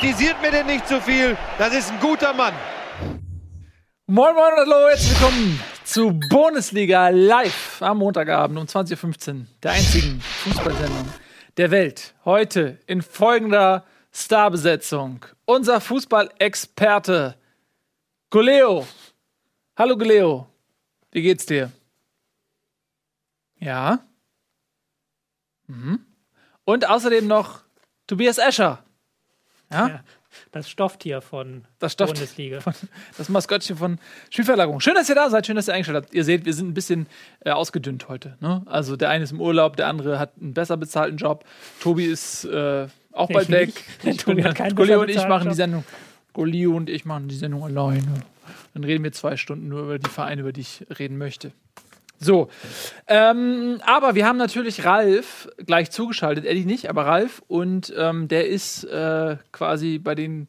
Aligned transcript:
Kritisiert 0.00 0.40
mir 0.40 0.52
denn 0.52 0.66
nicht 0.66 0.86
zu 0.86 1.00
viel. 1.00 1.36
Das 1.58 1.74
ist 1.74 1.90
ein 1.90 1.98
guter 1.98 2.32
Mann. 2.32 2.54
Moin, 4.06 4.32
moin 4.32 4.52
und 4.52 4.58
hallo, 4.60 4.88
herzlich 4.88 5.10
willkommen 5.10 5.60
zu 5.82 6.20
Bundesliga 6.30 7.08
live 7.08 7.82
am 7.82 7.98
Montagabend 7.98 8.58
um 8.60 8.64
20.15 8.64 9.40
Uhr, 9.40 9.46
der 9.60 9.72
einzigen 9.72 10.20
Fußballsendung 10.20 11.08
der 11.56 11.72
Welt. 11.72 12.14
Heute 12.24 12.78
in 12.86 13.02
folgender 13.02 13.84
Starbesetzung. 14.12 15.24
Unser 15.46 15.80
Fußballexperte 15.80 17.36
Goleo. 18.30 18.86
Hallo 19.76 19.96
Goleo. 19.96 20.46
Wie 21.10 21.22
geht's 21.22 21.44
dir? 21.44 21.72
Ja. 23.58 23.98
Mhm. 25.66 26.06
Und 26.64 26.88
außerdem 26.88 27.26
noch 27.26 27.62
Tobias 28.06 28.38
Escher. 28.38 28.84
Ja? 29.70 29.88
Ja, 29.88 30.00
das 30.52 30.68
Stofftier 30.68 31.20
von 31.20 31.64
Das 31.78 31.92
Stofftier 31.92 32.20
Bundesliga. 32.20 32.60
Von, 32.62 32.74
das 33.16 33.28
Maskottchen 33.28 33.76
von 33.76 33.98
Spielverlagerung. 34.30 34.80
Schön, 34.80 34.94
dass 34.94 35.08
ihr 35.08 35.14
da 35.14 35.30
seid, 35.30 35.46
schön, 35.46 35.56
dass 35.56 35.68
ihr 35.68 35.74
eingeschaltet 35.74 36.04
habt. 36.04 36.14
Ihr 36.14 36.24
seht, 36.24 36.44
wir 36.44 36.54
sind 36.54 36.68
ein 36.68 36.74
bisschen 36.74 37.06
äh, 37.44 37.50
ausgedünnt 37.50 38.08
heute. 38.08 38.36
Ne? 38.40 38.62
Also 38.66 38.96
der 38.96 39.10
eine 39.10 39.24
ist 39.24 39.32
im 39.32 39.40
Urlaub, 39.40 39.76
der 39.76 39.88
andere 39.88 40.18
hat 40.18 40.32
einen 40.40 40.54
besser 40.54 40.76
bezahlten 40.76 41.16
Job. 41.16 41.44
Tobi 41.80 42.04
ist 42.04 42.44
äh, 42.44 42.86
auch 43.12 43.28
bald 43.28 43.50
weg. 43.50 43.72
Tobi 44.18 44.44
hat 44.44 44.54
keinen 44.54 44.74
Golio 44.74 45.00
besser 45.00 45.02
und 45.02 45.08
ich 45.10 45.28
machen 45.28 45.44
die 45.44 45.48
Job. 45.48 45.56
Sendung. 45.56 45.84
Golio 46.32 46.76
und 46.76 46.88
ich 46.88 47.04
machen 47.04 47.28
die 47.28 47.36
Sendung 47.36 47.64
alleine. 47.64 48.22
Dann 48.74 48.84
reden 48.84 49.02
wir 49.04 49.12
zwei 49.12 49.36
Stunden 49.36 49.68
nur 49.68 49.82
über 49.82 49.98
die 49.98 50.08
Vereine, 50.08 50.42
über 50.42 50.52
die 50.52 50.60
ich 50.60 50.86
reden 50.98 51.18
möchte. 51.18 51.52
So, 52.18 52.48
ähm, 53.06 53.80
aber 53.86 54.14
wir 54.14 54.26
haben 54.26 54.38
natürlich 54.38 54.84
Ralf 54.84 55.48
gleich 55.64 55.90
zugeschaltet, 55.90 56.44
Eddie 56.44 56.64
nicht, 56.64 56.90
aber 56.90 57.06
Ralf. 57.06 57.42
Und 57.46 57.92
ähm, 57.96 58.28
der 58.28 58.48
ist 58.48 58.84
äh, 58.84 59.36
quasi 59.52 59.98
bei 59.98 60.14
den 60.14 60.48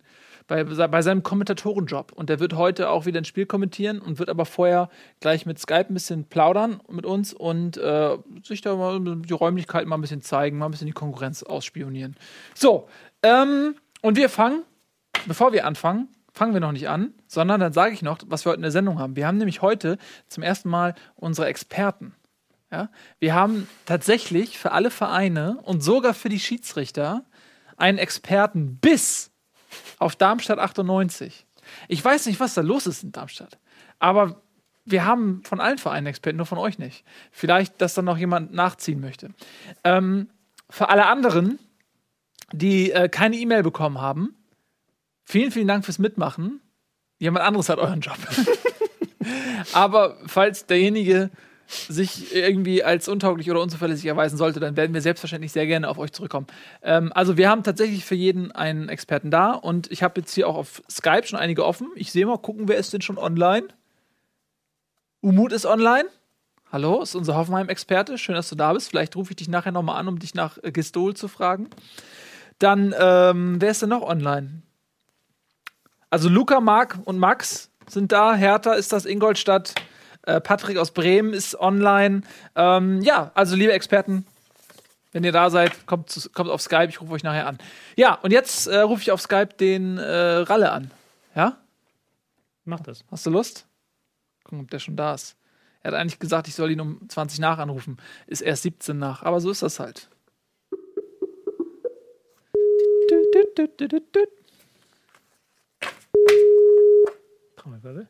bei, 0.49 0.63
bei 0.63 1.01
seinem 1.01 1.23
Kommentatorenjob. 1.23 2.11
Und 2.11 2.29
der 2.29 2.41
wird 2.41 2.53
heute 2.53 2.89
auch 2.89 3.05
wieder 3.05 3.21
ein 3.21 3.25
Spiel 3.25 3.45
kommentieren 3.45 3.99
und 3.99 4.19
wird 4.19 4.29
aber 4.29 4.45
vorher 4.45 4.89
gleich 5.21 5.45
mit 5.45 5.59
Skype 5.59 5.85
ein 5.89 5.93
bisschen 5.93 6.25
plaudern 6.25 6.81
mit 6.89 7.05
uns 7.05 7.33
und 7.33 7.77
äh, 7.77 8.17
sich 8.43 8.61
da 8.61 8.75
mal 8.75 8.99
die 8.99 9.33
Räumlichkeiten 9.33 9.87
mal 9.87 9.97
ein 9.97 10.01
bisschen 10.01 10.21
zeigen, 10.21 10.57
mal 10.57 10.65
ein 10.65 10.71
bisschen 10.71 10.87
die 10.87 10.93
Konkurrenz 10.93 11.43
ausspionieren. 11.43 12.17
So, 12.55 12.89
ähm, 13.23 13.75
und 14.01 14.17
wir 14.17 14.27
fangen, 14.27 14.63
bevor 15.27 15.53
wir 15.53 15.65
anfangen, 15.65 16.09
fangen 16.39 16.53
wir 16.53 16.61
noch 16.61 16.71
nicht 16.71 16.87
an, 16.87 17.13
sondern 17.27 17.59
dann 17.59 17.73
sage 17.73 17.93
ich 17.93 18.01
noch, 18.01 18.17
was 18.27 18.45
wir 18.45 18.51
heute 18.51 18.59
in 18.59 18.61
der 18.61 18.71
Sendung 18.71 18.97
haben. 18.97 19.17
Wir 19.17 19.27
haben 19.27 19.35
nämlich 19.35 19.61
heute 19.61 19.97
zum 20.29 20.41
ersten 20.41 20.69
Mal 20.69 20.95
unsere 21.17 21.47
Experten. 21.47 22.15
Ja? 22.71 22.89
Wir 23.19 23.35
haben 23.35 23.67
tatsächlich 23.85 24.57
für 24.57 24.71
alle 24.71 24.89
Vereine 24.89 25.57
und 25.63 25.83
sogar 25.83 26.13
für 26.13 26.29
die 26.29 26.39
Schiedsrichter 26.39 27.25
einen 27.75 27.97
Experten 27.97 28.77
bis 28.77 29.31
auf 29.97 30.15
Darmstadt 30.15 30.59
98. 30.59 31.45
Ich 31.89 32.05
weiß 32.05 32.25
nicht, 32.27 32.39
was 32.39 32.53
da 32.53 32.61
los 32.61 32.87
ist 32.87 33.03
in 33.03 33.11
Darmstadt, 33.11 33.59
aber 33.99 34.41
wir 34.85 35.03
haben 35.03 35.43
von 35.43 35.59
allen 35.59 35.77
Vereinen 35.77 36.07
Experten, 36.07 36.37
nur 36.37 36.45
von 36.45 36.57
euch 36.57 36.79
nicht. 36.79 37.03
Vielleicht, 37.31 37.81
dass 37.81 37.95
dann 37.95 38.05
noch 38.05 38.17
jemand 38.17 38.53
nachziehen 38.53 39.01
möchte. 39.01 39.31
Ähm, 39.83 40.29
für 40.69 40.87
alle 40.87 41.05
anderen, 41.07 41.59
die 42.53 42.93
äh, 42.93 43.09
keine 43.09 43.35
E-Mail 43.35 43.61
bekommen 43.61 43.99
haben, 43.99 44.37
vielen, 45.29 45.51
vielen 45.51 45.67
Dank 45.67 45.85
fürs 45.85 45.99
Mitmachen. 45.99 46.59
Jemand 47.19 47.45
anderes 47.45 47.69
hat 47.69 47.77
euren 47.77 48.01
Job. 48.01 48.17
Aber 49.73 50.17
falls 50.25 50.65
derjenige 50.65 51.29
sich 51.67 52.35
irgendwie 52.35 52.83
als 52.83 53.07
untauglich 53.07 53.51
oder 53.51 53.61
unzuverlässig 53.61 54.07
erweisen 54.07 54.37
sollte, 54.37 54.59
dann 54.59 54.75
werden 54.75 54.93
wir 54.93 55.01
selbstverständlich 55.01 55.51
sehr 55.51 55.67
gerne 55.67 55.87
auf 55.87 55.99
euch 55.99 56.11
zurückkommen. 56.11 56.47
Ähm, 56.81 57.11
also 57.13 57.37
wir 57.37 57.47
haben 57.47 57.61
tatsächlich 57.61 58.05
für 58.05 58.15
jeden 58.15 58.51
einen 58.51 58.89
Experten 58.89 59.29
da 59.29 59.51
und 59.51 59.91
ich 59.91 60.01
habe 60.01 60.19
jetzt 60.21 60.33
hier 60.33 60.47
auch 60.47 60.55
auf 60.55 60.81
Skype 60.89 61.27
schon 61.27 61.37
einige 61.37 61.63
offen. 61.63 61.89
Ich 61.93 62.11
sehe 62.11 62.25
mal, 62.25 62.39
gucken, 62.39 62.67
wer 62.67 62.77
ist 62.77 62.91
denn 62.93 63.01
schon 63.01 63.19
online? 63.19 63.67
Umut 65.21 65.51
ist 65.51 65.67
online. 65.67 66.09
Hallo, 66.71 67.03
ist 67.03 67.13
unser 67.13 67.35
Hoffenheim-Experte. 67.35 68.17
Schön, 68.17 68.35
dass 68.35 68.49
du 68.49 68.55
da 68.55 68.73
bist. 68.73 68.89
Vielleicht 68.89 69.15
rufe 69.15 69.31
ich 69.31 69.35
dich 69.35 69.49
nachher 69.49 69.71
nochmal 69.71 69.99
an, 69.99 70.07
um 70.07 70.17
dich 70.17 70.33
nach 70.33 70.57
äh, 70.63 70.71
Gistol 70.71 71.15
zu 71.15 71.27
fragen. 71.27 71.69
Dann, 72.57 72.95
ähm, 72.99 73.61
wer 73.61 73.69
ist 73.69 73.83
denn 73.83 73.89
noch 73.89 74.01
online? 74.01 74.63
Also 76.09 76.27
Luca, 76.27 76.59
Marc 76.59 76.97
und 77.05 77.19
Max 77.19 77.69
sind 77.87 78.11
da. 78.11 78.33
Hertha 78.33 78.73
ist 78.73 78.91
das 78.91 79.05
Ingolstadt. 79.05 79.75
Äh, 80.23 80.41
Patrick 80.41 80.77
aus 80.77 80.91
Bremen 80.91 81.33
ist 81.33 81.59
online. 81.59 82.21
Ähm, 82.55 83.01
ja, 83.01 83.31
also 83.35 83.55
liebe 83.55 83.73
Experten, 83.73 84.25
wenn 85.11 85.23
ihr 85.23 85.31
da 85.31 85.49
seid, 85.49 85.85
kommt, 85.85 86.09
zu, 86.09 86.29
kommt 86.31 86.49
auf 86.49 86.61
Skype. 86.61 86.89
Ich 86.89 86.99
rufe 87.01 87.13
euch 87.13 87.23
nachher 87.23 87.47
an. 87.47 87.59
Ja, 87.95 88.15
und 88.15 88.31
jetzt 88.31 88.67
äh, 88.67 88.79
rufe 88.79 89.01
ich 89.01 89.11
auf 89.11 89.21
Skype 89.21 89.53
den 89.59 89.97
äh, 89.97 90.03
Ralle 90.11 90.71
an. 90.71 90.91
Ja? 91.35 91.57
Mach 92.65 92.79
das. 92.79 93.03
Hast 93.11 93.25
du 93.25 93.29
Lust? 93.29 93.67
Gucken, 94.43 94.61
ob 94.61 94.71
der 94.71 94.79
schon 94.79 94.95
da 94.95 95.13
ist. 95.13 95.35
Er 95.81 95.91
hat 95.91 95.99
eigentlich 95.99 96.19
gesagt, 96.19 96.47
ich 96.47 96.55
soll 96.55 96.71
ihn 96.71 96.81
um 96.81 97.07
20 97.07 97.39
nach 97.39 97.59
anrufen. 97.59 97.97
Ist 98.27 98.41
erst 98.41 98.63
17 98.63 98.97
nach. 98.97 99.23
Aber 99.23 99.39
so 99.41 99.49
ist 99.51 99.61
das 99.61 99.79
halt. 99.79 100.09
Trommelwirbel. 107.59 108.07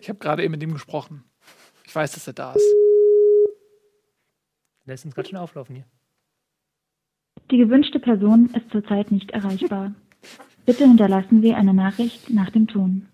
Ich 0.00 0.08
habe 0.08 0.18
gerade 0.18 0.42
eben 0.42 0.52
mit 0.52 0.62
ihm 0.62 0.72
gesprochen. 0.72 1.24
Ich 1.84 1.94
weiß, 1.94 2.12
dass 2.12 2.26
er 2.26 2.32
da 2.32 2.54
ist. 2.54 2.74
Lässt 4.86 5.04
uns 5.04 5.14
gerade 5.14 5.28
schon 5.28 5.38
auflaufen 5.38 5.76
hier. 5.76 5.84
Die 7.50 7.58
gewünschte 7.58 8.00
Person 8.00 8.50
ist 8.54 8.70
zurzeit 8.70 9.10
nicht 9.10 9.30
erreichbar. 9.30 9.94
Bitte 10.66 10.84
hinterlassen 10.84 11.42
Sie 11.42 11.52
eine 11.52 11.74
Nachricht 11.74 12.30
nach 12.30 12.50
dem 12.50 12.66
Ton. 12.66 13.08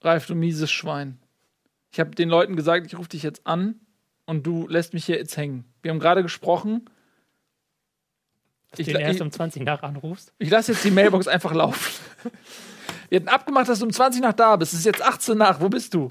Ralf, 0.00 0.26
du 0.26 0.34
mieses 0.34 0.70
Schwein. 0.70 1.18
Ich 1.92 2.00
habe 2.00 2.10
den 2.10 2.28
Leuten 2.28 2.56
gesagt, 2.56 2.86
ich 2.86 2.98
rufe 2.98 3.08
dich 3.08 3.22
jetzt 3.22 3.46
an 3.46 3.80
und 4.26 4.46
du 4.46 4.68
lässt 4.68 4.94
mich 4.94 5.04
hier 5.04 5.16
jetzt 5.16 5.36
hängen. 5.36 5.64
Wir 5.82 5.90
haben 5.90 5.98
gerade 5.98 6.22
gesprochen. 6.22 6.88
Dass 8.70 8.80
Ich 8.80 8.86
du 8.86 8.92
ihn 8.92 9.00
la- 9.00 9.06
erst 9.08 9.20
um 9.20 9.30
20 9.30 9.62
nach 9.64 9.82
anrufst. 9.82 10.32
Ich 10.38 10.50
lasse 10.50 10.72
jetzt 10.72 10.84
die 10.84 10.90
Mailbox 10.90 11.28
einfach 11.28 11.52
laufen. 11.54 11.92
Wir 13.08 13.20
hatten 13.20 13.28
abgemacht, 13.28 13.68
dass 13.68 13.78
du 13.78 13.84
um 13.86 13.92
20 13.92 14.20
nach 14.22 14.32
da 14.32 14.56
bist. 14.56 14.72
Es 14.72 14.80
ist 14.80 14.84
jetzt 14.86 15.02
18 15.02 15.38
nach. 15.38 15.60
Wo 15.60 15.68
bist 15.68 15.94
du? 15.94 16.08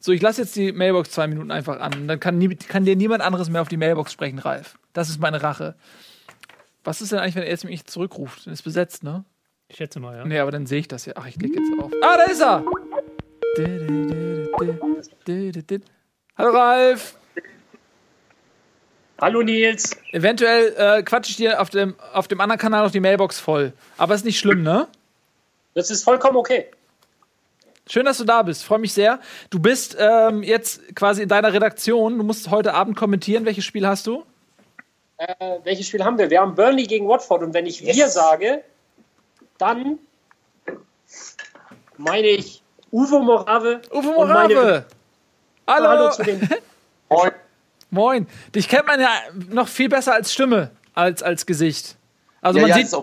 So, 0.00 0.12
ich 0.12 0.22
lasse 0.22 0.42
jetzt 0.42 0.56
die 0.56 0.72
Mailbox 0.72 1.10
zwei 1.10 1.26
Minuten 1.26 1.50
einfach 1.50 1.80
an. 1.80 2.08
Dann 2.08 2.18
kann, 2.20 2.38
nie, 2.38 2.54
kann 2.56 2.84
dir 2.84 2.96
niemand 2.96 3.22
anderes 3.22 3.48
mehr 3.50 3.60
auf 3.62 3.68
die 3.68 3.76
Mailbox 3.76 4.12
sprechen, 4.12 4.38
Ralf. 4.38 4.78
Das 4.94 5.08
ist 5.10 5.20
meine 5.20 5.42
Rache. 5.42 5.74
Was 6.82 7.00
ist 7.00 7.12
denn 7.12 7.18
eigentlich, 7.18 7.34
wenn 7.36 7.42
er 7.44 7.50
jetzt 7.50 7.64
mich 7.64 7.84
zurückruft? 7.86 8.46
Dann 8.46 8.52
ist 8.54 8.62
besetzt, 8.62 9.02
ne? 9.02 9.24
Ich 9.68 9.76
schätze 9.76 10.00
mal, 10.00 10.16
ja. 10.16 10.24
Nee, 10.24 10.38
aber 10.38 10.50
dann 10.50 10.66
sehe 10.66 10.80
ich 10.80 10.88
das 10.88 11.06
ja. 11.06 11.14
Ach, 11.16 11.26
ich 11.26 11.38
klicke 11.38 11.58
jetzt 11.58 11.82
auf. 11.82 11.90
Ah, 12.02 12.16
da 12.16 12.24
ist 12.24 12.40
er! 12.42 12.64
Hallo 16.36 16.50
Ralf! 16.50 17.16
Hallo 19.20 19.42
Nils. 19.42 19.96
Eventuell 20.12 20.74
äh, 20.76 21.02
quatsche 21.02 21.30
ich 21.30 21.36
dir 21.36 21.60
auf 21.60 21.70
dem, 21.70 21.94
auf 22.12 22.28
dem 22.28 22.40
anderen 22.40 22.60
Kanal 22.60 22.84
noch 22.84 22.90
die 22.90 23.00
Mailbox 23.00 23.38
voll. 23.38 23.72
Aber 23.96 24.14
ist 24.14 24.24
nicht 24.24 24.38
schlimm, 24.38 24.62
ne? 24.62 24.88
Das 25.74 25.90
ist 25.90 26.02
vollkommen 26.02 26.36
okay. 26.36 26.66
Schön, 27.86 28.06
dass 28.06 28.18
du 28.18 28.24
da 28.24 28.42
bist. 28.42 28.64
Freue 28.64 28.78
mich 28.78 28.92
sehr. 28.92 29.20
Du 29.50 29.58
bist 29.58 29.96
ähm, 29.98 30.42
jetzt 30.42 30.96
quasi 30.96 31.22
in 31.22 31.28
deiner 31.28 31.52
Redaktion. 31.52 32.18
Du 32.18 32.24
musst 32.24 32.50
heute 32.50 32.74
Abend 32.74 32.96
kommentieren. 32.96 33.44
Welches 33.44 33.64
Spiel 33.64 33.86
hast 33.86 34.06
du? 34.06 34.24
Äh, 35.18 35.34
welches 35.62 35.86
Spiel 35.86 36.02
haben 36.04 36.18
wir? 36.18 36.30
Wir 36.30 36.40
haben 36.40 36.54
Burnley 36.54 36.84
gegen 36.84 37.08
Watford 37.08 37.42
und 37.42 37.54
wenn 37.54 37.66
ich 37.66 37.84
wir 37.84 38.08
sage, 38.08 38.64
dann 39.58 39.98
meine 41.96 42.26
ich 42.26 42.62
Uwe 42.90 43.20
Morave. 43.20 43.82
Uwe 43.92 44.02
Morave! 44.02 44.86
Hallo! 45.66 45.88
Hallo 45.88 46.10
zu 46.10 46.22
den. 46.22 46.48
Moin. 47.94 48.26
Dich 48.54 48.68
kennt 48.68 48.86
man 48.86 49.00
ja 49.00 49.08
noch 49.50 49.68
viel 49.68 49.88
besser 49.88 50.12
als 50.14 50.32
Stimme, 50.32 50.70
als 50.94 51.22
als 51.22 51.46
Gesicht. 51.46 51.96
Also 52.40 52.58
Ja, 52.58 52.66
man 52.66 52.78
ja, 52.78 52.84
sieht, 52.86 52.94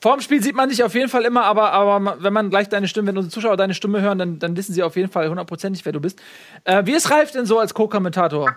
Vorm 0.00 0.20
Spiel 0.20 0.42
sieht 0.42 0.54
man 0.54 0.68
dich 0.68 0.84
auf 0.84 0.94
jeden 0.94 1.08
Fall 1.08 1.24
immer, 1.24 1.44
aber, 1.44 1.72
aber 1.72 2.22
wenn 2.22 2.32
man 2.32 2.50
gleich 2.50 2.68
deine 2.68 2.86
Stimme, 2.86 3.08
wenn 3.08 3.16
unsere 3.16 3.32
Zuschauer 3.32 3.56
deine 3.56 3.74
Stimme 3.74 4.02
hören, 4.02 4.18
dann, 4.18 4.38
dann 4.38 4.56
wissen 4.56 4.72
sie 4.74 4.82
auf 4.82 4.94
jeden 4.94 5.10
Fall 5.10 5.28
hundertprozentig, 5.28 5.84
wer 5.84 5.92
du 5.92 6.00
bist. 6.00 6.20
Äh, 6.64 6.84
wie 6.84 6.92
ist 6.92 7.10
Ralf 7.10 7.32
denn 7.32 7.46
so 7.46 7.58
als 7.58 7.74
Co-Kommentator? 7.74 8.54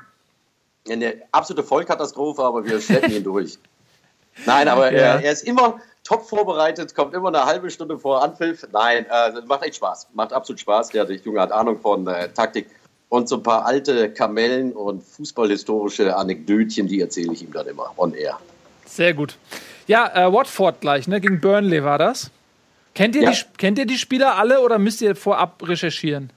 eine 0.89 1.15
absolute 1.31 1.65
Vollkatastrophe, 1.67 2.41
aber 2.43 2.65
wir 2.65 2.81
schleppen 2.81 3.11
ihn 3.11 3.23
durch. 3.23 3.57
Nein, 4.45 4.67
aber 4.67 4.91
Ja. 4.91 5.15
er, 5.15 5.23
er 5.23 5.31
ist 5.31 5.43
immer 5.43 5.79
top 6.03 6.27
vorbereitet, 6.27 6.95
kommt 6.95 7.13
immer 7.13 7.27
eine 7.29 7.45
halbe 7.45 7.69
Stunde 7.69 7.97
vor 7.99 8.23
Anpfiff. 8.23 8.65
Nein, 8.71 9.05
äh, 9.05 9.41
macht 9.45 9.63
echt 9.63 9.75
Spaß. 9.75 10.07
Macht 10.13 10.33
absolut 10.33 10.59
Spaß. 10.59 10.89
Der, 10.89 11.05
der 11.05 11.17
Junge 11.17 11.41
hat 11.41 11.51
Ahnung 11.51 11.79
von 11.79 12.07
äh, 12.07 12.29
Taktik 12.29 12.67
und 13.09 13.27
so 13.27 13.37
ein 13.37 13.43
paar 13.43 13.65
alte 13.65 14.11
Kamellen 14.11 14.71
und 14.71 15.03
fußballhistorische 15.03 16.15
Anekdötchen, 16.15 16.87
die 16.87 17.01
erzähle 17.01 17.33
ich 17.33 17.43
ihm 17.43 17.51
dann 17.51 17.67
immer 17.67 17.91
on 17.97 18.13
air. 18.13 18.39
Sehr 18.85 19.13
gut. 19.13 19.37
Ja, 19.87 20.27
äh, 20.27 20.31
Watford 20.31 20.81
gleich, 20.81 21.07
ne? 21.07 21.19
Gegen 21.19 21.41
Burnley 21.41 21.83
war 21.83 21.97
das. 21.97 22.29
Kennt 22.93 23.15
ihr, 23.15 23.23
Ja. 23.23 23.31
die, 23.31 23.37
kennt 23.57 23.79
ihr 23.79 23.85
die 23.85 23.97
Spieler 23.97 24.35
alle 24.37 24.61
oder 24.61 24.77
müsst 24.79 25.01
ihr 25.01 25.15
vorab 25.15 25.67
recherchieren? 25.67 26.31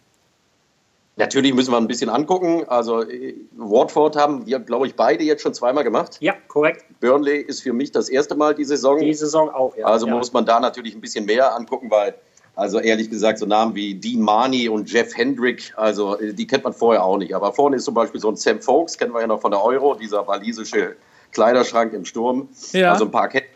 Natürlich 1.17 1.53
müssen 1.53 1.73
wir 1.73 1.77
ein 1.77 1.87
bisschen 1.87 2.09
angucken. 2.09 2.65
Also 2.69 3.03
äh, 3.03 3.35
Watford 3.57 4.17
haben 4.17 4.47
wir, 4.47 4.59
glaube 4.61 4.87
ich, 4.87 4.95
beide 4.95 5.23
jetzt 5.25 5.43
schon 5.43 5.53
zweimal 5.53 5.85
gemacht. 5.85 6.17
Ja, 6.21 6.35
korrekt. 6.49 6.85
Burnley 7.01 7.39
ist 7.41 7.63
für 7.63 7.75
mich 7.75 7.93
das 7.93 8.09
erste 8.09 8.35
Mal 8.35 8.55
die 8.55 8.65
Saison. 8.65 8.99
Die 8.99 9.13
Saison 9.13 9.51
auch, 9.51 9.77
ja. 9.77 9.87
Also 9.87 10.07
ja. 10.07 10.15
muss 10.15 10.33
man 10.33 10.47
da 10.47 10.59
natürlich 10.59 10.95
ein 10.95 11.03
bisschen 11.03 11.27
mehr 11.27 11.55
angucken, 11.55 11.91
weil, 11.91 12.15
also 12.55 12.81
ehrlich 12.81 13.09
gesagt, 13.09 13.39
so 13.39 13.47
Namen 13.47 13.75
wie 13.75 13.95
Dean 13.95 14.21
Marnie 14.21 14.69
und 14.69 14.91
Jeff 14.91 15.17
Hendrick, 15.17 15.73
also 15.77 16.19
äh, 16.19 16.35
die 16.35 16.47
kennt 16.47 16.65
man 16.65 16.73
vorher 16.73 17.05
auch 17.05 17.17
nicht. 17.17 17.35
Aber 17.35 17.53
vorne 17.53 17.77
ist 17.77 17.85
zum 17.85 17.95
Beispiel 17.95 18.21
so 18.21 18.29
ein 18.29 18.37
Sam 18.37 18.61
Folks, 18.61 18.99
kennen 18.99 19.15
wir 19.15 19.21
ja 19.21 19.27
noch 19.27 19.41
von 19.41 19.51
der 19.51 19.63
Euro, 19.63 19.95
dieser 19.95 20.27
walisische 20.27 20.97
Kleiderschrank 21.33 21.93
im 21.95 22.05
Sturm. 22.05 22.49
Ja. 22.73 22.93
Also 22.93 23.07
ein 23.07 23.11
paar 23.11 23.29
Ketten 23.29 23.49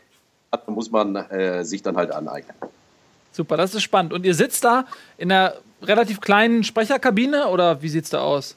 muss 0.69 0.91
man 0.91 1.15
äh, 1.17 1.65
sich 1.65 1.83
dann 1.83 1.97
halt 1.97 2.11
aneignen. 2.11 2.57
Super, 3.33 3.59
das 3.59 3.75
ist 3.75 3.83
spannend. 3.83 4.15
Und 4.15 4.25
ihr 4.25 4.35
sitzt 4.35 4.65
da 4.65 4.87
in 5.19 5.31
einer 5.31 5.57
relativ 5.83 6.23
kleinen 6.23 6.65
Sprecherkabine 6.65 7.49
oder 7.49 7.83
wie 7.83 7.91
sieht's 7.91 8.09
da 8.09 8.23
aus? 8.23 8.57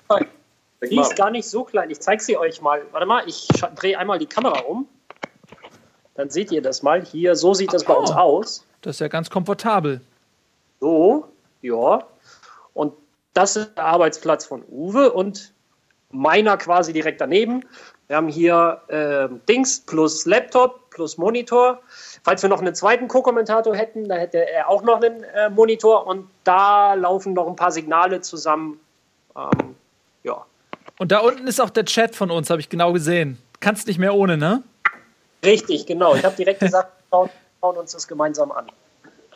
Die 0.89 0.97
ist 0.97 1.18
gar 1.18 1.31
nicht 1.31 1.50
so 1.50 1.65
klein. 1.65 1.89
Ich 1.89 2.00
zeige 2.00 2.24
sie 2.24 2.38
euch 2.38 2.62
mal. 2.62 2.81
Warte 2.92 3.06
mal, 3.06 3.24
ich 3.27 3.50
drehe 3.75 4.00
einmal 4.00 4.19
die 4.19 4.25
Kamera 4.25 4.62
um. 4.62 4.88
Dann 6.15 6.30
seht 6.30 6.51
ihr 6.53 6.62
das 6.62 6.81
mal. 6.81 7.03
Hier, 7.03 7.35
so 7.35 7.53
sieht 7.53 7.74
das 7.74 7.83
bei 7.83 7.94
uns 7.94 8.12
aus. 8.12 8.65
Das 8.81 8.95
ist 8.95 9.00
ja 9.01 9.09
ganz 9.09 9.30
komfortabel. 9.30 10.00
So, 10.79 11.27
ja. 11.61 12.03
Und 12.73 12.93
das 13.33 13.55
ist 13.55 13.77
der 13.77 13.85
Arbeitsplatz 13.85 14.45
von 14.45 14.63
Uwe 14.69 15.11
und 15.11 15.53
meiner 16.11 16.57
quasi 16.57 16.93
direkt 16.93 17.21
daneben. 17.21 17.63
Wir 18.07 18.17
haben 18.17 18.27
hier 18.27 18.81
äh, 18.87 19.29
Dings 19.47 19.81
plus 19.81 20.25
Laptop 20.25 20.89
plus 20.89 21.17
Monitor. 21.17 21.79
Falls 22.23 22.41
wir 22.41 22.49
noch 22.49 22.59
einen 22.59 22.73
zweiten 22.73 23.07
Co-Kommentator 23.07 23.75
hätten, 23.75 24.09
da 24.09 24.15
hätte 24.15 24.49
er 24.49 24.67
auch 24.67 24.81
noch 24.81 25.01
einen 25.01 25.23
äh, 25.23 25.49
Monitor 25.49 26.07
und 26.07 26.27
da 26.43 26.95
laufen 26.95 27.33
noch 27.33 27.47
ein 27.47 27.55
paar 27.55 27.71
Signale 27.71 28.21
zusammen. 28.21 28.79
Ähm, 29.35 29.75
ja. 30.23 30.43
Und 30.97 31.11
da 31.11 31.19
unten 31.19 31.45
ist 31.45 31.61
auch 31.61 31.69
der 31.69 31.85
Chat 31.85 32.15
von 32.15 32.31
uns, 32.31 32.49
habe 32.49 32.59
ich 32.59 32.69
genau 32.69 32.93
gesehen. 32.93 33.37
Kannst 33.59 33.87
nicht 33.87 33.99
mehr 33.99 34.15
ohne, 34.15 34.37
ne? 34.37 34.63
Richtig, 35.45 35.85
genau. 35.85 36.15
Ich 36.15 36.25
habe 36.25 36.35
direkt 36.35 36.61
gesagt, 36.61 36.91
wir 36.97 37.05
schauen, 37.11 37.29
schauen 37.61 37.77
uns 37.77 37.91
das 37.91 38.07
gemeinsam 38.07 38.51
an. 38.51 38.71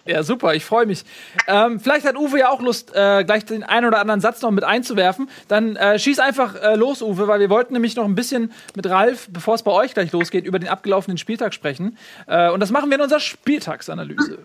Ja, 0.05 0.21
super, 0.21 0.53
ich 0.53 0.65
freue 0.65 0.85
mich. 0.85 1.05
Ähm, 1.47 1.79
vielleicht 1.79 2.05
hat 2.05 2.17
Uwe 2.17 2.39
ja 2.39 2.49
auch 2.49 2.61
Lust, 2.61 2.93
äh, 2.93 3.23
gleich 3.23 3.45
den 3.45 3.63
einen 3.63 3.85
oder 3.85 3.99
anderen 3.99 4.19
Satz 4.19 4.41
noch 4.41 4.51
mit 4.51 4.65
einzuwerfen. 4.65 5.29
Dann 5.47 5.77
äh, 5.77 5.97
schieß 5.97 6.19
einfach 6.19 6.55
äh, 6.55 6.75
los, 6.75 7.01
Uwe, 7.01 7.29
weil 7.29 7.39
wir 7.39 7.49
wollten 7.49 7.73
nämlich 7.73 7.95
noch 7.95 8.03
ein 8.03 8.15
bisschen 8.15 8.51
mit 8.75 8.89
Ralf, 8.89 9.29
bevor 9.31 9.55
es 9.55 9.63
bei 9.63 9.71
euch 9.71 9.93
gleich 9.93 10.11
losgeht, 10.11 10.45
über 10.45 10.59
den 10.59 10.67
abgelaufenen 10.67 11.17
Spieltag 11.17 11.53
sprechen. 11.53 11.97
Äh, 12.27 12.49
und 12.49 12.59
das 12.59 12.69
machen 12.71 12.89
wir 12.89 12.95
in 12.95 13.01
unserer 13.01 13.21
Spieltagsanalyse. 13.21 14.39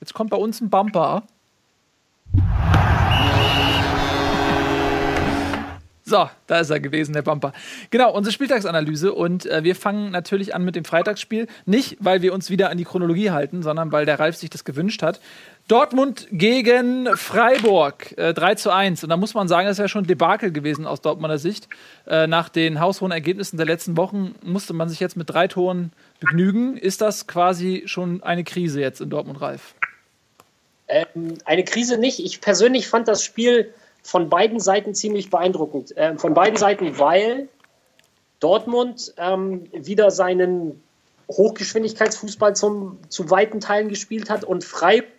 Jetzt 0.00 0.14
kommt 0.14 0.30
bei 0.30 0.36
uns 0.36 0.60
ein 0.60 0.70
Bumper. 0.70 1.24
So, 6.08 6.30
da 6.46 6.60
ist 6.60 6.70
er 6.70 6.78
gewesen, 6.78 7.14
der 7.14 7.22
Bumper. 7.22 7.52
Genau, 7.90 8.14
unsere 8.14 8.32
Spieltagsanalyse. 8.32 9.12
Und 9.12 9.44
äh, 9.46 9.64
wir 9.64 9.74
fangen 9.74 10.12
natürlich 10.12 10.54
an 10.54 10.64
mit 10.64 10.76
dem 10.76 10.84
Freitagsspiel. 10.84 11.48
Nicht, 11.64 11.96
weil 11.98 12.22
wir 12.22 12.32
uns 12.32 12.48
wieder 12.48 12.70
an 12.70 12.78
die 12.78 12.84
Chronologie 12.84 13.32
halten, 13.32 13.64
sondern 13.64 13.90
weil 13.90 14.06
der 14.06 14.20
Ralf 14.20 14.36
sich 14.36 14.48
das 14.48 14.64
gewünscht 14.64 15.02
hat. 15.02 15.20
Dortmund 15.66 16.28
gegen 16.30 17.08
Freiburg, 17.16 18.16
äh, 18.18 18.32
3 18.34 18.54
zu 18.54 18.70
1. 18.70 19.02
Und 19.02 19.10
da 19.10 19.16
muss 19.16 19.34
man 19.34 19.48
sagen, 19.48 19.66
das 19.66 19.78
ja 19.78 19.88
schon 19.88 20.04
ein 20.04 20.06
Debakel 20.06 20.52
gewesen 20.52 20.86
aus 20.86 21.00
Dortmunder 21.00 21.38
Sicht. 21.38 21.68
Äh, 22.06 22.28
nach 22.28 22.50
den 22.50 22.78
haushohen 22.78 23.10
Ergebnissen 23.10 23.56
der 23.56 23.66
letzten 23.66 23.96
Wochen 23.96 24.36
musste 24.44 24.74
man 24.74 24.88
sich 24.88 25.00
jetzt 25.00 25.16
mit 25.16 25.28
drei 25.28 25.48
Toren 25.48 25.90
begnügen. 26.20 26.76
Ist 26.76 27.00
das 27.00 27.26
quasi 27.26 27.82
schon 27.86 28.22
eine 28.22 28.44
Krise 28.44 28.80
jetzt 28.80 29.00
in 29.00 29.10
Dortmund, 29.10 29.40
Ralf? 29.40 29.74
Ähm, 30.86 31.34
eine 31.44 31.64
Krise 31.64 31.98
nicht. 31.98 32.20
Ich 32.20 32.40
persönlich 32.40 32.86
fand 32.86 33.08
das 33.08 33.24
Spiel 33.24 33.74
von 34.06 34.28
beiden 34.28 34.60
Seiten 34.60 34.94
ziemlich 34.94 35.30
beeindruckend. 35.30 35.92
Ähm, 35.96 36.18
von 36.18 36.32
beiden 36.32 36.56
Seiten, 36.56 36.98
weil 36.98 37.48
Dortmund 38.38 39.12
ähm, 39.16 39.64
wieder 39.72 40.10
seinen 40.10 40.80
Hochgeschwindigkeitsfußball 41.28 42.54
zum, 42.54 42.98
zu 43.08 43.30
weiten 43.30 43.60
Teilen 43.60 43.88
gespielt 43.88 44.30
hat 44.30 44.44
und 44.44 44.62
Freiburg 44.62 45.10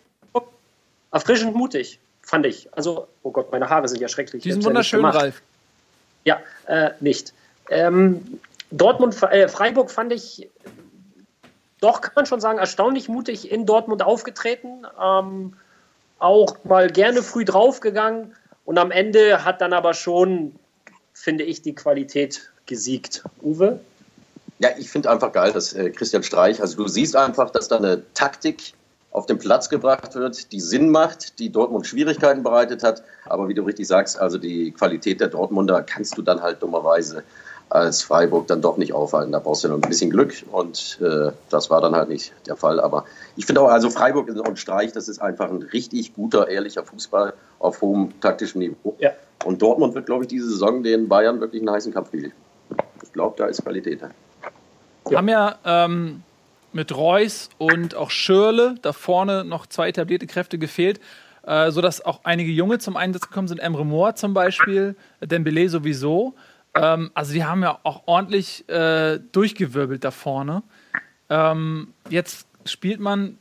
erfrischend 1.12 1.56
mutig, 1.56 2.00
fand 2.22 2.46
ich. 2.46 2.74
Also, 2.74 3.08
oh 3.24 3.32
Gott, 3.32 3.52
meine 3.52 3.70
Haare 3.70 3.90
sind 3.90 4.00
ja 4.00 4.08
schrecklich. 4.08 4.44
Die 4.44 4.52
sind 4.52 4.62
ja 4.62 4.68
wunderschön, 4.68 5.00
gemacht. 5.00 5.18
Ralf. 5.18 5.42
Ja, 6.24 6.40
äh, 6.68 6.92
nicht. 7.02 7.34
Ähm, 7.70 8.40
Dortmund, 8.72 9.22
äh, 9.24 9.50
Freiburg 9.50 9.92
fand 9.92 10.14
ich 10.14 10.50
doch, 11.82 12.02
kann 12.02 12.14
man 12.16 12.26
schon 12.26 12.40
sagen, 12.40 12.58
erstaunlich 12.58 13.10
mutig 13.10 13.52
in 13.52 13.66
Dortmund 13.66 14.02
aufgetreten. 14.02 14.86
Ähm, 15.02 15.54
auch 16.20 16.64
mal 16.64 16.90
gerne 16.90 17.22
früh 17.22 17.44
draufgegangen. 17.44 18.34
Und 18.68 18.78
am 18.78 18.92
Ende 18.92 19.46
hat 19.46 19.62
dann 19.62 19.72
aber 19.72 19.94
schon, 19.94 20.54
finde 21.14 21.46
ich, 21.46 21.62
die 21.62 21.74
Qualität 21.74 22.52
gesiegt. 22.66 23.24
Uwe? 23.42 23.80
Ja, 24.60 24.72
ich 24.78 24.90
finde 24.90 25.10
einfach 25.10 25.32
geil, 25.32 25.54
dass 25.54 25.72
äh, 25.72 25.90
Christian 25.90 26.22
Streich, 26.22 26.60
also 26.60 26.76
du 26.76 26.90
siehst 26.90 27.16
einfach, 27.16 27.50
dass 27.50 27.70
da 27.70 27.78
eine 27.78 28.04
Taktik 28.14 28.74
auf 29.12 29.26
den 29.26 29.40
Platz 29.40 29.70
gebracht 29.70 30.14
wird, 30.16 30.52
die 30.52 30.60
Sinn 30.60 30.90
macht, 30.90 31.40
die 31.40 31.50
Dortmund 31.50 31.88
Schwierigkeiten 31.88 32.44
bereitet 32.44 32.84
hat. 32.84 33.04
Aber 33.24 33.48
wie 33.48 33.54
du 33.54 33.64
richtig 33.64 33.88
sagst, 33.88 34.20
also 34.20 34.38
die 34.38 34.72
Qualität 34.74 35.22
der 35.22 35.30
Dortmunder 35.30 35.82
kannst 35.82 36.18
du 36.18 36.22
dann 36.22 36.42
halt 36.42 36.62
dummerweise 36.62 37.24
als 37.70 38.04
Freiburg 38.04 38.48
dann 38.48 38.62
doch 38.62 38.76
nicht 38.76 38.92
aufhalten. 38.92 39.32
Da 39.32 39.40
brauchst 39.40 39.64
du 39.64 39.70
noch 39.70 39.76
ein 39.76 39.90
bisschen 39.90 40.10
Glück 40.10 40.34
und 40.52 41.00
äh, 41.02 41.32
das 41.50 41.70
war 41.70 41.80
dann 41.80 41.96
halt 41.96 42.10
nicht 42.10 42.34
der 42.48 42.58
Fall. 42.58 42.82
Aber 42.82 43.06
ich 43.38 43.46
finde 43.46 43.62
auch, 43.62 43.70
also 43.70 43.90
Freiburg 43.90 44.28
und 44.28 44.60
Streich, 44.60 44.92
das 44.92 45.08
ist 45.08 45.20
einfach 45.20 45.50
ein 45.50 45.62
richtig 45.62 46.14
guter, 46.16 46.50
ehrlicher 46.50 46.84
Fußball 46.84 47.34
auf 47.60 47.82
hohem 47.82 48.20
taktischen 48.22 48.60
Niveau. 48.60 48.96
Ja. 49.00 49.12
Und 49.46 49.62
Dortmund 49.62 49.96
wird, 49.96 50.06
glaube 50.06 50.24
ich, 50.24 50.28
diese 50.28 50.50
Saison 50.50 50.84
den 50.84 51.08
Bayern 51.08 51.40
wirklich 51.40 51.62
einen 51.62 51.72
heißen 51.72 51.94
Kampf 51.94 52.12
bieten. 52.12 52.32
Ich 53.04 53.14
glaube, 53.14 53.36
da 53.38 53.46
ist 53.46 53.64
Qualität. 53.64 54.02
Ja. 55.10 55.18
Haben 55.18 55.30
ja 55.30 55.58
ähm, 55.64 56.24
mit 56.74 56.96
Reus 56.96 57.50
und 57.58 57.96
auch 57.96 58.12
Schürle 58.12 58.76
da 58.82 58.94
vorne 58.94 59.44
noch 59.44 59.66
zwei 59.68 59.90
etablierte 59.90 60.28
Kräfte 60.28 60.58
gefehlt, 60.58 61.00
äh, 61.44 61.72
sodass 61.72 62.04
auch 62.04 62.22
einige 62.24 62.52
Junge 62.52 62.80
zum 62.80 62.98
Einsatz 62.98 63.28
gekommen 63.28 63.48
sind. 63.48 63.60
Emre 63.60 63.86
Moore 63.86 64.16
zum 64.16 64.34
Beispiel, 64.34 64.96
Dembele 65.22 65.70
sowieso. 65.70 66.34
Ähm, 66.76 67.12
also 67.14 67.34
die 67.34 67.46
haben 67.46 67.64
ja 67.64 67.80
auch 67.84 68.04
ordentlich 68.06 68.68
äh, 68.70 69.20
durchgewirbelt 69.32 70.04
da 70.04 70.12
vorne. 70.12 70.64
Ähm, 71.30 71.94
jetzt 72.10 72.48
spielt 72.66 73.00
man 73.00 73.38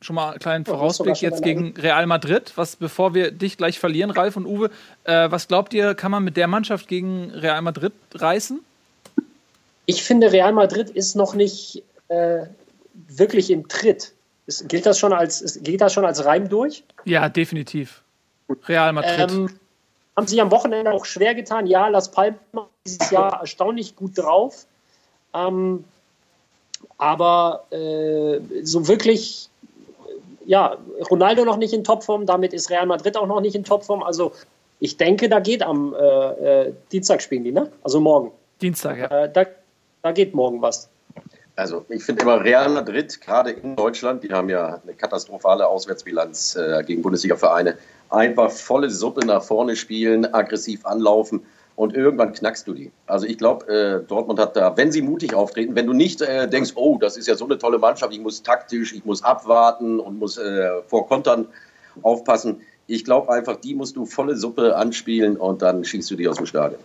schon 0.00 0.16
mal 0.16 0.30
einen 0.30 0.38
kleinen 0.38 0.64
Vorausblick 0.64 1.20
jetzt 1.20 1.42
gegen 1.42 1.74
Real 1.76 2.06
Madrid. 2.06 2.52
Was, 2.56 2.76
bevor 2.76 3.14
wir 3.14 3.30
dich 3.30 3.56
gleich 3.56 3.78
verlieren, 3.78 4.10
Ralf 4.10 4.36
und 4.36 4.46
Uwe, 4.46 4.70
äh, 5.04 5.30
was 5.30 5.48
glaubt 5.48 5.74
ihr, 5.74 5.94
kann 5.94 6.10
man 6.10 6.24
mit 6.24 6.36
der 6.36 6.46
Mannschaft 6.46 6.88
gegen 6.88 7.30
Real 7.30 7.62
Madrid 7.62 7.92
reißen? 8.14 8.60
Ich 9.86 10.02
finde, 10.02 10.32
Real 10.32 10.52
Madrid 10.52 10.90
ist 10.90 11.16
noch 11.16 11.34
nicht 11.34 11.82
äh, 12.08 12.44
wirklich 13.08 13.50
im 13.50 13.68
Tritt. 13.68 14.12
Ist, 14.46 14.68
gilt, 14.68 14.86
das 14.86 14.98
schon 14.98 15.12
als, 15.12 15.60
gilt 15.62 15.80
das 15.80 15.92
schon 15.92 16.04
als 16.04 16.24
Reim 16.24 16.48
durch? 16.48 16.84
Ja, 17.04 17.28
definitiv. 17.28 18.02
Real 18.66 18.92
Madrid. 18.92 19.30
Ähm, 19.30 19.50
haben 20.16 20.26
sich 20.26 20.40
am 20.40 20.50
Wochenende 20.50 20.92
auch 20.92 21.04
schwer 21.04 21.34
getan. 21.34 21.66
Ja, 21.66 21.88
Las 21.88 22.10
Palmas 22.10 22.38
dieses 22.84 23.10
Jahr 23.10 23.40
erstaunlich 23.40 23.94
gut 23.94 24.18
drauf. 24.18 24.66
Ähm, 25.34 25.84
aber 26.96 27.64
äh, 27.70 28.40
so 28.64 28.88
wirklich, 28.88 29.48
ja, 30.48 30.78
Ronaldo 31.10 31.44
noch 31.44 31.58
nicht 31.58 31.74
in 31.74 31.84
Topform, 31.84 32.24
damit 32.24 32.54
ist 32.54 32.70
Real 32.70 32.86
Madrid 32.86 33.18
auch 33.18 33.26
noch 33.26 33.42
nicht 33.42 33.54
in 33.54 33.64
Topform. 33.64 34.02
Also 34.02 34.32
ich 34.80 34.96
denke, 34.96 35.28
da 35.28 35.40
geht 35.40 35.62
am 35.62 35.94
äh, 35.94 35.98
äh, 36.68 36.72
Dienstag 36.90 37.20
spielen 37.20 37.44
die, 37.44 37.52
ne? 37.52 37.70
Also 37.82 38.00
morgen. 38.00 38.32
Dienstag, 38.62 38.96
ja. 38.96 39.24
Äh, 39.24 39.30
da, 39.30 39.44
da 40.02 40.12
geht 40.12 40.34
morgen 40.34 40.62
was. 40.62 40.88
Also 41.54 41.84
ich 41.90 42.02
finde 42.02 42.22
immer 42.22 42.42
Real 42.42 42.70
Madrid, 42.70 43.20
gerade 43.20 43.50
in 43.50 43.76
Deutschland, 43.76 44.24
die 44.24 44.32
haben 44.32 44.48
ja 44.48 44.80
eine 44.82 44.94
katastrophale 44.94 45.66
Auswärtsbilanz 45.66 46.56
äh, 46.56 46.82
gegen 46.82 47.02
Bundesliga-Vereine. 47.02 47.76
Einfach 48.08 48.50
volle 48.50 48.88
Suppe 48.88 49.26
nach 49.26 49.42
vorne 49.42 49.76
spielen, 49.76 50.32
aggressiv 50.32 50.86
anlaufen 50.86 51.42
und 51.78 51.94
irgendwann 51.94 52.32
knackst 52.32 52.66
du 52.66 52.74
die. 52.74 52.90
Also 53.06 53.24
ich 53.24 53.38
glaube, 53.38 53.68
äh, 53.68 54.04
Dortmund 54.04 54.40
hat 54.40 54.56
da, 54.56 54.76
wenn 54.76 54.90
sie 54.90 55.00
mutig 55.00 55.32
auftreten, 55.32 55.76
wenn 55.76 55.86
du 55.86 55.92
nicht 55.92 56.20
äh, 56.20 56.48
denkst, 56.48 56.72
oh, 56.74 56.98
das 57.00 57.16
ist 57.16 57.28
ja 57.28 57.36
so 57.36 57.44
eine 57.44 57.56
tolle 57.56 57.78
Mannschaft, 57.78 58.12
ich 58.12 58.18
muss 58.18 58.42
taktisch, 58.42 58.92
ich 58.92 59.04
muss 59.04 59.22
abwarten 59.22 60.00
und 60.00 60.18
muss 60.18 60.38
äh, 60.38 60.82
vor 60.88 61.06
Kontern 61.06 61.46
aufpassen. 62.02 62.62
Ich 62.88 63.04
glaube 63.04 63.32
einfach, 63.32 63.54
die 63.54 63.76
musst 63.76 63.94
du 63.94 64.06
volle 64.06 64.34
Suppe 64.34 64.74
anspielen 64.76 65.36
und 65.36 65.62
dann 65.62 65.84
schießt 65.84 66.10
du 66.10 66.16
die 66.16 66.26
aus 66.26 66.38
dem 66.38 66.46
Stadion. 66.46 66.80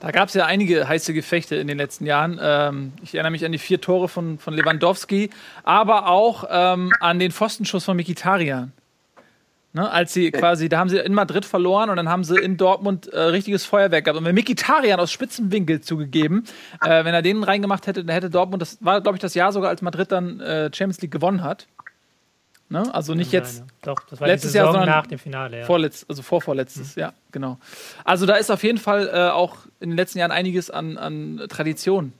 Da 0.00 0.10
gab 0.10 0.28
es 0.28 0.34
ja 0.34 0.46
einige 0.46 0.88
heiße 0.88 1.12
Gefechte 1.12 1.56
in 1.56 1.66
den 1.66 1.76
letzten 1.76 2.06
Jahren. 2.06 2.40
Ähm, 2.42 2.92
ich 3.02 3.14
erinnere 3.14 3.32
mich 3.32 3.44
an 3.44 3.52
die 3.52 3.58
vier 3.58 3.78
Tore 3.78 4.08
von, 4.08 4.38
von 4.38 4.54
Lewandowski, 4.54 5.28
aber 5.64 6.08
auch 6.08 6.44
ähm, 6.50 6.94
an 7.00 7.18
den 7.18 7.30
Pfostenschuss 7.30 7.84
von 7.84 7.96
Mikitarian. 7.96 8.72
Ne, 9.74 9.90
als 9.90 10.14
sie 10.14 10.30
quasi, 10.30 10.70
da 10.70 10.78
haben 10.78 10.88
sie 10.88 10.96
in 10.98 11.12
Madrid 11.12 11.44
verloren 11.44 11.90
und 11.90 11.96
dann 11.96 12.08
haben 12.08 12.24
sie 12.24 12.36
in 12.36 12.56
Dortmund 12.56 13.06
äh, 13.08 13.20
richtiges 13.20 13.66
Feuerwerk 13.66 14.06
gehabt. 14.06 14.18
Und 14.18 14.24
wenn 14.24 14.34
Mikitarian 14.34 14.98
aus 14.98 15.12
Spitzenwinkel 15.12 15.82
zugegeben, 15.82 16.44
äh, 16.82 17.04
wenn 17.04 17.12
er 17.12 17.20
den 17.20 17.44
reingemacht 17.44 17.86
hätte, 17.86 18.02
dann 18.02 18.14
hätte 18.14 18.30
Dortmund, 18.30 18.62
das 18.62 18.78
war, 18.80 19.02
glaube 19.02 19.16
ich, 19.16 19.20
das 19.20 19.34
Jahr 19.34 19.52
sogar, 19.52 19.68
als 19.68 19.82
Madrid 19.82 20.10
dann 20.10 20.40
äh, 20.40 20.70
Champions 20.72 21.02
League 21.02 21.10
gewonnen 21.10 21.42
hat. 21.42 21.66
Ne? 22.70 22.82
Also 22.94 23.14
nicht 23.14 23.30
jetzt 23.32 23.60
Nein, 23.60 23.68
ja. 23.68 23.74
Doch, 23.94 24.02
das 24.08 24.20
war 24.20 24.28
letztes 24.28 24.52
die 24.52 24.58
Jahr, 24.58 24.72
sondern 24.72 24.88
nach 24.88 25.06
dem 25.06 25.18
Finale. 25.18 25.58
Ja. 25.60 25.64
vorletz, 25.64 26.04
also 26.08 26.22
vorvorletztes, 26.22 26.94
ja, 26.94 27.12
genau. 27.30 27.58
Also 28.04 28.24
da 28.24 28.36
ist 28.36 28.50
auf 28.50 28.62
jeden 28.62 28.78
Fall 28.78 29.08
äh, 29.12 29.30
auch 29.30 29.66
in 29.80 29.90
den 29.90 29.96
letzten 29.96 30.18
Jahren 30.18 30.32
einiges 30.32 30.70
an, 30.70 30.96
an 30.96 31.42
Tradition 31.48 32.12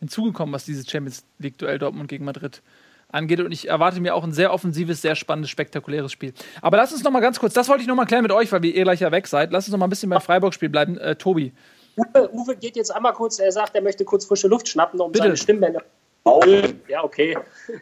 hinzugekommen, 0.00 0.54
was 0.54 0.64
dieses 0.64 0.88
Champions 0.90 1.24
League-Duell 1.38 1.78
Dortmund 1.78 2.08
gegen 2.08 2.24
Madrid 2.24 2.62
angeht. 3.10 3.40
Und 3.40 3.52
ich 3.52 3.68
erwarte 3.68 4.00
mir 4.00 4.14
auch 4.14 4.24
ein 4.24 4.32
sehr 4.32 4.52
offensives, 4.52 5.02
sehr 5.02 5.14
spannendes, 5.14 5.50
spektakuläres 5.50 6.12
Spiel. 6.12 6.32
Aber 6.62 6.76
lass 6.76 6.92
uns 6.92 7.02
noch 7.02 7.10
mal 7.10 7.20
ganz 7.20 7.38
kurz, 7.38 7.54
das 7.54 7.68
wollte 7.68 7.82
ich 7.82 7.88
noch 7.88 7.96
mal 7.96 8.06
klären 8.06 8.22
mit 8.22 8.32
euch, 8.32 8.52
weil 8.52 8.62
wir 8.62 8.74
eh 8.74 8.82
gleich 8.82 9.00
ja 9.00 9.10
weg 9.12 9.26
seid. 9.26 9.52
Lass 9.52 9.66
uns 9.66 9.72
noch 9.72 9.78
mal 9.78 9.86
ein 9.86 9.90
bisschen 9.90 10.10
beim 10.10 10.20
Freiburg-Spiel 10.20 10.68
bleiben. 10.68 10.98
Äh, 10.98 11.16
Tobi, 11.16 11.52
Uwe, 11.98 12.30
Uwe 12.32 12.56
geht 12.56 12.76
jetzt 12.76 12.94
einmal 12.94 13.12
kurz, 13.12 13.38
er 13.38 13.50
sagt, 13.50 13.74
er 13.74 13.82
möchte 13.82 14.04
kurz 14.04 14.24
frische 14.24 14.48
Luft 14.48 14.68
schnappen, 14.68 15.00
um 15.00 15.10
Bitte. 15.10 15.24
seine 15.24 15.36
Stimmbänder. 15.36 15.82
Ja, 16.88 17.02
okay. 17.02 17.36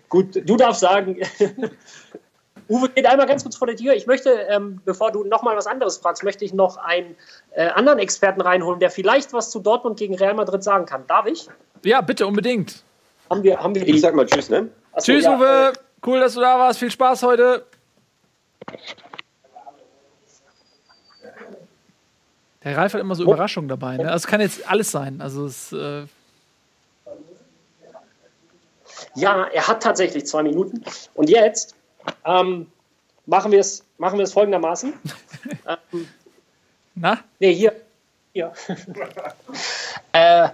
Gut, 0.08 0.40
du 0.48 0.56
darfst 0.56 0.80
sagen. 0.80 1.18
Uwe 2.68 2.88
geht 2.88 3.06
einmal 3.06 3.26
ganz 3.26 3.42
kurz 3.42 3.56
vor 3.56 3.66
der 3.66 3.76
Tür. 3.76 3.94
Ich 3.94 4.06
möchte, 4.06 4.30
ähm, 4.48 4.80
bevor 4.84 5.12
du 5.12 5.24
noch 5.24 5.42
mal 5.42 5.56
was 5.56 5.66
anderes 5.66 5.98
fragst, 5.98 6.24
möchte 6.24 6.44
ich 6.44 6.52
noch 6.52 6.76
einen 6.78 7.14
äh, 7.52 7.68
anderen 7.68 7.98
Experten 7.98 8.40
reinholen, 8.40 8.80
der 8.80 8.90
vielleicht 8.90 9.32
was 9.32 9.50
zu 9.50 9.60
Dortmund 9.60 9.98
gegen 9.98 10.16
Real 10.16 10.34
Madrid 10.34 10.62
sagen 10.62 10.86
kann. 10.86 11.06
Darf 11.06 11.26
ich? 11.26 11.48
ja, 11.84 12.00
bitte, 12.00 12.26
unbedingt. 12.26 12.82
Haben 13.30 13.42
wir, 13.42 13.58
haben 13.58 13.74
wir 13.74 13.84
die? 13.84 13.92
Ich 13.92 14.00
sag 14.00 14.14
mal 14.14 14.26
Tschüss, 14.26 14.48
ne? 14.48 14.68
Achso, 14.96 15.12
Tschüss, 15.12 15.24
ja, 15.24 15.36
Uwe. 15.36 15.72
äh, 15.74 15.78
Cool, 16.04 16.20
dass 16.20 16.34
du 16.34 16.40
da 16.40 16.58
warst. 16.58 16.78
Viel 16.78 16.90
Spaß 16.90 17.22
heute. 17.22 17.66
Der 22.64 22.76
Ralf 22.76 22.94
hat 22.94 23.00
immer 23.00 23.14
so 23.14 23.22
Überraschungen 23.24 23.68
dabei. 23.68 23.96
Ne? 23.96 24.04
Also 24.04 24.16
es 24.16 24.26
kann 24.26 24.40
jetzt 24.40 24.68
alles 24.68 24.90
sein. 24.90 25.20
Also 25.20 25.46
es, 25.46 25.72
äh, 25.72 26.04
Ja, 29.14 29.44
er 29.44 29.68
hat 29.68 29.82
tatsächlich 29.82 30.26
zwei 30.26 30.42
Minuten. 30.42 30.84
Und 31.14 31.28
jetzt 31.28 31.74
ähm, 32.24 32.66
machen 33.26 33.52
wir 33.52 33.60
es 33.60 33.84
machen 33.98 34.18
wir 34.18 34.24
es 34.24 34.32
folgendermaßen. 34.32 34.92
ähm, 35.92 36.08
na? 36.94 37.20
nee, 37.38 37.52
hier. 37.54 37.72
Hier. 38.36 38.52
äh, 40.12 40.48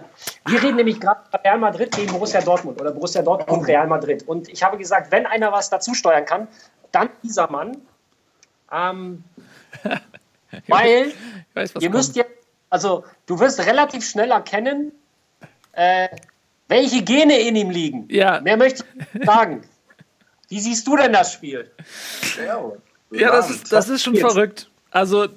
wir 0.45 0.63
reden 0.63 0.77
nämlich 0.77 0.99
gerade 0.99 1.21
über 1.27 1.43
Real 1.43 1.57
Madrid 1.57 1.95
gegen 1.95 2.11
Borussia 2.11 2.41
Dortmund 2.41 2.79
oder 2.79 2.91
Borussia 2.91 3.21
Dortmund 3.21 3.67
Real 3.67 3.87
Madrid. 3.87 4.23
Und 4.27 4.47
ich 4.47 4.63
habe 4.63 4.77
gesagt, 4.77 5.11
wenn 5.11 5.25
einer 5.25 5.51
was 5.51 5.69
dazu 5.69 5.93
steuern 5.93 6.25
kann, 6.25 6.47
dann 6.91 7.09
dieser 7.21 7.49
Mann. 7.49 7.77
Ähm, 8.71 9.23
weil 10.67 11.07
Ich 11.07 11.15
weiß, 11.55 11.75
was 11.75 11.83
ihr 11.83 11.89
müsst 11.89 12.15
jetzt, 12.15 12.31
also 12.69 13.03
du 13.25 13.39
wirst 13.39 13.59
relativ 13.59 14.07
schnell 14.07 14.31
erkennen, 14.31 14.93
äh, 15.73 16.07
welche 16.69 17.03
Gene 17.03 17.39
in 17.39 17.55
ihm 17.55 17.69
liegen. 17.69 18.07
Ja. 18.09 18.39
Mehr 18.39 18.57
möchte 18.57 18.85
ich 18.95 19.13
nicht 19.13 19.25
sagen. 19.25 19.63
Wie 20.47 20.59
siehst 20.59 20.87
du 20.87 20.95
denn 20.95 21.11
das 21.11 21.33
Spiel? 21.33 21.69
Ja, 23.11 23.31
das 23.31 23.49
ist, 23.49 23.71
das 23.71 23.89
ist 23.89 24.03
schon 24.03 24.15
verrückt. 24.15 24.69
Also, 24.91 25.27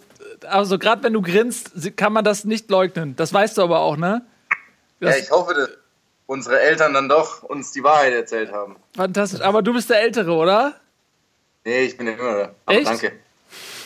also 0.49 0.79
gerade 0.79 1.03
wenn 1.03 1.13
du 1.13 1.23
grinst, 1.23 1.73
kann 1.97 2.13
man 2.13 2.25
das 2.25 2.45
nicht 2.45 2.71
leugnen. 2.71 3.17
Das 3.17 3.33
weißt 3.33 3.59
du 3.59 3.63
aber 3.63 3.81
auch, 3.81 3.97
ne? 3.97 4.23
Ja, 5.01 5.09
Das 5.11 5.19
ich 5.19 5.31
hoffe, 5.31 5.55
dass 5.55 5.71
unsere 6.27 6.61
Eltern 6.61 6.95
dann 6.95 7.09
doch 7.09 7.43
uns 7.43 7.73
die 7.73 7.83
Wahrheit 7.85 8.13
erzählt 8.13 8.51
haben. 8.53 8.77
fantastisch. 8.97 9.41
Aber 9.43 9.63
du 9.63 9.73
bist 9.73 9.91
der 9.91 10.01
Ältere, 10.01 10.33
oder? 10.33 10.75
Nee, 11.65 11.83
ich 11.85 11.97
bin 11.97 12.07
der 12.07 12.17
Jüngere. 12.17 12.55
Aber 12.65 12.77
Echt? 12.79 12.87
danke. 12.87 13.13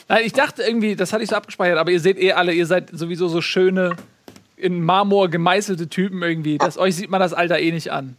Nein, 0.08 0.24
ich 0.24 0.32
dachte 0.32 0.62
irgendwie, 0.62 0.96
das 0.96 1.12
hatte 1.12 1.22
ich 1.22 1.30
so 1.30 1.36
abgespeichert, 1.36 1.78
aber 1.78 1.90
ihr 1.92 2.00
seht 2.00 2.18
eh 2.18 2.32
alle, 2.32 2.52
ihr 2.52 2.66
seid 2.66 2.90
sowieso 2.92 3.28
so 3.28 3.40
schöne, 3.40 3.96
in 4.56 4.82
Marmor 4.82 5.28
gemeißelte 5.30 5.88
Typen 5.88 6.22
irgendwie. 6.22 6.58
Das, 6.58 6.76
euch 6.78 6.96
sieht 6.96 7.10
man 7.10 7.20
das 7.20 7.32
Alter 7.32 7.58
eh 7.60 7.70
nicht 7.72 7.92
an. 7.92 8.16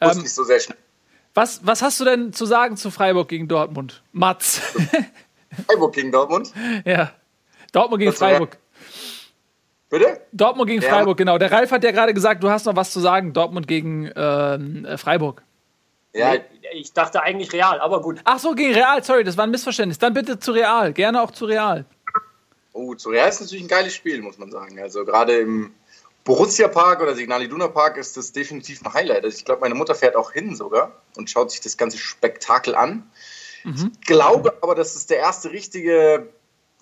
Muss 0.00 0.16
Ähm, 0.16 0.22
nicht 0.22 0.34
so 0.34 0.44
sehr 0.44 0.60
schnell. 0.60 0.76
Was, 1.34 1.60
was 1.64 1.80
hast 1.82 1.98
du 2.00 2.04
denn 2.04 2.32
zu 2.34 2.44
sagen 2.44 2.76
zu 2.76 2.90
Freiburg 2.90 3.28
gegen 3.28 3.48
Dortmund? 3.48 4.02
Mats. 4.12 4.60
Freiburg 5.66 5.94
gegen 5.94 6.12
Dortmund. 6.12 6.52
ja. 6.84 7.12
Dortmund 7.72 8.00
gegen 8.00 8.12
Freiburg. 8.12 8.58
Bitte? 9.88 10.20
Dortmund 10.32 10.68
gegen 10.70 10.82
Ja. 10.82 10.88
Freiburg, 10.88 11.18
genau. 11.18 11.36
Der 11.38 11.52
Ralf 11.52 11.70
hat 11.70 11.84
ja 11.84 11.90
gerade 11.90 12.14
gesagt, 12.14 12.42
du 12.42 12.50
hast 12.50 12.64
noch 12.66 12.76
was 12.76 12.92
zu 12.92 13.00
sagen. 13.00 13.32
Dortmund 13.32 13.68
gegen 13.68 14.10
ähm, 14.16 14.84
äh, 14.84 14.96
Freiburg. 14.96 15.42
Ja, 16.14 16.34
Ich 16.74 16.92
dachte 16.92 17.22
eigentlich 17.22 17.52
real, 17.52 17.80
aber 17.80 18.00
gut. 18.02 18.20
Ach 18.24 18.38
so, 18.38 18.54
gegen 18.54 18.74
Real, 18.74 19.02
sorry, 19.02 19.24
das 19.24 19.36
war 19.36 19.44
ein 19.44 19.50
Missverständnis. 19.50 19.98
Dann 19.98 20.12
bitte 20.12 20.38
zu 20.38 20.52
Real, 20.52 20.92
gerne 20.92 21.22
auch 21.22 21.30
zu 21.30 21.46
Real. 21.46 21.86
Oh, 22.74 22.94
zu 22.94 23.10
Real 23.10 23.28
ist 23.28 23.40
natürlich 23.40 23.64
ein 23.64 23.68
geiles 23.68 23.94
Spiel, 23.94 24.20
muss 24.20 24.38
man 24.38 24.50
sagen. 24.50 24.78
Also 24.80 25.04
gerade 25.06 25.36
im 25.38 25.72
Borussia 26.24 26.68
Park 26.68 27.02
oder 27.02 27.14
Signal 27.14 27.42
Iduna 27.42 27.68
Park 27.68 27.96
ist 27.96 28.16
das 28.16 28.32
definitiv 28.32 28.84
ein 28.84 28.92
Highlight. 28.92 29.24
Also 29.24 29.36
ich 29.36 29.44
glaube, 29.44 29.60
meine 29.62 29.74
Mutter 29.74 29.94
fährt 29.94 30.16
auch 30.16 30.32
hin 30.32 30.54
sogar 30.54 30.92
und 31.16 31.28
schaut 31.30 31.50
sich 31.50 31.60
das 31.60 31.76
ganze 31.76 31.98
Spektakel 31.98 32.74
an. 32.74 33.10
Ich 33.64 34.00
glaube 34.06 34.56
aber, 34.60 34.74
dass 34.74 34.96
es 34.96 35.06
der 35.06 35.18
erste 35.18 35.50
richtige, 35.52 36.28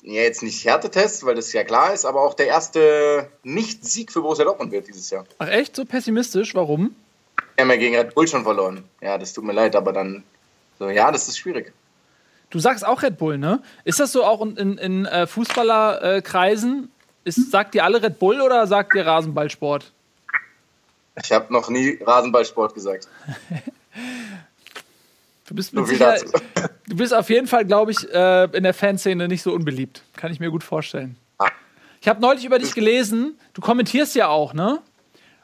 ja 0.03 0.23
jetzt 0.23 0.43
nicht 0.43 0.65
Härtetest, 0.65 1.25
weil 1.25 1.35
das 1.35 1.53
ja 1.53 1.65
klar 1.65 1.93
ist, 1.93 2.05
aber 2.05 2.23
auch 2.23 2.35
der 2.35 2.47
erste 2.47 3.29
Nicht-Sieg 3.43 4.13
für 4.13 4.23
Borussia 4.23 4.45
Dortmund 4.45 4.73
wird 4.73 4.89
dieses 4.89 5.11
Jahr. 5.11 5.25
Ach 5.39 5.49
echt, 5.49 5.77
so 5.77 5.85
pessimistisch? 5.85 6.55
Warum? 6.55 6.95
Wir 7.57 7.65
haben 7.65 7.71
ja 7.71 7.77
gegen 7.77 7.97
Red 7.97 8.15
Bull 8.15 8.27
schon 8.27 8.43
verloren. 8.43 8.85
Ja, 9.01 9.19
das 9.19 9.33
tut 9.33 9.45
mir 9.45 9.53
leid, 9.53 9.77
aber 9.77 9.93
dann, 9.93 10.25
so, 10.79 10.89
ja, 10.89 11.11
das 11.13 11.29
ist 11.29 11.39
schwierig. 11.39 11.73
Du 12.51 12.59
sagst 12.59 12.85
auch 12.85 13.03
Red 13.03 13.19
Bull, 13.19 13.39
ne? 13.39 13.63
Ist 13.85 14.01
das 14.01 14.13
so 14.13 14.25
auch 14.25 14.43
in, 14.43 14.57
in, 14.57 14.79
in 14.79 15.07
äh, 15.07 15.27
Fußballerkreisen? 15.27 16.91
Ist, 17.25 17.51
sagt 17.51 17.75
ihr 17.75 17.85
alle 17.85 18.03
Red 18.03 18.19
Bull 18.19 18.41
oder 18.41 18.67
sagt 18.67 18.95
ihr 18.95 19.07
Rasenballsport? 19.07 19.93
Ich 21.23 21.33
habe 21.33 21.53
noch 21.53 21.69
nie 21.69 21.99
Rasenballsport 22.03 22.75
gesagt. 22.75 23.09
Du 25.51 25.57
bist, 25.57 25.75
mit 25.75 25.85
Sicherheit, 25.89 26.23
du 26.87 26.95
bist 26.95 27.13
auf 27.13 27.29
jeden 27.29 27.49
Fall, 27.49 27.65
glaube 27.65 27.91
ich, 27.91 28.09
äh, 28.15 28.45
in 28.57 28.63
der 28.63 28.73
Fanszene 28.73 29.27
nicht 29.27 29.43
so 29.43 29.53
unbeliebt. 29.53 30.05
Kann 30.15 30.31
ich 30.31 30.39
mir 30.39 30.49
gut 30.49 30.63
vorstellen. 30.63 31.17
Ah. 31.39 31.49
Ich 32.01 32.07
habe 32.07 32.21
neulich 32.21 32.45
über 32.45 32.61
dich 32.61 32.73
gelesen, 32.73 33.37
du 33.53 33.61
kommentierst 33.61 34.15
ja 34.15 34.29
auch, 34.29 34.55
ne? 34.55 34.79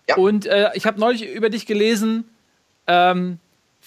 Ja. 0.09 0.15
Und 0.15 0.47
äh, 0.47 0.71
ich 0.75 0.87
habe 0.87 1.01
neulich 1.01 1.29
über 1.29 1.51
dich 1.51 1.67
gelesen, 1.67 2.23
ähm, 2.87 3.41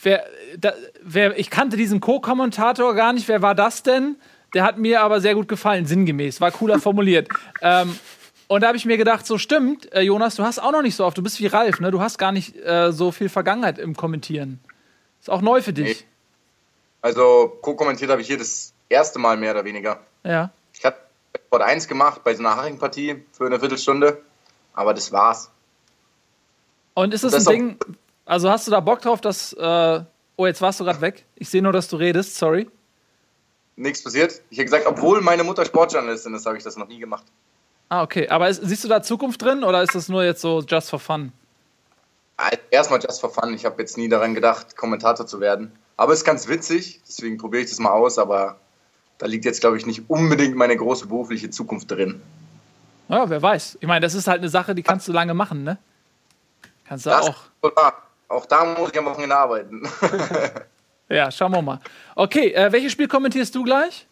wer, 0.04 0.26
da, 0.58 0.74
wer, 1.02 1.40
ich 1.40 1.50
kannte 1.50 1.78
diesen 1.78 2.02
Co-Kommentator 2.02 2.96
gar 2.96 3.14
nicht. 3.14 3.30
Wer 3.30 3.42
war 3.42 3.56
das 3.56 3.82
denn? 3.84 4.18
Der 4.54 4.64
hat 4.64 4.78
mir 4.78 5.00
aber 5.00 5.22
sehr 5.22 5.36
gut 5.36 5.48
gefallen, 5.48 5.86
sinngemäß. 5.86 6.42
War 6.42 6.52
cooler 6.52 6.80
formuliert. 6.82 7.30
ähm, 7.62 7.98
und 8.48 8.60
da 8.60 8.68
habe 8.68 8.78
ich 8.78 8.86
mir 8.86 8.98
gedacht, 8.98 9.26
so 9.26 9.38
stimmt, 9.38 9.90
äh, 9.94 10.02
Jonas, 10.02 10.36
du 10.36 10.44
hast 10.44 10.60
auch 10.60 10.74
noch 10.74 10.82
nicht 10.82 10.98
so 10.98 11.06
oft, 11.06 11.18
du 11.18 11.24
bist 11.24 11.40
wie 11.40 11.48
Ralf, 11.48 11.80
ne? 11.80 11.92
Du 11.92 12.02
hast 12.02 12.18
gar 12.18 12.34
nicht 12.34 12.58
äh, 12.58 12.92
so 12.92 13.14
viel 13.14 13.30
Vergangenheit 13.30 13.80
im 13.80 13.96
Kommentieren. 13.96 14.60
Ist 15.22 15.30
auch 15.30 15.42
neu 15.42 15.62
für 15.62 15.72
dich. 15.72 16.06
Also, 17.02 17.58
co-kommentiert 17.62 18.12
habe 18.12 18.22
ich 18.22 18.28
hier 18.28 18.38
das 18.38 18.74
erste 18.90 19.20
Mal 19.20 19.38
mehr 19.38 19.52
oder 19.52 19.66
weniger. 19.66 20.00
Ja. 20.24 20.52
Ich 20.74 20.84
habe 20.86 20.98
Sport 21.46 21.62
1 21.62 21.88
gemacht 21.88 22.24
bei 22.24 22.36
so 22.36 22.40
einer 22.44 22.56
Haring-Partie 22.56 23.24
für 23.32 23.46
eine 23.46 23.60
Viertelstunde, 23.60 24.22
aber 24.74 24.94
das 24.94 25.12
war's. 25.12 25.50
Und 26.94 27.14
ist 27.14 27.24
es 27.24 27.32
Das 27.32 27.48
ein 27.48 27.54
Ding, 27.54 27.80
also 28.26 28.50
hast 28.50 28.68
du 28.68 28.72
da 28.72 28.80
Bock 28.80 29.02
drauf, 29.02 29.22
dass, 29.22 29.54
äh, 29.54 30.04
oh, 30.36 30.46
jetzt 30.46 30.62
warst 30.62 30.80
du 30.80 30.84
gerade 30.84 31.02
weg. 31.02 31.26
Ich 31.36 31.50
sehe 31.50 31.62
nur, 31.62 31.72
dass 31.72 31.88
du 31.88 31.96
redest, 31.96 32.36
sorry. 32.36 32.70
Nichts 33.76 34.04
passiert. 34.04 34.42
Ich 34.50 34.58
habe 34.58 34.66
gesagt, 34.66 34.86
obwohl 34.86 35.22
meine 35.22 35.44
Mutter 35.44 35.64
Sportjournalistin 35.64 36.34
ist, 36.34 36.46
habe 36.46 36.58
ich 36.58 36.64
das 36.64 36.76
noch 36.76 36.88
nie 36.88 37.00
gemacht. 37.00 37.24
Ah, 37.88 38.04
okay. 38.04 38.28
Aber 38.28 38.50
ist, 38.50 38.62
siehst 38.64 38.84
du 38.84 38.88
da 38.88 39.02
Zukunft 39.02 39.42
drin 39.42 39.64
oder 39.64 39.82
ist 39.82 39.96
das 39.96 40.10
nur 40.10 40.24
jetzt 40.24 40.42
so 40.42 40.62
just 40.62 40.90
for 40.90 41.00
fun? 41.00 41.32
Also 42.38 42.58
Erstmal 42.70 43.00
just 43.02 43.20
for 43.20 43.32
fun. 43.32 43.54
Ich 43.54 43.66
habe 43.66 43.82
jetzt 43.82 43.98
nie 43.98 44.10
daran 44.10 44.36
gedacht, 44.36 44.78
Kommentator 44.78 45.26
zu 45.26 45.40
werden. 45.40 45.72
Aber 46.00 46.14
es 46.14 46.20
ist 46.20 46.26
ganz 46.26 46.48
witzig, 46.48 47.02
deswegen 47.06 47.38
probiere 47.38 47.64
ich 47.64 47.70
das 47.70 47.78
mal 47.78 47.92
aus, 47.92 48.18
aber 48.18 48.58
da 49.18 49.26
liegt 49.26 49.44
jetzt, 49.44 49.60
glaube 49.60 49.76
ich, 49.76 49.86
nicht 49.86 50.04
unbedingt 50.10 50.56
meine 50.56 50.78
große 50.78 51.08
berufliche 51.08 51.50
Zukunft 51.50 51.92
drin. 51.92 52.22
Ja, 53.10 53.30
wer 53.30 53.42
weiß. 53.42 53.80
Ich 53.82 53.88
meine, 53.88 54.00
das 54.00 54.14
ist 54.14 54.26
halt 54.26 54.40
eine 54.40 54.48
Sache, 54.48 54.74
die 54.76 54.82
kannst 54.82 55.10
du 55.10 55.12
lange 55.12 55.34
machen, 55.34 55.66
ne? 55.66 55.78
Kannst 56.88 57.06
du 57.06 57.10
Das 57.10 57.28
auch. 57.28 57.36
Auch 58.30 58.46
da 58.46 58.64
muss 58.64 58.92
ich 58.94 58.98
am 58.98 59.06
Wochenende 59.06 59.36
arbeiten. 59.36 59.88
Ja, 61.12 61.32
schauen 61.32 61.52
wir 61.52 61.62
mal. 61.64 61.80
Okay, 62.14 62.52
äh, 62.54 62.72
welches 62.72 62.92
Spiel 62.92 63.08
kommentierst 63.08 63.56
du 63.56 63.64
gleich? 63.64 64.06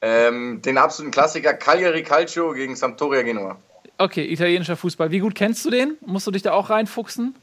ähm, 0.00 0.62
den 0.62 0.78
absoluten 0.78 1.12
Klassiker 1.12 1.52
Cagliari 1.52 2.02
Calcio 2.02 2.52
gegen 2.54 2.74
Sampdoria 2.74 3.20
Genua. 3.22 3.58
Okay, 3.98 4.24
italienischer 4.24 4.76
Fußball. 4.76 5.10
Wie 5.10 5.18
gut 5.18 5.34
kennst 5.34 5.66
du 5.66 5.70
den? 5.70 5.98
Musst 6.00 6.26
du 6.26 6.30
dich 6.30 6.40
da 6.40 6.52
auch 6.54 6.70
reinfuchsen? 6.70 7.34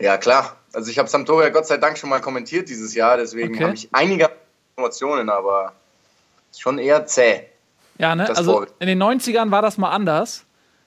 Ja, 0.00 0.18
klar. 0.18 0.56
Also 0.74 0.90
ich 0.90 0.98
habe 0.98 1.08
Sampdoria 1.08 1.48
Gott 1.50 1.66
sei 1.66 1.76
Dank 1.76 1.98
schon 1.98 2.10
mal 2.10 2.20
kommentiert 2.20 2.68
dieses 2.68 2.94
Jahr, 2.94 3.16
deswegen 3.16 3.54
Okay. 3.54 3.64
habe 3.64 3.74
ich 3.74 3.88
einige 3.92 4.30
Informationen, 4.76 5.28
aber 5.30 5.72
schon 6.56 6.78
eher 6.78 7.06
zäh. 7.06 7.42
Ja, 7.98 8.14
ne? 8.14 8.28
Also 8.28 8.52
Vorbild. 8.52 8.72
in 8.80 8.88
den 8.88 9.02
90ern 9.02 9.50
war 9.50 9.62
das 9.62 9.78
mal 9.78 9.90
anders. 9.90 10.44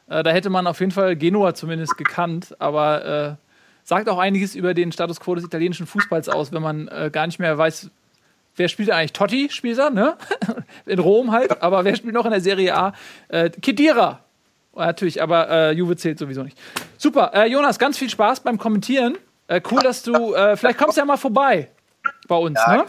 Äh, 0.10 0.24
da 0.24 0.32
hätte 0.32 0.50
man 0.50 0.68
auf 0.68 0.80
jeden 0.80 0.92
Fall 0.92 1.16
Genua 1.16 1.54
zumindest 1.54 1.98
gekannt, 1.98 2.56
aber 2.60 3.38
äh, 3.40 3.46
sagt 3.84 4.10
auch 4.10 4.18
einiges 4.20 4.56
über 4.56 4.74
den 4.74 4.92
Status 4.92 5.20
quo 5.20 5.36
des 5.36 5.44
italienischen 5.46 5.88
Fußballs 5.88 6.28
aus, 6.30 6.52
wenn 6.52 6.62
man 6.62 6.88
äh, 6.90 7.10
gar 7.12 7.26
nicht 7.28 7.40
mehr 7.40 7.58
weiß, 7.58 7.90
wer 8.58 8.68
spielt 8.68 8.92
eigentlich? 8.92 9.14
Totti 9.14 9.50
spielt 9.52 9.78
er, 9.80 9.90
ne? 9.90 10.18
In 10.86 11.00
Rom 11.00 11.32
halt, 11.32 11.62
aber 11.62 11.86
wer 11.86 11.96
spielt 11.96 12.14
noch 12.14 12.26
in 12.26 12.32
der 12.32 12.42
Serie 12.42 12.76
A? 12.76 12.94
Äh, 13.30 13.50
Kedira. 13.50 14.20
Natürlich, 14.76 15.22
aber 15.24 15.50
äh, 15.50 15.72
Juve 15.72 15.96
zählt 15.96 16.20
sowieso 16.20 16.44
nicht. 16.44 16.58
Super, 16.98 17.32
äh, 17.34 17.48
Jonas, 17.48 17.80
ganz 17.80 17.98
viel 17.98 18.10
Spaß 18.10 18.42
beim 18.42 18.58
Kommentieren. 18.58 19.18
Äh, 19.48 19.62
cool, 19.72 19.82
dass 19.82 20.04
du, 20.04 20.34
äh, 20.34 20.58
vielleicht 20.58 20.78
kommst 20.78 20.98
du 20.98 21.02
ja 21.02 21.06
mal 21.06 21.18
vorbei. 21.18 21.70
bei 22.28 22.36
uns, 22.36 22.60
Ja. 22.66 22.76
ne? 22.78 22.86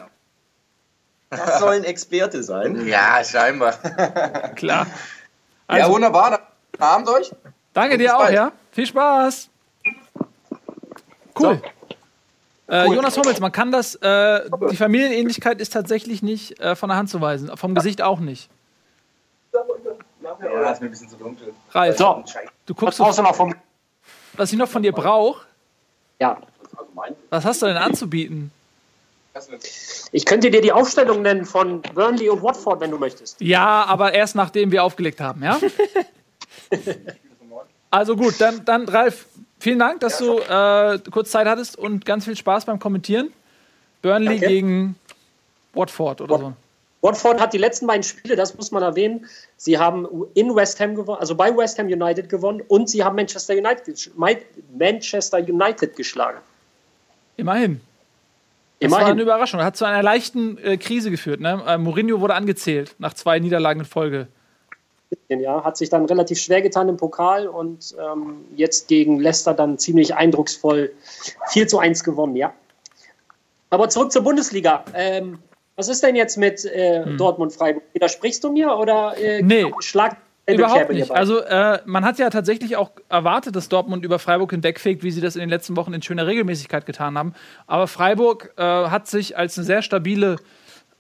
Das 1.31 1.59
soll 1.59 1.75
ein 1.75 1.85
Experte 1.85 2.43
sein. 2.43 2.87
Ja, 2.87 3.23
scheinbar. 3.23 3.73
Klar. 4.57 4.87
ja, 4.87 4.93
Also, 5.67 5.93
wunderbar. 5.93 6.31
Dann 6.31 6.41
Abend 6.81 7.09
euch. 7.11 7.31
danke 7.75 7.99
dir 7.99 8.15
auch, 8.17 8.21
bald. 8.21 8.35
ja. 8.35 8.53
Viel 8.73 8.87
Spaß. 8.87 9.51
Cool. 11.39 11.61
Äh, 12.67 12.87
Cool. 12.87 12.97
Jonas 12.97 13.17
Hummels, 13.17 13.41
man 13.41 13.51
kann 13.53 13.71
das, 13.73 13.95
äh, 13.97 14.49
die 14.71 14.77
Familienähnlichkeit 14.77 15.61
ist 15.61 15.73
tatsächlich 15.73 16.23
nicht 16.23 16.61
äh, 16.61 16.77
von 16.77 16.89
der 16.91 16.99
Hand 16.99 17.09
zu 17.11 17.21
weisen. 17.21 17.55
Vom 17.57 17.75
Gesicht 17.75 18.03
auch 18.03 18.21
nicht. 18.21 18.51
Ja, 19.53 20.71
ist 20.71 20.81
mir 20.81 20.89
ein 20.89 20.91
bisschen 20.91 21.09
zu 21.09 21.17
dunkel. 21.17 21.53
Ralf, 21.73 21.97
So, 21.97 22.05
du 22.67 22.75
was 22.75 22.79
guckst, 22.79 22.99
brauchst 22.99 23.17
so, 23.17 23.23
du 23.23 23.29
noch 23.29 23.35
vom. 23.35 23.55
was 24.35 24.53
ich 24.53 24.59
noch 24.59 24.69
von 24.69 24.83
dir 24.83 24.93
brauche. 24.93 25.47
Ja. 26.21 26.39
Was 27.31 27.45
hast 27.45 27.63
du 27.63 27.67
denn 27.67 27.77
anzubieten? 27.77 28.51
Ich 30.11 30.25
könnte 30.25 30.51
dir 30.51 30.61
die 30.61 30.73
Aufstellung 30.73 31.23
nennen 31.23 31.45
von 31.45 31.81
Burnley 31.83 32.29
und 32.29 32.43
Watford, 32.43 32.81
wenn 32.81 32.91
du 32.91 32.99
möchtest. 32.99 33.41
Ja, 33.41 33.85
aber 33.85 34.13
erst 34.13 34.35
nachdem 34.35 34.73
wir 34.73 34.83
aufgelegt 34.83 35.21
haben, 35.21 35.43
ja? 35.43 35.59
Also 37.91 38.17
gut, 38.17 38.39
dann, 38.39 38.67
dann 38.67 38.87
Ralf, 38.87 39.25
vielen 39.59 39.79
Dank, 39.79 40.01
dass 40.01 40.19
du 40.19 40.39
äh, 40.41 40.99
kurz 41.11 41.31
Zeit 41.31 41.47
hattest 41.47 41.79
und 41.79 42.05
ganz 42.05 42.27
viel 42.27 42.37
Spaß 42.37 42.67
beim 42.67 42.79
Kommentieren. 42.79 43.33
Burnley 44.03 44.39
Danke. 44.39 44.47
gegen 44.47 44.97
Watford 45.73 46.21
oder 46.21 46.39
so. 46.39 46.53
Watford 47.01 47.41
hat 47.41 47.53
die 47.53 47.59
letzten 47.59 47.87
beiden 47.87 48.03
Spiele, 48.03 48.35
das 48.35 48.57
muss 48.57 48.73
man 48.73 48.83
erwähnen. 48.83 49.27
Sie 49.57 49.79
haben 49.79 50.09
in 50.35 50.55
West 50.55 50.81
Ham 50.81 50.95
gewonnen, 50.95 51.21
also 51.21 51.35
bei 51.35 51.57
West 51.57 51.79
Ham 51.79 51.87
United 51.87 52.29
gewonnen 52.29 52.63
und 52.67 52.91
sie 52.91 53.05
haben 53.05 53.15
Manchester 53.17 53.55
United, 53.55 54.11
Manchester 54.77 55.39
United 55.39 55.97
geschlagen. 55.97 56.39
Immerhin. 57.37 57.81
Das 58.81 58.93
war 58.93 59.07
eine. 59.07 59.23
Überraschung. 59.23 59.61
Hat 59.63 59.77
zu 59.77 59.85
einer 59.85 60.03
leichten 60.03 60.59
äh, 60.59 60.77
Krise 60.77 61.11
geführt. 61.11 61.41
Ne? 61.41 61.63
Äh, 61.67 61.79
Mourinho 61.79 62.21
wurde 62.21 62.35
angezählt 62.35 62.95
nach 62.99 63.15
zwei 63.15 63.39
Niederlagen 63.39 63.81
in 63.81 63.87
Folge. 63.87 64.29
Ja, 65.29 65.65
hat 65.65 65.77
sich 65.77 65.89
dann 65.89 66.05
relativ 66.05 66.39
schwer 66.39 66.61
getan 66.61 66.89
im 66.89 66.97
Pokal 66.97 67.49
und 67.49 67.97
ähm, 67.99 68.45
jetzt 68.57 68.89
gegen 68.89 69.19
Leicester 69.19 69.55
dann 69.55 69.79
ziemlich 69.79 70.15
eindrucksvoll 70.15 70.93
4 71.49 71.67
zu 71.67 71.79
1 71.79 72.05
gewonnen, 72.05 72.37
ja. 72.37 72.53
Aber 73.71 73.89
zurück 73.89 74.13
zur 74.13 74.23
Bundesliga. 74.23 74.85
Ähm, 74.95 75.39
was 75.79 75.89
ist 75.89 76.03
denn 76.03 76.17
jetzt 76.17 76.37
mit 76.37 76.65
äh, 76.65 77.07
Dortmund-Freiburg? 77.17 77.85
Widersprichst 77.93 78.43
du 78.43 78.53
mir 78.53 78.77
oder 78.77 79.15
äh, 79.17 79.39
Hm. 79.39 79.47
Nee. 79.47 79.73
schlag 79.81 80.17
Überhaupt 80.47 80.91
nicht. 80.91 81.11
Also 81.11 81.41
äh, 81.41 81.81
man 81.85 82.05
hat 82.05 82.19
ja 82.19 82.31
tatsächlich 82.31 82.77
auch 82.77 82.91
erwartet, 83.09 83.55
dass 83.55 83.69
Dortmund 83.69 84.05
über 84.05 84.19
Freiburg 84.19 84.51
hinwegfegt, 84.51 85.03
wie 85.03 85.11
sie 85.11 85.21
das 85.21 85.37
in 85.37 85.41
den 85.41 85.51
letzten 85.51 85.77
Wochen 85.77 85.93
in 85.93 86.01
schöner 86.01 86.27
Regelmäßigkeit 86.27 86.87
getan 86.87 87.19
haben. 87.19 87.35
Aber 87.67 87.87
Freiburg 87.87 88.55
äh, 88.57 88.63
hat 88.63 89.07
sich 89.07 89.37
als 89.37 89.59
eine 89.59 89.67
sehr 89.67 89.83
stabile 89.83 90.37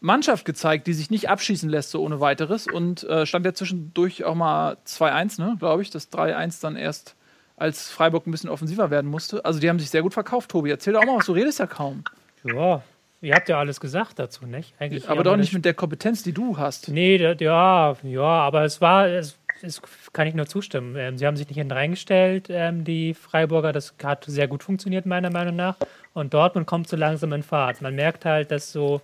Mannschaft 0.01 0.45
gezeigt, 0.45 0.87
die 0.87 0.93
sich 0.93 1.11
nicht 1.11 1.31
abschießen 1.31 1.69
lässt 1.69 1.91
so 1.91 2.03
ohne 2.03 2.21
weiteres 2.21 2.67
und 2.67 3.05
äh, 3.05 3.27
stand 3.27 3.47
ja 3.47 3.55
zwischendurch 3.55 4.23
auch 4.25 4.35
mal 4.35 4.77
2-1, 4.87 5.41
ne, 5.41 5.57
glaube 5.59 5.83
ich. 5.83 5.91
Das 5.91 6.13
3-1 6.13 6.61
dann 6.61 6.77
erst, 6.77 7.17
als 7.57 7.89
Freiburg 7.89 8.27
ein 8.27 8.31
bisschen 8.31 8.51
offensiver 8.51 8.91
werden 8.91 9.11
musste. 9.11 9.45
Also 9.45 9.61
die 9.61 9.69
haben 9.71 9.79
sich 9.79 9.91
sehr 9.91 10.03
gut 10.03 10.15
verkauft, 10.15 10.51
Tobi. 10.51 10.71
Erzähl 10.71 10.93
doch 10.93 11.01
auch 11.01 11.07
mal 11.07 11.17
was, 11.17 11.27
du 11.27 11.33
redest 11.33 11.59
ja 11.59 11.67
kaum. 11.67 12.05
Ja, 12.45 12.83
ihr 13.21 13.35
habt 13.35 13.49
ja 13.49 13.59
alles 13.59 13.81
gesagt 13.81 14.19
dazu, 14.19 14.47
nicht? 14.47 14.75
Eigentlich 14.79 15.09
Aber 15.09 15.23
doch 15.23 15.37
nicht 15.37 15.53
mit 15.53 15.65
der 15.65 15.75
Kompetenz, 15.75 16.23
die 16.23 16.33
du 16.33 16.57
hast. 16.57 16.89
Nee, 16.89 17.19
da- 17.19 17.33
ja, 17.39 17.97
ja, 18.03 18.23
aber 18.23 18.65
es 18.65 18.81
war, 18.81 19.07
es, 19.09 19.39
es 19.63 19.81
kann 20.13 20.27
ich 20.27 20.35
nur 20.35 20.47
zustimmen. 20.47 20.97
Ähm, 20.97 21.19
sie 21.19 21.27
haben 21.27 21.37
sich 21.37 21.49
nicht 21.49 21.57
hinten 21.59 21.73
reingestellt, 21.73 22.49
ähm, 22.51 22.85
die 22.85 23.15
Freiburger. 23.15 23.73
Das 23.73 23.95
hat 24.03 24.25
sehr 24.27 24.49
gut 24.49 24.63
funktioniert, 24.63 25.07
meiner 25.07 25.31
Meinung 25.31 25.57
nach. 25.57 25.77
Und 26.15 26.35
Dortmund 26.35 26.67
kommt 26.67 26.89
so 26.89 26.97
langsam 26.97 27.33
in 27.33 27.43
Fahrt. 27.43 27.83
Man 27.83 27.95
merkt 27.95 28.25
halt, 28.25 28.51
dass 28.51 28.73
so 28.73 29.01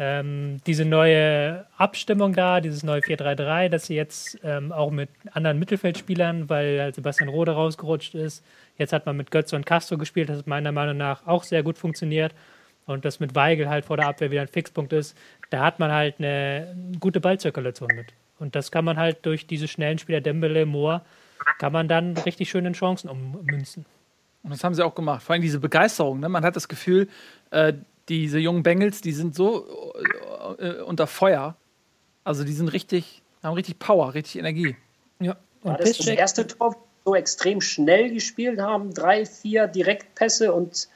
ähm, 0.00 0.58
diese 0.66 0.84
neue 0.84 1.66
Abstimmung 1.76 2.32
da, 2.32 2.60
dieses 2.60 2.82
neue 2.82 3.00
4-3-3, 3.00 3.68
dass 3.68 3.86
sie 3.86 3.94
jetzt 3.94 4.38
ähm, 4.42 4.72
auch 4.72 4.90
mit 4.90 5.08
anderen 5.32 5.58
Mittelfeldspielern, 5.60 6.48
weil 6.48 6.80
halt 6.80 6.96
Sebastian 6.96 7.28
Rode 7.28 7.52
rausgerutscht 7.52 8.14
ist. 8.16 8.44
Jetzt 8.76 8.92
hat 8.92 9.06
man 9.06 9.16
mit 9.16 9.30
Götze 9.30 9.54
und 9.54 9.64
Castro 9.66 9.96
gespielt, 9.96 10.28
das 10.28 10.38
hat 10.38 10.46
meiner 10.48 10.72
Meinung 10.72 10.96
nach 10.96 11.26
auch 11.28 11.44
sehr 11.44 11.62
gut 11.62 11.78
funktioniert. 11.78 12.34
Und 12.86 13.04
das 13.04 13.20
mit 13.20 13.34
Weigel 13.34 13.68
halt 13.68 13.84
vor 13.84 13.96
der 13.96 14.08
Abwehr 14.08 14.30
wieder 14.30 14.42
ein 14.42 14.48
Fixpunkt 14.48 14.92
ist, 14.92 15.16
da 15.50 15.64
hat 15.64 15.78
man 15.78 15.90
halt 15.90 16.16
eine 16.18 16.76
gute 17.00 17.20
Ballzirkulation 17.20 17.90
mit. 17.94 18.12
Und 18.38 18.54
das 18.54 18.70
kann 18.70 18.84
man 18.84 18.96
halt 18.96 19.24
durch 19.24 19.46
diese 19.46 19.68
schnellen 19.68 19.98
Spieler 19.98 20.20
Dembele, 20.20 20.66
Moore, 20.66 21.02
kann 21.58 21.72
man 21.72 21.88
dann 21.88 22.16
richtig 22.18 22.50
schön 22.50 22.66
in 22.66 22.72
Chancen 22.74 23.08
ummünzen. 23.08 23.86
Und 24.42 24.50
das 24.50 24.62
haben 24.62 24.74
sie 24.74 24.84
auch 24.84 24.94
gemacht. 24.94 25.22
Vor 25.22 25.32
allem 25.32 25.42
diese 25.42 25.58
Begeisterung. 25.60 26.20
Ne? 26.20 26.28
Man 26.28 26.44
hat 26.44 26.56
das 26.56 26.68
Gefühl, 26.68 27.08
äh, 27.50 27.72
diese 28.08 28.38
jungen 28.38 28.62
Bengals, 28.62 29.00
die 29.00 29.12
sind 29.12 29.34
so 29.34 29.94
äh, 30.58 30.82
unter 30.82 31.06
Feuer. 31.06 31.56
Also 32.24 32.44
die 32.44 32.52
sind 32.52 32.68
richtig, 32.68 33.22
haben 33.42 33.54
richtig 33.54 33.78
Power, 33.78 34.12
richtig 34.12 34.36
Energie. 34.38 34.76
Ja. 35.20 35.36
War 35.62 35.72
Und 35.72 35.80
das 35.80 35.88
das 35.88 35.96
Piszczek, 35.98 36.18
erste 36.18 36.46
Tor, 36.46 36.76
so 37.06 37.14
extrem 37.14 37.60
schnell 37.60 38.12
gespielt 38.12 38.60
haben, 38.60 38.92
drei, 38.92 39.24
vier 39.26 39.66
Direktpässe 39.66 40.52
und 40.52 40.88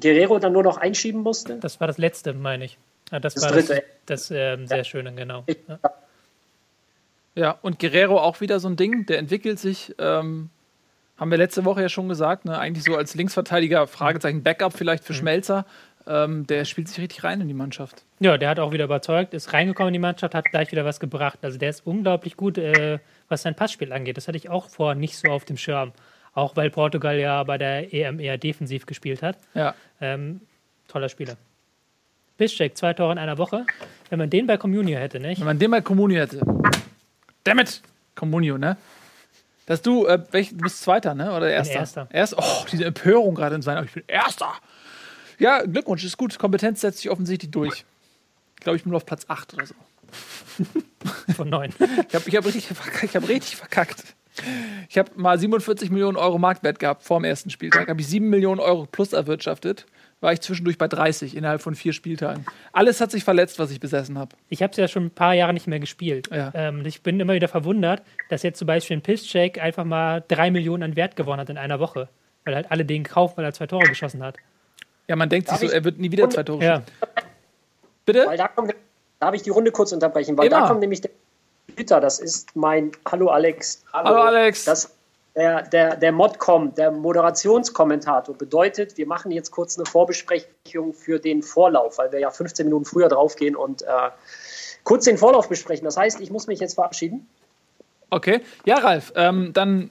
Guerrero 0.00 0.38
dann 0.38 0.52
nur 0.52 0.62
noch 0.62 0.76
einschieben 0.78 1.22
musste? 1.22 1.56
das 1.58 1.80
war 1.80 1.86
das 1.86 1.98
letzte, 1.98 2.32
meine 2.32 2.64
ich. 2.64 2.78
Ja, 3.10 3.20
das, 3.20 3.34
Das 3.34 3.44
war 3.44 3.52
dritte. 3.52 3.82
das, 4.06 4.28
das 4.28 4.30
ähm, 4.30 4.66
sehr 4.66 4.84
schöne, 4.84 5.12
genau. 5.12 5.44
Ja. 5.68 5.78
Ja, 7.34 7.58
und 7.62 7.78
Guerrero 7.78 8.18
auch 8.18 8.40
wieder 8.40 8.60
so 8.60 8.68
ein 8.68 8.76
Ding, 8.76 9.06
der 9.06 9.18
entwickelt 9.18 9.58
sich, 9.58 9.94
ähm, 9.98 10.50
haben 11.16 11.30
wir 11.30 11.38
letzte 11.38 11.64
Woche 11.64 11.80
ja 11.80 11.88
schon 11.88 12.08
gesagt, 12.08 12.44
ne? 12.44 12.58
eigentlich 12.58 12.84
so 12.84 12.96
als 12.96 13.14
Linksverteidiger, 13.14 13.86
Fragezeichen, 13.86 14.42
Backup 14.42 14.74
vielleicht 14.74 15.04
für 15.04 15.14
Schmelzer. 15.14 15.64
Ähm, 16.06 16.46
der 16.48 16.64
spielt 16.64 16.88
sich 16.88 16.98
richtig 16.98 17.22
rein 17.22 17.40
in 17.40 17.48
die 17.48 17.54
Mannschaft. 17.54 18.02
Ja, 18.18 18.36
der 18.36 18.48
hat 18.48 18.58
auch 18.58 18.72
wieder 18.72 18.84
überzeugt, 18.84 19.34
ist 19.34 19.52
reingekommen 19.52 19.88
in 19.88 19.92
die 19.92 19.98
Mannschaft, 20.00 20.34
hat 20.34 20.46
gleich 20.46 20.72
wieder 20.72 20.84
was 20.84 20.98
gebracht. 20.98 21.38
Also 21.42 21.58
der 21.58 21.70
ist 21.70 21.86
unglaublich 21.86 22.36
gut, 22.36 22.58
äh, 22.58 22.98
was 23.28 23.42
sein 23.42 23.54
Passspiel 23.54 23.92
angeht. 23.92 24.16
Das 24.16 24.26
hatte 24.26 24.36
ich 24.36 24.50
auch 24.50 24.68
vorher 24.68 24.96
nicht 24.96 25.16
so 25.16 25.30
auf 25.30 25.44
dem 25.44 25.56
Schirm. 25.56 25.92
Auch 26.34 26.56
weil 26.56 26.70
Portugal 26.70 27.18
ja 27.18 27.42
bei 27.42 27.58
der 27.58 27.92
EM 27.92 28.18
eher 28.18 28.38
defensiv 28.38 28.86
gespielt 28.86 29.22
hat. 29.22 29.38
Ja. 29.54 29.74
Ähm, 30.00 30.40
toller 30.88 31.08
Spieler. 31.08 31.36
Piszczek, 32.38 32.76
zwei 32.76 32.94
Tore 32.94 33.12
in 33.12 33.18
einer 33.18 33.38
Woche. 33.38 33.66
Wenn 34.08 34.18
man 34.18 34.30
den 34.30 34.46
bei 34.46 34.56
Communio 34.56 34.98
hätte, 34.98 35.20
nicht? 35.20 35.40
Wenn 35.40 35.46
man 35.46 35.58
den 35.58 35.70
bei 35.70 35.80
Comunio 35.80 36.20
hätte. 36.20 36.40
Dammit! 37.44 37.82
Comunio, 38.14 38.58
ne? 38.58 38.76
Dass 39.66 39.82
du, 39.82 40.06
äh, 40.06 40.22
welch, 40.32 40.50
du 40.50 40.56
bist 40.56 40.82
Zweiter, 40.82 41.14
ne? 41.14 41.34
Oder 41.34 41.50
Erster? 41.50 41.74
Erster. 41.74 42.08
Erst, 42.10 42.36
oh, 42.36 42.64
diese 42.70 42.84
Empörung 42.84 43.34
gerade 43.34 43.54
in 43.54 43.62
seiner, 43.62 43.82
ich 43.84 43.92
bin 43.92 44.04
Erster. 44.06 44.52
Ja, 45.38 45.62
Glückwunsch, 45.62 46.04
ist 46.04 46.16
gut. 46.16 46.38
Kompetenz 46.38 46.80
setzt 46.80 46.98
sich 46.98 47.10
offensichtlich 47.10 47.50
durch. 47.50 47.84
Ich 48.58 48.64
glaube, 48.64 48.76
ich 48.76 48.82
bin 48.82 48.90
nur 48.90 48.96
auf 48.96 49.06
Platz 49.06 49.24
8 49.28 49.54
oder 49.54 49.66
so. 49.66 49.74
Von 51.34 51.48
neun. 51.48 51.72
Ich 52.08 52.14
habe 52.14 52.28
ich 52.28 52.36
hab 52.36 52.44
richtig, 52.44 52.70
ich 53.02 53.16
hab 53.16 53.28
richtig 53.28 53.56
verkackt. 53.56 54.14
Ich 54.88 54.98
habe 54.98 55.10
mal 55.16 55.38
47 55.38 55.90
Millionen 55.90 56.16
Euro 56.16 56.38
Marktwert 56.38 56.78
gehabt 56.78 57.02
vor 57.02 57.18
dem 57.20 57.24
ersten 57.24 57.50
Spieltag. 57.50 57.88
Habe 57.88 58.00
ich 58.00 58.06
7 58.08 58.28
Millionen 58.28 58.60
Euro 58.60 58.86
plus 58.90 59.12
erwirtschaftet. 59.12 59.86
War 60.20 60.32
ich 60.32 60.40
zwischendurch 60.40 60.78
bei 60.78 60.86
30 60.88 61.36
innerhalb 61.36 61.60
von 61.60 61.74
vier 61.74 61.92
Spieltagen. 61.92 62.46
Alles 62.72 63.00
hat 63.00 63.10
sich 63.10 63.24
verletzt, 63.24 63.58
was 63.58 63.70
ich 63.72 63.80
besessen 63.80 64.16
habe. 64.18 64.36
Ich 64.48 64.62
habe 64.62 64.70
es 64.70 64.76
ja 64.76 64.86
schon 64.86 65.06
ein 65.06 65.10
paar 65.10 65.34
Jahre 65.34 65.52
nicht 65.52 65.66
mehr 65.66 65.80
gespielt. 65.80 66.28
Ja. 66.32 66.52
Ähm, 66.54 66.86
ich 66.86 67.02
bin 67.02 67.18
immer 67.18 67.34
wieder 67.34 67.48
verwundert, 67.48 68.02
dass 68.28 68.42
jetzt 68.44 68.58
zum 68.58 68.66
Beispiel 68.66 68.96
ein 68.98 69.02
Piszczek 69.02 69.60
einfach 69.60 69.84
mal 69.84 70.22
drei 70.28 70.50
Millionen 70.52 70.82
an 70.84 70.96
Wert 70.96 71.16
gewonnen 71.16 71.40
hat 71.40 71.50
in 71.50 71.58
einer 71.58 71.80
Woche. 71.80 72.08
Weil 72.44 72.54
halt 72.54 72.70
alle 72.70 72.84
den 72.84 73.02
kaufen, 73.02 73.36
weil 73.38 73.44
er 73.44 73.52
zwei 73.52 73.66
Tore 73.66 73.86
geschossen 73.88 74.22
hat. 74.22 74.36
Ja, 75.08 75.16
man 75.16 75.28
denkt 75.28 75.48
sich 75.48 75.52
Darf 75.54 75.60
so, 75.60 75.66
ich- 75.66 75.72
er 75.72 75.82
wird 75.84 75.98
nie 75.98 76.10
wieder 76.12 76.30
zwei 76.30 76.44
Tore 76.44 76.64
Ja, 76.64 76.76
schießen. 76.76 76.92
Bitte? 78.06 78.24
Weil 78.26 78.38
da 78.38 78.48
kommt, 78.48 78.74
darf 79.18 79.34
ich 79.34 79.42
die 79.42 79.50
Runde 79.50 79.72
kurz 79.72 79.90
unterbrechen, 79.92 80.38
weil 80.38 80.46
Immer. 80.46 80.60
da 80.60 80.68
kommt 80.68 80.80
nämlich 80.80 81.00
der 81.00 81.10
Twitter, 81.74 82.00
das 82.00 82.18
ist 82.18 82.54
mein 82.54 82.92
Hallo 83.10 83.28
Alex. 83.28 83.82
Hallo, 83.92 84.22
Alex. 84.22 84.64
Das, 84.64 84.94
der, 85.34 85.62
der, 85.62 85.96
der 85.96 86.12
Modcom, 86.12 86.74
der 86.74 86.90
Moderationskommentator, 86.90 88.36
bedeutet, 88.36 88.96
wir 88.98 89.06
machen 89.06 89.30
jetzt 89.30 89.50
kurz 89.50 89.78
eine 89.78 89.86
Vorbesprechung 89.86 90.92
für 90.92 91.18
den 91.18 91.42
Vorlauf, 91.42 91.98
weil 91.98 92.12
wir 92.12 92.20
ja 92.20 92.30
15 92.30 92.66
Minuten 92.66 92.84
früher 92.84 93.08
draufgehen 93.08 93.56
und 93.56 93.82
äh, 93.82 93.86
kurz 94.84 95.04
den 95.04 95.16
Vorlauf 95.16 95.48
besprechen. 95.48 95.84
Das 95.84 95.96
heißt, 95.96 96.20
ich 96.20 96.30
muss 96.30 96.46
mich 96.46 96.60
jetzt 96.60 96.74
verabschieden. 96.74 97.26
Okay. 98.10 98.42
Ja, 98.66 98.76
Ralf, 98.78 99.12
ähm, 99.16 99.52
dann 99.54 99.90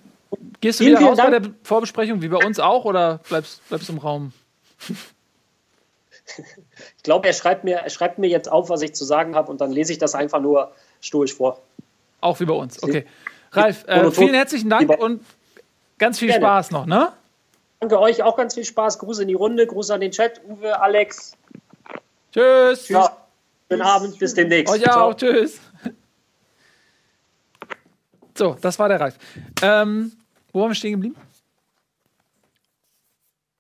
gehst 0.60 0.80
du 0.80 0.84
Vielen, 0.84 1.00
wieder 1.00 1.10
raus 1.10 1.18
bei 1.18 1.40
der 1.40 1.52
Vorbesprechung, 1.64 2.22
wie 2.22 2.28
bei 2.28 2.46
uns 2.46 2.60
auch, 2.60 2.86
oder 2.86 3.20
bleibst, 3.28 3.68
bleibst 3.68 3.90
im 3.90 3.98
Raum? 3.98 4.34
Ich 6.98 7.04
glaube, 7.04 7.28
er 7.28 7.34
schreibt, 7.34 7.64
mir, 7.64 7.78
er 7.78 7.90
schreibt 7.90 8.20
mir 8.20 8.28
jetzt 8.28 8.50
auf, 8.50 8.70
was 8.70 8.82
ich 8.82 8.94
zu 8.94 9.04
sagen 9.06 9.36
habe 9.36 9.52
und 9.52 9.60
dann 9.60 9.72
lese 9.72 9.92
ich 9.92 9.98
das 9.98 10.16
einfach 10.16 10.40
nur 10.40 10.72
stoisch 11.02 11.34
vor. 11.34 11.60
Auch 12.22 12.40
wie 12.40 12.46
bei 12.46 12.54
uns. 12.54 12.82
Okay. 12.82 13.06
Ralf, 13.52 13.86
äh, 13.88 14.10
vielen 14.12 14.34
herzlichen 14.34 14.70
Dank 14.70 14.90
und 14.90 15.26
ganz 15.98 16.20
viel 16.20 16.30
Gerne. 16.30 16.46
Spaß 16.46 16.72
noch, 16.72 16.86
ne? 16.86 17.12
Danke 17.80 18.00
euch, 18.00 18.24
auch 18.24 18.38
ganz 18.38 18.54
viel 18.54 18.64
Spaß. 18.64 19.00
Gruße 19.00 19.24
in 19.24 19.28
die 19.28 19.34
Runde, 19.34 19.66
Gruße 19.68 19.94
an 19.94 20.02
den 20.02 20.12
Chat. 20.12 20.40
Uwe, 20.48 20.80
Alex. 20.80 21.36
Tschüss. 22.32 22.88
Ja, 22.90 23.18
schönen 23.70 23.82
Abend, 23.82 24.18
bis 24.20 24.34
demnächst. 24.36 24.74
Euch 24.74 24.90
auch. 24.90 25.14
Tschüss. 25.16 25.60
So, 28.38 28.56
das 28.62 28.80
war 28.80 28.88
der 28.88 29.02
Ralf. 29.02 29.18
Ähm, 29.62 30.14
wo 30.54 30.62
waren 30.62 30.70
wir 30.70 30.76
stehen 30.76 30.94
geblieben? 30.94 31.16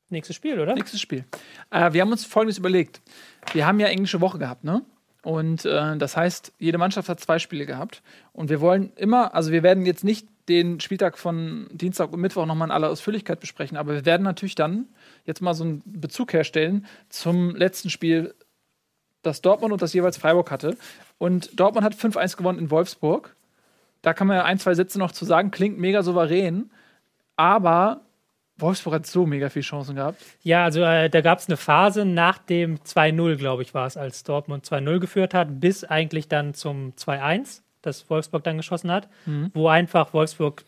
Nächstes 0.09 0.35
Spiel, 0.35 0.59
oder? 0.59 0.73
Nächstes 0.75 1.01
Spiel. 1.01 1.25
Äh, 1.69 1.93
wir 1.93 2.01
haben 2.01 2.11
uns 2.11 2.25
Folgendes 2.25 2.57
überlegt. 2.57 3.01
Wir 3.53 3.65
haben 3.65 3.79
ja 3.79 3.87
englische 3.87 4.21
Woche 4.21 4.37
gehabt, 4.37 4.63
ne? 4.63 4.83
Und 5.23 5.65
äh, 5.65 5.97
das 5.97 6.17
heißt, 6.17 6.53
jede 6.57 6.77
Mannschaft 6.77 7.09
hat 7.09 7.19
zwei 7.19 7.39
Spiele 7.39 7.65
gehabt. 7.65 8.01
Und 8.33 8.49
wir 8.49 8.59
wollen 8.59 8.91
immer, 8.95 9.35
also 9.35 9.51
wir 9.51 9.63
werden 9.63 9.85
jetzt 9.85 10.03
nicht 10.03 10.27
den 10.49 10.79
Spieltag 10.79 11.17
von 11.17 11.67
Dienstag 11.71 12.11
und 12.11 12.19
Mittwoch 12.19 12.45
nochmal 12.45 12.67
in 12.67 12.71
aller 12.71 12.89
Ausführlichkeit 12.89 13.39
besprechen, 13.39 13.77
aber 13.77 13.93
wir 13.93 14.05
werden 14.05 14.23
natürlich 14.23 14.55
dann 14.55 14.87
jetzt 15.25 15.41
mal 15.41 15.53
so 15.53 15.63
einen 15.63 15.83
Bezug 15.85 16.33
herstellen 16.33 16.85
zum 17.09 17.55
letzten 17.55 17.89
Spiel, 17.89 18.33
das 19.21 19.41
Dortmund 19.41 19.71
und 19.71 19.81
das 19.81 19.93
jeweils 19.93 20.17
Freiburg 20.17 20.49
hatte. 20.49 20.75
Und 21.19 21.59
Dortmund 21.59 21.85
hat 21.85 21.93
5-1 21.93 22.37
gewonnen 22.37 22.57
in 22.57 22.71
Wolfsburg. 22.71 23.35
Da 24.01 24.13
kann 24.13 24.25
man 24.25 24.37
ja 24.37 24.45
ein, 24.45 24.57
zwei 24.57 24.73
Sätze 24.73 24.97
noch 24.97 25.11
zu 25.11 25.25
sagen, 25.25 25.51
klingt 25.51 25.77
mega 25.77 26.01
souverän, 26.01 26.71
aber 27.35 28.01
Wolfsburg 28.61 28.95
hat 28.95 29.05
so 29.05 29.25
mega 29.25 29.49
viele 29.49 29.63
Chancen 29.63 29.95
gehabt. 29.95 30.21
Ja, 30.43 30.63
also 30.63 30.81
äh, 30.81 31.09
da 31.09 31.21
gab 31.21 31.39
es 31.39 31.47
eine 31.47 31.57
Phase 31.57 32.05
nach 32.05 32.37
dem 32.37 32.77
2-0, 32.79 33.35
glaube 33.35 33.63
ich, 33.63 33.73
war 33.73 33.87
es, 33.87 33.97
als 33.97 34.23
Dortmund 34.23 34.65
2-0 34.65 34.99
geführt 34.99 35.33
hat, 35.33 35.59
bis 35.59 35.83
eigentlich 35.83 36.27
dann 36.27 36.53
zum 36.53 36.93
2-1, 36.95 37.61
das 37.81 38.09
Wolfsburg 38.09 38.43
dann 38.43 38.57
geschossen 38.57 38.91
hat, 38.91 39.09
wo 39.53 39.67
einfach 39.67 40.13
Wolfsburg 40.13 40.63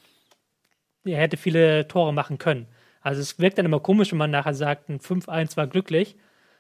ja, 1.06 1.18
hätte 1.18 1.38
viele 1.38 1.88
Tore 1.88 2.14
machen 2.14 2.38
können. 2.38 2.68
Also 3.02 3.22
es 3.22 3.38
wirkt 3.40 3.58
dann 3.58 3.66
immer 3.66 3.80
komisch, 3.80 4.12
wenn 4.12 4.18
man 4.18 4.32
nachher 4.32 4.54
sagt, 4.54 4.90
ein 4.90 5.00
5-1 5.00 5.58
war 5.58 5.68
glücklich. 5.68 6.16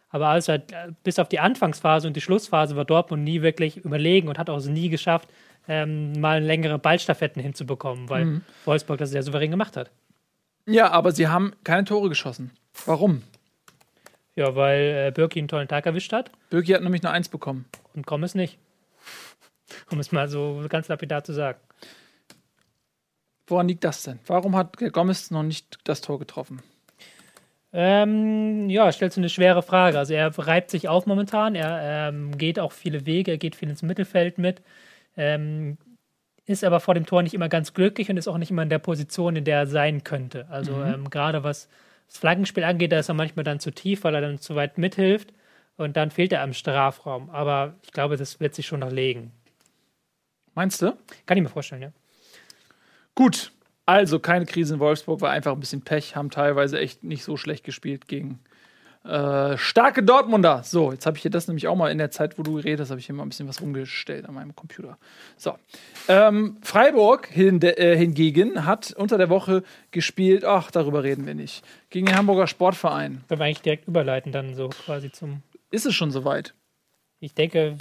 Aber 0.10 0.28
also 0.28 0.52
halt, 0.52 0.72
äh, 0.72 0.90
bis 1.04 1.18
auf 1.18 1.28
die 1.28 1.40
Anfangsphase 1.40 2.08
und 2.08 2.16
die 2.16 2.22
Schlussphase 2.22 2.76
war 2.76 2.86
Dortmund 2.86 3.24
nie 3.24 3.42
wirklich 3.42 3.78
überlegen 3.78 4.28
und 4.28 4.38
hat 4.38 4.50
auch 4.50 4.58
es 4.58 4.68
nie 4.68 4.90
geschafft, 4.90 5.28
ähm, 5.68 6.12
mal 6.20 6.44
längere 6.44 6.78
Ballstaffetten 6.78 7.42
hinzubekommen, 7.42 8.10
weil 8.10 8.42
Wolfsburg 8.66 9.00
das 9.00 9.10
sehr 9.10 9.24
souverän 9.24 9.50
gemacht 9.50 9.76
hat. 9.76 9.90
Ja, 10.66 10.92
aber 10.92 11.12
sie 11.12 11.28
haben 11.28 11.54
keine 11.64 11.86
Tore 11.86 12.10
geschossen. 12.10 12.52
Warum? 12.86 13.24
Ja, 14.36 14.56
weil 14.56 15.08
äh, 15.08 15.12
Birki 15.12 15.40
einen 15.40 15.48
tollen 15.48 15.68
Tag 15.68 15.86
erwischt 15.86 16.12
hat 16.12 16.32
Birki 16.50 16.72
hat 16.72 16.82
nämlich 16.82 17.04
nur 17.04 17.12
eins 17.12 17.30
bekommen. 17.30 17.66
und 17.94 18.06
Gomez 18.06 18.36
nicht. 18.36 18.58
Um 19.90 20.00
es 20.00 20.12
mal 20.12 20.28
so 20.28 20.64
ganz 20.70 20.88
lapidar 20.88 21.24
zu 21.24 21.34
sagen. 21.34 21.60
Woran 23.48 23.68
liegt 23.68 23.84
das 23.84 24.04
denn? 24.04 24.20
Warum 24.28 24.56
hat 24.56 24.78
Gomez 24.94 25.32
noch 25.32 25.44
nicht 25.44 25.80
das 25.84 26.02
Tor 26.02 26.20
getroffen? 26.20 26.62
Ähm, 27.72 28.70
ja, 28.70 28.92
stellst 28.92 29.18
du 29.18 29.22
eine 29.22 29.30
schwere 29.30 29.64
Frage. 29.64 29.98
Also 29.98 30.14
er 30.14 30.38
reibt 30.38 30.70
sich 30.70 30.88
auf 30.88 31.08
momentan, 31.08 31.56
er 31.56 32.10
ähm, 32.10 32.38
geht 32.38 32.60
auch 32.60 32.72
viele 32.72 33.08
Wege, 33.08 33.32
er 33.32 33.38
geht 33.40 33.56
viel 33.56 33.70
ins 33.70 33.82
Mittelfeld 33.82 34.38
mit, 34.38 34.62
ähm, 35.18 35.78
ist 36.46 36.64
aber 36.64 36.80
vor 36.80 36.94
dem 36.94 37.06
Tor 37.06 37.24
nicht 37.24 37.34
immer 37.34 37.50
ganz 37.50 37.74
glücklich 37.74 38.10
und 38.10 38.18
ist 38.18 38.28
auch 38.28 38.38
nicht 38.38 38.52
immer 38.52 38.64
in 38.64 38.70
der 38.70 38.80
Position, 38.80 39.36
in 39.36 39.46
der 39.46 39.60
er 39.60 39.68
sein 39.68 40.04
könnte. 40.04 40.48
Also 40.50 40.84
ähm, 40.84 41.10
gerade 41.10 41.44
was 41.44 41.70
das 42.08 42.18
Flaggenspiel 42.18 42.64
angeht, 42.64 42.92
da 42.92 43.00
ist 43.00 43.10
er 43.10 43.16
manchmal 43.16 43.46
dann 43.46 43.60
zu 43.60 43.72
tief, 43.72 44.04
weil 44.04 44.16
er 44.16 44.22
dann 44.22 44.40
zu 44.40 44.56
weit 44.56 44.78
mithilft 44.78 45.34
und 45.78 45.96
dann 45.96 46.12
fehlt 46.12 46.34
er 46.34 46.42
am 46.42 46.54
Strafraum. 46.54 47.30
Aber 47.30 47.76
ich 47.84 47.92
glaube, 47.92 48.18
das 48.18 48.40
wird 48.40 48.56
sich 48.56 48.68
schon 48.68 48.82
noch 48.82 48.92
legen. 48.92 49.32
Meinst 50.54 50.82
du? 50.82 50.98
Kann 51.26 51.38
ich 51.38 51.44
mir 51.44 51.50
vorstellen, 51.50 51.82
ja. 51.82 51.92
Gut. 53.16 53.52
Also 53.86 54.20
keine 54.20 54.46
Krise 54.46 54.76
in 54.76 54.80
Wolfsburg, 54.80 55.20
war 55.20 55.32
einfach 55.32 55.52
ein 55.52 55.60
bisschen 55.60 55.82
Pech, 55.82 56.16
haben 56.16 56.30
teilweise 56.30 56.80
echt 56.80 57.04
nicht 57.04 57.24
so 57.24 57.36
schlecht 57.36 57.66
gespielt 57.66 58.08
gegen 58.08 58.40
äh, 59.04 59.58
starke 59.58 60.02
Dortmunder. 60.04 60.64
So, 60.64 60.92
jetzt 60.92 61.06
habe 61.06 61.18
ich 61.18 61.22
hier 61.22 61.32
das 61.32 61.48
nämlich 61.48 61.68
auch 61.68 61.76
mal 61.76 61.92
in 61.92 61.98
der 61.98 62.12
Zeit, 62.12 62.38
wo 62.38 62.44
du 62.44 62.56
geredet 62.56 62.80
hast, 62.82 62.90
habe 62.90 63.00
ich 63.00 63.06
hier 63.06 63.16
mal 63.16 63.24
ein 63.24 63.30
bisschen 63.30 63.48
was 63.48 63.62
rumgestellt 63.62 64.26
an 64.26 64.34
meinem 64.34 64.56
Computer. 64.56 64.98
So. 65.38 65.58
Ähm, 66.08 66.58
Freiburg 66.62 67.28
hin, 67.28 67.62
äh, 67.62 67.98
hingegen 67.98 68.66
hat 68.66 68.94
unter 68.94 69.18
der 69.18 69.30
Woche 69.30 69.64
gespielt, 69.92 70.46
ach, 70.46 70.72
darüber 70.72 71.04
reden 71.04 71.26
wir 71.26 71.36
nicht, 71.36 71.66
gegen 71.90 72.06
den 72.06 72.16
Hamburger 72.16 72.48
Sportverein. 72.48 73.24
Können 73.28 73.40
wir 73.40 73.46
eigentlich 73.46 73.62
direkt 73.62 73.88
überleiten, 73.88 74.32
dann 74.32 74.56
so 74.56 74.70
quasi 74.70 75.12
zum. 75.12 75.44
Ist 75.72 75.86
es 75.86 75.96
schon 75.96 76.12
soweit? 76.12 76.54
Ich 77.20 77.34
denke, 77.34 77.78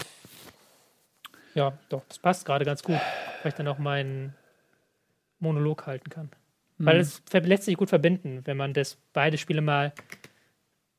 ja, 1.55 1.73
doch, 1.89 2.03
das 2.09 2.19
passt 2.19 2.45
gerade 2.47 2.65
ganz 2.65 2.83
gut, 2.83 3.01
weil 3.43 3.51
ich 3.51 3.55
dann 3.55 3.69
auch 3.69 3.79
meinen 3.79 4.35
Monolog 5.39 5.87
halten 5.87 6.09
kann. 6.11 6.31
Weil 6.79 6.99
es 6.99 7.23
ver- 7.31 7.43
lässt 7.43 7.65
sich 7.65 7.77
gut 7.77 7.91
verbinden, 7.91 8.41
wenn 8.45 8.57
man 8.57 8.73
das 8.73 8.97
beide 9.13 9.39
Spiele 9.39 9.61
mal 9.61 9.93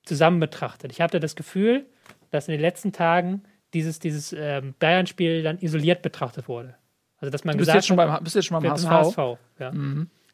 zusammen 0.03 0.39
betrachtet. 0.39 0.91
Ich 0.91 1.01
hatte 1.01 1.19
das 1.19 1.35
Gefühl, 1.35 1.85
dass 2.31 2.47
in 2.47 2.53
den 2.53 2.61
letzten 2.61 2.91
Tagen 2.91 3.43
dieses, 3.73 3.99
dieses 3.99 4.33
ähm, 4.33 4.75
Bayern-Spiel 4.79 5.43
dann 5.43 5.59
isoliert 5.59 6.01
betrachtet 6.01 6.47
wurde. 6.47 6.75
Also 7.17 7.31
dass 7.31 7.43
man 7.43 7.53
Du 7.53 7.59
bist 7.59 7.67
gesagt 7.67 7.77
jetzt 7.77 7.87
schon 7.87 7.99
hat, 7.99 8.07
beim, 8.09 8.23
bist 8.23 8.35
jetzt 8.35 8.45
schon 8.45 8.61
beim 8.61 8.71
HSV. 8.71 8.87
HSV 8.87 9.17
ja. 9.59 9.71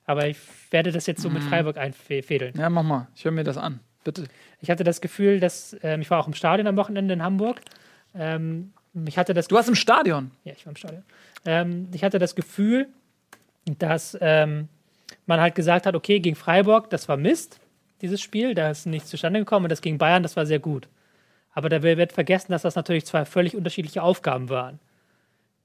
Aber 0.05 0.27
ich 0.27 0.37
werde 0.71 0.91
das 0.91 1.05
jetzt 1.05 1.21
so 1.21 1.29
mit 1.29 1.43
Freiburg 1.43 1.77
einfädeln. 1.77 2.55
Ja, 2.57 2.69
mach 2.69 2.81
mal. 2.81 3.07
Ich 3.15 3.25
höre 3.25 3.31
mir 3.31 3.43
das 3.43 3.57
an. 3.57 3.79
Bitte. 4.03 4.23
Ich 4.59 4.71
hatte 4.71 4.83
das 4.83 5.01
Gefühl, 5.01 5.39
dass 5.39 5.77
ähm, 5.83 6.01
ich 6.01 6.09
war 6.09 6.19
auch 6.19 6.27
im 6.27 6.33
Stadion 6.33 6.67
am 6.67 6.77
Wochenende 6.77 7.13
in 7.13 7.21
Hamburg. 7.21 7.61
Ähm, 8.15 8.73
ich 9.05 9.17
hatte 9.17 9.35
das 9.35 9.47
Du 9.47 9.55
warst 9.55 9.69
im 9.69 9.75
Stadion. 9.75 10.31
ja, 10.43 10.53
ich 10.53 10.65
war 10.65 10.71
im 10.71 10.77
Stadion. 10.77 11.03
Ähm, 11.45 11.89
ich 11.93 12.03
hatte 12.03 12.17
das 12.17 12.33
Gefühl, 12.35 12.87
dass 13.77 14.17
ähm, 14.19 14.67
man 15.27 15.39
halt 15.39 15.53
gesagt 15.53 15.85
hat, 15.85 15.95
okay, 15.95 16.19
gegen 16.19 16.35
Freiburg, 16.35 16.89
das 16.89 17.07
war 17.07 17.17
Mist, 17.17 17.59
dieses 18.01 18.21
Spiel, 18.21 18.53
da 18.55 18.69
ist 18.69 18.85
nichts 18.85 19.09
zustande 19.09 19.39
gekommen 19.39 19.65
und 19.65 19.69
das 19.69 19.81
gegen 19.81 19.97
Bayern, 19.97 20.23
das 20.23 20.35
war 20.35 20.45
sehr 20.45 20.59
gut. 20.59 20.87
Aber 21.51 21.69
da 21.69 21.81
wird 21.83 22.11
vergessen, 22.13 22.51
dass 22.51 22.61
das 22.61 22.75
natürlich 22.75 23.05
zwei 23.05 23.25
völlig 23.25 23.55
unterschiedliche 23.55 24.01
Aufgaben 24.03 24.49
waren. 24.49 24.79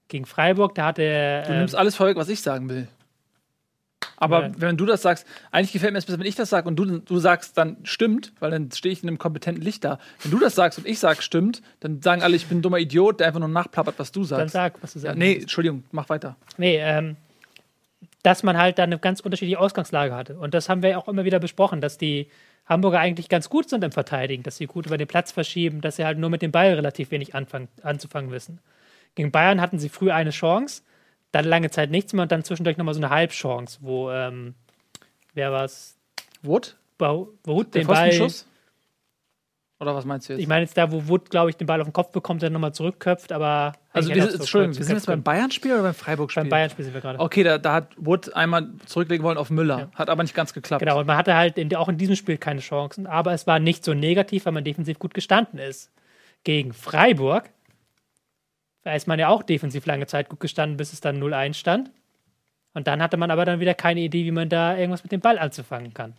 Gegen 0.09 0.27
Freiburg, 0.27 0.75
da 0.75 0.87
hatte 0.87 1.43
Du 1.47 1.53
ähm, 1.53 1.59
nimmst 1.59 1.75
alles 1.75 1.95
vorweg, 1.97 2.17
was 2.17 2.29
ich 2.29 2.41
sagen 2.43 2.69
will. 2.69 2.89
Aber 4.17 4.43
Ja. 4.47 4.53
wenn 4.59 4.77
du 4.77 4.87
das 4.87 5.03
sagst, 5.03 5.27
eigentlich 5.51 5.73
gefällt 5.73 5.93
mir 5.93 5.99
es 5.99 6.07
besser, 6.07 6.19
wenn 6.19 6.27
ich 6.27 6.35
das 6.37 6.49
sage 6.51 6.69
und 6.69 6.77
du, 6.77 6.85
du 7.01 7.19
sagst, 7.19 7.59
dann 7.59 7.79
stimmt, 7.85 8.33
weil 8.39 8.51
dann 8.51 8.71
stehe 8.71 8.93
ich 8.93 9.03
in 9.03 9.09
einem 9.09 9.19
kompetenten 9.19 9.63
Licht 9.63 9.85
da. 9.85 9.99
Wenn 10.23 10.31
du 10.31 10.39
das 10.39 10.55
sagst 10.55 10.79
und 10.79 10.87
ich 10.87 10.99
sag 10.99 11.23
stimmt, 11.23 11.63
dann 11.81 12.01
sagen 12.01 12.23
alle, 12.23 12.37
ich 12.37 12.47
bin 12.47 12.59
ein 12.59 12.63
dummer 12.63 12.79
Idiot, 12.79 13.21
der 13.21 13.27
einfach 13.29 13.41
nur 13.41 13.49
nachplappert, 13.49 13.95
was 13.99 14.13
du 14.13 14.21
dann 14.21 14.49
sagst. 14.49 14.53
sag, 14.53 14.83
was 14.83 14.93
du 14.93 14.99
ja, 15.01 15.03
sagst. 15.07 15.19
nee, 15.19 15.35
Entschuldigung, 15.37 15.85
mach 15.91 16.09
weiter. 16.09 16.37
Nee, 16.59 16.79
ähm, 16.81 17.17
dass 18.25 18.43
man 18.43 18.57
halt 18.57 18.79
dann 18.79 18.89
eine 18.89 18.99
ganz 18.99 19.21
unterschiedliche 19.21 19.61
Ausgangslage 19.61 20.15
hatte. 20.15 20.39
Und 20.39 20.55
das 20.55 20.71
haben 20.71 20.83
wir 20.83 20.91
ja 20.91 20.99
auch 20.99 21.09
immer 21.09 21.27
wieder 21.27 21.39
besprochen, 21.39 21.83
dass 21.83 21.99
die 21.99 22.29
Hamburger 22.65 22.99
eigentlich 22.99 23.29
ganz 23.29 23.51
gut 23.51 23.69
sind 23.69 23.85
im 23.85 23.93
Verteidigen, 23.93 24.43
dass 24.43 24.57
sie 24.57 24.67
gut 24.67 24.87
über 24.87 24.97
den 24.97 25.07
Platz 25.07 25.31
verschieben, 25.31 25.83
dass 25.83 25.97
sie 25.97 26.07
halt 26.07 26.17
nur 26.19 26.31
mit 26.31 26.41
dem 26.41 26.51
Ball 26.51 26.73
relativ 26.73 27.11
wenig 27.11 27.35
anfangen, 27.35 27.69
anzufangen 27.83 28.31
wissen. 28.31 28.61
Gegen 29.15 29.31
Bayern 29.31 29.61
hatten 29.61 29.79
sie 29.79 29.91
früh 29.91 30.11
eine 30.11 30.31
Chance, 30.31 30.83
dann 31.33 31.45
lange 31.45 31.69
Zeit 31.71 31.91
nichts 31.91 32.15
mehr 32.15 32.23
und 32.23 32.33
dann 32.33 32.45
zwischendurch 32.45 32.79
nochmal 32.79 32.95
so 32.95 33.01
eine 33.01 33.11
Halbchance, 33.11 33.81
wo, 33.83 34.11
ähm, 34.11 34.55
wer 35.35 35.53
war 35.53 35.65
es? 35.65 35.99
Wood? 36.43 36.77
Wood 37.45 37.75
den 37.75 37.87
Ball. 37.87 38.11
Pfostenschuss? 38.11 38.49
Oder 39.85 39.95
was 39.95 40.05
meinst 40.05 40.29
du 40.29 40.33
jetzt? 40.33 40.41
Ich 40.41 40.49
meine 40.49 40.63
jetzt 40.63 40.77
da, 40.77 40.91
wo 40.91 41.09
Wood, 41.09 41.31
glaube 41.31 41.51
ich, 41.51 41.57
den 41.57 41.67
Ball 41.67 41.81
auf 41.81 41.87
den 41.87 41.93
Kopf 41.93 42.11
bekommt, 42.11 42.43
dann 42.43 42.53
nochmal 42.53 42.73
zurückköpft, 42.73 43.33
aber. 43.33 43.75
also, 43.93 44.15
wir, 44.15 44.31
so 44.31 44.39
Entschuldigung, 44.39 44.77
wir 44.79 44.85
sind 44.85 44.97
jetzt 44.97 45.07
beim 45.07 45.23
Bayern-Spiel 45.23 45.73
oder 45.73 45.83
beim 45.83 45.95
Freiburg-Spiel? 45.95 46.45
Beim 46.45 46.51
Bayern-Spiel 46.51 46.85
sind 46.87 46.95
wir 46.95 47.01
gerade. 47.01 47.21
Okay, 47.21 47.43
da, 47.43 47.59
da 47.59 47.75
hat 47.75 47.89
Wood 47.97 48.35
einmal 48.35 48.71
zurücklegen 48.87 49.25
wollen 49.25 49.37
auf 49.37 49.51
Müller. 49.51 49.79
Ja. 49.79 49.91
Hat 49.95 50.09
aber 50.09 50.23
nicht 50.23 50.35
ganz 50.35 50.55
geklappt. 50.55 50.81
Genau, 50.81 50.99
und 50.99 51.07
man 51.07 51.17
hatte 51.17 51.35
halt 51.35 51.59
in, 51.59 51.75
auch 51.77 51.89
in 51.89 51.99
diesem 51.99 52.17
Spiel 52.17 52.39
keine 52.39 52.61
Chancen, 52.61 53.07
aber 53.07 53.33
es 53.33 53.47
war 53.47 53.59
nicht 53.59 53.85
so 53.85 53.95
negativ, 53.95 54.47
weil 54.47 54.53
man 54.53 54.65
defensiv 54.65 54.99
gut 54.99 55.13
gestanden 55.13 55.59
ist. 55.59 55.93
Gegen 56.43 56.73
Freiburg, 56.73 57.51
da 58.83 58.95
ist 58.95 59.07
man 59.07 59.19
ja 59.19 59.29
auch 59.29 59.43
defensiv 59.43 59.87
lange 59.87 60.07
Zeit 60.07 60.29
gut 60.29 60.41
gestanden, 60.41 60.77
bis 60.77 60.93
es 60.93 61.01
dann 61.01 61.23
0-1 61.23 61.55
stand. 61.55 61.91
Und 62.75 62.87
dann 62.87 63.01
hatte 63.01 63.17
man 63.17 63.31
aber 63.31 63.45
dann 63.45 63.61
wieder 63.61 63.75
keine 63.75 64.01
Idee, 64.01 64.25
wie 64.25 64.31
man 64.31 64.49
da 64.49 64.77
irgendwas 64.77 65.05
mit 65.05 65.13
dem 65.13 65.21
Ball 65.21 65.39
anzufangen 65.39 65.95
kann. 65.95 66.15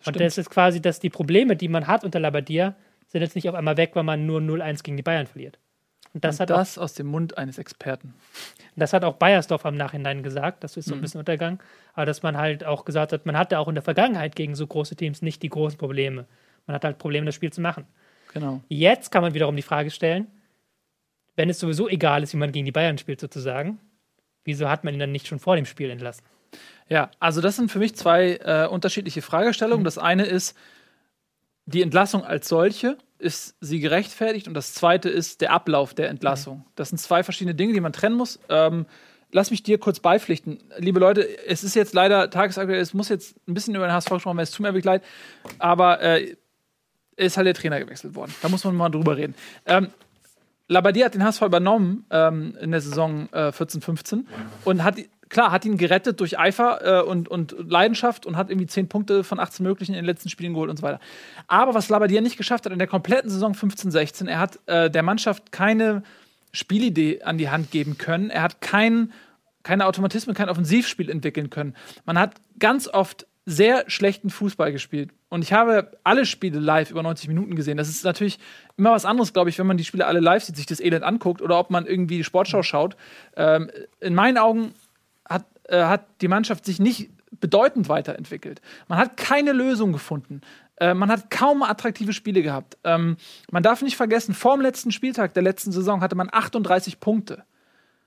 Ja, 0.00 0.06
Und 0.08 0.14
stimmt. 0.14 0.20
das 0.26 0.38
ist 0.38 0.50
quasi, 0.50 0.80
dass 0.80 1.00
die 1.00 1.10
Probleme, 1.10 1.56
die 1.56 1.68
man 1.68 1.86
hat 1.86 2.04
unter 2.04 2.20
Labadier, 2.20 2.74
sind 3.08 3.22
jetzt 3.22 3.34
nicht 3.34 3.48
auf 3.48 3.54
einmal 3.54 3.76
weg, 3.76 3.90
weil 3.94 4.02
man 4.04 4.26
nur 4.26 4.40
0-1 4.40 4.82
gegen 4.82 4.96
die 4.96 5.02
Bayern 5.02 5.26
verliert. 5.26 5.58
Und 6.14 6.24
das, 6.24 6.36
Und 6.36 6.40
hat, 6.42 6.52
auch, 6.52 6.56
das 6.58 6.78
aus 6.78 6.94
dem 6.94 7.06
Mund 7.06 7.36
eines 7.36 7.58
Experten. 7.58 8.14
das 8.76 8.92
hat 8.92 9.04
auch 9.04 9.14
Bayersdorf 9.16 9.66
am 9.66 9.76
Nachhinein 9.76 10.22
gesagt, 10.22 10.64
das 10.64 10.76
ist 10.76 10.86
Mhm. 10.86 10.90
so 10.90 10.94
ein 10.96 11.00
bisschen 11.02 11.18
Untergang, 11.18 11.60
aber 11.94 12.06
dass 12.06 12.22
man 12.22 12.36
halt 12.38 12.64
auch 12.64 12.84
gesagt 12.84 13.12
hat, 13.12 13.26
man 13.26 13.36
hatte 13.36 13.58
auch 13.58 13.68
in 13.68 13.74
der 13.74 13.82
Vergangenheit 13.82 14.34
gegen 14.36 14.54
so 14.54 14.66
große 14.66 14.96
Teams 14.96 15.20
nicht 15.22 15.42
die 15.42 15.48
großen 15.50 15.78
Probleme. 15.78 16.26
Man 16.66 16.74
hat 16.74 16.84
halt 16.84 16.98
Probleme, 16.98 17.26
das 17.26 17.34
Spiel 17.34 17.52
zu 17.52 17.60
machen. 17.60 17.86
Genau. 18.32 18.62
Jetzt 18.68 19.10
kann 19.10 19.22
man 19.22 19.34
wiederum 19.34 19.56
die 19.56 19.62
Frage 19.62 19.90
stellen, 19.90 20.26
wenn 21.36 21.50
es 21.50 21.58
sowieso 21.60 21.88
egal 21.88 22.22
ist, 22.22 22.32
wie 22.32 22.38
man 22.38 22.52
gegen 22.52 22.66
die 22.66 22.72
Bayern 22.72 22.98
spielt 22.98 23.20
sozusagen, 23.20 23.78
wieso 24.44 24.68
hat 24.68 24.84
man 24.84 24.94
ihn 24.94 25.00
dann 25.00 25.12
nicht 25.12 25.26
schon 25.26 25.38
vor 25.38 25.56
dem 25.56 25.66
Spiel 25.66 25.90
entlassen? 25.90 26.24
Ja, 26.88 27.10
also 27.20 27.40
das 27.40 27.56
sind 27.56 27.70
für 27.70 27.78
mich 27.78 27.94
zwei 27.96 28.38
äh, 28.42 28.66
unterschiedliche 28.66 29.22
Fragestellungen. 29.22 29.84
Das 29.84 29.98
eine 29.98 30.24
ist 30.24 30.56
die 31.66 31.82
Entlassung 31.82 32.24
als 32.24 32.48
solche, 32.48 32.96
ist 33.18 33.56
sie 33.60 33.80
gerechtfertigt? 33.80 34.48
Und 34.48 34.54
das 34.54 34.72
zweite 34.74 35.10
ist 35.10 35.40
der 35.40 35.52
Ablauf 35.52 35.92
der 35.92 36.08
Entlassung. 36.08 36.64
Das 36.76 36.88
sind 36.88 36.98
zwei 36.98 37.22
verschiedene 37.22 37.54
Dinge, 37.54 37.74
die 37.74 37.80
man 37.80 37.92
trennen 37.92 38.16
muss. 38.16 38.38
Ähm, 38.48 38.86
lass 39.32 39.50
mich 39.50 39.62
dir 39.62 39.78
kurz 39.78 40.00
beipflichten. 40.00 40.60
Liebe 40.78 41.00
Leute, 41.00 41.26
es 41.46 41.64
ist 41.64 41.74
jetzt 41.74 41.94
leider 41.94 42.30
tagesaktuell, 42.30 42.80
es 42.80 42.94
muss 42.94 43.08
jetzt 43.08 43.36
ein 43.46 43.54
bisschen 43.54 43.74
über 43.74 43.86
den 43.86 43.92
HSV 43.92 44.08
gesprochen 44.08 44.36
werden, 44.36 44.44
es 44.44 44.50
tut 44.50 44.64
mir 44.64 44.68
wirklich 44.68 44.84
leid, 44.84 45.02
aber 45.58 46.00
äh, 46.00 46.36
ist 47.16 47.36
halt 47.36 47.46
der 47.46 47.54
Trainer 47.54 47.80
gewechselt 47.80 48.14
worden. 48.14 48.34
Da 48.40 48.48
muss 48.48 48.64
man 48.64 48.76
mal 48.76 48.88
drüber 48.88 49.16
reden. 49.16 49.34
Ähm, 49.66 49.88
Labadier 50.68 51.06
hat 51.06 51.14
den 51.14 51.24
HSV 51.24 51.42
übernommen 51.42 52.06
ähm, 52.10 52.56
in 52.60 52.70
der 52.70 52.80
Saison 52.80 53.28
äh, 53.32 53.52
14, 53.52 53.80
15 53.80 54.28
und 54.64 54.84
hat 54.84 54.96
klar, 55.28 55.50
hat 55.50 55.64
ihn 55.64 55.76
gerettet 55.76 56.20
durch 56.20 56.38
Eifer 56.38 57.00
äh, 57.00 57.02
und, 57.02 57.28
und 57.28 57.54
Leidenschaft 57.58 58.26
und 58.26 58.36
hat 58.36 58.50
irgendwie 58.50 58.66
10 58.66 58.88
Punkte 58.88 59.24
von 59.24 59.40
18 59.40 59.64
möglichen 59.64 59.92
in 59.92 59.98
den 59.98 60.04
letzten 60.04 60.28
Spielen 60.28 60.54
geholt 60.54 60.70
und 60.70 60.76
so 60.78 60.82
weiter. 60.82 61.00
Aber 61.46 61.74
was 61.74 61.88
Labadia 61.88 62.20
nicht 62.20 62.36
geschafft 62.36 62.64
hat 62.64 62.72
in 62.72 62.78
der 62.78 62.88
kompletten 62.88 63.30
Saison 63.30 63.52
15-16, 63.52 64.28
er 64.28 64.38
hat 64.38 64.58
äh, 64.66 64.90
der 64.90 65.02
Mannschaft 65.02 65.52
keine 65.52 66.02
Spielidee 66.52 67.22
an 67.22 67.38
die 67.38 67.50
Hand 67.50 67.70
geben 67.70 67.98
können. 67.98 68.30
Er 68.30 68.42
hat 68.42 68.60
kein, 68.60 69.12
keine 69.62 69.86
Automatismen, 69.86 70.34
kein 70.34 70.48
Offensivspiel 70.48 71.10
entwickeln 71.10 71.50
können. 71.50 71.74
Man 72.04 72.18
hat 72.18 72.36
ganz 72.58 72.88
oft 72.88 73.26
sehr 73.48 73.84
schlechten 73.86 74.28
Fußball 74.28 74.72
gespielt. 74.72 75.10
Und 75.30 75.42
ich 75.42 75.54
habe 75.54 75.92
alle 76.04 76.26
Spiele 76.26 76.58
live 76.58 76.90
über 76.90 77.02
90 77.02 77.28
Minuten 77.28 77.54
gesehen. 77.56 77.78
Das 77.78 77.88
ist 77.88 78.04
natürlich 78.04 78.38
immer 78.76 78.92
was 78.92 79.06
anderes, 79.06 79.32
glaube 79.32 79.48
ich, 79.48 79.58
wenn 79.58 79.66
man 79.66 79.78
die 79.78 79.84
Spiele 79.84 80.06
alle 80.06 80.20
live 80.20 80.44
sieht, 80.44 80.56
sich 80.56 80.66
das 80.66 80.80
Elend 80.80 81.02
anguckt 81.02 81.40
oder 81.40 81.58
ob 81.58 81.70
man 81.70 81.86
irgendwie 81.86 82.18
die 82.18 82.24
Sportschau 82.24 82.62
schaut. 82.62 82.96
Ähm, 83.36 83.70
in 84.00 84.14
meinen 84.14 84.36
Augen 84.36 84.74
äh, 85.68 85.84
hat 85.84 86.06
die 86.20 86.28
Mannschaft 86.28 86.64
sich 86.64 86.80
nicht 86.80 87.10
bedeutend 87.40 87.88
weiterentwickelt. 87.88 88.60
Man 88.88 88.98
hat 88.98 89.16
keine 89.16 89.52
Lösung 89.52 89.92
gefunden. 89.92 90.40
Äh, 90.76 90.94
man 90.94 91.10
hat 91.10 91.30
kaum 91.30 91.62
attraktive 91.62 92.12
Spiele 92.12 92.42
gehabt. 92.42 92.76
Ähm, 92.84 93.16
man 93.50 93.62
darf 93.62 93.82
nicht 93.82 93.96
vergessen, 93.96 94.34
vor 94.34 94.56
dem 94.56 94.62
letzten 94.62 94.92
Spieltag 94.92 95.34
der 95.34 95.42
letzten 95.42 95.72
Saison 95.72 96.00
hatte 96.00 96.16
man 96.16 96.28
38 96.30 97.00
Punkte. 97.00 97.44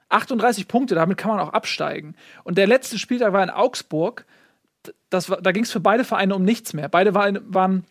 38 0.10 0.68
Punkte, 0.68 0.96
damit 0.96 1.18
kann 1.18 1.32
man 1.32 1.40
auch 1.40 1.54
absteigen. 1.54 2.16
Und 2.44 2.58
der 2.58 2.68
letzte 2.68 3.00
Spieltag 3.00 3.32
war 3.32 3.44
in 3.44 3.50
Augsburg 3.50 4.26
das, 5.10 5.28
da 5.42 5.52
ging 5.52 5.64
es 5.64 5.72
für 5.72 5.80
beide 5.80 6.04
Vereine 6.04 6.36
um 6.36 6.44
nichts 6.44 6.74
mehr. 6.74 6.90
Beide 6.90 7.14
waren, 7.14 7.40
waren 7.54 7.86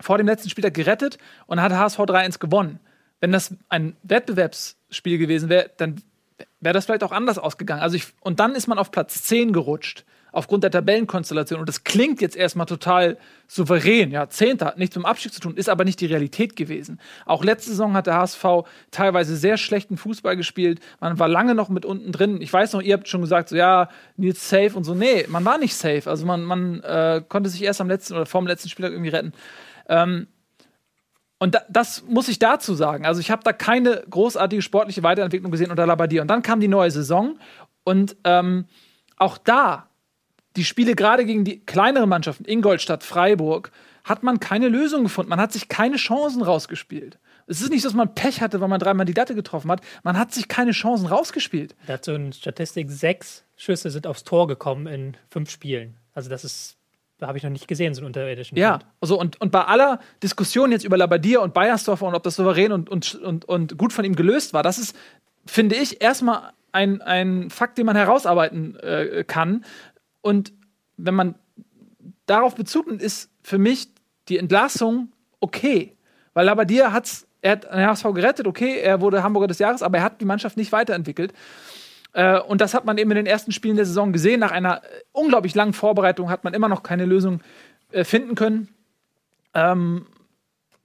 vor 0.00 0.18
dem 0.18 0.26
letzten 0.26 0.50
Spieltag 0.50 0.74
gerettet 0.74 1.18
und 1.46 1.60
hat 1.60 1.72
HSV 1.72 1.98
3-1 2.00 2.38
gewonnen. 2.38 2.80
Wenn 3.20 3.32
das 3.32 3.54
ein 3.68 3.96
Wettbewerbsspiel 4.02 5.18
gewesen 5.18 5.48
wäre, 5.48 5.70
dann 5.76 6.02
wäre 6.60 6.72
das 6.72 6.86
vielleicht 6.86 7.04
auch 7.04 7.12
anders 7.12 7.38
ausgegangen. 7.38 7.82
Also 7.82 7.96
ich, 7.96 8.06
und 8.20 8.40
dann 8.40 8.54
ist 8.54 8.66
man 8.66 8.78
auf 8.78 8.90
Platz 8.90 9.22
10 9.24 9.52
gerutscht 9.52 10.04
aufgrund 10.32 10.62
der 10.62 10.70
Tabellenkonstellation. 10.70 11.60
Und 11.60 11.68
das 11.68 11.84
klingt 11.84 12.20
jetzt 12.20 12.36
erstmal 12.36 12.66
total 12.66 13.18
souverän. 13.46 14.10
Ja, 14.10 14.28
Zehnter 14.28 14.66
hat 14.66 14.78
nichts 14.78 14.94
mit 14.94 15.04
dem 15.04 15.06
Abstieg 15.06 15.32
zu 15.32 15.40
tun, 15.40 15.56
ist 15.56 15.68
aber 15.68 15.84
nicht 15.84 16.00
die 16.00 16.06
Realität 16.06 16.56
gewesen. 16.56 17.00
Auch 17.24 17.44
letzte 17.44 17.70
Saison 17.70 17.94
hat 17.94 18.06
der 18.06 18.14
HSV 18.14 18.44
teilweise 18.90 19.36
sehr 19.36 19.56
schlechten 19.56 19.96
Fußball 19.96 20.36
gespielt. 20.36 20.80
Man 21.00 21.18
war 21.18 21.28
lange 21.28 21.54
noch 21.54 21.68
mit 21.68 21.84
unten 21.84 22.12
drin. 22.12 22.40
Ich 22.40 22.52
weiß 22.52 22.72
noch, 22.74 22.82
ihr 22.82 22.94
habt 22.94 23.08
schon 23.08 23.20
gesagt, 23.20 23.48
so 23.48 23.56
ja, 23.56 23.88
Nils 24.16 24.48
safe 24.48 24.74
und 24.74 24.84
so. 24.84 24.94
Nee, 24.94 25.26
man 25.28 25.44
war 25.44 25.58
nicht 25.58 25.74
safe. 25.74 26.08
Also 26.08 26.26
man, 26.26 26.44
man 26.44 26.82
äh, 26.82 27.22
konnte 27.26 27.50
sich 27.50 27.62
erst 27.62 27.80
am 27.80 27.88
letzten 27.88 28.14
oder 28.14 28.26
vorm 28.26 28.46
letzten 28.46 28.68
Spieltag 28.68 28.92
irgendwie 28.92 29.10
retten. 29.10 29.32
Ähm, 29.88 30.26
und 31.38 31.54
da, 31.54 31.62
das 31.68 32.04
muss 32.06 32.28
ich 32.28 32.38
dazu 32.38 32.74
sagen. 32.74 33.06
Also 33.06 33.20
ich 33.20 33.30
habe 33.30 33.42
da 33.44 33.52
keine 33.52 34.04
großartige 34.10 34.62
sportliche 34.62 35.02
Weiterentwicklung 35.02 35.52
gesehen 35.52 35.70
unter 35.70 35.86
Labadier. 35.86 36.22
Und 36.22 36.28
dann 36.28 36.42
kam 36.42 36.60
die 36.60 36.68
neue 36.68 36.90
Saison 36.90 37.38
und 37.84 38.16
ähm, 38.24 38.66
auch 39.16 39.38
da 39.38 39.88
die 40.56 40.64
Spiele 40.64 40.94
gerade 40.94 41.24
gegen 41.24 41.44
die 41.44 41.64
kleineren 41.64 42.08
Mannschaften, 42.08 42.44
Ingolstadt, 42.44 43.04
Freiburg, 43.04 43.70
hat 44.02 44.22
man 44.22 44.40
keine 44.40 44.68
Lösung 44.68 45.04
gefunden. 45.04 45.30
Man 45.30 45.40
hat 45.40 45.52
sich 45.52 45.68
keine 45.68 45.96
Chancen 45.96 46.42
rausgespielt. 46.42 47.18
Es 47.46 47.60
ist 47.60 47.70
nicht, 47.70 47.84
dass 47.84 47.94
man 47.94 48.14
Pech 48.14 48.40
hatte, 48.40 48.60
weil 48.60 48.68
man 48.68 48.80
dreimal 48.80 49.06
die 49.06 49.12
Latte 49.12 49.34
getroffen 49.34 49.70
hat. 49.70 49.80
Man 50.02 50.18
hat 50.18 50.32
sich 50.32 50.48
keine 50.48 50.72
Chancen 50.72 51.06
rausgespielt. 51.06 51.76
Dazu 51.86 52.12
in 52.12 52.32
Statistik 52.32 52.90
sechs 52.90 53.44
Schüsse 53.56 53.90
sind 53.90 54.06
aufs 54.06 54.24
Tor 54.24 54.48
gekommen 54.48 54.86
in 54.86 55.16
fünf 55.30 55.50
Spielen. 55.50 55.96
Also 56.12 56.28
das 56.28 56.44
ist, 56.44 56.77
habe 57.20 57.38
ich 57.38 57.44
noch 57.44 57.50
nicht 57.50 57.68
gesehen, 57.68 57.94
so 57.94 58.00
einen 58.00 58.06
unterirdischen 58.06 58.56
Ja, 58.56 58.80
also 59.00 59.18
und, 59.18 59.40
und 59.40 59.50
bei 59.50 59.64
aller 59.64 59.98
Diskussion 60.22 60.70
jetzt 60.70 60.84
über 60.84 60.96
Labadia 60.96 61.40
und 61.40 61.54
Bayersdorfer 61.54 62.06
und 62.06 62.14
ob 62.14 62.22
das 62.22 62.36
souverän 62.36 62.72
und, 62.72 62.88
und, 62.88 63.14
und, 63.16 63.44
und 63.44 63.76
gut 63.76 63.92
von 63.92 64.04
ihm 64.04 64.14
gelöst 64.14 64.52
war, 64.52 64.62
das 64.62 64.78
ist, 64.78 64.96
finde 65.46 65.76
ich, 65.76 66.00
erstmal 66.00 66.52
ein, 66.70 67.02
ein 67.02 67.50
Fakt, 67.50 67.78
den 67.78 67.86
man 67.86 67.96
herausarbeiten 67.96 68.76
äh, 68.76 69.24
kann, 69.26 69.64
und 70.20 70.52
wenn 70.96 71.14
man 71.14 71.34
darauf 72.26 72.54
Bezug 72.54 72.86
nimmt, 72.86 73.02
ist 73.02 73.30
für 73.42 73.58
mich 73.58 73.88
die 74.28 74.38
Entlassung 74.38 75.12
okay. 75.40 75.96
Weil 76.34 76.46
Labadia 76.46 76.92
hat's, 76.92 77.26
er 77.40 77.52
hat 77.52 77.64
den 77.64 77.86
HSV 77.86 78.04
gerettet, 78.14 78.46
okay, 78.46 78.78
er 78.78 79.00
wurde 79.00 79.22
Hamburger 79.22 79.46
des 79.46 79.58
Jahres, 79.58 79.82
aber 79.82 79.98
er 79.98 80.04
hat 80.04 80.20
die 80.20 80.24
Mannschaft 80.24 80.56
nicht 80.56 80.72
weiterentwickelt. 80.72 81.32
Äh, 82.12 82.40
und 82.40 82.60
das 82.60 82.74
hat 82.74 82.84
man 82.84 82.98
eben 82.98 83.10
in 83.10 83.16
den 83.16 83.26
ersten 83.26 83.52
Spielen 83.52 83.76
der 83.76 83.86
Saison 83.86 84.12
gesehen. 84.12 84.40
Nach 84.40 84.52
einer 84.52 84.82
unglaublich 85.12 85.54
langen 85.54 85.72
Vorbereitung 85.72 86.30
hat 86.30 86.44
man 86.44 86.54
immer 86.54 86.68
noch 86.68 86.82
keine 86.82 87.04
Lösung 87.04 87.40
äh, 87.92 88.04
finden 88.04 88.34
können. 88.34 88.68
Ähm, 89.54 90.06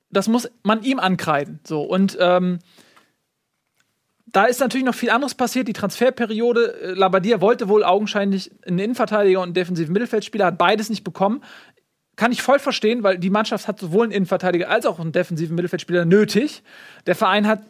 das 0.09 0.27
muss 0.27 0.49
man 0.63 0.83
ihm 0.83 0.99
ankreiden. 0.99 1.59
So. 1.63 1.81
Und 1.81 2.17
ähm, 2.19 2.59
da 4.27 4.45
ist 4.45 4.59
natürlich 4.59 4.85
noch 4.85 4.95
viel 4.95 5.09
anderes 5.11 5.35
passiert. 5.35 5.67
Die 5.67 5.73
Transferperiode, 5.73 6.81
äh, 6.81 6.93
Labadia 6.93 7.39
wollte 7.41 7.69
wohl 7.69 7.83
augenscheinlich 7.83 8.51
einen 8.65 8.79
Innenverteidiger 8.79 9.39
und 9.39 9.45
einen 9.45 9.53
defensiven 9.53 9.93
Mittelfeldspieler, 9.93 10.47
hat 10.47 10.57
beides 10.57 10.89
nicht 10.89 11.03
bekommen. 11.03 11.43
Kann 12.15 12.31
ich 12.31 12.41
voll 12.41 12.59
verstehen, 12.59 13.03
weil 13.03 13.17
die 13.17 13.31
Mannschaft 13.31 13.67
hat 13.67 13.79
sowohl 13.79 14.05
einen 14.05 14.11
Innenverteidiger 14.11 14.69
als 14.69 14.85
auch 14.85 14.99
einen 14.99 15.11
defensiven 15.11 15.55
Mittelfeldspieler 15.55 16.05
nötig. 16.05 16.63
Der 17.07 17.15
Verein 17.15 17.47
hat 17.47 17.61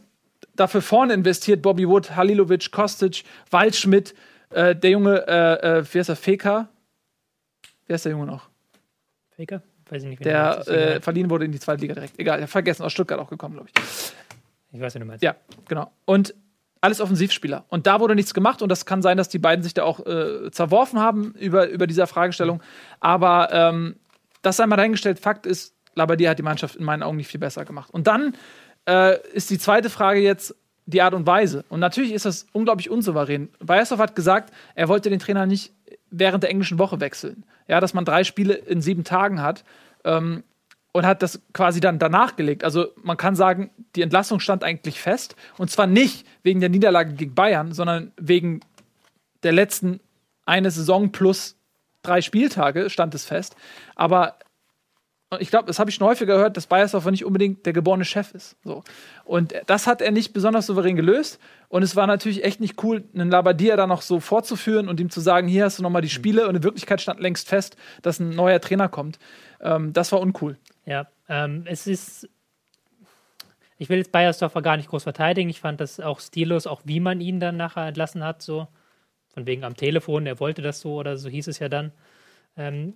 dafür 0.56 0.82
vorne 0.82 1.14
investiert: 1.14 1.62
Bobby 1.62 1.88
Wood, 1.88 2.16
Halilovic, 2.16 2.72
Kostic, 2.72 3.24
Waldschmidt, 3.52 4.14
äh, 4.50 4.76
der 4.76 4.90
Junge, 4.92 5.28
äh, 5.28 5.80
äh, 5.80 5.86
wie 5.92 6.00
heißt 6.00 6.10
der, 6.10 6.16
Feka? 6.16 6.70
Wer 7.88 7.96
ist 7.96 8.06
der 8.06 8.12
Junge 8.12 8.26
noch? 8.26 8.50
Feka? 9.36 9.62
Weiß 9.90 10.04
ich 10.04 10.10
nicht, 10.10 10.26
der 10.26 10.68
äh, 10.68 11.02
verliehen 11.02 11.30
wurde 11.30 11.46
in 11.46 11.52
die 11.52 11.60
zweite 11.60 11.82
Liga 11.82 11.94
direkt. 11.94 12.18
Egal, 12.18 12.48
vergessen, 12.48 12.84
aus 12.84 12.92
Stuttgart 12.92 13.20
auch 13.20 13.30
gekommen, 13.30 13.56
glaube 13.56 13.70
ich. 13.70 13.82
Ich 14.72 14.80
weiß, 14.82 14.96
wie 14.96 15.00
du 15.00 15.06
meinst. 15.06 15.24
Ja, 15.24 15.36
genau. 15.68 15.92
Und 16.06 16.34
alles 16.82 17.00
Offensivspieler. 17.00 17.64
Und 17.70 17.88
da 17.88 18.00
wurde 18.00 18.16
nichts 18.16 18.34
gemacht 18.34 18.62
und 18.62 18.70
das 18.70 18.86
kann 18.86 19.02
sein, 19.02 19.18
dass 19.18 19.30
die 19.30 19.40
beiden 19.40 19.64
sich 19.64 19.74
da 19.74 19.84
auch 19.84 20.06
äh, 20.06 20.52
zerworfen 20.52 21.00
haben 21.00 21.34
über, 21.40 21.70
über 21.70 21.88
dieser 21.88 22.08
Fragestellung. 22.08 22.62
Aber 23.00 23.50
ähm, 23.54 23.96
das 24.42 24.58
sei 24.58 24.66
mal 24.66 24.76
dahingestellt. 24.76 25.20
Fakt 25.20 25.46
ist, 25.46 25.76
Labadia 25.96 26.32
hat 26.32 26.40
die 26.40 26.44
Mannschaft 26.44 26.76
in 26.76 26.84
meinen 26.84 27.04
Augen 27.04 27.18
nicht 27.18 27.30
viel 27.30 27.40
besser 27.40 27.64
gemacht. 27.64 27.90
Und 27.92 28.08
dann 28.08 28.36
äh, 28.88 29.18
ist 29.34 29.50
die 29.50 29.60
zweite 29.60 29.90
Frage 29.90 30.20
jetzt 30.20 30.56
die 30.86 31.02
Art 31.02 31.14
und 31.14 31.26
Weise. 31.26 31.64
Und 31.70 31.80
natürlich 31.80 32.12
ist 32.12 32.26
das 32.26 32.46
unglaublich 32.52 32.90
unsouverän. 32.90 33.50
Bayersdorf 33.60 34.02
hat 34.02 34.16
gesagt, 34.16 34.54
er 34.76 34.90
wollte 34.90 35.10
den 35.10 35.20
Trainer 35.20 35.46
nicht 35.46 35.72
während 36.12 36.44
der 36.44 36.50
englischen 36.50 36.78
Woche 36.80 37.00
wechseln. 37.00 37.46
Ja, 37.68 37.80
dass 37.80 37.94
man 37.94 38.06
drei 38.06 38.24
Spiele 38.24 38.54
in 38.54 38.82
sieben 38.82 39.04
Tagen 39.04 39.42
hat. 39.42 39.64
Ähm, 40.04 40.44
und 40.94 41.08
hat 41.08 41.24
das 41.24 41.42
quasi 41.54 41.80
dann 41.80 41.98
danach 41.98 42.36
gelegt. 42.36 42.64
Also 42.64 42.88
man 43.02 43.18
kann 43.18 43.36
sagen, 43.36 43.72
die 43.96 44.04
Entlassung 44.04 44.40
stand 44.40 44.64
eigentlich 44.64 45.02
fest. 45.02 45.36
Und 45.58 45.72
zwar 45.72 45.88
nicht 45.88 46.26
wegen 46.44 46.60
der 46.60 46.70
Niederlage 46.70 47.14
gegen 47.14 47.34
Bayern, 47.34 47.74
sondern 47.74 48.12
wegen 48.16 48.62
der 49.42 49.54
letzten 49.54 50.00
eine 50.46 50.70
Saison 50.70 51.12
plus 51.12 51.56
drei 52.04 52.22
Spieltage 52.22 52.90
stand 52.92 53.16
es 53.16 53.26
fest. 53.26 53.56
Aber 53.96 54.38
ich 55.40 55.50
glaube, 55.50 55.66
das 55.66 55.80
habe 55.80 55.90
ich 55.90 55.96
schon 55.96 56.08
häufiger 56.08 56.36
gehört, 56.36 56.58
dass 56.58 56.68
Bayersdorfer 56.68 57.12
nicht 57.12 57.26
unbedingt 57.26 57.66
der 57.66 57.74
geborene 57.74 58.06
Chef 58.06 58.34
ist. 58.34 58.56
So. 58.64 58.84
Und 59.26 59.54
das 59.68 59.88
hat 59.88 60.02
er 60.02 60.12
nicht 60.12 60.34
besonders 60.34 60.66
souverän 60.66 60.96
gelöst. 60.96 61.40
Und 61.70 61.84
es 61.84 61.96
war 61.96 62.08
natürlich 62.08 62.44
echt 62.44 62.60
nicht 62.60 62.84
cool, 62.84 63.04
einen 63.14 63.30
Labadia 63.30 63.76
da 63.76 63.88
noch 63.88 64.02
so 64.02 64.20
vorzuführen 64.20 64.88
und 64.88 65.00
ihm 65.00 65.10
zu 65.10 65.22
sagen, 65.22 65.48
hier 65.48 65.66
hast 65.66 65.80
du 65.80 65.84
nochmal 65.84 66.02
die 66.02 66.10
Spiele. 66.10 66.48
Und 66.48 66.56
in 66.56 66.64
Wirklichkeit 66.64 67.02
stand 67.02 67.20
längst 67.20 67.48
fest, 67.48 67.78
dass 68.02 68.20
ein 68.20 68.30
neuer 68.32 68.60
Trainer 68.60 68.90
kommt. 68.90 69.20
Ähm, 69.62 69.94
das 69.94 70.12
war 70.12 70.20
uncool. 70.20 70.58
Ja, 70.86 71.08
ähm, 71.30 71.64
es 71.66 71.88
ist. 71.88 72.30
Ich 73.78 73.90
will 73.90 73.98
jetzt 73.98 74.12
Bayersdorfer 74.12 74.62
gar 74.62 74.78
nicht 74.78 74.90
groß 74.90 75.04
verteidigen. 75.04 75.50
Ich 75.50 75.60
fand 75.60 75.82
das 75.82 76.00
auch 76.00 76.20
stillos, 76.20 76.68
auch 76.68 76.82
wie 76.86 77.00
man 77.00 77.22
ihn 77.22 77.40
dann 77.40 77.58
nachher 77.58 77.88
entlassen 77.88 78.24
hat, 78.24 78.42
so. 78.42 78.68
Von 79.34 79.48
wegen 79.48 79.64
am 79.64 79.76
Telefon, 79.76 80.28
er 80.28 80.40
wollte 80.40 80.62
das 80.62 80.80
so 80.80 80.96
oder 80.96 81.18
so 81.18 81.28
hieß 81.28 81.48
es 81.48 81.58
ja 81.58 81.68
dann. 81.68 81.92
Ähm, 82.56 82.94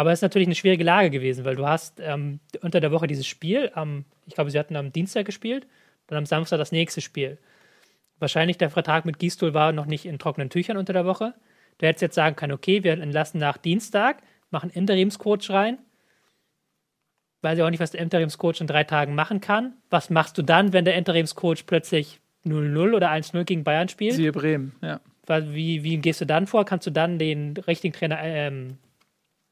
aber 0.00 0.12
es 0.12 0.20
ist 0.20 0.22
natürlich 0.22 0.48
eine 0.48 0.54
schwierige 0.54 0.82
Lage 0.82 1.10
gewesen, 1.10 1.44
weil 1.44 1.56
du 1.56 1.66
hast 1.66 2.00
ähm, 2.00 2.40
unter 2.62 2.80
der 2.80 2.90
Woche 2.90 3.06
dieses 3.06 3.26
Spiel, 3.26 3.70
am, 3.74 4.06
ich 4.24 4.32
glaube, 4.32 4.50
sie 4.50 4.58
hatten 4.58 4.74
am 4.74 4.92
Dienstag 4.92 5.26
gespielt, 5.26 5.66
dann 6.06 6.16
am 6.16 6.24
Samstag 6.24 6.56
das 6.56 6.72
nächste 6.72 7.02
Spiel. 7.02 7.36
Wahrscheinlich 8.18 8.56
der 8.56 8.70
Vertrag 8.70 9.04
mit 9.04 9.18
Gistol 9.18 9.52
war 9.52 9.72
noch 9.72 9.84
nicht 9.84 10.06
in 10.06 10.18
trockenen 10.18 10.48
Tüchern 10.48 10.78
unter 10.78 10.94
der 10.94 11.04
Woche. 11.04 11.34
Du 11.76 11.86
hättest 11.86 12.00
jetzt 12.00 12.14
sagen 12.14 12.34
können, 12.34 12.54
okay, 12.54 12.82
wir 12.82 12.94
entlassen 12.94 13.40
nach 13.40 13.58
Dienstag, 13.58 14.22
machen 14.50 14.70
Interimscoach 14.70 15.50
rein, 15.50 15.76
weiß 17.42 17.58
ich 17.58 17.62
auch 17.62 17.68
nicht, 17.68 17.80
was 17.80 17.90
der 17.90 18.00
Interimscoach 18.00 18.62
in 18.62 18.66
drei 18.66 18.84
Tagen 18.84 19.14
machen 19.14 19.42
kann. 19.42 19.74
Was 19.90 20.08
machst 20.08 20.38
du 20.38 20.42
dann, 20.42 20.72
wenn 20.72 20.86
der 20.86 20.94
Interimscoach 20.94 21.66
plötzlich 21.66 22.20
0-0 22.46 22.94
oder 22.94 23.10
1-0 23.10 23.44
gegen 23.44 23.64
Bayern 23.64 23.90
spielt? 23.90 24.14
Siehe 24.14 24.32
Bremen, 24.32 24.72
ja. 24.80 24.98
Wie, 25.26 25.84
wie 25.84 25.98
gehst 25.98 26.22
du 26.22 26.24
dann 26.24 26.46
vor? 26.46 26.64
Kannst 26.64 26.86
du 26.86 26.90
dann 26.90 27.18
den 27.18 27.54
richtigen 27.58 27.92
Trainer 27.92 28.18
ähm, 28.22 28.78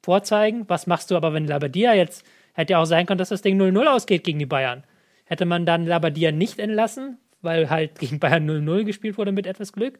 vorzeigen? 0.09 0.65
Was 0.69 0.87
machst 0.87 1.11
du 1.11 1.17
aber, 1.17 1.35
wenn 1.35 1.47
Labadia 1.47 1.93
jetzt, 1.93 2.25
hätte 2.55 2.73
ja 2.73 2.79
auch 2.79 2.87
sein 2.87 3.05
können, 3.05 3.19
dass 3.19 3.29
das 3.29 3.43
Ding 3.43 3.61
0-0 3.61 3.85
ausgeht 3.85 4.25
gegen 4.25 4.39
die 4.39 4.47
Bayern. 4.47 4.83
Hätte 5.27 5.45
man 5.45 5.67
dann 5.67 5.85
Labadia 5.85 6.33
nicht 6.33 6.59
entlassen, 6.59 7.19
weil 7.43 7.69
halt 7.69 7.99
gegen 7.99 8.19
Bayern 8.19 8.49
0-0 8.49 8.85
gespielt 8.85 9.19
wurde 9.19 9.33
mit 9.33 9.47
etwas 9.47 9.75
Glück? 9.75 9.99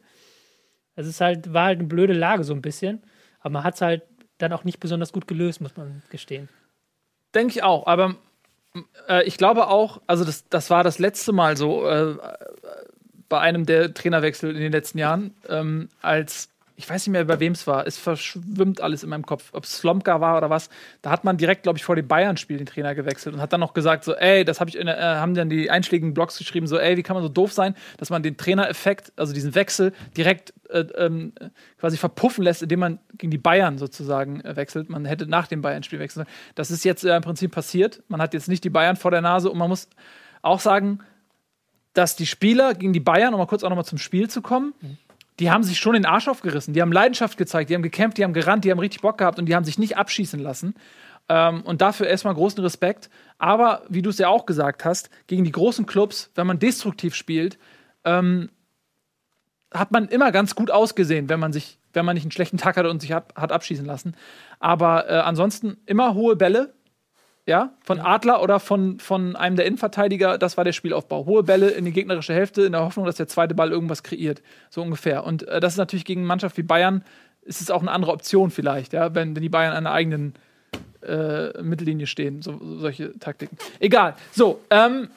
Es 0.95 1.05
ist 1.05 1.21
halt, 1.21 1.53
war 1.53 1.65
halt 1.65 1.77
eine 1.77 1.87
blöde 1.87 2.13
Lage 2.13 2.43
so 2.43 2.55
ein 2.55 2.63
bisschen. 2.63 3.03
Aber 3.39 3.51
man 3.51 3.63
hat 3.63 3.75
es 3.75 3.81
halt 3.81 4.01
dann 4.39 4.51
auch 4.51 4.63
nicht 4.63 4.79
besonders 4.79 5.13
gut 5.13 5.27
gelöst, 5.27 5.61
muss 5.61 5.77
man 5.77 6.01
gestehen. 6.09 6.49
Denke 7.35 7.51
ich 7.51 7.61
auch, 7.61 7.85
aber 7.85 8.15
äh, 9.07 9.23
ich 9.25 9.37
glaube 9.37 9.67
auch, 9.67 10.01
also 10.07 10.25
das, 10.25 10.49
das 10.49 10.71
war 10.71 10.83
das 10.83 10.97
letzte 10.97 11.33
Mal 11.33 11.55
so 11.55 11.87
äh, 11.87 12.15
bei 13.29 13.39
einem 13.41 13.67
der 13.67 13.93
Trainerwechsel 13.93 14.55
in 14.55 14.61
den 14.61 14.71
letzten 14.71 14.97
Jahren, 14.97 15.35
ähm, 15.47 15.89
als 16.01 16.49
ich 16.79 16.89
weiß 16.89 17.05
nicht 17.05 17.11
mehr, 17.11 17.25
bei 17.25 17.41
wem 17.41 17.51
es 17.51 17.67
war. 17.67 17.85
Es 17.85 17.97
verschwimmt 17.97 18.79
alles 18.79 19.03
in 19.03 19.09
meinem 19.09 19.25
Kopf, 19.25 19.49
ob 19.51 19.65
es 19.65 19.79
Slomka 19.79 20.21
war 20.21 20.37
oder 20.37 20.49
was. 20.49 20.69
Da 21.01 21.09
hat 21.09 21.25
man 21.25 21.35
direkt, 21.35 21.63
glaube 21.63 21.77
ich, 21.77 21.83
vor 21.83 21.97
dem 21.97 22.07
Bayern-Spiel 22.07 22.55
den 22.55 22.67
Trainer 22.67 22.95
gewechselt 22.95 23.35
und 23.35 23.41
hat 23.41 23.51
dann 23.51 23.59
noch 23.59 23.73
gesagt, 23.73 24.05
so, 24.05 24.15
ey, 24.15 24.45
das 24.45 24.61
habe 24.61 24.69
ich 24.69 24.77
der- 24.77 24.97
äh, 24.97 25.01
haben 25.17 25.33
dann 25.33 25.49
die 25.49 25.69
einschlägigen 25.69 26.13
Blogs 26.13 26.37
geschrieben, 26.37 26.67
so, 26.67 26.77
ey, 26.79 26.95
wie 26.95 27.03
kann 27.03 27.15
man 27.15 27.23
so 27.23 27.27
doof 27.27 27.51
sein, 27.51 27.75
dass 27.97 28.09
man 28.09 28.23
den 28.23 28.37
Trainereffekt, 28.37 29.11
also 29.17 29.33
diesen 29.33 29.55
Wechsel, 29.55 29.91
direkt 30.15 30.53
äh, 30.69 30.85
ähm, 30.95 31.33
quasi 31.81 31.97
verpuffen 31.97 32.45
lässt, 32.45 32.63
indem 32.63 32.79
man 32.79 32.99
gegen 33.17 33.31
die 33.31 33.37
Bayern 33.37 33.77
sozusagen 33.77 34.39
äh, 34.45 34.55
wechselt. 34.55 34.89
Man 34.89 35.03
hätte 35.03 35.27
nach 35.27 35.47
dem 35.47 35.61
Bayern-Spiel 35.61 35.99
wechseln. 35.99 36.23
sollen. 36.23 36.35
Das 36.55 36.71
ist 36.71 36.85
jetzt 36.85 37.03
äh, 37.03 37.13
im 37.13 37.23
Prinzip 37.23 37.51
passiert. 37.51 38.01
Man 38.07 38.21
hat 38.21 38.33
jetzt 38.33 38.47
nicht 38.47 38.63
die 38.63 38.69
Bayern 38.69 38.95
vor 38.95 39.11
der 39.11 39.19
Nase 39.19 39.51
und 39.51 39.57
man 39.57 39.67
muss 39.67 39.89
auch 40.41 40.61
sagen, 40.61 40.99
dass 41.91 42.15
die 42.15 42.25
Spieler 42.25 42.73
gegen 42.73 42.93
die 42.93 43.01
Bayern, 43.01 43.33
um 43.33 43.39
mal 43.41 43.47
kurz 43.47 43.65
auch 43.65 43.69
noch 43.69 43.75
mal 43.75 43.83
zum 43.83 43.97
Spiel 43.97 44.29
zu 44.29 44.41
kommen, 44.41 44.73
die 45.39 45.49
haben 45.49 45.63
sich 45.63 45.79
schon 45.79 45.93
den 45.93 46.05
Arsch 46.05 46.27
aufgerissen. 46.27 46.73
Die 46.73 46.81
haben 46.81 46.91
Leidenschaft 46.91 47.37
gezeigt, 47.37 47.69
die 47.69 47.75
haben 47.75 47.81
gekämpft, 47.81 48.17
die 48.17 48.23
haben 48.23 48.33
gerannt, 48.33 48.65
die 48.65 48.71
haben 48.71 48.79
richtig 48.79 49.01
Bock 49.01 49.17
gehabt 49.17 49.39
und 49.39 49.45
die 49.45 49.55
haben 49.55 49.63
sich 49.63 49.79
nicht 49.79 49.97
abschießen 49.97 50.39
lassen. 50.39 50.75
Ähm, 51.29 51.61
und 51.61 51.81
dafür 51.81 52.07
erstmal 52.07 52.33
großen 52.33 52.61
Respekt. 52.61 53.09
Aber 53.37 53.83
wie 53.87 54.01
du 54.01 54.09
es 54.09 54.17
ja 54.17 54.27
auch 54.27 54.45
gesagt 54.45 54.83
hast, 54.83 55.09
gegen 55.27 55.43
die 55.43 55.51
großen 55.51 55.85
Clubs, 55.85 56.31
wenn 56.35 56.47
man 56.47 56.59
destruktiv 56.59 57.15
spielt, 57.15 57.57
ähm, 58.03 58.49
hat 59.73 59.91
man 59.91 60.07
immer 60.07 60.31
ganz 60.31 60.55
gut 60.55 60.71
ausgesehen, 60.71 61.29
wenn 61.29 61.39
man 61.39 61.53
sich, 61.53 61.79
wenn 61.93 62.03
man 62.03 62.15
nicht 62.15 62.23
einen 62.23 62.31
schlechten 62.31 62.57
Tag 62.57 62.75
hatte 62.75 62.89
und 62.89 63.01
sich 63.01 63.13
hat, 63.13 63.35
hat 63.35 63.51
abschießen 63.51 63.85
lassen. 63.85 64.15
Aber 64.59 65.09
äh, 65.09 65.19
ansonsten 65.19 65.77
immer 65.85 66.15
hohe 66.15 66.35
Bälle, 66.35 66.73
ja, 67.49 67.73
von 67.81 67.99
Adler 67.99 68.43
oder 68.43 68.59
von, 68.59 68.99
von 68.99 69.35
einem 69.35 69.55
der 69.55 69.65
Innenverteidiger, 69.65 70.37
das 70.37 70.55
war 70.55 70.63
der 70.63 70.71
Spielaufbau. 70.71 71.25
Hohe 71.25 71.41
Bälle 71.41 71.71
in 71.71 71.83
die 71.83 71.91
gegnerische 71.91 72.31
Hälfte 72.31 72.61
in 72.61 72.73
der 72.73 72.81
Hoffnung, 72.81 73.07
dass 73.07 73.15
der 73.15 73.27
zweite 73.27 73.55
Ball 73.55 73.71
irgendwas 73.71 74.03
kreiert. 74.03 74.43
So 74.69 74.83
ungefähr. 74.83 75.23
Und 75.23 75.47
äh, 75.47 75.59
das 75.59 75.73
ist 75.73 75.77
natürlich 75.77 76.05
gegen 76.05 76.21
eine 76.21 76.27
Mannschaft 76.27 76.57
wie 76.57 76.63
Bayern, 76.63 77.03
ist 77.41 77.59
es 77.59 77.71
auch 77.71 77.81
eine 77.81 77.89
andere 77.89 78.11
Option 78.11 78.51
vielleicht, 78.51 78.93
ja, 78.93 79.15
wenn, 79.15 79.35
wenn 79.35 79.41
die 79.41 79.49
Bayern 79.49 79.75
an 79.75 79.85
der 79.85 79.93
eigenen 79.93 80.35
äh, 81.01 81.59
Mittellinie 81.63 82.05
stehen. 82.05 82.43
So, 82.43 82.59
so 82.59 82.77
solche 82.77 83.17
Taktiken. 83.17 83.57
Egal. 83.79 84.13
So, 84.31 84.61
ähm, 84.69 85.09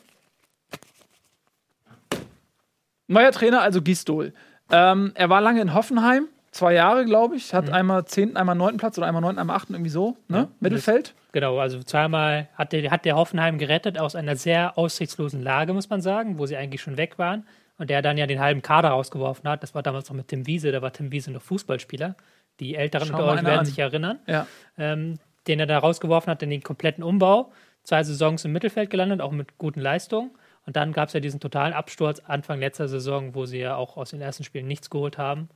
neuer 3.09 3.33
Trainer, 3.33 3.61
also 3.61 3.83
Gistol. 3.83 4.33
Ähm, 4.71 5.13
er 5.15 5.29
war 5.29 5.43
lange 5.43 5.61
in 5.61 5.75
Hoffenheim, 5.75 6.29
zwei 6.53 6.75
Jahre, 6.75 7.05
glaube 7.05 7.35
ich. 7.35 7.53
Hat 7.53 7.71
einmal 7.71 8.05
zehnten, 8.05 8.37
einmal 8.37 8.55
neunten 8.55 8.79
Platz 8.79 8.97
oder 8.99 9.09
einmal 9.09 9.23
neunten, 9.23 9.41
einmal 9.41 9.57
achten, 9.57 9.75
irgendwie 9.75 9.91
so. 9.91 10.17
Ne? 10.29 10.49
Mittelfeld. 10.61 11.15
Genau, 11.33 11.59
also 11.59 11.83
zweimal 11.83 12.49
hat 12.55 12.73
der, 12.73 12.91
hat 12.91 13.05
der 13.05 13.17
Hoffenheim 13.17 13.59
gerettet 13.59 13.99
aus 13.99 14.15
einer 14.15 14.37
sehr 14.37 14.79
aussichtslosen 14.79 15.43
Lage, 15.43 15.73
muss 15.73 15.91
man 15.91 16.01
sagen, 16.01 16.39
wo 16.39 16.47
sie 16.47 16.57
eigentlich 16.57 16.83
schon 16.83 16.97
weg 16.97 17.19
waren. 17.19 17.47
Und 17.79 17.91
der 17.91 18.03
dann 18.03 18.19
ja 18.19 18.27
den 18.27 18.39
halben 18.39 18.63
Kader 18.63 18.91
rausgeworfen 18.91 19.49
hat. 19.49 19.63
Das 19.63 19.75
war 19.75 19.83
damals 19.83 20.09
noch 20.09 20.15
mit 20.15 20.29
Tim 20.29 20.47
Wiese, 20.47 20.71
da 20.71 20.83
war 20.83 20.93
Tim 20.93 21.11
Wiese 21.11 21.33
noch 21.33 21.43
Fußballspieler. 21.43 22.15
Die 22.61 22.77
Älteren 22.77 23.11
unter 23.11 23.25
euch 23.25 23.43
werden 23.43 23.61
an. 23.61 23.65
sich 23.67 23.79
erinnern. 23.79 24.21
Ja. 24.27 24.47
ähm, 24.79 25.19
den 25.49 25.59
er 25.59 25.67
da 25.67 25.79
rausgeworfen 25.79 26.31
hat 26.31 26.43
in 26.43 26.51
den 26.51 26.63
kompletten 26.63 27.03
Umbau. 27.03 27.51
Zwei 27.83 28.05
Saisons 28.05 28.45
im 28.45 28.53
Mittelfeld 28.53 28.91
gelandet, 28.91 29.21
auch 29.21 29.33
mit 29.33 29.59
guten 29.59 29.81
Leistungen. 29.81 30.31
Und 30.67 30.77
dann 30.77 30.93
gab 30.93 31.09
es 31.09 31.15
ja 31.15 31.21
diesen 31.21 31.41
totalen 31.41 31.73
Absturz 31.73 32.21
Anfang 32.21 32.61
letzter 32.61 32.87
Saison, 32.87 33.35
wo 33.35 33.47
sie 33.47 33.59
ja 33.59 33.75
auch 33.75 33.97
aus 33.97 34.11
den 34.11 34.21
ersten 34.21 34.45
Spielen 34.45 34.69
nichts 34.69 34.91
geholt 34.91 35.19
haben. 35.19 35.49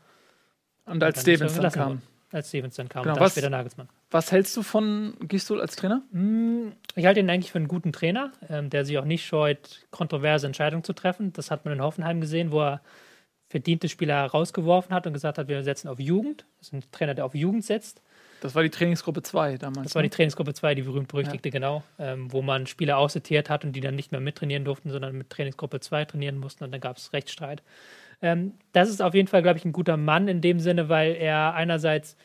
Und 0.87 1.03
als 1.03 1.20
Stevens 1.20 1.55
dann 1.55 1.70
kam. 1.72 2.03
Als 2.33 2.49
Stevens 2.49 2.75
dann 2.77 2.88
kam. 2.88 3.03
Genau, 3.03 3.14
und 3.14 3.20
dann 3.20 3.25
was- 3.27 3.33
später 3.33 3.51
Nagelsmann. 3.51 3.88
Was 4.11 4.33
hältst 4.33 4.57
du 4.57 4.62
von 4.62 5.14
Gistol 5.20 5.61
als 5.61 5.77
Trainer? 5.77 6.03
Ich 6.94 7.05
halte 7.07 7.20
ihn 7.20 7.29
eigentlich 7.29 7.53
für 7.53 7.59
einen 7.59 7.68
guten 7.68 7.92
Trainer, 7.92 8.33
ähm, 8.49 8.70
der 8.70 8.85
sich 8.85 8.99
auch 8.99 9.05
nicht 9.05 9.27
scheut, 9.27 9.87
kontroverse 9.90 10.46
Entscheidungen 10.46 10.85
zu 10.85 10.92
treffen. 10.92 11.33
Das 11.33 11.51
hat 11.51 11.64
man 11.64 11.75
in 11.75 11.83
Hoffenheim 11.83 12.20
gesehen, 12.20 12.53
wo 12.53 12.61
er 12.62 12.81
verdiente 13.49 13.88
Spieler 13.88 14.25
rausgeworfen 14.27 14.94
hat 14.94 15.07
und 15.07 15.12
gesagt 15.12 15.38
hat, 15.38 15.49
wir 15.49 15.62
setzen 15.62 15.88
auf 15.88 16.01
Jugend. 16.01 16.46
Das 16.59 16.68
ist 16.68 16.72
ein 16.72 16.83
Trainer, 16.92 17.14
der 17.14 17.25
auf 17.25 17.35
Jugend 17.35 17.64
setzt. 17.64 18.03
Das 18.40 18.55
war 18.55 18.62
die 18.62 18.70
Trainingsgruppe 18.70 19.22
2 19.22 19.57
damals. 19.57 19.85
Das 19.88 19.94
war 19.94 20.03
die 20.03 20.09
ne? 20.09 20.14
Trainingsgruppe 20.14 20.53
2, 20.53 20.75
die 20.75 20.83
berühmt-berüchtigte, 20.83 21.51
genau, 21.51 21.83
ähm, 21.99 22.33
wo 22.33 22.42
man 22.42 22.66
Spieler 22.66 22.99
aussortiert 22.99 23.49
hat 23.49 23.64
und 23.64 23.72
die 23.72 23.81
dann 23.81 23.94
nicht 23.94 24.12
mehr 24.12 24.20
mittrainieren 24.20 24.64
durften, 24.64 24.90
sondern 24.90 25.16
mit 25.16 25.31
Trainingsgruppe 25.31 25.81
2 25.81 26.05
trainieren 26.05 26.38
mussten 26.38 26.64
und 26.64 26.70
dann 26.72 26.81
gab 26.81 26.96
es 26.99 27.12
Rechtsstreit. 27.12 27.62
Ähm, 28.22 28.52
das 28.72 28.88
ist 28.88 29.02
auf 29.02 29.14
jeden 29.14 29.29
Fall, 29.29 29.42
glaube 29.42 29.59
ich, 29.59 29.64
ein 29.64 29.72
guter 29.72 29.96
Mann 29.96 30.29
in 30.29 30.40
dem 30.40 30.61
Sinne, 30.61 30.88
weil 30.88 31.14
er 31.14 31.55
einerseits 31.55 32.16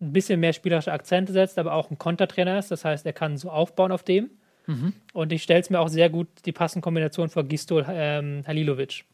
ein 0.00 0.12
bisschen 0.12 0.40
mehr 0.40 0.52
spielerische 0.52 0.92
Akzente 0.92 1.32
setzt, 1.32 1.58
aber 1.58 1.74
auch 1.74 1.90
ein 1.90 1.98
Kontertrainer 1.98 2.58
ist. 2.58 2.70
Das 2.70 2.84
heißt, 2.84 3.06
er 3.06 3.12
kann 3.12 3.36
so 3.36 3.50
aufbauen 3.50 3.92
auf 3.92 4.02
dem. 4.02 4.30
Und 5.12 5.32
ich 5.32 5.42
stelle 5.42 5.60
es 5.60 5.70
mir 5.70 5.80
auch 5.80 5.88
sehr 5.88 6.10
gut 6.10 6.28
die 6.46 6.52
passende 6.52 6.82
Kombination 6.82 7.28
vor 7.28 7.44
Gistol 7.44 7.84
ähm, 7.88 8.44
Halilovic. 8.46 9.04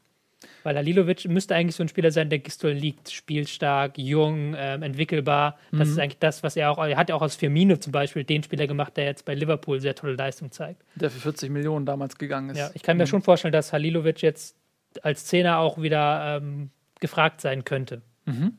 Weil 0.62 0.76
Halilovic 0.76 1.28
müsste 1.28 1.54
eigentlich 1.54 1.76
so 1.76 1.82
ein 1.82 1.88
Spieler 1.88 2.10
sein, 2.10 2.30
der 2.30 2.38
Gistol 2.38 2.70
liegt. 2.70 3.10
Spielstark, 3.10 3.98
jung, 3.98 4.54
ähm, 4.56 4.82
entwickelbar. 4.82 5.58
Das 5.70 5.88
ist 5.88 5.98
eigentlich 5.98 6.18
das, 6.18 6.42
was 6.42 6.56
er 6.56 6.70
auch. 6.70 6.78
Er 6.78 6.96
hat 6.96 7.10
ja 7.10 7.14
auch 7.14 7.22
aus 7.22 7.36
Firmino 7.36 7.76
zum 7.76 7.92
Beispiel 7.92 8.24
den 8.24 8.42
Spieler 8.42 8.66
gemacht, 8.66 8.96
der 8.96 9.04
jetzt 9.04 9.24
bei 9.24 9.34
Liverpool 9.34 9.80
sehr 9.80 9.94
tolle 9.94 10.14
Leistung 10.14 10.50
zeigt. 10.50 10.82
Der 10.94 11.10
für 11.10 11.20
40 11.20 11.50
Millionen 11.50 11.84
damals 11.84 12.16
gegangen 12.16 12.50
ist. 12.50 12.58
Ja, 12.58 12.70
ich 12.72 12.82
kann 12.82 12.96
mir 12.96 13.06
schon 13.06 13.22
vorstellen, 13.22 13.52
dass 13.52 13.72
Halilovic 13.72 14.22
jetzt 14.22 14.56
als 15.02 15.26
Zehner 15.26 15.58
auch 15.58 15.80
wieder 15.80 16.36
ähm, 16.36 16.70
gefragt 17.00 17.40
sein 17.40 17.64
könnte 17.64 18.02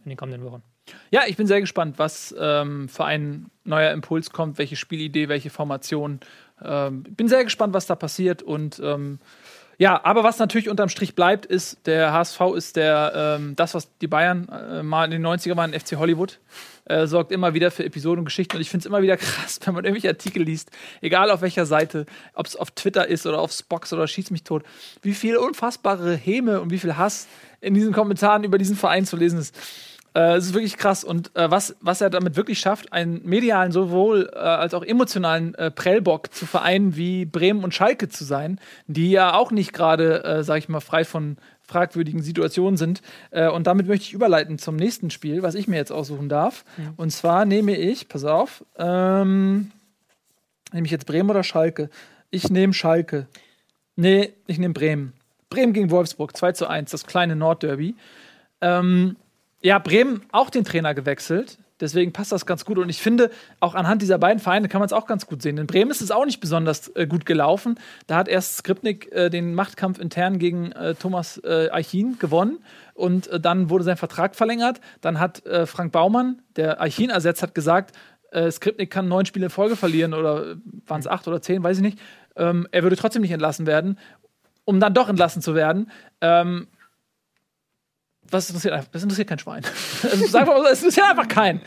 in 0.04 0.10
den 0.10 0.17
kommenden 0.17 0.44
Wochen. 0.44 0.63
Ja, 1.12 1.22
ich 1.28 1.38
bin 1.38 1.48
sehr 1.48 1.62
gespannt, 1.62 2.00
was 2.00 2.36
ähm, 2.38 2.89
für 2.89 3.06
ein 3.06 3.50
neuer 3.63 3.91
Impuls 3.91 4.32
kommt, 4.32 4.58
welche 4.58 4.76
Spielidee, 4.76 5.30
welche 5.30 5.50
Formation. 5.50 6.20
Ähm, 6.63 7.04
bin 7.04 7.28
sehr 7.28 7.44
gespannt, 7.44 7.74
was 7.74 7.86
da 7.86 7.96
passiert. 7.96 8.41
Und 8.41 8.82
ähm, 8.84 9.20
ja, 9.77 10.03
aber 10.03 10.23
was 10.23 10.38
natürlich 10.38 10.69
unterm 10.69 10.89
Strich 10.89 11.15
bleibt, 11.15 11.45
ist, 11.45 11.86
der 11.88 12.13
HSV 12.13 12.39
ist 12.55 12.75
der, 12.75 13.38
ähm, 13.39 13.55
das, 13.55 13.73
was 13.73 13.89
die 13.97 14.07
Bayern 14.07 14.47
äh, 14.49 14.84
mal 14.84 15.05
in 15.05 15.12
den 15.12 15.25
90er 15.25 15.55
waren, 15.57 15.73
FC 15.73 15.97
Hollywood. 15.97 16.39
Äh, 16.86 17.07
sorgt 17.07 17.31
immer 17.31 17.53
wieder 17.53 17.71
für 17.71 17.86
Episoden 17.86 18.19
und 18.19 18.25
Geschichten. 18.25 18.55
Und 18.55 18.62
ich 18.62 18.69
finde 18.69 18.84
es 18.84 18.86
immer 18.88 19.01
wieder 19.01 19.17
krass, 19.17 19.60
wenn 19.63 19.73
man 19.73 19.86
irgendwelche 19.86 20.10
Artikel 20.10 20.43
liest, 20.43 20.71
egal 21.01 21.31
auf 21.31 21.41
welcher 21.41 21.65
Seite, 21.65 22.05
ob 22.34 22.47
es 22.47 22.55
auf 22.55 22.71
Twitter 22.71 23.07
ist 23.07 23.25
oder 23.25 23.39
auf 23.39 23.51
Spox 23.51 23.93
oder 23.93 24.07
Schieß 24.07 24.31
mich 24.31 24.43
tot, 24.43 24.63
wie 25.01 25.13
viel 25.13 25.38
unfassbare 25.38 26.15
Häme 26.15 26.60
und 26.60 26.71
wie 26.71 26.79
viel 26.79 26.97
Hass 26.97 27.27
in 27.62 27.73
diesen 27.73 27.93
Kommentaren 27.93 28.43
über 28.43 28.57
diesen 28.57 28.75
Verein 28.75 29.05
zu 29.05 29.15
lesen 29.15 29.39
ist. 29.39 29.55
Äh, 30.13 30.36
es 30.36 30.47
ist 30.47 30.54
wirklich 30.54 30.78
krass. 30.78 31.04
Und 31.04 31.36
äh, 31.36 31.50
was, 31.50 31.76
was 31.80 32.02
er 32.02 32.10
damit 32.10 32.36
wirklich 32.36 32.60
schafft, 32.60 32.91
einen 32.93 33.21
medialen 33.24 33.71
sowohl 33.71 34.30
äh, 34.34 34.38
als 34.38 34.74
auch 34.74 34.84
emotionalen 34.84 35.56
äh, 35.56 35.71
Prellbock 35.71 36.34
zu 36.34 36.45
vereinen 36.45 36.95
wie 36.95 37.26
Bremen 37.26 37.63
und 37.63 37.74
Schalke 37.74 38.10
zu 38.10 38.24
sein, 38.24 38.60
die 38.88 39.12
ja 39.12 39.34
auch 39.34 39.52
nicht 39.52 39.74
gerade, 39.74 40.24
äh, 40.24 40.43
sag 40.43 40.58
ich 40.58 40.69
mal, 40.69 40.82
frei 40.82 41.06
von 41.06 41.38
fragwürdigen 41.62 42.21
Situationen 42.21 42.78
sind. 42.78 43.02
Äh, 43.32 43.50
und 43.50 43.67
damit 43.67 43.88
möchte 43.88 44.04
ich 44.04 44.13
überleiten 44.13 44.58
zum 44.58 44.76
nächsten 44.76 45.10
Spiel, 45.10 45.41
was 45.43 45.56
ich 45.56 45.67
mir 45.67 45.78
jetzt 45.78 45.91
aussuchen 45.91 46.28
darf. 46.28 46.65
Und 46.97 47.12
zwar 47.12 47.45
nehme 47.45 47.78
ich, 47.78 48.10
pass 48.10 48.26
auf, 48.26 48.65
ähm, 48.78 49.71
nehme 50.74 50.86
ich 50.86 50.91
jetzt 50.91 51.06
Bremen 51.06 51.30
oder 51.30 51.43
Schalke? 51.43 51.89
Ich 52.30 52.50
nehme 52.50 52.74
Schalke. 52.74 53.28
Nee, 53.95 54.34
ich 54.47 54.58
nehme 54.58 54.74
Bremen. 54.74 55.13
Bremen 55.50 55.74
gegen 55.74 55.91
Wolfsburg, 55.91 56.36
2 56.36 56.54
zu 56.54 56.67
1, 56.67 56.91
das 56.91 57.06
kleine 57.06 57.36
Nordderby. 57.36 57.95
Ähm, 58.62 59.15
ja, 59.62 59.80
Bremen 59.80 60.24
auch 60.32 60.50
den 60.50 60.63
Trainer 60.63 60.93
gewechselt. 60.93 61.58
Deswegen 61.82 62.13
passt 62.13 62.32
das 62.32 62.45
ganz 62.45 62.63
gut. 62.63 62.78
Und 62.78 62.89
ich 62.89 63.02
finde, 63.02 63.32
auch 63.60 63.74
anhand 63.74 64.04
dieser 64.04 64.19
beiden 64.19 64.39
Vereine 64.39 64.67
kann 64.67 64.80
man 64.80 64.86
es 64.86 64.93
auch 64.93 65.08
ganz 65.08 65.26
gut 65.26 65.41
sehen. 65.41 65.58
In 65.58 65.65
Bremen 65.65 65.89
ist 65.89 66.02
es 66.02 66.12
auch 66.12 66.26
nicht 66.26 66.39
besonders 66.39 66.89
äh, 66.95 67.08
gut 67.08 67.26
gelaufen. 67.26 67.80
Da 68.06 68.15
hat 68.15 68.28
erst 68.28 68.58
Skripnik 68.58 69.12
äh, 69.12 69.30
den 69.30 69.56
Machtkampf 69.56 70.00
intern 70.00 70.38
gegen 70.38 70.71
äh, 70.74 70.93
Thomas 70.93 71.39
äh, 71.43 71.69
Eichin 71.71 72.19
gewonnen. 72.19 72.60
Und 72.93 73.28
äh, 73.28 73.39
dann 73.39 73.71
wurde 73.71 73.84
sein 73.84 73.97
Vertrag 73.97 74.36
verlängert. 74.36 74.80
Dann 75.02 75.19
hat 75.19 75.43
äh, 75.47 75.65
Frank 75.65 75.91
Baumann, 75.91 76.43
der 76.56 76.80
Eichin 76.80 77.10
ersetzt, 77.10 77.41
hat 77.41 77.56
gesagt, 77.56 77.95
äh, 78.30 78.52
Skripnik 78.52 78.91
kann 78.91 79.08
neun 79.08 79.26
Spiele 79.26 79.47
in 79.47 79.50
Folge 79.50 79.76
verlieren. 79.76 80.13
Oder 80.13 80.58
waren 80.86 81.00
es 81.00 81.08
acht 81.08 81.28
oder 81.28 81.41
zehn, 81.41 81.63
weiß 81.63 81.78
ich 81.78 81.84
nicht. 81.84 82.00
Ähm, 82.36 82.67
er 82.71 82.84
würde 82.84 82.95
trotzdem 82.95 83.24
nicht 83.24 83.32
entlassen 83.32 83.65
werden. 83.65 83.97
Um 84.65 84.80
dann 84.80 84.93
doch 84.93 85.10
entlassen 85.10 85.41
zu 85.41 85.56
werden. 85.56 85.89
Ähm, 86.21 86.67
was 88.32 88.50
interessiert 88.50 88.74
einfach? 88.74 88.91
Das 88.91 89.04
interessiert 89.04 89.28
kein 89.28 89.39
Schwein. 89.39 89.63
Also, 90.04 90.65
es 90.72 90.80
interessiert 90.80 91.10
einfach 91.10 91.27
keinen. 91.27 91.62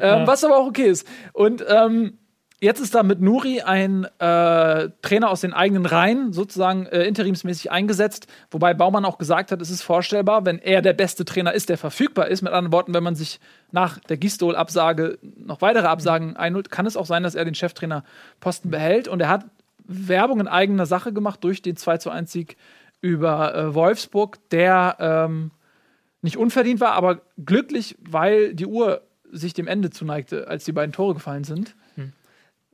Ähm, 0.00 0.26
Was 0.26 0.44
aber 0.44 0.58
auch 0.58 0.66
okay 0.66 0.86
ist. 0.86 1.06
Und 1.32 1.64
ähm, 1.68 2.18
jetzt 2.60 2.80
ist 2.80 2.94
da 2.94 3.02
mit 3.02 3.20
Nuri 3.20 3.62
ein 3.62 4.04
äh, 4.18 4.88
Trainer 5.02 5.30
aus 5.30 5.40
den 5.40 5.52
eigenen 5.52 5.86
Reihen 5.86 6.32
sozusagen 6.32 6.86
äh, 6.86 7.04
interimsmäßig 7.04 7.70
eingesetzt, 7.70 8.26
wobei 8.50 8.74
Baumann 8.74 9.04
auch 9.04 9.18
gesagt 9.18 9.52
hat, 9.52 9.62
es 9.62 9.70
ist 9.70 9.82
vorstellbar, 9.82 10.44
wenn 10.44 10.58
er 10.58 10.82
der 10.82 10.92
beste 10.92 11.24
Trainer 11.24 11.52
ist, 11.52 11.68
der 11.68 11.78
verfügbar 11.78 12.28
ist. 12.28 12.42
Mit 12.42 12.52
anderen 12.52 12.72
Worten, 12.72 12.94
wenn 12.94 13.02
man 13.02 13.14
sich 13.14 13.40
nach 13.70 13.98
der 13.98 14.16
Gistol-Absage 14.16 15.18
noch 15.22 15.60
weitere 15.60 15.86
Absagen 15.86 16.36
einholt, 16.36 16.70
kann 16.70 16.86
es 16.86 16.96
auch 16.96 17.06
sein, 17.06 17.22
dass 17.22 17.34
er 17.34 17.44
den 17.44 17.54
Cheftrainerposten 17.54 18.70
behält. 18.70 19.08
Und 19.08 19.20
er 19.20 19.28
hat 19.28 19.44
Werbung 19.84 20.40
in 20.40 20.48
eigener 20.48 20.86
Sache 20.86 21.12
gemacht 21.12 21.42
durch 21.44 21.62
den 21.62 21.76
2 21.76 21.98
zu 21.98 22.10
1 22.10 22.30
Sieg 22.30 22.56
über 23.00 23.54
äh, 23.54 23.74
Wolfsburg, 23.74 24.38
der 24.50 24.96
ähm, 24.98 25.50
nicht 26.22 26.36
unverdient 26.36 26.80
war, 26.80 26.92
aber 26.92 27.22
glücklich, 27.44 27.96
weil 28.00 28.54
die 28.54 28.66
Uhr 28.66 29.02
sich 29.30 29.52
dem 29.54 29.66
Ende 29.66 29.90
zuneigte, 29.90 30.48
als 30.48 30.64
die 30.64 30.72
beiden 30.72 30.92
Tore 30.92 31.14
gefallen 31.14 31.44
sind. 31.44 31.74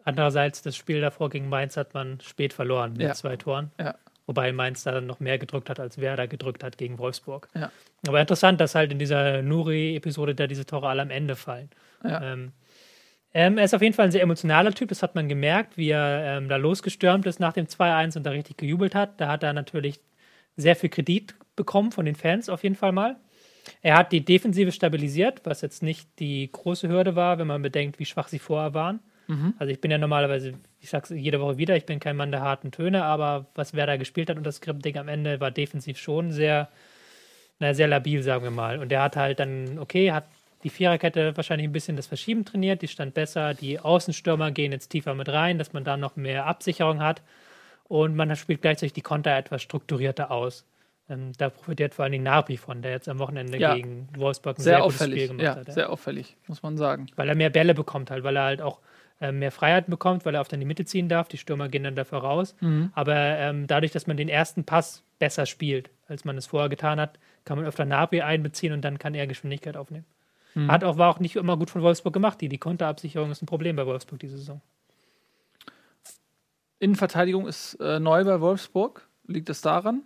Andererseits, 0.07 0.61
das 0.63 0.77
Spiel 0.77 1.01
davor 1.01 1.31
gegen 1.31 1.49
Mainz 1.49 1.77
hat 1.79 1.95
man 1.95 2.21
spät 2.21 2.53
verloren 2.53 2.93
mit 2.93 3.03
Ja. 3.03 3.15
zwei 3.15 3.37
Toren. 3.37 3.71
Ja. 3.81 3.95
Wobei 4.27 4.53
Mainz 4.53 4.83
da 4.83 5.01
noch 5.01 5.19
mehr 5.21 5.39
gedrückt 5.39 5.71
hat, 5.71 5.81
als 5.81 5.99
Werder 5.99 6.27
gedrückt 6.29 6.63
hat 6.63 6.77
gegen 6.79 6.99
Wolfsburg. 6.99 7.49
Ja. 7.55 7.71
Aber 8.07 8.21
interessant, 8.21 8.61
dass 8.61 8.75
halt 8.75 8.93
in 8.93 8.99
dieser 8.99 9.41
Nuri-Episode 9.43 10.35
da 10.35 10.47
diese 10.47 10.67
Tore 10.67 10.89
alle 10.89 11.03
am 11.03 11.11
Ende 11.11 11.37
fallen. 11.37 11.71
Ja. 12.03 12.23
Ähm, 12.23 12.53
ähm, 13.33 13.59
er 13.59 13.65
ist 13.65 13.75
auf 13.75 13.83
jeden 13.83 13.95
Fall 13.95 14.05
ein 14.07 14.11
sehr 14.13 14.23
emotionaler 14.23 14.73
Typ, 14.73 14.91
das 14.91 15.03
hat 15.03 15.15
man 15.15 15.29
gemerkt, 15.29 15.77
wie 15.77 15.89
er 15.91 16.37
ähm, 16.37 16.49
da 16.49 16.57
losgestürmt 16.57 17.27
ist 17.27 17.41
nach 17.41 17.53
dem 17.55 17.67
2-1 17.67 18.17
und 18.19 18.25
da 18.25 18.31
richtig 18.31 18.59
gejubelt 18.59 18.95
hat. 18.95 19.21
Da 19.21 19.29
hat 19.29 19.43
er 19.43 19.53
natürlich 19.55 20.01
sehr 20.57 20.77
viel 20.77 20.91
Kredit 20.91 21.35
bekommen 21.57 21.93
von 21.93 22.05
den 22.05 22.15
Fans 22.15 22.49
auf 22.49 22.63
jeden 22.63 22.77
Fall 22.77 22.93
mal. 22.93 23.17
Er 23.83 23.97
hat 23.97 24.13
die 24.13 24.25
Defensive 24.25 24.73
stabilisiert, 24.73 25.41
was 25.45 25.61
jetzt 25.61 25.83
nicht 25.83 26.09
die 26.19 26.51
große 26.53 26.89
Hürde 26.89 27.17
war, 27.17 27.39
wenn 27.39 27.47
man 27.47 27.63
bedenkt, 27.63 27.99
wie 27.99 28.05
schwach 28.05 28.29
sie 28.29 28.39
vorher 28.39 28.75
waren. 28.75 29.01
Also 29.59 29.73
ich 29.73 29.81
bin 29.81 29.91
ja 29.91 29.99
normalerweise, 29.99 30.55
ich 30.81 30.91
sag's 30.91 31.11
jede 31.11 31.41
Woche 31.41 31.57
wieder, 31.57 31.77
ich 31.77 31.87
bin 31.87 32.01
kein 32.01 32.17
Mann 32.17 32.31
der 32.31 32.43
harten 32.43 32.71
Töne, 32.73 33.05
aber 33.05 33.47
was 33.55 33.73
wer 33.75 33.87
da 33.87 33.97
gespielt 33.97 34.29
hat 34.31 34.37
und 34.37 34.45
das 34.45 34.57
Skriptding 34.57 34.99
am 34.99 35.09
Ende 35.09 35.41
war 35.41 35.51
defensiv 35.51 35.99
schon 35.99 36.31
sehr, 36.31 36.69
na, 37.59 37.73
sehr 37.75 37.89
labil, 37.89 38.23
sagen 38.23 38.45
wir 38.45 38.51
mal. 38.51 38.79
Und 38.79 38.93
er 38.93 39.03
hat 39.03 39.17
halt 39.17 39.41
dann, 39.41 39.79
okay, 39.79 40.13
hat 40.13 40.27
die 40.63 40.71
Viererkette 40.71 41.37
wahrscheinlich 41.37 41.69
ein 41.69 41.73
bisschen 41.73 41.97
das 41.97 42.07
Verschieben 42.07 42.45
trainiert, 42.45 42.83
die 42.83 42.89
stand 42.89 43.15
besser, 43.15 43.55
die 43.55 43.79
Außenstürmer 43.81 44.51
gehen 44.51 44.73
jetzt 44.73 44.89
tiefer 44.89 45.15
mit 45.15 45.29
rein, 45.29 45.59
dass 45.59 45.73
man 45.73 45.85
da 45.85 45.97
noch 45.97 46.17
mehr 46.17 46.47
Absicherung 46.47 47.03
hat 47.03 47.23
und 47.85 48.17
man 48.17 48.35
spielt 48.37 48.63
gleichzeitig 48.63 48.95
die 48.95 49.03
Konter 49.03 49.37
etwas 49.37 49.63
strukturierter 49.63 50.31
aus. 50.31 50.65
Ähm, 51.09 51.33
da 51.37 51.51
profitiert 51.51 51.95
vor 51.95 52.05
allen 52.05 52.13
Dingen 52.13 52.25
Napi 52.25 52.57
von, 52.57 52.81
der 52.81 52.93
jetzt 52.93 53.09
am 53.09 53.19
Wochenende 53.19 53.59
Ja. 53.59 53.75
gegen 53.75 54.09
Wolfsburg 54.17 54.59
ein 54.59 54.63
sehr, 54.63 54.77
Sehr 54.77 54.83
gutes 54.83 54.95
Spiel 54.97 55.07
auffällig. 55.07 55.29
gemacht 55.29 55.43
Ja, 55.45 55.55
hat. 55.57 55.69
ja 55.69 55.75
sehr 55.75 55.91
auffällig, 55.91 56.37
muss 56.47 56.63
man 56.63 56.77
sagen. 56.79 57.07
weil 57.17 57.29
er 57.29 57.35
mehr 57.35 57.51
Bälle 57.51 57.75
bekommt 57.75 58.11
halt, 58.11 58.25
weil 58.25 58.37
er 58.37 58.45
halt 58.45 58.63
auch 58.63 58.81
äh, 59.21 59.31
mehr 59.31 59.53
Freiheit 59.53 59.87
bekommt, 59.87 60.25
weil 60.25 60.35
er 60.35 60.41
auf 60.41 60.49
dann 60.49 60.61
die 60.61 60.67
Mitte 60.67 60.85
ziehen 60.87 61.09
darf. 61.09 61.29
Die 61.29 61.37
Stürmer 61.39 61.69
gehen 61.69 61.85
dann 61.85 61.95
dafür 61.95 62.19
raus. 62.19 62.57
Aber 62.95 63.15
ähm, 63.15 63.67
dadurch, 63.67 63.93
dass 63.93 64.07
man 64.07 64.17
den 64.17 64.29
ersten 64.29 64.65
Pass 64.65 65.05
besser 65.19 65.47
spielt, 65.47 65.91
als 66.09 66.25
man 66.25 66.37
es 66.37 66.47
vorher 66.47 66.69
getan 66.69 66.99
hat, 66.99 67.19
kann 67.45 67.59
man 67.59 67.67
öfter 67.67 67.85
Napi 67.85 68.23
einbeziehen 68.23 68.73
und 68.73 68.81
dann 68.83 68.99
kann 68.99 69.15
er 69.15 69.27
Geschwindigkeit 69.27 69.77
aufnehmen. 69.77 70.05
Hat 70.69 70.85
auch, 70.85 70.97
war 70.99 71.11
auch 71.11 71.19
nicht 71.21 71.37
immer 71.37 71.57
gut 71.57 71.69
von 71.71 71.83
Wolfsburg 71.83 72.13
gemacht. 72.15 72.41
Die, 72.41 72.49
die 72.49 72.59
Konterabsicherung 72.59 73.31
ist 73.31 73.43
ein 73.43 73.47
Problem 73.47 73.77
bei 73.77 73.87
Wolfsburg 73.87 74.21
diese 74.21 74.37
Saison. 74.39 74.61
Innenverteidigung 76.79 77.47
ist 77.47 77.75
äh, 77.81 77.99
neu 78.01 78.25
bei 78.25 78.41
Wolfsburg. 78.41 79.09
Liegt 79.27 79.49
es 79.51 79.61
daran? 79.61 80.03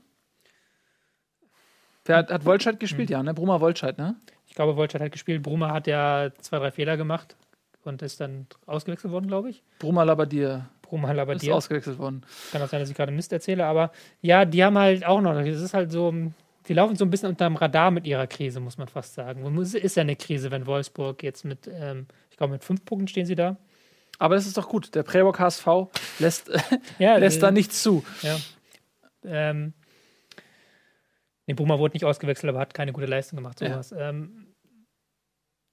Wer 2.09 2.16
hat, 2.16 2.30
hat 2.30 2.44
Wolscheid 2.44 2.80
gespielt? 2.80 3.11
Ja, 3.11 3.22
ne? 3.22 3.34
Brummer 3.34 3.61
Wolscheid, 3.61 3.98
ne? 3.98 4.16
Ich 4.46 4.54
glaube, 4.54 4.76
Wolstadt 4.76 5.02
hat 5.02 5.12
gespielt. 5.12 5.42
Bruma 5.42 5.72
hat 5.72 5.86
ja 5.86 6.30
zwei, 6.40 6.59
drei 6.59 6.70
Fehler 6.70 6.96
gemacht 6.96 7.36
und 7.84 8.02
ist 8.02 8.20
dann 8.20 8.46
ausgewechselt 8.66 9.12
worden, 9.12 9.28
glaube 9.28 9.50
ich. 9.50 9.62
Brummer 9.78 10.04
Labadier 10.04 10.68
Bruma 10.82 11.11
ist 11.11 11.16
Labadier. 11.16 11.54
ausgewechselt 11.54 11.98
worden. 11.98 12.22
Kann 12.50 12.62
auch 12.62 12.68
sein, 12.68 12.80
dass 12.80 12.88
ich 12.88 12.96
gerade 12.96 13.12
Mist 13.12 13.32
erzähle, 13.32 13.66
aber 13.66 13.92
ja, 14.22 14.44
die 14.44 14.64
haben 14.64 14.78
halt 14.78 15.04
auch 15.04 15.20
noch, 15.20 15.34
das 15.34 15.61
ist 15.61 15.74
halt 15.74 15.92
so, 15.92 16.14
die 16.66 16.74
laufen 16.74 16.96
so 16.96 17.04
ein 17.04 17.11
bisschen 17.11 17.28
unterm 17.28 17.56
Radar 17.56 17.90
mit 17.90 18.06
ihrer 18.06 18.26
Krise, 18.26 18.59
muss 18.61 18.78
man 18.78 18.88
fast 18.88 19.14
sagen. 19.14 19.44
Und 19.44 19.59
es 19.59 19.74
ist 19.74 19.96
ja 19.96 20.00
eine 20.00 20.16
Krise, 20.16 20.50
wenn 20.50 20.66
Wolfsburg 20.66 21.22
jetzt 21.22 21.44
mit, 21.44 21.70
ähm, 21.70 22.06
ich 22.30 22.38
glaube, 22.38 22.54
mit 22.54 22.64
fünf 22.64 22.84
Punkten 22.84 23.09
stehen 23.09 23.26
sie 23.26 23.34
da. 23.34 23.56
Aber 24.18 24.34
das 24.34 24.46
ist 24.46 24.56
doch 24.56 24.68
gut. 24.68 24.94
Der 24.94 25.02
Prebock 25.02 25.38
HSV 25.38 25.66
lässt, 26.18 26.50
Ja, 26.98 27.16
lässt 27.16 27.38
äh, 27.38 27.40
da 27.40 27.50
nichts 27.50 27.82
zu. 27.82 28.02
Ja. 28.22 28.36
Ähm, 29.24 29.74
nee, 31.49 31.55
Bruma 31.55 31.78
wurde 31.80 31.94
nicht 31.94 32.05
ausgewechselt, 32.05 32.51
aber 32.51 32.61
hat 32.61 32.74
keine 32.74 32.92
gute 32.92 33.07
Leistung 33.07 33.38
gemacht, 33.38 33.61
Ja. 33.61 33.70
sowas. 33.70 33.92
Ähm, 33.99 34.55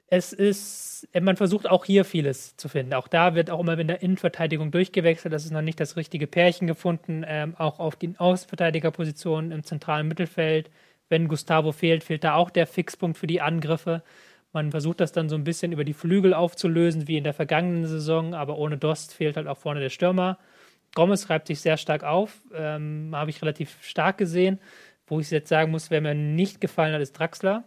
es 0.08 0.34
ist, 0.34 1.08
man 1.20 1.36
versucht 1.36 1.68
auch 1.68 1.84
hier 1.84 2.06
vieles 2.06 2.56
zu 2.58 2.70
finden. 2.70 2.94
Auch 2.94 3.08
da 3.08 3.34
wird 3.36 3.50
auch 3.50 3.60
immer 3.60 3.78
in 3.78 3.88
der 3.88 4.04
Innenverteidigung 4.04 4.72
durchgewechselt. 4.72 5.34
Das 5.34 5.46
ist 5.46 5.52
noch 5.52 5.64
nicht 5.64 5.80
das 5.80 5.98
richtige 5.98 6.28
Pärchen 6.28 6.68
gefunden. 6.68 7.24
Ähm, 7.28 7.56
auch 7.58 7.80
auf 7.80 7.96
den 7.96 8.18
Außenverteidigerpositionen 8.18 9.52
im 9.52 9.64
zentralen 9.64 10.08
Mittelfeld. 10.08 10.70
Wenn 11.10 11.28
Gustavo 11.28 11.72
fehlt, 11.72 12.04
fehlt 12.04 12.24
da 12.24 12.36
auch 12.36 12.52
der 12.52 12.68
Fixpunkt 12.68 13.18
für 13.18 13.28
die 13.28 13.42
Angriffe. 13.42 14.04
Man 14.54 14.72
versucht 14.72 15.02
das 15.02 15.12
dann 15.12 15.28
so 15.28 15.36
ein 15.36 15.44
bisschen 15.44 15.72
über 15.72 15.84
die 15.84 15.94
Flügel 15.94 16.34
aufzulösen, 16.34 17.08
wie 17.08 17.18
in 17.18 17.24
der 17.24 17.34
vergangenen 17.34 17.86
Saison, 17.86 18.34
aber 18.34 18.58
ohne 18.58 18.78
Dost 18.78 19.14
fehlt 19.14 19.38
halt 19.38 19.48
auch 19.48 19.58
vorne 19.58 19.82
der 19.82 19.90
Stürmer. 19.90 20.38
Gomez 20.94 21.30
reibt 21.30 21.48
sich 21.48 21.60
sehr 21.60 21.78
stark 21.78 22.04
auf, 22.04 22.40
ähm, 22.54 23.12
habe 23.14 23.32
ich 23.32 23.42
relativ 23.42 23.78
stark 23.82 24.18
gesehen. 24.18 24.60
Wo 25.08 25.20
ich 25.20 25.30
jetzt 25.32 25.50
sagen 25.50 25.72
muss, 25.72 25.92
wer 25.92 26.02
mir 26.02 26.16
nicht 26.16 26.62
gefallen 26.62 26.94
hat, 26.94 27.02
ist 27.02 27.14
Draxler. 27.14 27.64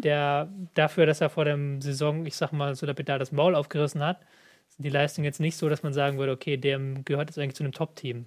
Der 0.00 0.48
dafür, 0.74 1.06
dass 1.06 1.22
er 1.22 1.30
vor 1.30 1.46
der 1.46 1.58
Saison, 1.80 2.26
ich 2.26 2.36
sag 2.36 2.52
mal, 2.52 2.74
so 2.74 2.84
der 2.84 2.92
Pedal 2.92 3.18
das 3.18 3.32
Maul 3.32 3.54
aufgerissen 3.54 4.02
hat, 4.02 4.20
sind 4.68 4.84
die 4.84 4.90
Leistungen 4.90 5.24
jetzt 5.24 5.40
nicht 5.40 5.56
so, 5.56 5.68
dass 5.68 5.82
man 5.82 5.94
sagen 5.94 6.18
würde, 6.18 6.32
okay, 6.32 6.58
der 6.58 6.78
gehört 6.78 7.30
jetzt 7.30 7.38
eigentlich 7.38 7.54
zu 7.54 7.62
einem 7.62 7.72
Top-Team. 7.72 8.26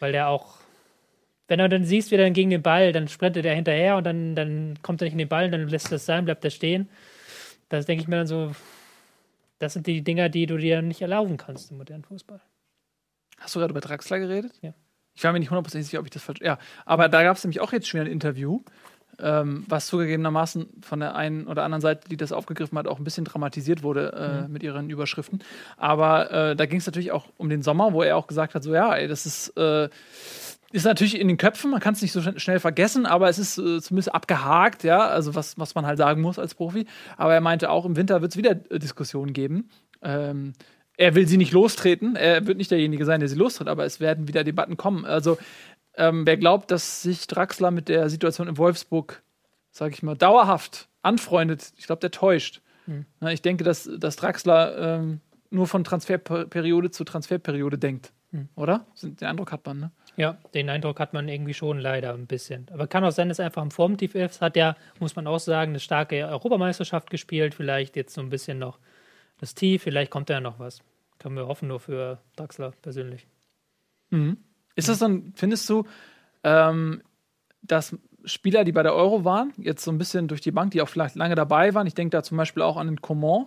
Weil 0.00 0.12
der 0.12 0.28
auch, 0.28 0.58
wenn 1.48 1.60
du 1.60 1.68
dann 1.68 1.84
siehst, 1.84 2.10
wie 2.10 2.16
er 2.16 2.24
dann 2.24 2.32
gegen 2.32 2.50
den 2.50 2.62
Ball, 2.62 2.92
dann 2.92 3.06
sprintet 3.06 3.44
er 3.44 3.54
hinterher 3.54 3.96
und 3.96 4.04
dann, 4.04 4.34
dann 4.34 4.78
kommt 4.82 5.00
er 5.00 5.04
nicht 5.04 5.12
in 5.12 5.18
den 5.18 5.28
Ball, 5.28 5.48
dann 5.50 5.68
lässt 5.68 5.86
er 5.86 5.92
das 5.92 6.06
sein, 6.06 6.24
bleibt 6.24 6.44
er 6.44 6.50
stehen. 6.50 6.88
Das 7.68 7.86
denke 7.86 8.02
ich 8.02 8.08
mir 8.08 8.16
dann 8.16 8.26
so, 8.26 8.52
das 9.58 9.72
sind 9.72 9.86
die 9.86 10.02
Dinger, 10.02 10.28
die 10.28 10.46
du 10.46 10.56
dir 10.56 10.82
nicht 10.82 11.02
erlauben 11.02 11.36
kannst 11.36 11.70
im 11.70 11.78
modernen 11.78 12.04
Fußball. 12.04 12.40
Hast 13.38 13.54
du 13.54 13.60
gerade 13.60 13.70
über 13.70 13.80
Draxler 13.80 14.18
geredet? 14.18 14.52
Ja. 14.60 14.74
Ich 15.16 15.24
war 15.24 15.32
mir 15.32 15.40
nicht 15.40 15.50
hundertprozentig 15.50 15.88
sicher, 15.88 15.98
ob 15.98 16.06
ich 16.06 16.12
das 16.12 16.22
falsch. 16.22 16.40
Ja, 16.42 16.58
aber 16.84 17.08
da 17.08 17.22
gab 17.24 17.36
es 17.36 17.42
nämlich 17.42 17.60
auch 17.60 17.72
jetzt 17.72 17.88
schon 17.88 17.98
wieder 18.00 18.08
ein 18.08 18.12
Interview, 18.12 18.60
ähm, 19.18 19.64
was 19.66 19.86
zugegebenermaßen 19.86 20.68
von 20.82 21.00
der 21.00 21.16
einen 21.16 21.46
oder 21.46 21.64
anderen 21.64 21.80
Seite, 21.80 22.08
die 22.08 22.18
das 22.18 22.32
aufgegriffen 22.32 22.76
hat, 22.78 22.86
auch 22.86 22.98
ein 22.98 23.04
bisschen 23.04 23.24
dramatisiert 23.24 23.82
wurde 23.82 24.44
äh, 24.44 24.48
mit 24.48 24.62
ihren 24.62 24.90
Überschriften. 24.90 25.42
Aber 25.78 26.30
äh, 26.30 26.54
da 26.54 26.66
ging 26.66 26.78
es 26.78 26.86
natürlich 26.86 27.12
auch 27.12 27.26
um 27.38 27.48
den 27.48 27.62
Sommer, 27.62 27.94
wo 27.94 28.02
er 28.02 28.16
auch 28.16 28.26
gesagt 28.26 28.54
hat: 28.54 28.62
so, 28.62 28.74
ja, 28.74 28.94
ey, 28.94 29.08
das 29.08 29.26
ist. 29.26 29.56
Äh, 29.56 29.88
ist 30.72 30.84
natürlich 30.84 31.18
in 31.18 31.28
den 31.28 31.36
Köpfen, 31.38 31.70
man 31.70 31.80
kann 31.80 31.94
es 31.94 32.02
nicht 32.02 32.10
so 32.12 32.20
schn- 32.20 32.40
schnell 32.40 32.58
vergessen, 32.58 33.06
aber 33.06 33.28
es 33.28 33.38
ist 33.38 33.56
äh, 33.56 33.80
zumindest 33.80 34.12
abgehakt, 34.12 34.82
ja, 34.82 34.98
also 34.98 35.34
was, 35.36 35.56
was 35.56 35.76
man 35.76 35.86
halt 35.86 35.96
sagen 35.96 36.20
muss 36.20 36.40
als 36.40 36.54
Profi. 36.56 36.86
Aber 37.16 37.32
er 37.32 37.40
meinte 37.40 37.70
auch, 37.70 37.86
im 37.86 37.96
Winter 37.96 38.20
wird 38.20 38.32
es 38.32 38.36
wieder 38.36 38.50
äh, 38.50 38.78
Diskussionen 38.80 39.32
geben. 39.32 39.70
Ähm, 40.02 40.52
er 40.96 41.14
will 41.14 41.26
sie 41.26 41.36
nicht 41.36 41.52
lostreten, 41.52 42.16
er 42.16 42.46
wird 42.46 42.58
nicht 42.58 42.70
derjenige 42.70 43.04
sein, 43.04 43.20
der 43.20 43.28
sie 43.28 43.36
lostritt, 43.36 43.68
aber 43.68 43.84
es 43.84 44.00
werden 44.00 44.28
wieder 44.28 44.44
Debatten 44.44 44.76
kommen. 44.76 45.04
Also, 45.04 45.38
ähm, 45.94 46.26
wer 46.26 46.36
glaubt, 46.36 46.70
dass 46.70 47.02
sich 47.02 47.26
Draxler 47.26 47.70
mit 47.70 47.88
der 47.88 48.08
Situation 48.10 48.48
in 48.48 48.58
Wolfsburg, 48.58 49.22
sag 49.70 49.92
ich 49.92 50.02
mal, 50.02 50.16
dauerhaft 50.16 50.88
anfreundet, 51.02 51.72
ich 51.76 51.86
glaube, 51.86 52.00
der 52.00 52.10
täuscht. 52.10 52.62
Na, 53.18 53.32
ich 53.32 53.42
denke, 53.42 53.64
dass, 53.64 53.90
dass 53.98 54.14
Draxler 54.14 54.98
ähm, 54.98 55.20
nur 55.50 55.66
von 55.66 55.82
Transferperiode 55.82 56.90
zu 56.92 57.02
Transferperiode 57.02 57.78
denkt. 57.78 58.12
Oder? 58.54 58.86
Den 59.02 59.26
Eindruck 59.26 59.52
hat 59.52 59.64
man, 59.66 59.80
ne? 59.80 59.90
Ja, 60.16 60.38
den 60.54 60.70
Eindruck 60.70 60.98
hat 60.98 61.12
man 61.12 61.28
irgendwie 61.28 61.54
schon 61.54 61.78
leider 61.78 62.14
ein 62.14 62.26
bisschen. 62.26 62.66
Aber 62.72 62.86
kann 62.86 63.04
auch 63.04 63.12
sein, 63.12 63.28
dass 63.28 63.38
er 63.38 63.46
einfach 63.46 63.62
im 63.62 63.70
Formtief 63.70 64.14
ist. 64.14 64.40
Hat 64.40 64.56
ja, 64.56 64.76
muss 64.98 65.16
man 65.16 65.26
auch 65.26 65.38
sagen, 65.38 65.72
eine 65.72 65.80
starke 65.80 66.26
Europameisterschaft 66.26 67.10
gespielt. 67.10 67.54
Vielleicht 67.54 67.96
jetzt 67.96 68.14
so 68.14 68.20
ein 68.20 68.30
bisschen 68.30 68.58
noch 68.58 68.78
das 69.38 69.54
Tief. 69.54 69.82
Vielleicht 69.82 70.10
kommt 70.10 70.30
da 70.30 70.34
ja 70.34 70.40
noch 70.40 70.58
was. 70.58 70.82
Können 71.18 71.36
wir 71.36 71.46
hoffen, 71.46 71.68
nur 71.68 71.80
für 71.80 72.20
Draxler 72.36 72.72
persönlich. 72.82 73.26
Ist 74.74 74.88
das 74.88 74.98
dann, 74.98 75.32
findest 75.34 75.68
du, 75.68 75.84
ähm, 76.44 77.02
dass 77.62 77.96
Spieler, 78.24 78.64
die 78.64 78.72
bei 78.72 78.82
der 78.82 78.94
Euro 78.94 79.24
waren, 79.24 79.52
jetzt 79.56 79.84
so 79.84 79.90
ein 79.90 79.98
bisschen 79.98 80.28
durch 80.28 80.40
die 80.40 80.50
Bank, 80.50 80.72
die 80.72 80.82
auch 80.82 80.88
vielleicht 80.88 81.16
lange 81.16 81.34
dabei 81.34 81.74
waren, 81.74 81.86
ich 81.86 81.94
denke 81.94 82.10
da 82.10 82.22
zum 82.22 82.36
Beispiel 82.36 82.62
auch 82.62 82.76
an 82.76 82.86
den 82.88 83.00
Coman, 83.00 83.46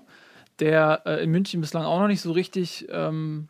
der 0.59 1.03
äh, 1.05 1.23
in 1.23 1.31
München 1.31 1.61
bislang 1.61 1.83
auch 1.83 1.99
noch 1.99 2.07
nicht 2.07 2.21
so 2.21 2.31
richtig 2.31 2.87
ähm, 2.89 3.49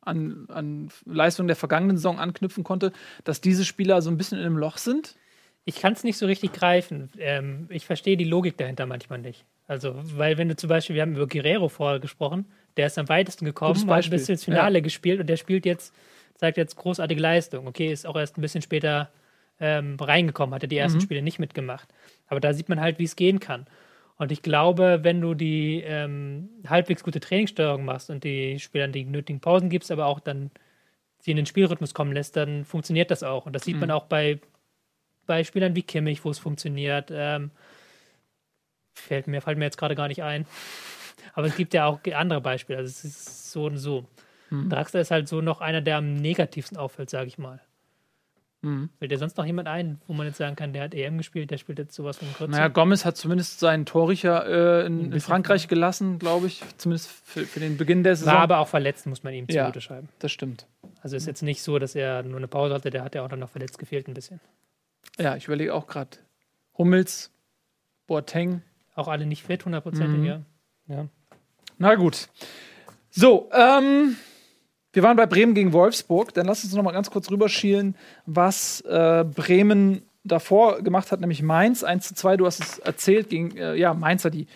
an, 0.00 0.46
an 0.48 0.90
Leistungen 1.04 1.46
der 1.46 1.56
vergangenen 1.56 1.96
Saison 1.96 2.18
anknüpfen 2.18 2.64
konnte, 2.64 2.92
dass 3.24 3.40
diese 3.40 3.64
Spieler 3.64 4.02
so 4.02 4.10
ein 4.10 4.16
bisschen 4.16 4.38
in 4.38 4.44
einem 4.44 4.58
Loch 4.58 4.78
sind? 4.78 5.16
Ich 5.64 5.76
kann 5.76 5.92
es 5.92 6.02
nicht 6.04 6.18
so 6.18 6.26
richtig 6.26 6.52
greifen. 6.52 7.10
Ähm, 7.18 7.66
ich 7.70 7.86
verstehe 7.86 8.16
die 8.16 8.24
Logik 8.24 8.56
dahinter 8.56 8.86
manchmal 8.86 9.20
nicht. 9.20 9.44
Also, 9.68 9.94
weil 10.16 10.38
wenn 10.38 10.48
du 10.48 10.56
zum 10.56 10.68
Beispiel, 10.68 10.96
wir 10.96 11.02
haben 11.02 11.14
über 11.14 11.26
Guerrero 11.26 11.68
vorher 11.68 12.00
gesprochen, 12.00 12.46
der 12.76 12.86
ist 12.86 12.98
am 12.98 13.08
weitesten 13.08 13.44
gekommen, 13.44 13.70
hat 13.90 14.10
bisschen 14.10 14.34
ins 14.34 14.44
Finale 14.44 14.82
gespielt 14.82 15.20
und 15.20 15.28
der 15.28 15.36
spielt 15.36 15.64
jetzt, 15.64 15.94
zeigt 16.34 16.56
jetzt 16.56 16.76
großartige 16.76 17.20
Leistung. 17.20 17.66
Okay, 17.66 17.92
ist 17.92 18.06
auch 18.06 18.16
erst 18.16 18.36
ein 18.36 18.40
bisschen 18.40 18.62
später 18.62 19.10
ähm, 19.60 19.96
reingekommen, 20.00 20.54
hatte 20.54 20.68
die 20.68 20.76
ersten 20.76 21.00
Spiele 21.00 21.22
nicht 21.22 21.38
mitgemacht. 21.38 21.88
Aber 22.26 22.40
da 22.40 22.52
sieht 22.52 22.68
man 22.68 22.80
halt, 22.80 22.98
wie 22.98 23.04
es 23.04 23.14
gehen 23.14 23.38
kann. 23.38 23.66
Und 24.16 24.32
ich 24.32 24.42
glaube, 24.42 25.00
wenn 25.02 25.20
du 25.20 25.34
die 25.34 25.82
ähm, 25.86 26.48
halbwegs 26.66 27.02
gute 27.02 27.20
Trainingssteuerung 27.20 27.84
machst 27.84 28.10
und 28.10 28.24
die 28.24 28.58
Spielern 28.58 28.92
die 28.92 29.04
nötigen 29.04 29.40
Pausen 29.40 29.68
gibst, 29.70 29.90
aber 29.90 30.06
auch 30.06 30.20
dann 30.20 30.50
sie 31.18 31.30
in 31.30 31.36
den 31.36 31.46
Spielrhythmus 31.46 31.94
kommen 31.94 32.12
lässt, 32.12 32.36
dann 32.36 32.64
funktioniert 32.64 33.10
das 33.10 33.22
auch. 33.22 33.46
Und 33.46 33.54
das 33.54 33.62
sieht 33.64 33.78
man 33.80 33.90
auch 33.90 34.04
bei, 34.04 34.40
bei 35.26 35.44
Spielern 35.44 35.74
wie 35.76 35.82
Kimmich, 35.82 36.24
wo 36.24 36.30
es 36.30 36.38
funktioniert. 36.38 37.10
Ähm, 37.12 37.50
fällt 38.94 39.26
mir, 39.26 39.40
fällt 39.40 39.58
mir 39.58 39.64
jetzt 39.64 39.78
gerade 39.78 39.94
gar 39.94 40.08
nicht 40.08 40.22
ein. 40.22 40.46
Aber 41.34 41.46
es 41.46 41.56
gibt 41.56 41.74
ja 41.74 41.86
auch 41.86 42.00
andere 42.14 42.40
Beispiele. 42.40 42.78
Also 42.78 42.90
es 42.90 43.04
ist 43.04 43.52
so 43.52 43.66
und 43.66 43.76
so. 43.78 44.06
Draxler 44.50 45.00
ist 45.00 45.10
halt 45.10 45.28
so 45.28 45.40
noch 45.40 45.62
einer, 45.62 45.80
der 45.80 45.96
am 45.96 46.12
negativsten 46.12 46.76
auffällt, 46.76 47.08
sage 47.08 47.26
ich 47.26 47.38
mal. 47.38 47.58
Mhm. 48.60 48.90
Fällt 48.98 49.10
dir 49.10 49.16
sonst 49.16 49.38
noch 49.38 49.46
jemand 49.46 49.66
ein, 49.66 50.00
wo 50.06 50.12
man 50.12 50.26
jetzt 50.26 50.36
sagen 50.36 50.56
kann, 50.56 50.74
der 50.74 50.82
hat 50.82 50.94
EM 50.94 51.16
gespielt, 51.16 51.50
der 51.50 51.56
spielt 51.56 51.78
jetzt 51.78 51.94
sowas 51.94 52.18
von 52.18 52.28
kurz? 52.36 52.50
Naja, 52.50 52.68
Gomez 52.68 53.04
hat 53.06 53.16
zumindest 53.16 53.60
seinen 53.60 53.86
Torricher 53.86 54.82
äh, 54.82 54.86
in, 54.86 55.10
in 55.10 55.20
Frankreich 55.20 55.68
gelassen, 55.68 56.18
glaube 56.18 56.48
ich. 56.48 56.62
Zumindest 56.76 57.10
für, 57.10 57.44
für 57.46 57.60
den 57.60 57.78
Beginn 57.78 58.04
der 58.04 58.14
Saison. 58.14 58.34
War 58.34 58.42
aber 58.42 58.58
auch 58.58 58.68
verletzt, 58.68 59.06
muss 59.06 59.22
man 59.24 59.32
ihm 59.32 59.46
Ja. 59.48 59.64
zugute 59.64 59.80
schreiben. 59.80 60.08
das 60.18 60.30
stimmt. 60.30 60.66
Also 61.02 61.16
ist 61.16 61.26
jetzt 61.26 61.42
nicht 61.42 61.62
so, 61.62 61.78
dass 61.78 61.94
er 61.94 62.22
nur 62.22 62.36
eine 62.36 62.46
Pause 62.46 62.74
hatte, 62.74 62.90
der 62.90 63.02
hat 63.02 63.14
ja 63.14 63.24
auch 63.24 63.28
dann 63.28 63.40
noch 63.40 63.50
verletzt 63.50 63.78
gefehlt 63.78 64.06
ein 64.06 64.14
bisschen. 64.14 64.38
Ja, 65.18 65.36
ich 65.36 65.46
überlege 65.46 65.74
auch 65.74 65.86
gerade. 65.86 66.10
Hummels, 66.78 67.30
Boateng. 68.06 68.62
Auch 68.94 69.08
alle 69.08 69.26
nicht 69.26 69.42
fit, 69.44 69.64
hundertprozentig, 69.64 70.18
Mhm. 70.20 70.24
ja. 70.24 70.40
ja. 70.88 71.06
Na 71.78 71.94
gut. 71.94 72.28
So, 73.10 73.50
ähm, 73.52 74.16
wir 74.92 75.02
waren 75.02 75.16
bei 75.16 75.26
Bremen 75.26 75.54
gegen 75.54 75.72
Wolfsburg. 75.72 76.34
Dann 76.34 76.46
lass 76.46 76.64
uns 76.64 76.74
noch 76.74 76.82
mal 76.82 76.92
ganz 76.92 77.10
kurz 77.10 77.30
rüberschielen, 77.30 77.96
was 78.26 78.80
äh, 78.82 79.24
Bremen 79.24 80.02
davor 80.24 80.82
gemacht 80.82 81.10
hat, 81.12 81.20
nämlich 81.20 81.42
Mainz 81.42 81.82
1 81.84 82.08
zu 82.08 82.14
2. 82.14 82.36
Du 82.36 82.46
hast 82.46 82.60
es 82.60 82.78
erzählt 82.78 83.28
gegen 83.30 83.56
äh, 83.56 83.74
ja, 83.74 83.92
Mainzer, 83.94 84.30
die 84.30 84.46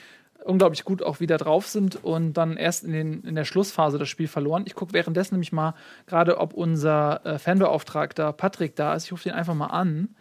unglaublich 0.45 0.85
gut 0.85 1.03
auch 1.03 1.19
wieder 1.19 1.39
drauf 1.39 1.67
sind 1.67 2.05
und 2.05 2.35
dann 2.35 2.57
erst 2.57 2.85
in, 2.85 2.93
den, 2.93 3.23
in 3.25 3.35
der 3.35 3.45
Schlussphase 3.45 3.99
das 3.99 4.09
Spiel 4.09 4.29
verloren. 4.29 4.63
Ich 4.67 4.75
gucke 4.77 4.93
währenddessen 4.93 5.35
nämlich 5.35 5.51
mal 5.53 5.75
gerade, 6.07 6.39
ob 6.39 6.55
unser 6.55 7.25
äh, 7.27 7.39
Fanbeauftragter 7.39 8.33
Patrick 8.33 8.77
da 8.77 8.95
ist. 8.95 9.07
Ich 9.07 9.13
rufe 9.13 9.25
den 9.25 9.33
einfach 9.33 9.55
mal 9.55 9.67
an. 9.67 10.15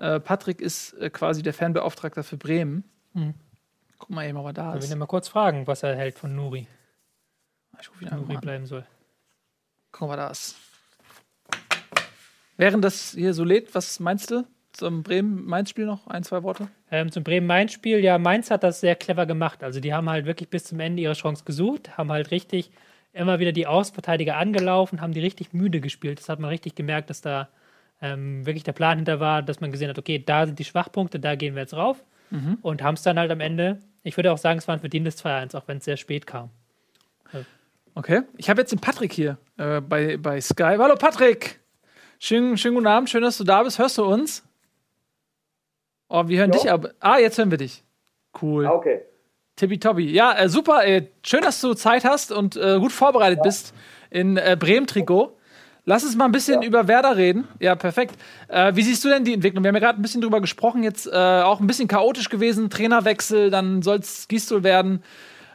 Äh, 0.00 0.18
Patrick 0.18 0.62
ist 0.62 0.94
äh, 0.94 1.10
quasi 1.10 1.42
der 1.42 1.52
Fanbeauftragter 1.52 2.24
für 2.24 2.38
Bremen. 2.38 2.84
Mhm. 3.12 3.34
Guck 3.98 4.10
mal 4.10 4.26
eben, 4.26 4.38
ob 4.38 4.46
er 4.46 4.52
da 4.54 4.74
ist. 4.74 4.88
werden 4.88 4.98
mal 4.98 5.06
kurz 5.06 5.28
fragen, 5.28 5.66
was 5.66 5.82
er 5.82 5.94
hält 5.94 6.18
von 6.18 6.34
Nuri. 6.34 6.66
Ich 7.78 7.90
rufe 7.90 8.04
ihn 8.04 8.10
Nuri 8.10 8.36
an. 8.36 8.40
bleiben 8.40 8.66
soll. 8.66 8.86
Guck 9.92 10.08
mal, 10.08 10.16
da 10.16 10.28
ist. 10.28 10.56
Während 12.56 12.82
das 12.82 13.12
hier 13.12 13.34
so 13.34 13.44
lädt, 13.44 13.74
was 13.74 14.00
meinst 14.00 14.30
du? 14.30 14.46
Zum 14.72 15.02
Bremen-Mainz-Spiel 15.02 15.84
noch 15.84 16.06
ein, 16.06 16.22
zwei 16.22 16.42
Worte? 16.44 16.68
Ähm, 16.90 17.12
zum 17.12 17.22
Bremen-Mainz-Spiel, 17.22 17.98
ja, 17.98 18.16
Mainz 18.18 18.50
hat 18.50 18.62
das 18.62 18.80
sehr 18.80 18.96
clever 18.96 19.26
gemacht. 19.26 19.62
Also 19.62 19.80
die 19.80 19.92
haben 19.92 20.08
halt 20.08 20.24
wirklich 20.24 20.48
bis 20.48 20.64
zum 20.64 20.80
Ende 20.80 21.02
ihre 21.02 21.14
Chance 21.14 21.44
gesucht, 21.44 21.98
haben 21.98 22.10
halt 22.10 22.30
richtig 22.30 22.70
immer 23.12 23.38
wieder 23.38 23.52
die 23.52 23.66
Außenverteidiger 23.66 24.36
angelaufen, 24.36 25.00
haben 25.00 25.12
die 25.12 25.20
richtig 25.20 25.52
müde 25.52 25.80
gespielt. 25.80 26.20
Das 26.20 26.28
hat 26.28 26.38
man 26.38 26.50
richtig 26.50 26.74
gemerkt, 26.74 27.10
dass 27.10 27.20
da 27.20 27.48
ähm, 28.00 28.46
wirklich 28.46 28.64
der 28.64 28.72
Plan 28.72 28.98
hinter 28.98 29.20
war, 29.20 29.42
dass 29.42 29.60
man 29.60 29.70
gesehen 29.70 29.88
hat, 29.90 29.98
okay, 29.98 30.18
da 30.24 30.46
sind 30.46 30.58
die 30.58 30.64
Schwachpunkte, 30.64 31.20
da 31.20 31.34
gehen 31.34 31.54
wir 31.54 31.62
jetzt 31.62 31.74
rauf. 31.74 32.02
Und 32.62 32.80
haben 32.84 32.94
es 32.94 33.02
dann 33.02 33.18
halt 33.18 33.28
am 33.32 33.40
Ende, 33.40 33.80
ich 34.04 34.16
würde 34.16 34.30
auch 34.30 34.38
sagen, 34.38 34.58
es 34.58 34.68
war 34.68 34.74
ein 34.76 34.80
verdientes 34.80 35.18
2-1, 35.24 35.56
auch 35.56 35.66
wenn 35.66 35.78
es 35.78 35.84
sehr 35.84 35.96
spät 35.96 36.28
kam. 36.28 36.50
Okay. 37.96 38.22
Ich 38.36 38.48
habe 38.48 38.60
jetzt 38.60 38.70
den 38.70 38.78
Patrick 38.78 39.12
hier 39.12 39.36
äh, 39.58 39.80
bei, 39.80 40.16
bei 40.16 40.40
Sky. 40.40 40.76
Hallo 40.78 40.94
Patrick! 40.94 41.58
Schönen, 42.20 42.56
schönen 42.56 42.76
guten 42.76 42.86
Abend, 42.86 43.10
schön, 43.10 43.22
dass 43.22 43.36
du 43.36 43.42
da 43.42 43.64
bist. 43.64 43.80
Hörst 43.80 43.98
du 43.98 44.04
uns? 44.04 44.44
Oh, 46.08 46.28
wir 46.28 46.38
hören 46.38 46.52
Ja. 46.52 46.58
dich 46.58 46.70
aber. 46.70 46.90
Ah, 47.00 47.18
jetzt 47.18 47.36
hören 47.38 47.50
wir 47.50 47.58
dich. 47.58 47.82
Cool. 48.40 48.64
Ah, 48.66 48.72
okay. 48.74 49.00
Tippitoppi. 49.56 50.04
Ja, 50.12 50.38
äh, 50.38 50.48
super. 50.48 50.86
Äh, 50.86 51.08
schön, 51.26 51.42
dass 51.42 51.60
du 51.60 51.74
Zeit 51.74 52.04
hast 52.04 52.30
und 52.30 52.56
äh, 52.56 52.78
gut 52.78 52.92
vorbereitet 52.92 53.42
bist 53.42 53.74
in 54.10 54.36
äh, 54.36 54.56
Bremen-Trikot. 54.58 55.36
Lass 55.86 56.04
uns 56.04 56.16
mal 56.16 56.26
ein 56.26 56.32
bisschen 56.32 56.62
über 56.62 56.88
Werder 56.88 57.16
reden. 57.16 57.48
Ja, 57.58 57.74
perfekt. 57.74 58.16
Äh, 58.48 58.74
wie 58.74 58.82
siehst 58.82 59.04
du 59.04 59.08
denn 59.08 59.24
die 59.24 59.32
Entwicklung? 59.32 59.64
Wir 59.64 59.68
haben 59.68 59.76
ja 59.76 59.80
gerade 59.80 59.98
ein 59.98 60.02
bisschen 60.02 60.20
drüber 60.20 60.40
gesprochen, 60.40 60.82
jetzt 60.82 61.06
äh, 61.06 61.16
auch 61.16 61.60
ein 61.60 61.66
bisschen 61.66 61.88
chaotisch 61.88 62.28
gewesen. 62.28 62.68
Trainerwechsel, 62.68 63.50
dann 63.50 63.82
soll 63.82 63.98
es 63.98 64.28
Gistol 64.28 64.62
werden. 64.62 65.02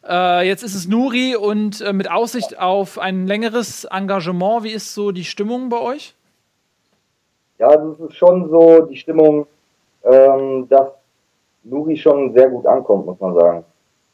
Äh, 0.07 0.47
jetzt 0.47 0.63
ist 0.63 0.75
es 0.75 0.87
Nuri 0.87 1.35
und 1.35 1.81
äh, 1.81 1.93
mit 1.93 2.11
Aussicht 2.11 2.59
auf 2.59 2.99
ein 2.99 3.27
längeres 3.27 3.85
Engagement. 3.85 4.63
Wie 4.63 4.71
ist 4.71 4.93
so 4.93 5.11
die 5.11 5.23
Stimmung 5.23 5.69
bei 5.69 5.79
euch? 5.79 6.15
Ja, 7.57 7.73
es 7.73 7.99
ist 7.99 8.15
schon 8.15 8.49
so 8.49 8.81
die 8.81 8.97
Stimmung, 8.97 9.47
ähm, 10.03 10.67
dass 10.69 10.89
Nuri 11.63 11.97
schon 11.97 12.33
sehr 12.33 12.49
gut 12.49 12.65
ankommt, 12.65 13.05
muss 13.05 13.19
man 13.19 13.35
sagen. 13.35 13.65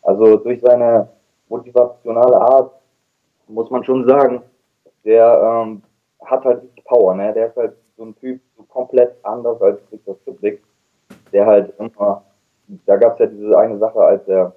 Also 0.01 0.37
durch 0.37 0.61
seine 0.61 1.07
motivationale 1.49 2.37
Art 2.37 2.71
muss 3.47 3.69
man 3.69 3.83
schon 3.83 4.07
sagen, 4.07 4.41
der 5.03 5.65
ähm, 5.65 5.81
hat 6.25 6.45
halt 6.45 6.61
Power, 6.85 7.15
ne? 7.15 7.33
Der 7.33 7.47
ist 7.47 7.57
halt 7.57 7.73
so 7.97 8.03
ein 8.03 8.15
Typ, 8.15 8.41
so 8.57 8.63
komplett 8.63 9.15
anders 9.23 9.61
als 9.61 9.79
Victor 9.91 10.15
Skripnik, 10.21 10.61
der 11.31 11.45
halt 11.45 11.73
immer, 11.79 12.23
da 12.85 12.95
gab 12.97 13.13
es 13.13 13.19
ja 13.19 13.25
diese 13.27 13.57
eine 13.57 13.77
Sache, 13.77 13.99
als 13.99 14.27
er 14.27 14.53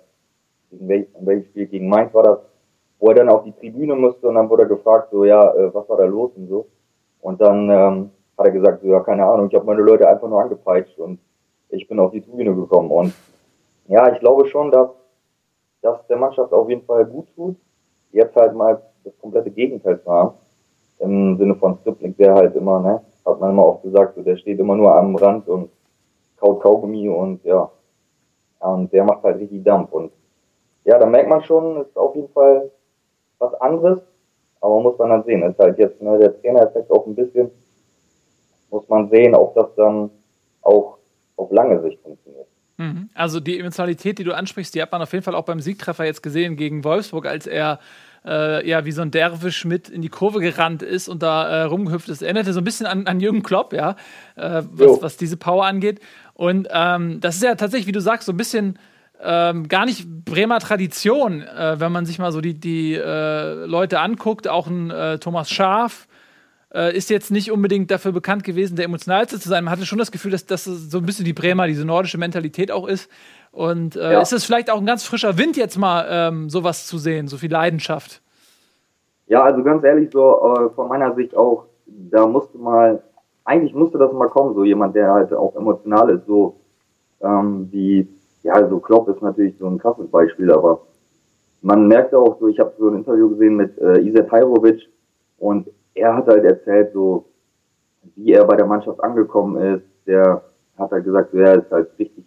gegen 0.71 1.07
welches 1.21 1.47
Spiel 1.49 1.67
gegen 1.67 1.89
Mainz 1.89 2.12
war 2.15 2.23
das, 2.23 2.39
wo 2.99 3.09
er 3.09 3.15
dann 3.15 3.29
auf 3.29 3.45
die 3.45 3.53
Tribüne 3.53 3.95
musste 3.95 4.29
und 4.29 4.35
dann 4.35 4.49
wurde 4.49 4.62
er 4.62 4.69
gefragt, 4.69 5.09
so 5.11 5.25
ja, 5.25 5.53
äh, 5.55 5.75
was 5.75 5.89
war 5.89 5.97
da 5.97 6.05
los 6.05 6.33
und 6.37 6.49
so. 6.49 6.67
Und 7.21 7.41
dann 7.41 7.71
ähm, 7.71 8.11
hat 8.37 8.47
er 8.47 8.53
gesagt, 8.53 8.83
so, 8.83 8.89
ja, 8.89 9.01
keine 9.01 9.25
Ahnung, 9.25 9.49
ich 9.49 9.55
habe 9.55 9.67
meine 9.67 9.83
Leute 9.83 10.09
einfach 10.09 10.29
nur 10.29 10.41
angepeitscht 10.41 10.99
und 10.99 11.19
ich 11.69 11.89
bin 11.89 11.99
auf 11.99 12.12
die 12.12 12.21
Tribüne 12.21 12.55
gekommen. 12.55 12.91
Und 12.91 13.15
ja, 13.89 14.12
ich 14.12 14.21
glaube 14.21 14.47
schon, 14.47 14.71
dass 14.71 14.91
das 15.83 16.07
der 16.07 16.17
Mannschaft 16.17 16.53
auf 16.53 16.69
jeden 16.69 16.85
Fall 16.85 17.05
gut 17.05 17.29
tut, 17.35 17.57
jetzt 18.12 18.35
halt 18.37 18.55
mal 18.55 18.81
das 19.05 19.12
komplette 19.19 19.51
Gegenteil 19.51 20.01
zu 20.01 20.11
haben. 20.11 20.35
Im 20.99 21.36
Sinne 21.36 21.55
von 21.57 21.76
Stripling, 21.78 22.16
der 22.16 22.34
halt 22.34 22.55
immer, 22.55 22.80
ne, 22.80 23.01
hat 23.24 23.40
man 23.40 23.51
immer 23.51 23.66
oft 23.66 23.82
gesagt, 23.82 24.14
so, 24.14 24.22
der 24.22 24.36
steht 24.36 24.59
immer 24.59 24.76
nur 24.76 24.95
am 24.95 25.16
Rand 25.16 25.49
und 25.49 25.70
kaut 26.36 26.61
Kaugummi 26.61 27.09
und 27.09 27.42
ja. 27.45 27.70
Und 28.61 28.92
der 28.92 29.05
macht 29.05 29.22
halt 29.22 29.40
richtig 29.40 29.62
Dampf. 29.64 29.92
Und 29.92 30.12
ja, 30.84 30.99
da 30.99 31.07
merkt 31.07 31.28
man 31.28 31.42
schon, 31.42 31.82
ist 31.82 31.97
auf 31.97 32.14
jeden 32.14 32.28
Fall 32.28 32.70
was 33.38 33.55
anderes. 33.55 34.01
Aber 34.61 34.80
muss 34.80 34.97
man 34.99 35.11
dann 35.11 35.24
sehen. 35.24 35.42
Ist 35.42 35.59
halt 35.59 35.78
jetzt 35.78 36.01
ne, 36.01 36.18
der 36.18 36.40
Trainereffekt 36.40 36.90
auch 36.90 37.07
ein 37.07 37.14
bisschen. 37.14 37.51
Muss 38.70 38.88
man 38.88 39.11
sehen, 39.11 39.34
ob 39.34 39.55
das 39.55 39.74
dann 39.74 40.11
auch 40.62 40.97
auf 41.36 41.51
lange 41.51 41.80
Sicht 41.82 42.01
funktioniert. 42.01 42.47
Mhm. 42.77 43.09
Also 43.14 43.41
die 43.41 43.59
Emotionalität, 43.59 44.18
die 44.18 44.25
du 44.25 44.35
ansprichst, 44.35 44.75
die 44.75 44.83
hat 44.83 44.93
man 44.93 45.03
auf 45.03 45.12
jeden 45.12 45.25
Fall 45.25 45.35
auch 45.35 45.45
beim 45.45 45.61
Siegtreffer 45.61 46.05
jetzt 46.05 46.22
gesehen 46.22 46.57
gegen 46.57 46.85
Wolfsburg, 46.85 47.27
als 47.27 47.47
er 47.47 47.79
äh, 48.25 48.68
ja 48.68 48.85
wie 48.85 48.93
so 48.93 49.03
ein 49.03 49.11
Derwisch 49.11 49.64
mit 49.64 49.89
in 49.89 50.03
die 50.03 50.09
Kurve 50.09 50.41
gerannt 50.41 50.83
ist 50.83 51.09
und 51.09 51.22
da 51.22 51.47
äh, 51.47 51.62
rumgehüpft 51.62 52.09
ist. 52.09 52.22
Erinnerte 52.22 52.53
so 52.53 52.61
ein 52.61 52.64
bisschen 52.64 52.87
an, 52.87 53.07
an 53.07 53.20
Jürgen 53.20 53.43
Klopp, 53.43 53.72
ja, 53.72 53.97
äh, 54.37 54.62
was, 54.70 55.03
was 55.03 55.16
diese 55.16 55.37
Power 55.37 55.66
angeht. 55.66 56.01
Und 56.35 56.68
ähm, 56.72 57.20
das 57.20 57.37
ist 57.37 57.43
ja 57.43 57.55
tatsächlich, 57.55 57.87
wie 57.87 57.93
du 57.93 58.01
sagst, 58.01 58.27
so 58.27 58.33
ein 58.33 58.37
bisschen 58.37 58.79
ähm, 59.22 59.68
gar 59.68 59.87
nicht 59.87 60.07
Bremer 60.25 60.59
Tradition, 60.59 61.43
äh, 61.43 61.79
wenn 61.79 61.93
man 61.93 62.07
sich 62.07 62.18
mal 62.18 62.33
so 62.33 62.41
die, 62.41 62.55
die 62.55 62.95
äh, 62.95 63.64
Leute 63.66 64.01
anguckt. 64.01 64.49
Auch 64.49 64.66
ein 64.66 64.91
äh, 64.91 65.18
Thomas 65.18 65.51
Schaf 65.51 66.09
äh, 66.75 66.95
ist 66.97 67.09
jetzt 67.09 67.31
nicht 67.31 67.51
unbedingt 67.53 67.91
dafür 67.91 68.12
bekannt 68.12 68.45
gewesen, 68.45 68.77
der 68.77 68.85
emotionalste 68.87 69.39
zu 69.39 69.49
sein. 69.49 69.64
Man 69.64 69.72
hatte 69.72 69.87
schon 69.87 69.99
das 69.99 70.11
Gefühl, 70.11 70.33
dass 70.33 70.45
das 70.45 70.64
so 70.64 70.99
ein 70.99 71.07
bisschen 71.07 71.25
die 71.25 71.33
Bremer, 71.33 71.66
diese 71.66 71.85
nordische 71.85 72.18
Mentalität 72.18 72.72
auch 72.72 72.89
ist. 72.89 73.09
Und 73.53 73.95
äh, 73.97 74.12
Ja. 74.12 74.20
ist 74.20 74.33
es 74.33 74.45
vielleicht 74.45 74.70
auch 74.70 74.79
ein 74.79 74.87
ganz 74.87 75.05
frischer 75.05 75.39
Wind, 75.39 75.57
jetzt 75.57 75.79
mal 75.79 76.07
ähm, 76.11 76.51
sowas 76.51 76.87
zu 76.87 76.99
sehen, 76.99 77.29
so 77.29 77.37
viel 77.37 77.53
Leidenschaft? 77.53 78.20
Ja, 79.29 79.45
also 79.45 79.62
ganz 79.62 79.85
ehrlich, 79.85 80.11
so 80.12 80.55
äh, 80.55 80.70
von 80.75 80.89
meiner 80.89 81.14
Sicht 81.14 81.37
auch, 81.37 81.66
da 81.87 82.27
musste 82.27 82.59
mal, 82.59 83.03
eigentlich 83.45 83.75
musste 83.75 83.97
das 83.97 84.12
mal 84.12 84.29
kommen, 84.29 84.55
so 84.55 84.64
jemand, 84.64 84.97
der 84.97 85.12
halt 85.12 85.33
auch 85.33 85.55
emotional 85.55 86.11
ist, 86.11 86.27
so 86.27 86.57
ähm, 87.22 87.68
wie, 87.70 88.09
ja, 88.43 88.68
so 88.68 88.81
Klopp 88.81 89.09
ist 89.09 89.22
natürlich 89.22 89.55
so 89.59 89.66
ein 89.66 89.79
krasses 89.79 90.09
Beispiel, 90.11 90.51
aber 90.53 90.81
man 91.62 91.87
merkte 91.87 92.18
auch 92.18 92.39
so, 92.39 92.49
ich 92.49 92.59
habe 92.59 92.75
so 92.79 92.89
ein 92.89 92.97
Interview 92.97 93.31
gesehen 93.31 93.57
mit 93.57 93.79
äh, 93.79 94.01
Iset 94.01 94.31
Hajrovic 94.31 94.89
und 95.39 95.68
er 95.95 96.16
hat 96.16 96.26
halt 96.26 96.45
erzählt, 96.45 96.92
so 96.92 97.26
wie 98.16 98.32
er 98.32 98.45
bei 98.45 98.57
der 98.57 98.66
Mannschaft 98.66 99.03
angekommen 99.03 99.57
ist, 99.76 99.84
der 100.07 100.42
hat 100.76 100.90
halt 100.90 101.05
gesagt, 101.05 101.30
so, 101.32 101.38
er 101.38 101.62
ist 101.62 101.70
halt 101.70 101.88
richtig, 101.99 102.24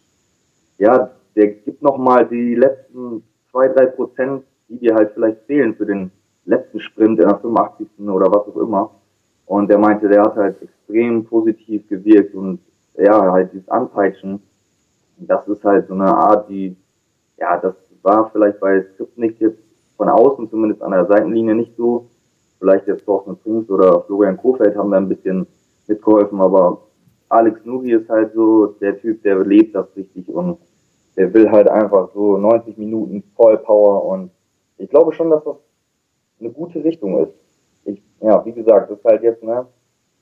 ja, 0.77 1.11
der 1.35 1.47
gibt 1.47 1.81
nochmal 1.81 2.27
die 2.27 2.55
letzten 2.55 3.23
zwei, 3.51 3.67
drei 3.67 3.85
Prozent, 3.87 4.43
die 4.69 4.79
dir 4.79 4.95
halt 4.95 5.11
vielleicht 5.13 5.41
fehlen 5.43 5.75
für 5.75 5.85
den 5.85 6.11
letzten 6.45 6.79
Sprint 6.79 7.19
in 7.19 7.27
der 7.27 7.37
85. 7.37 7.87
oder 8.07 8.31
was 8.31 8.47
auch 8.47 8.57
immer. 8.57 8.91
Und 9.45 9.69
der 9.69 9.77
meinte, 9.77 10.07
der 10.07 10.23
hat 10.23 10.35
halt 10.35 10.61
extrem 10.61 11.23
positiv 11.25 11.87
gewirkt 11.87 12.33
und 12.35 12.59
ja, 12.95 13.31
halt 13.31 13.53
dieses 13.53 13.69
Anpeitschen, 13.69 14.41
das 15.17 15.47
ist 15.47 15.63
halt 15.63 15.87
so 15.87 15.93
eine 15.93 16.13
Art, 16.13 16.49
die, 16.49 16.75
ja, 17.37 17.57
das 17.57 17.75
war 18.01 18.29
vielleicht 18.31 18.59
bei 18.59 18.83
Skripnik 18.93 19.39
jetzt 19.39 19.59
von 19.95 20.09
außen, 20.09 20.49
zumindest 20.49 20.81
an 20.81 20.91
der 20.91 21.05
Seitenlinie 21.05 21.55
nicht 21.55 21.75
so. 21.75 22.09
Vielleicht 22.59 22.87
jetzt 22.87 23.05
Thorsten 23.05 23.37
Prinz 23.37 23.69
oder 23.69 24.01
Florian 24.03 24.37
Kofeld 24.37 24.75
haben 24.75 24.91
da 24.91 24.97
ein 24.97 25.09
bisschen 25.09 25.45
mitgeholfen, 25.87 26.41
aber 26.41 26.81
Alex 27.29 27.63
Nuri 27.65 27.91
ist 27.91 28.09
halt 28.09 28.33
so 28.33 28.67
der 28.81 28.99
Typ, 28.99 29.21
der 29.23 29.43
lebt 29.43 29.75
das 29.75 29.87
richtig 29.95 30.29
und 30.29 30.57
der 31.15 31.33
will 31.33 31.49
halt 31.51 31.67
einfach 31.67 32.09
so 32.13 32.37
90 32.37 32.77
Minuten 32.77 33.23
voll 33.35 33.57
Power 33.57 34.05
und 34.05 34.31
ich 34.77 34.89
glaube 34.89 35.13
schon, 35.13 35.29
dass 35.29 35.43
das 35.43 35.55
eine 36.39 36.51
gute 36.51 36.83
Richtung 36.83 37.19
ist. 37.23 37.33
Ich, 37.85 38.01
ja, 38.21 38.43
wie 38.45 38.53
gesagt, 38.53 38.91
das 38.91 38.99
ist 38.99 39.05
halt 39.05 39.23
jetzt, 39.23 39.43
ne, 39.43 39.65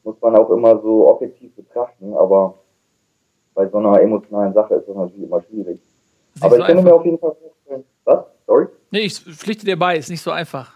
muss 0.03 0.15
man 0.21 0.35
auch 0.35 0.49
immer 0.49 0.79
so 0.81 1.09
objektiv 1.09 1.53
betrachten, 1.55 2.13
aber 2.13 2.55
bei 3.53 3.67
so 3.67 3.77
einer 3.77 3.99
emotionalen 4.01 4.53
Sache 4.53 4.75
ist 4.75 4.87
das 4.87 4.95
natürlich 4.95 5.23
immer 5.23 5.41
schwierig. 5.41 5.79
Ist 6.35 6.43
Aber 6.43 6.55
so 6.55 6.61
ich 6.61 6.67
könnte 6.67 6.83
mir 6.83 6.93
auf 6.93 7.05
jeden 7.05 7.17
Fall 7.17 7.35
vorstellen, 7.35 7.83
was? 8.03 8.25
Sorry? 8.45 8.67
Nee, 8.91 8.99
ich 8.99 9.19
pflichte 9.19 9.65
dir 9.65 9.77
bei, 9.77 9.97
ist 9.97 10.09
nicht 10.09 10.21
so 10.21 10.31
einfach. 10.31 10.74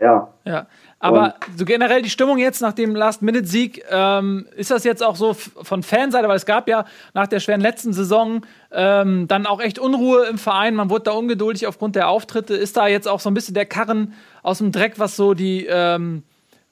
Ja, 0.00 0.34
Ja, 0.44 0.66
Aber 0.98 1.34
so 1.56 1.64
generell 1.64 2.02
die 2.02 2.10
Stimmung 2.10 2.38
jetzt 2.38 2.60
nach 2.60 2.72
dem 2.72 2.96
Last-Minute-Sieg, 2.96 3.84
ähm, 3.90 4.46
ist 4.56 4.72
das 4.72 4.82
jetzt 4.82 5.04
auch 5.04 5.14
so 5.14 5.34
von 5.34 5.82
Fanseite, 5.84 6.26
weil 6.26 6.36
es 6.36 6.46
gab 6.46 6.68
ja 6.68 6.84
nach 7.14 7.28
der 7.28 7.38
schweren 7.38 7.60
letzten 7.60 7.92
Saison 7.92 8.40
ähm, 8.72 9.28
dann 9.28 9.46
auch 9.46 9.60
echt 9.60 9.78
Unruhe 9.78 10.26
im 10.26 10.36
Verein, 10.36 10.74
man 10.74 10.90
wurde 10.90 11.04
da 11.04 11.12
ungeduldig 11.12 11.68
aufgrund 11.68 11.94
der 11.94 12.08
Auftritte. 12.08 12.54
Ist 12.54 12.76
da 12.76 12.88
jetzt 12.88 13.06
auch 13.06 13.20
so 13.20 13.30
ein 13.30 13.34
bisschen 13.34 13.54
der 13.54 13.66
Karren 13.66 14.14
aus 14.42 14.58
dem 14.58 14.72
Dreck, 14.72 14.98
was 14.98 15.14
so 15.14 15.32
die, 15.32 15.64
ähm, 15.66 16.24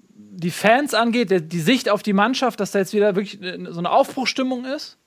die 0.08 0.50
Fans 0.50 0.92
angeht, 0.92 1.30
der, 1.30 1.40
die 1.40 1.60
Sicht 1.60 1.88
auf 1.88 2.02
die 2.02 2.14
Mannschaft, 2.14 2.58
dass 2.58 2.72
da 2.72 2.80
jetzt 2.80 2.92
wieder 2.92 3.14
wirklich 3.14 3.38
so 3.68 3.78
eine 3.78 3.90
Aufbruchstimmung 3.90 4.64
ist? 4.64 4.98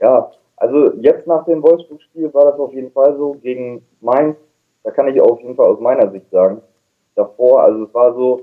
Ja, 0.00 0.30
also 0.56 0.92
jetzt 1.00 1.26
nach 1.26 1.46
dem 1.46 1.62
Wolfsburg-Spiel 1.62 2.32
war 2.34 2.50
das 2.50 2.60
auf 2.60 2.74
jeden 2.74 2.92
Fall 2.92 3.16
so. 3.16 3.32
Gegen 3.42 3.82
Mainz, 4.02 4.36
da 4.84 4.90
kann 4.90 5.08
ich 5.08 5.18
auf 5.20 5.40
jeden 5.40 5.56
Fall 5.56 5.66
aus 5.66 5.80
meiner 5.80 6.10
Sicht 6.10 6.30
sagen. 6.30 6.60
Davor, 7.20 7.62
also 7.62 7.84
es 7.84 7.94
war 7.94 8.14
so 8.14 8.40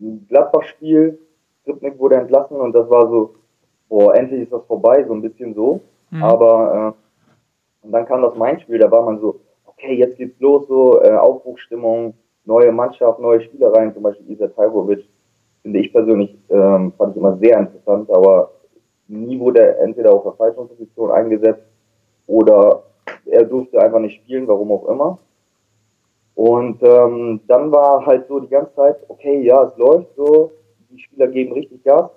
ein 0.00 0.26
Gladbach-Spiel, 0.28 1.18
Skripnik 1.62 1.98
wurde 1.98 2.16
entlassen 2.16 2.56
und 2.56 2.72
das 2.74 2.88
war 2.88 3.08
so, 3.08 3.34
boah, 3.88 4.14
endlich 4.14 4.42
ist 4.42 4.52
das 4.52 4.64
vorbei, 4.66 5.04
so 5.06 5.14
ein 5.14 5.22
bisschen 5.22 5.54
so. 5.54 5.80
Aber 6.22 6.94
äh, 7.82 7.86
und 7.86 7.92
dann 7.92 8.06
kam 8.06 8.22
das 8.22 8.34
Mainz-Spiel, 8.34 8.78
da 8.78 8.90
war 8.90 9.02
man 9.04 9.20
so, 9.20 9.40
okay, 9.66 9.94
jetzt 9.94 10.16
geht's 10.16 10.40
los, 10.40 10.66
so 10.68 11.02
äh, 11.02 11.16
Aufbruchstimmung, 11.16 12.14
neue 12.44 12.72
Mannschaft, 12.72 13.18
neue 13.20 13.40
Spielereien, 13.42 13.92
zum 13.92 14.02
Beispiel 14.02 14.30
Isa 14.30 14.48
Tajrovic, 14.48 15.04
finde 15.62 15.78
ich 15.80 15.92
persönlich, 15.92 16.36
ähm, 16.50 16.92
fand 16.96 17.12
ich 17.12 17.20
immer 17.20 17.36
sehr 17.38 17.58
interessant, 17.58 18.10
aber 18.10 18.52
nie 19.08 19.38
wurde 19.38 19.60
er 19.60 19.80
entweder 19.80 20.12
auf 20.12 20.22
der 20.22 20.32
falschen 20.32 20.68
Position 20.68 21.10
eingesetzt 21.10 21.64
oder 22.26 22.82
er 23.26 23.44
durfte 23.44 23.80
einfach 23.80 24.00
nicht 24.00 24.16
spielen, 24.22 24.48
warum 24.48 24.72
auch 24.72 24.88
immer. 24.88 25.18
Und 26.34 26.82
ähm, 26.82 27.40
dann 27.46 27.70
war 27.70 28.04
halt 28.04 28.26
so 28.26 28.40
die 28.40 28.48
ganze 28.48 28.74
Zeit, 28.74 28.96
okay, 29.08 29.42
ja, 29.42 29.64
es 29.64 29.76
läuft 29.76 30.14
so, 30.16 30.52
die 30.90 30.98
Spieler 30.98 31.28
geben 31.28 31.52
richtig 31.52 31.84
Gas. 31.84 32.10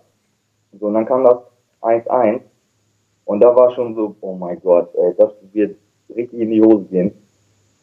So, 0.79 0.87
und 0.87 0.95
dann 0.95 1.05
kam 1.05 1.23
das 1.23 1.37
1-1 1.81 2.41
und 3.25 3.39
da 3.39 3.55
war 3.55 3.71
schon 3.71 3.95
so, 3.95 4.15
oh 4.21 4.33
mein 4.33 4.59
Gott, 4.61 4.93
ey, 4.95 5.13
das 5.17 5.31
wird 5.51 5.77
richtig 6.15 6.39
in 6.39 6.51
die 6.51 6.61
Hose 6.61 6.85
gehen. 6.85 7.11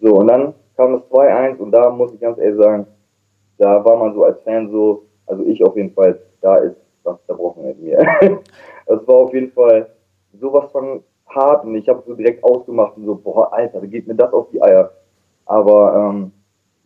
So, 0.01 0.17
und 0.17 0.27
dann 0.27 0.55
kam 0.77 0.93
das 0.93 1.03
2-1 1.11 1.59
und 1.59 1.71
da 1.71 1.91
muss 1.91 2.13
ich 2.13 2.21
ganz 2.21 2.39
ehrlich 2.39 2.61
sagen, 2.61 2.87
da 3.59 3.85
war 3.85 3.97
man 3.97 4.15
so 4.15 4.25
als 4.25 4.41
Fan 4.43 4.71
so, 4.71 5.05
also 5.27 5.45
ich 5.45 5.63
auf 5.65 5.77
jeden 5.77 5.93
Fall, 5.93 6.21
da 6.41 6.57
ist 6.57 6.77
was 7.05 7.25
zerbrochen 7.27 7.67
mit 7.67 7.81
mir. 7.81 7.99
das 8.87 9.07
war 9.07 9.15
auf 9.15 9.35
jeden 9.35 9.53
Fall 9.53 9.89
sowas 10.41 10.71
von 10.73 11.03
hart 11.29 11.65
und 11.65 11.75
ich 11.77 11.89
habe 11.89 12.03
so 12.07 12.15
direkt 12.15 12.43
ausgemacht 12.43 12.97
und 12.97 13.07
so, 13.07 13.15
boah, 13.15 13.53
Alter, 13.53 13.81
da 13.81 13.87
geht 13.87 14.07
mir 14.07 14.15
das 14.15 14.33
auf 14.33 14.49
die 14.51 14.63
Eier. 14.63 14.91
Aber 15.47 16.11
ähm, 16.13 16.33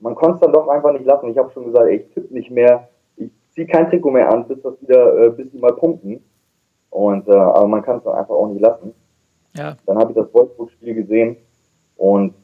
man 0.01 0.15
konnte 0.15 0.37
es 0.37 0.41
dann 0.41 0.53
doch 0.53 0.69
einfach 0.69 0.93
nicht 0.93 1.05
lassen. 1.05 1.29
Ich 1.29 1.39
habe 1.39 1.51
schon 1.53 1.67
gesagt, 1.67 1.87
ey, 1.87 1.97
ich 1.97 2.15
tippe 2.15 2.33
nicht 2.33 2.51
mehr, 2.51 2.89
ich 3.17 3.31
ziehe 3.51 3.67
kein 3.67 3.89
Trikot 3.89 4.11
mehr 4.11 4.31
an, 4.31 4.47
bis 4.47 4.61
das 4.63 4.81
wieder, 4.81 5.27
äh, 5.27 5.31
bis 5.31 5.51
die 5.51 5.59
mal 5.59 5.73
pumpen. 5.73 6.23
Und 6.91 7.29
äh, 7.29 7.33
aber 7.33 7.67
man 7.67 7.83
kann 7.83 7.99
es 7.99 8.05
dann 8.05 8.15
einfach 8.15 8.35
auch 8.35 8.49
nicht 8.49 8.61
lassen. 8.61 8.95
Ja. 9.57 9.77
Dann 9.87 9.99
habe 9.99 10.13
ich 10.13 10.17
das 10.17 10.33
Wolfsburg-Spiel 10.33 10.95
gesehen 10.95 11.37
und 11.97 12.35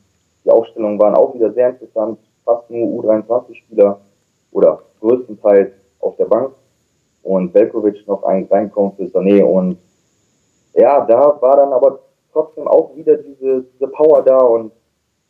die 0.44 0.50
Aufstellungen 0.50 0.98
waren 0.98 1.14
auch 1.14 1.34
wieder 1.34 1.52
sehr 1.52 1.70
interessant. 1.70 2.18
Fast 2.44 2.70
nur 2.70 3.02
U23-Spieler 3.02 4.00
oder 4.52 4.82
größtenteils 5.00 5.72
auf 6.00 6.16
der 6.16 6.26
Bank 6.26 6.52
und 7.22 7.54
Velkovic 7.54 8.06
noch 8.06 8.22
ein 8.24 8.46
reinkommt 8.50 8.96
für 8.96 9.04
Sané 9.04 9.42
und 9.42 9.78
ja, 10.74 11.04
da 11.06 11.40
war 11.40 11.56
dann 11.56 11.72
aber 11.72 12.00
trotzdem 12.32 12.66
auch 12.66 12.94
wieder 12.96 13.16
diese, 13.16 13.62
diese 13.62 13.88
Power 13.88 14.22
da 14.22 14.38
und 14.38 14.72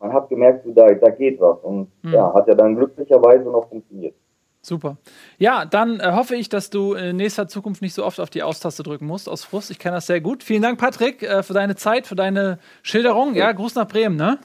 man 0.00 0.12
hat 0.12 0.28
gemerkt, 0.28 0.64
so, 0.64 0.72
da, 0.72 0.92
da 0.92 1.10
geht 1.10 1.40
was 1.40 1.58
und 1.62 1.88
ja, 2.02 2.32
hat 2.34 2.46
ja 2.48 2.54
dann 2.54 2.76
glücklicherweise 2.76 3.44
noch 3.44 3.68
funktioniert. 3.68 4.14
Super. 4.60 4.96
Ja, 5.36 5.66
dann 5.66 6.00
äh, 6.00 6.12
hoffe 6.12 6.36
ich, 6.36 6.48
dass 6.48 6.70
du 6.70 6.94
in 6.94 7.16
nächster 7.16 7.48
Zukunft 7.48 7.82
nicht 7.82 7.92
so 7.92 8.04
oft 8.04 8.18
auf 8.18 8.30
die 8.30 8.42
Austaste 8.42 8.82
drücken 8.82 9.06
musst 9.06 9.28
aus 9.28 9.44
Frust. 9.44 9.70
Ich 9.70 9.78
kenne 9.78 9.96
das 9.96 10.06
sehr 10.06 10.22
gut. 10.22 10.42
Vielen 10.42 10.62
Dank, 10.62 10.78
Patrick, 10.78 11.22
äh, 11.22 11.42
für 11.42 11.52
deine 11.52 11.76
Zeit, 11.76 12.06
für 12.06 12.14
deine 12.14 12.58
Schilderung. 12.82 13.34
Ja, 13.34 13.52
Gruß 13.52 13.74
nach 13.74 13.86
Bremen, 13.86 14.16
ne? 14.16 14.38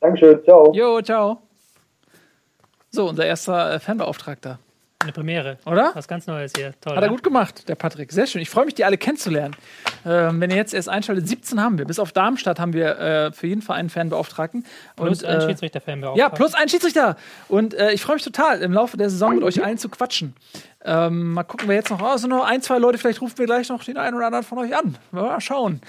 Dankeschön, 0.00 0.42
ciao. 0.44 0.72
Jo, 0.72 1.00
ciao. 1.02 1.42
So, 2.90 3.08
unser 3.08 3.26
erster 3.26 3.74
äh, 3.74 3.78
Fanbeauftragter. 3.80 4.58
Eine 5.02 5.12
Premiere. 5.12 5.58
Oder? 5.66 5.90
Was 5.94 6.06
ganz 6.06 6.26
Neues 6.26 6.52
hier. 6.56 6.72
Toll. 6.80 6.94
Hat 6.94 7.02
er 7.02 7.08
ne? 7.08 7.14
gut 7.14 7.22
gemacht, 7.22 7.68
der 7.68 7.74
Patrick. 7.74 8.12
Sehr 8.12 8.26
schön. 8.26 8.40
Ich 8.40 8.50
freue 8.50 8.64
mich, 8.64 8.74
die 8.74 8.84
alle 8.84 8.96
kennenzulernen. 8.96 9.56
Ähm, 10.06 10.40
wenn 10.40 10.50
ihr 10.50 10.56
jetzt 10.56 10.74
erst 10.74 10.88
einschaltet, 10.88 11.28
17 11.28 11.60
haben 11.60 11.78
wir. 11.78 11.84
Bis 11.84 11.98
auf 11.98 12.12
Darmstadt 12.12 12.60
haben 12.60 12.72
wir 12.72 12.98
äh, 12.98 13.32
für 13.32 13.48
jeden 13.48 13.62
Verein 13.62 13.80
einen 13.80 13.90
Fanbeauftragten. 13.90 14.64
Plus 14.96 15.22
Und, 15.22 15.28
ein 15.28 15.38
äh, 15.38 15.46
Schiedsrichter-Fan 15.46 16.04
Ja, 16.14 16.28
plus 16.28 16.54
ein 16.54 16.68
Schiedsrichter. 16.68 17.16
Und 17.48 17.74
äh, 17.74 17.92
ich 17.92 18.02
freue 18.02 18.16
mich 18.16 18.24
total, 18.24 18.62
im 18.62 18.72
Laufe 18.72 18.96
der 18.96 19.10
Saison 19.10 19.34
mit 19.34 19.44
euch 19.44 19.64
allen 19.64 19.78
zu 19.78 19.88
quatschen. 19.88 20.34
Ähm, 20.84 21.34
mal 21.34 21.44
gucken, 21.44 21.68
wer 21.68 21.76
jetzt 21.76 21.90
noch. 21.90 22.02
Oh, 22.02 22.16
sind 22.16 22.30
noch 22.30 22.44
ein, 22.44 22.60
zwei 22.60 22.78
Leute, 22.78 22.98
vielleicht 22.98 23.20
rufen 23.20 23.38
wir 23.38 23.46
gleich 23.46 23.68
noch 23.68 23.84
den 23.84 23.96
einen 23.96 24.16
oder 24.16 24.26
anderen 24.26 24.44
von 24.44 24.58
euch 24.58 24.76
an. 24.76 24.98
Mal 25.12 25.40
schauen. 25.40 25.80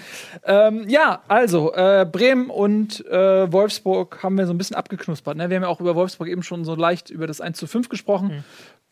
Ähm, 0.45 0.88
ja, 0.88 1.22
also, 1.28 1.74
äh, 1.74 2.05
Bremen 2.09 2.49
und 2.49 3.05
äh, 3.07 3.51
Wolfsburg 3.51 4.22
haben 4.22 4.38
wir 4.38 4.45
so 4.45 4.53
ein 4.53 4.57
bisschen 4.57 4.76
abgeknuspert. 4.76 5.36
Ne? 5.36 5.49
Wir 5.49 5.55
haben 5.55 5.64
ja 5.64 5.70
auch 5.70 5.80
über 5.80 5.95
Wolfsburg 5.95 6.28
eben 6.28 6.43
schon 6.43 6.64
so 6.64 6.76
leicht 6.76 7.09
über 7.09 7.26
das 7.26 7.41
1 7.41 7.57
zu 7.57 7.66
5 7.66 7.89
gesprochen. 7.89 8.43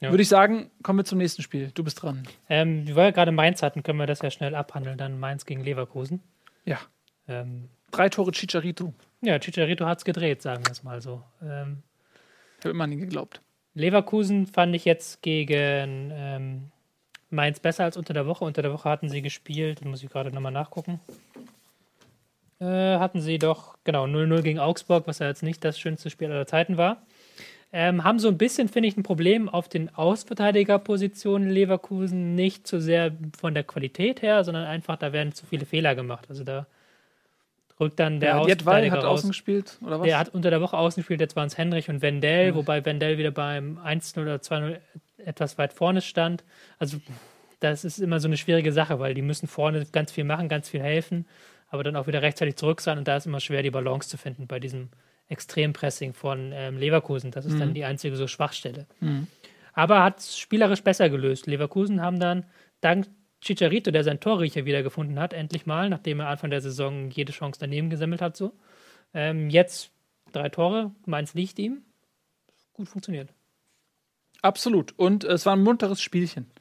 Ja. 0.01 0.09
Würde 0.09 0.23
ich 0.23 0.29
sagen, 0.29 0.71
kommen 0.83 0.99
wir 0.99 1.05
zum 1.05 1.19
nächsten 1.19 1.41
Spiel. 1.43 1.71
Du 1.73 1.83
bist 1.83 2.01
dran. 2.01 2.23
Ähm, 2.49 2.87
weil 2.95 3.07
wir 3.07 3.11
gerade 3.11 3.31
Mainz 3.31 3.61
hatten, 3.61 3.83
können 3.83 3.99
wir 3.99 4.07
das 4.07 4.21
ja 4.21 4.31
schnell 4.31 4.55
abhandeln. 4.55 4.97
Dann 4.97 5.19
Mainz 5.19 5.45
gegen 5.45 5.63
Leverkusen. 5.63 6.21
Ja. 6.65 6.79
Ähm, 7.27 7.69
Drei 7.91 8.09
Tore 8.09 8.31
Chicharito. 8.31 8.93
ja, 9.21 9.37
Chicharito 9.37 9.85
hat 9.85 9.99
es 9.99 10.05
gedreht, 10.05 10.41
sagen 10.41 10.65
wir 10.65 10.71
es 10.71 10.83
mal 10.83 11.01
so. 11.01 11.21
Ähm, 11.43 11.83
Ich 12.59 12.65
habe 12.65 12.71
immer 12.71 12.85
an 12.85 12.91
ihn 12.91 12.99
geglaubt. 12.99 13.41
Leverkusen 13.75 14.47
fand 14.47 14.75
ich 14.75 14.85
jetzt 14.85 15.21
gegen 15.21 16.09
ähm, 16.13 16.71
Mainz 17.29 17.59
besser 17.59 17.83
als 17.83 17.95
unter 17.95 18.13
der 18.13 18.25
Woche. 18.25 18.43
Unter 18.43 18.61
der 18.63 18.73
Woche 18.73 18.89
hatten 18.89 19.07
sie 19.07 19.21
gespielt, 19.21 19.85
muss 19.85 20.01
ich 20.03 20.09
gerade 20.09 20.31
nochmal 20.33 20.51
nachgucken. 20.51 20.99
Äh, 22.59 22.65
hatten 22.97 23.21
sie 23.21 23.37
doch, 23.39 23.77
genau, 23.83 24.05
0-0 24.05 24.41
gegen 24.41 24.59
Augsburg, 24.59 25.07
was 25.07 25.19
ja 25.19 25.27
jetzt 25.27 25.43
nicht 25.43 25.63
das 25.63 25.79
schönste 25.79 26.09
Spiel 26.09 26.31
aller 26.31 26.45
Zeiten 26.47 26.77
war. 26.77 27.01
Ähm, 27.73 28.03
haben 28.03 28.19
so 28.19 28.27
ein 28.27 28.37
bisschen, 28.37 28.67
finde 28.67 28.89
ich, 28.89 28.97
ein 28.97 29.03
Problem 29.03 29.47
auf 29.47 29.69
den 29.69 29.93
Außenverteidigerpositionen 29.95 31.49
Leverkusen. 31.49 32.35
Nicht 32.35 32.67
so 32.67 32.79
sehr 32.79 33.13
von 33.39 33.53
der 33.53 33.63
Qualität 33.63 34.21
her, 34.21 34.43
sondern 34.43 34.65
einfach, 34.65 34.97
da 34.97 35.13
werden 35.13 35.33
zu 35.33 35.45
viele 35.45 35.65
Fehler 35.65 35.95
gemacht. 35.95 36.25
Also 36.29 36.43
da 36.43 36.67
rückt 37.81 37.99
dann 37.99 38.19
der 38.19 38.35
Jedwai 38.35 38.41
Außenverteidiger 38.41 38.97
hat 38.97 39.03
raus. 39.03 39.19
außen 39.19 39.29
gespielt, 39.31 39.77
oder 39.85 39.99
was? 39.99 40.05
Der 40.05 40.19
hat 40.19 40.29
unter 40.29 40.49
der 40.49 40.61
Woche 40.61 40.77
außen 40.77 41.01
gespielt, 41.01 41.19
jetzt 41.19 41.35
waren 41.35 41.47
es 41.47 41.57
Henrich 41.57 41.89
und 41.89 42.01
Wendell, 42.01 42.55
wobei 42.55 42.85
Wendell 42.85 43.17
wieder 43.17 43.31
beim 43.31 43.79
1-0 43.79 44.21
oder 44.21 44.35
2-0 44.35 44.77
etwas 45.25 45.57
weit 45.57 45.73
vorne 45.73 46.01
stand. 46.01 46.43
Also 46.77 46.97
das 47.59 47.83
ist 47.83 47.99
immer 47.99 48.19
so 48.19 48.27
eine 48.27 48.37
schwierige 48.37 48.71
Sache, 48.71 48.99
weil 48.99 49.13
die 49.13 49.21
müssen 49.21 49.47
vorne 49.47 49.85
ganz 49.91 50.11
viel 50.11 50.23
machen, 50.23 50.47
ganz 50.47 50.69
viel 50.69 50.81
helfen, 50.81 51.25
aber 51.69 51.83
dann 51.83 51.95
auch 51.95 52.07
wieder 52.07 52.21
rechtzeitig 52.21 52.55
zurück 52.55 52.81
sein 52.81 52.97
und 52.97 53.07
da 53.07 53.17
ist 53.17 53.25
immer 53.25 53.39
schwer, 53.39 53.63
die 53.63 53.71
Balance 53.71 54.09
zu 54.09 54.17
finden 54.17 54.47
bei 54.47 54.59
diesem 54.59 54.89
Extrempressing 55.31 56.13
von 56.13 56.51
ähm, 56.53 56.77
Leverkusen. 56.77 57.31
Das 57.31 57.45
ist 57.45 57.59
dann 57.59 57.73
die 57.73 57.85
einzige 57.85 58.15
so 58.15 58.27
Schwachstelle. 58.27 58.85
Aber 59.73 60.03
hat 60.03 60.19
es 60.19 60.37
spielerisch 60.37 60.83
besser 60.83 61.09
gelöst. 61.09 61.47
Leverkusen 61.47 62.01
haben 62.01 62.19
dann 62.19 62.45
dank 62.81 63.07
Chicharito, 63.41 63.91
der 63.91 64.03
sein 64.03 64.19
Torriecher 64.19 64.65
wiedergefunden 64.65 65.19
hat, 65.19 65.33
endlich 65.33 65.65
mal, 65.65 65.89
nachdem 65.89 66.19
er 66.19 66.27
Anfang 66.27 66.51
der 66.51 66.61
Saison 66.61 67.09
jede 67.09 67.31
Chance 67.31 67.59
daneben 67.59 67.89
gesammelt 67.89 68.21
hat, 68.21 68.37
so. 68.37 68.53
Ähm, 69.13 69.49
jetzt 69.49 69.91
drei 70.31 70.49
Tore, 70.49 70.91
Mainz 71.05 71.33
liegt 71.33 71.57
ihm. 71.57 71.81
Gut 72.73 72.87
funktioniert. 72.87 73.29
Absolut. 74.41 74.93
Und 74.97 75.23
es 75.23 75.45
war 75.45 75.55
ein 75.55 75.63
munteres 75.63 76.01
Spielchen. 76.01 76.51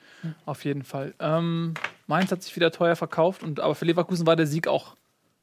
Auf 0.45 0.65
jeden 0.65 0.83
Fall. 0.83 1.15
Ähm, 1.19 1.75
Mainz 2.07 2.31
hat 2.31 2.43
sich 2.43 2.55
wieder 2.57 2.71
teuer 2.73 2.97
verkauft, 2.97 3.43
und, 3.43 3.61
aber 3.61 3.75
für 3.75 3.85
Leverkusen 3.85 4.27
war 4.27 4.37
der 4.37 4.47
Sieg 4.47 4.69
auch 4.69 4.97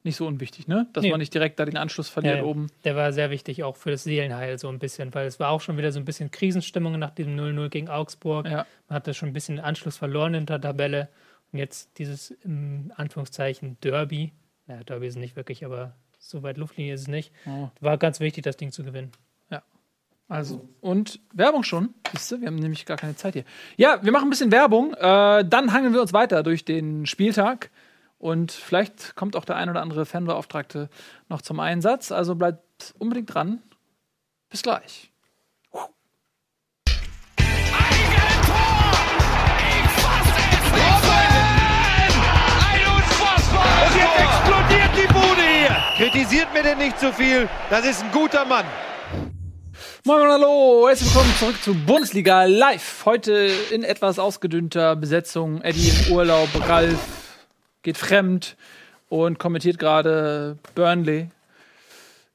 nicht 0.08 0.16
so 0.16 0.26
unwichtig, 0.26 0.68
ne? 0.68 0.88
Dass 0.94 1.04
Nee. 1.04 1.12
man 1.12 1.20
nicht 1.20 1.34
direkt 1.34 1.60
da 1.60 1.66
den 1.66 1.78
Anschluss 1.78 2.10
verliert 2.10 2.38
Ja, 2.38 2.42
ja. 2.42 2.46
oben. 2.48 2.68
Der 2.84 2.96
war 2.96 3.14
sehr 3.14 3.30
wichtig 3.30 3.64
auch 3.64 3.76
für 3.76 3.92
das 3.92 4.04
Seelenheil 4.04 4.58
so 4.58 4.68
ein 4.70 4.80
bisschen, 4.80 5.14
weil 5.14 5.28
es 5.28 5.40
war 5.40 5.50
auch 5.50 5.62
schon 5.62 5.78
wieder 5.78 5.92
so 5.92 6.00
ein 6.00 6.06
bisschen 6.06 6.32
Krisenstimmung 6.32 6.98
nach 6.98 7.12
diesem 7.12 7.36
0-0 7.36 7.70
gegen 7.70 7.90
Augsburg. 7.90 8.46
Ja. 8.48 8.66
Man 8.88 8.96
hatte 8.96 9.14
schon 9.14 9.30
ein 9.30 9.34
bisschen 9.34 9.58
den 9.58 9.66
Anschluss 9.66 9.98
verloren 9.98 10.34
in 10.34 10.46
der 10.48 10.60
Tabelle. 10.60 11.10
Und 11.52 11.60
jetzt 11.60 11.98
dieses, 12.00 12.32
in 12.32 12.92
Anführungszeichen, 12.96 13.78
Derby. 13.82 14.34
Naja, 14.66 14.84
Derby 14.84 15.08
ist 15.08 15.18
nicht 15.18 15.36
wirklich, 15.36 15.64
aber 15.64 15.94
so 16.20 16.44
weit 16.44 16.58
Luftlinie 16.58 16.94
ist 16.96 17.02
es 17.02 17.08
nicht. 17.08 17.32
Oh. 17.46 17.70
War 17.80 17.98
ganz 17.98 18.20
wichtig, 18.20 18.44
das 18.44 18.58
Ding 18.58 18.72
zu 18.72 18.84
gewinnen. 18.84 19.12
Also, 20.30 20.68
und 20.82 21.22
Werbung 21.32 21.64
schon. 21.64 21.94
Siehst 22.12 22.34
du, 22.34 22.42
wir 22.42 22.48
haben 22.48 22.58
nämlich 22.58 22.86
gar 22.86 22.98
keine 22.98 23.16
Zeit 23.16 23.34
hier. 23.34 23.46
Ja, 23.78 24.04
wir 24.04 24.12
machen 24.12 24.28
ein 24.28 24.30
bisschen 24.30 24.52
Werbung. 24.52 24.94
Äh, 24.94 25.46
dann 25.46 25.72
hangeln 25.72 25.94
wir 25.94 26.02
uns 26.02 26.12
weiter 26.12 26.44
durch 26.44 26.66
den 26.66 27.06
Spieltag. 27.06 27.70
Und 28.20 28.52
vielleicht 28.52 29.16
kommt 29.16 29.36
auch 29.36 29.46
der 29.46 29.58
ein 29.58 29.70
oder 29.70 29.82
andere 29.82 30.06
Fanbeauftragte 30.06 30.90
noch 31.30 31.42
zum 31.42 31.60
Einsatz. 31.60 32.12
Also 32.12 32.36
bleibt 32.36 32.96
unbedingt 32.98 33.34
dran. 33.34 33.62
Bis 34.50 34.64
gleich. 34.64 35.12
Und 35.72 35.90
jetzt 43.96 44.20
explodiert 44.20 44.92
die 44.96 45.08
Bude 45.14 45.42
hier. 45.42 45.76
Kritisiert 45.98 46.54
mir 46.54 46.64
denn 46.64 46.78
nicht 46.80 47.00
zu 47.00 47.14
viel. 47.14 47.48
Das 47.70 47.86
ist 47.86 48.04
ein 48.04 48.12
guter 48.12 48.46
Mann. 48.46 48.66
Moin, 50.06 50.20
moin, 50.20 50.32
hallo, 50.32 50.88
herzlich 50.88 51.14
willkommen 51.14 51.36
zurück 51.38 51.62
zu 51.62 51.74
Bundesliga 51.74 52.46
Live. 52.46 53.06
Heute 53.06 53.52
in 53.72 53.84
etwas 53.84 54.18
ausgedünnter 54.18 54.96
Besetzung. 54.96 55.62
Eddie 55.62 55.90
im 55.90 56.14
Urlaub, 56.14 56.50
Ralf 56.68 57.27
geht 57.88 57.98
fremd 57.98 58.58
und 59.08 59.40
kommentiert 59.40 59.80
gerade 59.80 60.58
Burnley 60.76 61.30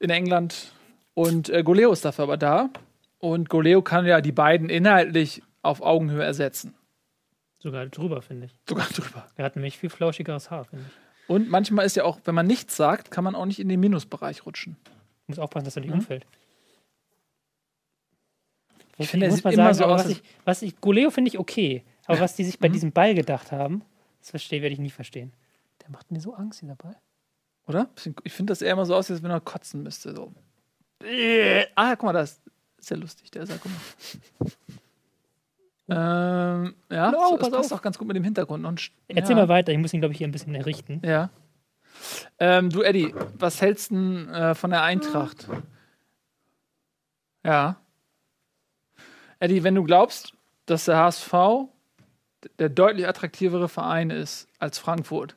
in 0.00 0.08
England. 0.08 0.72
Und 1.12 1.50
äh, 1.50 1.62
Goleo 1.62 1.92
ist 1.92 2.06
dafür 2.06 2.24
aber 2.24 2.38
da. 2.38 2.70
Und 3.18 3.50
Goleo 3.50 3.82
kann 3.82 4.06
ja 4.06 4.22
die 4.22 4.32
beiden 4.32 4.70
inhaltlich 4.70 5.42
auf 5.60 5.82
Augenhöhe 5.82 6.22
ersetzen. 6.24 6.74
Sogar 7.58 7.84
drüber, 7.86 8.22
finde 8.22 8.46
ich. 8.46 8.52
Sogar 8.66 8.86
drüber. 8.88 9.26
Er 9.36 9.44
hat 9.44 9.56
nämlich 9.56 9.76
viel 9.78 9.90
flauschigeres 9.90 10.50
Haar, 10.50 10.64
finde 10.64 10.86
ich. 10.88 11.28
Und 11.28 11.50
manchmal 11.50 11.84
ist 11.84 11.96
ja 11.96 12.04
auch, 12.04 12.18
wenn 12.24 12.34
man 12.34 12.46
nichts 12.46 12.74
sagt, 12.76 13.10
kann 13.10 13.22
man 13.22 13.34
auch 13.34 13.44
nicht 13.44 13.60
in 13.60 13.68
den 13.68 13.78
Minusbereich 13.78 14.46
rutschen. 14.46 14.76
Muss 15.26 15.38
aufpassen, 15.38 15.66
dass 15.66 15.76
er 15.76 15.82
nicht 15.82 15.90
Mhm. 15.90 15.98
umfällt. 15.98 16.24
Ich 18.96 19.08
finde, 19.08 19.26
er 19.26 19.32
muss 19.32 19.40
immer 19.40 19.74
sagen, 19.74 19.74
so 19.74 19.94
was 19.94 20.08
ich, 20.08 20.22
was 20.46 20.62
ich, 20.62 20.80
Goleo 20.80 21.10
finde 21.10 21.28
ich 21.28 21.38
okay. 21.38 21.82
Aber 22.06 22.20
was 22.20 22.36
die 22.36 22.44
sich 22.44 22.58
bei 22.58 22.68
Mhm. 22.70 22.72
diesem 22.72 22.92
Ball 22.92 23.14
gedacht 23.14 23.52
haben, 23.52 23.82
das 24.20 24.30
verstehe, 24.30 24.62
werde 24.62 24.72
ich 24.72 24.78
nie 24.80 24.90
verstehen. 24.90 25.32
Der 25.82 25.90
macht 25.90 26.10
mir 26.10 26.20
so 26.20 26.34
Angst, 26.34 26.62
dieser 26.62 26.76
Ball. 26.76 26.96
Oder? 27.66 27.88
Ich 28.24 28.32
finde, 28.32 28.50
das 28.52 28.62
eher 28.62 28.72
immer 28.72 28.86
so 28.86 28.94
aus, 28.94 29.10
als 29.10 29.22
wenn 29.22 29.30
er 29.30 29.40
kotzen 29.40 29.82
müsste. 29.82 30.14
So. 30.14 30.32
Ah, 31.74 31.96
guck 31.96 32.04
mal, 32.04 32.12
das 32.12 32.40
ist 32.78 32.88
sehr 32.88 32.96
lustig, 32.96 33.30
der 33.30 33.42
ist 33.42 33.50
ja, 33.50 33.56
guck 33.60 33.70
mal. 35.88 36.60
ähm, 36.64 36.74
ja, 36.90 37.10
No, 37.10 37.30
das 37.32 37.40
pass 37.40 37.50
passt 37.50 37.72
auf. 37.72 37.78
auch 37.78 37.82
ganz 37.82 37.98
gut 37.98 38.06
mit 38.08 38.16
dem 38.16 38.24
Hintergrund. 38.24 38.64
Und, 38.64 38.90
Erzähl 39.08 39.36
ja. 39.36 39.42
mal 39.42 39.48
weiter, 39.48 39.72
ich 39.72 39.78
muss 39.78 39.92
ihn, 39.92 40.00
glaube 40.00 40.12
ich, 40.12 40.18
hier 40.18 40.28
ein 40.28 40.32
bisschen 40.32 40.54
errichten. 40.54 41.00
Ja. 41.04 41.30
Ähm, 42.38 42.70
du, 42.70 42.82
Eddie, 42.82 43.14
was 43.38 43.60
hältst 43.60 43.90
du 43.90 43.94
denn, 43.96 44.28
äh, 44.28 44.54
von 44.54 44.70
der 44.70 44.82
Eintracht? 44.82 45.48
Ja. 47.44 47.76
Eddie, 49.40 49.62
wenn 49.64 49.74
du 49.74 49.82
glaubst, 49.84 50.34
dass 50.66 50.84
der 50.86 50.96
HSV 50.98 51.32
der 52.58 52.68
deutlich 52.68 53.06
attraktivere 53.06 53.68
Verein 53.68 54.10
ist 54.10 54.48
als 54.58 54.78
Frankfurt, 54.78 55.36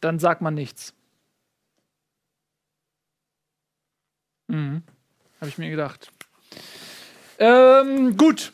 dann 0.00 0.18
sagt 0.18 0.42
man 0.42 0.54
nichts. 0.54 0.94
Mhm. 4.48 4.82
Habe 5.40 5.48
ich 5.48 5.58
mir 5.58 5.70
gedacht. 5.70 6.12
Ähm, 7.38 8.16
gut. 8.16 8.52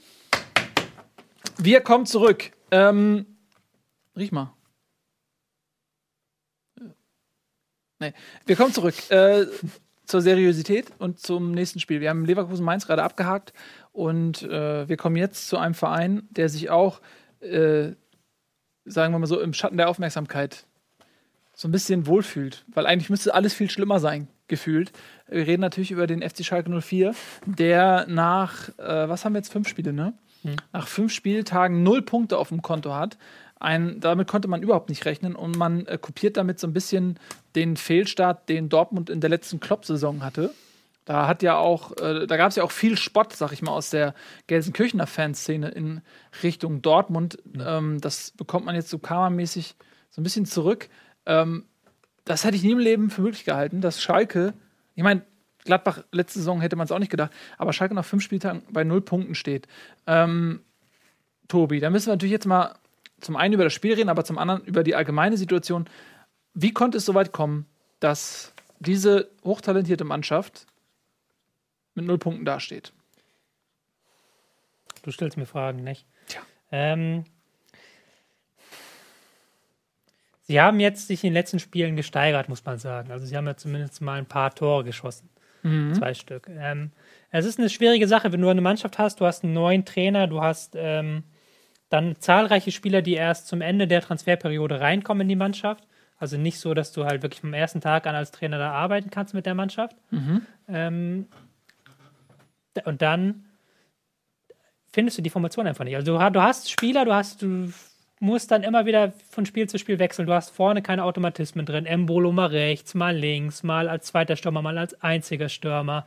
Wir 1.58 1.80
kommen 1.80 2.06
zurück. 2.06 2.52
Ähm, 2.70 3.26
riech 4.16 4.32
mal. 4.32 4.54
Nee. 8.00 8.14
Wir 8.46 8.56
kommen 8.56 8.72
zurück 8.72 8.94
äh, 9.10 9.46
zur 10.06 10.22
Seriosität 10.22 10.90
und 10.98 11.20
zum 11.20 11.52
nächsten 11.52 11.78
Spiel. 11.78 12.00
Wir 12.00 12.10
haben 12.10 12.24
Leverkusen 12.24 12.64
Mainz 12.64 12.86
gerade 12.86 13.04
abgehakt 13.04 13.52
und 13.92 14.42
äh, 14.42 14.88
wir 14.88 14.96
kommen 14.96 15.16
jetzt 15.16 15.48
zu 15.48 15.56
einem 15.56 15.74
Verein, 15.74 16.26
der 16.30 16.48
sich 16.48 16.68
auch, 16.68 17.00
äh, 17.40 17.92
sagen 18.84 19.14
wir 19.14 19.18
mal 19.20 19.26
so, 19.26 19.40
im 19.40 19.52
Schatten 19.52 19.76
der 19.76 19.88
Aufmerksamkeit 19.88 20.66
so 21.54 21.68
ein 21.68 21.72
bisschen 21.72 22.06
wohlfühlt. 22.06 22.64
Weil 22.68 22.86
eigentlich 22.86 23.10
müsste 23.10 23.34
alles 23.34 23.54
viel 23.54 23.70
schlimmer 23.70 24.00
sein, 24.00 24.28
gefühlt. 24.48 24.92
Wir 25.28 25.46
reden 25.46 25.60
natürlich 25.60 25.90
über 25.90 26.06
den 26.06 26.22
FC 26.22 26.44
Schalke 26.44 26.70
04, 26.80 27.14
der 27.46 28.06
nach, 28.08 28.68
äh, 28.78 29.08
was 29.08 29.24
haben 29.24 29.34
wir 29.34 29.38
jetzt, 29.38 29.52
fünf 29.52 29.68
Spiele, 29.68 29.92
ne? 29.92 30.14
Hm. 30.42 30.56
Nach 30.72 30.86
fünf 30.88 31.12
Spieltagen 31.12 31.82
null 31.82 32.02
Punkte 32.02 32.38
auf 32.38 32.48
dem 32.48 32.62
Konto 32.62 32.94
hat. 32.94 33.16
Ein, 33.60 34.00
damit 34.00 34.26
konnte 34.26 34.48
man 34.48 34.62
überhaupt 34.62 34.88
nicht 34.88 35.04
rechnen 35.04 35.36
und 35.36 35.56
man 35.56 35.86
äh, 35.86 35.96
kopiert 35.96 36.36
damit 36.36 36.58
so 36.58 36.66
ein 36.66 36.72
bisschen 36.72 37.18
den 37.54 37.76
Fehlstart, 37.76 38.48
den 38.48 38.68
Dortmund 38.68 39.08
in 39.08 39.20
der 39.20 39.30
letzten 39.30 39.60
Klopp-Saison 39.60 40.24
hatte. 40.24 40.52
Da 41.04 41.26
hat 41.26 41.42
ja 41.42 41.56
auch, 41.56 41.96
äh, 41.98 42.26
da 42.26 42.36
gab 42.36 42.50
es 42.50 42.56
ja 42.56 42.64
auch 42.64 42.70
viel 42.70 42.96
Spott, 42.96 43.32
sag 43.34 43.52
ich 43.52 43.62
mal, 43.62 43.72
aus 43.72 43.90
der 43.90 44.14
Gelsenkirchener 44.46 45.06
Fanszene 45.06 45.68
in 45.68 46.00
Richtung 46.42 46.82
Dortmund. 46.82 47.38
Ähm, 47.58 48.00
das 48.00 48.32
bekommt 48.32 48.66
man 48.66 48.74
jetzt 48.74 48.90
so 48.90 48.98
karmamäßig 48.98 49.74
so 50.10 50.20
ein 50.20 50.24
bisschen 50.24 50.46
zurück. 50.46 50.88
Ähm, 51.26 51.64
das 52.24 52.44
hätte 52.44 52.56
ich 52.56 52.62
nie 52.62 52.72
im 52.72 52.78
Leben 52.78 53.10
für 53.10 53.22
möglich 53.22 53.44
gehalten, 53.44 53.80
dass 53.80 54.00
Schalke, 54.00 54.54
ich 54.94 55.02
meine, 55.02 55.22
Gladbach 55.64 56.02
letzte 56.10 56.40
Saison 56.40 56.60
hätte 56.60 56.76
man 56.76 56.86
es 56.86 56.92
auch 56.92 56.98
nicht 56.98 57.10
gedacht, 57.10 57.32
aber 57.56 57.72
Schalke 57.72 57.94
nach 57.94 58.04
fünf 58.04 58.22
Spieltagen 58.22 58.62
bei 58.70 58.84
null 58.84 59.00
Punkten 59.00 59.34
steht. 59.34 59.68
Ähm, 60.06 60.60
Tobi, 61.48 61.80
da 61.80 61.90
müssen 61.90 62.06
wir 62.06 62.14
natürlich 62.14 62.32
jetzt 62.32 62.46
mal 62.46 62.74
zum 63.20 63.36
einen 63.36 63.54
über 63.54 63.64
das 63.64 63.72
Spiel 63.72 63.94
reden, 63.94 64.08
aber 64.08 64.24
zum 64.24 64.38
anderen 64.38 64.64
über 64.64 64.82
die 64.82 64.94
allgemeine 64.94 65.36
Situation. 65.36 65.88
Wie 66.54 66.72
konnte 66.72 66.98
es 66.98 67.04
so 67.04 67.14
weit 67.14 67.32
kommen, 67.32 67.66
dass 68.00 68.52
diese 68.80 69.30
hochtalentierte 69.44 70.04
Mannschaft 70.04 70.66
mit 71.94 72.04
null 72.06 72.18
Punkten 72.18 72.44
dasteht? 72.44 72.92
Du 75.02 75.10
stellst 75.10 75.36
mir 75.36 75.46
Fragen, 75.46 75.84
nicht? 75.84 76.06
Tja. 76.26 76.40
Ähm, 76.70 77.24
sie 80.42 80.60
haben 80.60 80.80
jetzt 80.80 81.06
sich 81.08 81.24
in 81.24 81.30
den 81.30 81.34
letzten 81.34 81.58
Spielen 81.58 81.96
gesteigert, 81.96 82.48
muss 82.48 82.64
man 82.64 82.78
sagen. 82.78 83.10
Also 83.10 83.26
sie 83.26 83.36
haben 83.36 83.46
ja 83.46 83.56
zumindest 83.56 84.00
mal 84.00 84.18
ein 84.18 84.26
paar 84.26 84.54
Tore 84.54 84.84
geschossen. 84.84 85.28
Zwei 85.94 86.12
Stück. 86.14 86.48
Ähm, 86.50 86.90
es 87.30 87.44
ist 87.46 87.58
eine 87.58 87.70
schwierige 87.70 88.08
Sache, 88.08 88.32
wenn 88.32 88.40
du 88.40 88.48
eine 88.48 88.60
Mannschaft 88.60 88.98
hast, 88.98 89.20
du 89.20 89.26
hast 89.26 89.44
einen 89.44 89.52
neuen 89.52 89.84
Trainer, 89.84 90.26
du 90.26 90.42
hast 90.42 90.74
ähm, 90.76 91.22
dann 91.88 92.16
zahlreiche 92.18 92.72
Spieler, 92.72 93.00
die 93.02 93.14
erst 93.14 93.46
zum 93.46 93.60
Ende 93.60 93.86
der 93.86 94.00
Transferperiode 94.00 94.80
reinkommen 94.80 95.22
in 95.22 95.28
die 95.28 95.36
Mannschaft. 95.36 95.86
Also 96.18 96.36
nicht 96.36 96.58
so, 96.58 96.74
dass 96.74 96.92
du 96.92 97.04
halt 97.04 97.22
wirklich 97.22 97.40
vom 97.42 97.54
ersten 97.54 97.80
Tag 97.80 98.06
an 98.06 98.14
als 98.14 98.30
Trainer 98.32 98.58
da 98.58 98.72
arbeiten 98.72 99.10
kannst 99.10 99.34
mit 99.34 99.46
der 99.46 99.54
Mannschaft. 99.54 99.96
Ähm, 100.68 101.28
d- 102.76 102.82
und 102.84 103.02
dann 103.02 103.44
findest 104.92 105.18
du 105.18 105.22
die 105.22 105.30
Formation 105.30 105.66
einfach 105.66 105.84
nicht. 105.84 105.96
Also 105.96 106.18
du 106.30 106.42
hast 106.42 106.70
Spieler, 106.70 107.04
du 107.04 107.12
hast, 107.14 107.42
du 107.42 107.72
musst 108.22 108.52
dann 108.52 108.62
immer 108.62 108.86
wieder 108.86 109.12
von 109.30 109.46
Spiel 109.46 109.68
zu 109.68 109.78
Spiel 109.78 109.98
wechseln. 109.98 110.26
Du 110.26 110.32
hast 110.32 110.50
vorne 110.50 110.80
keine 110.80 111.02
Automatismen 111.02 111.66
drin. 111.66 111.86
Embolo 111.86 112.30
mal 112.30 112.46
rechts, 112.46 112.94
mal 112.94 113.16
links, 113.16 113.64
mal 113.64 113.88
als 113.88 114.06
zweiter 114.06 114.36
Stürmer, 114.36 114.62
mal 114.62 114.78
als 114.78 114.94
einziger 115.02 115.48
Stürmer. 115.48 116.06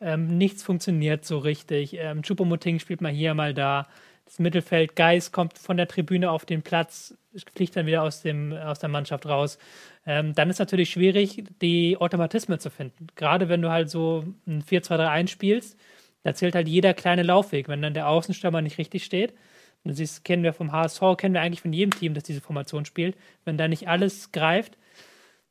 Ähm, 0.00 0.36
nichts 0.36 0.64
funktioniert 0.64 1.24
so 1.24 1.38
richtig. 1.38 1.96
Ähm, 1.96 2.22
Choupo-Moting 2.22 2.80
spielt 2.80 3.00
mal 3.00 3.12
hier, 3.12 3.34
mal 3.34 3.54
da. 3.54 3.86
Das 4.24 4.40
Mittelfeld, 4.40 4.96
Geis 4.96 5.30
kommt 5.30 5.56
von 5.56 5.76
der 5.76 5.86
Tribüne 5.86 6.32
auf 6.32 6.44
den 6.44 6.62
Platz, 6.62 7.14
fliegt 7.54 7.76
dann 7.76 7.86
wieder 7.86 8.02
aus, 8.02 8.22
dem, 8.22 8.52
aus 8.52 8.80
der 8.80 8.88
Mannschaft 8.88 9.26
raus. 9.26 9.56
Ähm, 10.04 10.34
dann 10.34 10.50
ist 10.50 10.58
natürlich 10.58 10.90
schwierig, 10.90 11.44
die 11.60 11.96
Automatismen 11.96 12.58
zu 12.58 12.70
finden. 12.70 13.06
Gerade 13.14 13.48
wenn 13.48 13.62
du 13.62 13.70
halt 13.70 13.88
so 13.88 14.24
ein 14.48 14.64
4-2-3-1 14.64 15.28
spielst, 15.28 15.78
da 16.24 16.34
zählt 16.34 16.56
halt 16.56 16.66
jeder 16.66 16.92
kleine 16.92 17.22
Laufweg. 17.22 17.68
Wenn 17.68 17.82
dann 17.82 17.94
der 17.94 18.08
Außenstürmer 18.08 18.62
nicht 18.62 18.78
richtig 18.78 19.04
steht, 19.04 19.32
du 19.84 19.94
siehst, 19.94 20.24
kennen 20.24 20.42
wir 20.42 20.52
vom 20.52 20.72
HSV, 20.72 21.00
kennen 21.16 21.34
wir 21.34 21.40
eigentlich 21.40 21.62
von 21.62 21.72
jedem 21.72 21.92
Team, 21.92 22.14
das 22.14 22.24
diese 22.24 22.40
Formation 22.40 22.84
spielt. 22.84 23.16
Wenn 23.44 23.58
da 23.58 23.68
nicht 23.68 23.88
alles 23.88 24.32
greift, 24.32 24.78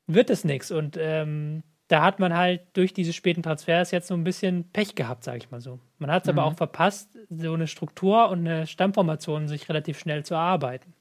wird 0.07 0.29
es 0.29 0.43
nichts. 0.43 0.71
Und 0.71 0.97
ähm, 0.99 1.63
da 1.87 2.03
hat 2.03 2.19
man 2.19 2.35
halt 2.35 2.61
durch 2.73 2.93
diese 2.93 3.11
späten 3.11 3.43
Transfers 3.43 3.91
jetzt 3.91 4.07
so 4.07 4.13
ein 4.13 4.23
bisschen 4.23 4.69
Pech 4.71 4.95
gehabt, 4.95 5.25
sage 5.25 5.39
ich 5.39 5.51
mal 5.51 5.59
so. 5.59 5.79
Man 5.99 6.09
hat 6.09 6.23
es 6.23 6.29
aber 6.29 6.45
auch 6.45 6.55
verpasst, 6.55 7.09
so 7.29 7.53
eine 7.53 7.67
Struktur 7.67 8.29
und 8.29 8.39
eine 8.39 8.65
Stammformation 8.65 9.49
sich 9.49 9.67
relativ 9.67 9.99
schnell 9.99 10.23
zu 10.23 10.33
erarbeiten. 10.33 10.93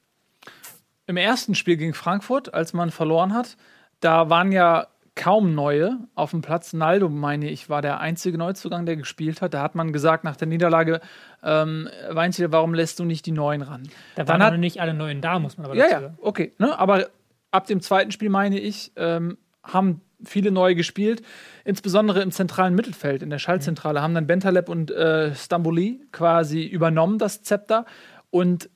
Im 1.07 1.17
ersten 1.17 1.55
Spiel 1.55 1.77
gegen 1.77 1.93
Frankfurt, 1.93 2.53
als 2.53 2.73
man 2.73 2.91
verloren 2.91 3.33
hat, 3.33 3.55
da 4.01 4.29
waren 4.29 4.51
ja 4.51 4.87
kaum 5.15 5.53
Neue 5.55 5.97
auf 6.15 6.31
dem 6.31 6.41
Platz. 6.41 6.73
Naldo, 6.73 7.09
meine 7.09 7.49
ich, 7.49 7.69
war 7.69 7.81
der 7.81 7.99
einzige 7.99 8.37
Neuzugang, 8.37 8.85
der 8.85 8.95
gespielt 8.95 9.41
hat. 9.41 9.53
Da 9.53 9.61
hat 9.61 9.75
man 9.75 9.91
gesagt 9.91 10.23
nach 10.23 10.35
der 10.37 10.47
Niederlage, 10.47 11.01
ähm, 11.43 11.89
Weinziel, 12.09 12.51
warum 12.51 12.73
lässt 12.73 12.99
du 12.99 13.03
nicht 13.05 13.25
die 13.25 13.31
Neuen 13.33 13.61
ran? 13.61 13.83
Da 14.15 14.27
waren 14.27 14.41
hat- 14.41 14.53
noch 14.53 14.59
nicht 14.59 14.79
alle 14.79 14.93
Neuen 14.93 15.21
da, 15.21 15.37
muss 15.39 15.57
man 15.57 15.65
aber 15.65 15.75
Ja, 15.75 15.83
dazu 15.83 15.93
ja, 15.95 16.01
sagen. 16.01 16.17
okay. 16.21 16.53
Ne? 16.59 16.77
Aber 16.79 17.07
ab 17.51 17.67
dem 17.67 17.81
zweiten 17.81 18.11
Spiel, 18.11 18.29
meine 18.29 18.59
ich, 18.59 18.93
ähm, 18.95 19.37
haben 19.63 20.01
viele 20.23 20.51
neue 20.51 20.75
gespielt, 20.75 21.23
insbesondere 21.65 22.21
im 22.21 22.31
zentralen 22.31 22.73
Mittelfeld, 22.75 23.21
in 23.23 23.29
der 23.29 23.39
Schallzentrale, 23.39 24.01
haben 24.01 24.13
dann 24.13 24.27
Bentaleb 24.27 24.69
und 24.69 24.91
äh, 24.91 25.33
Stamboli 25.35 26.01
quasi 26.11 26.63
übernommen, 26.65 27.17
das 27.17 27.41
Zepter. 27.43 27.85
Und 28.29 28.69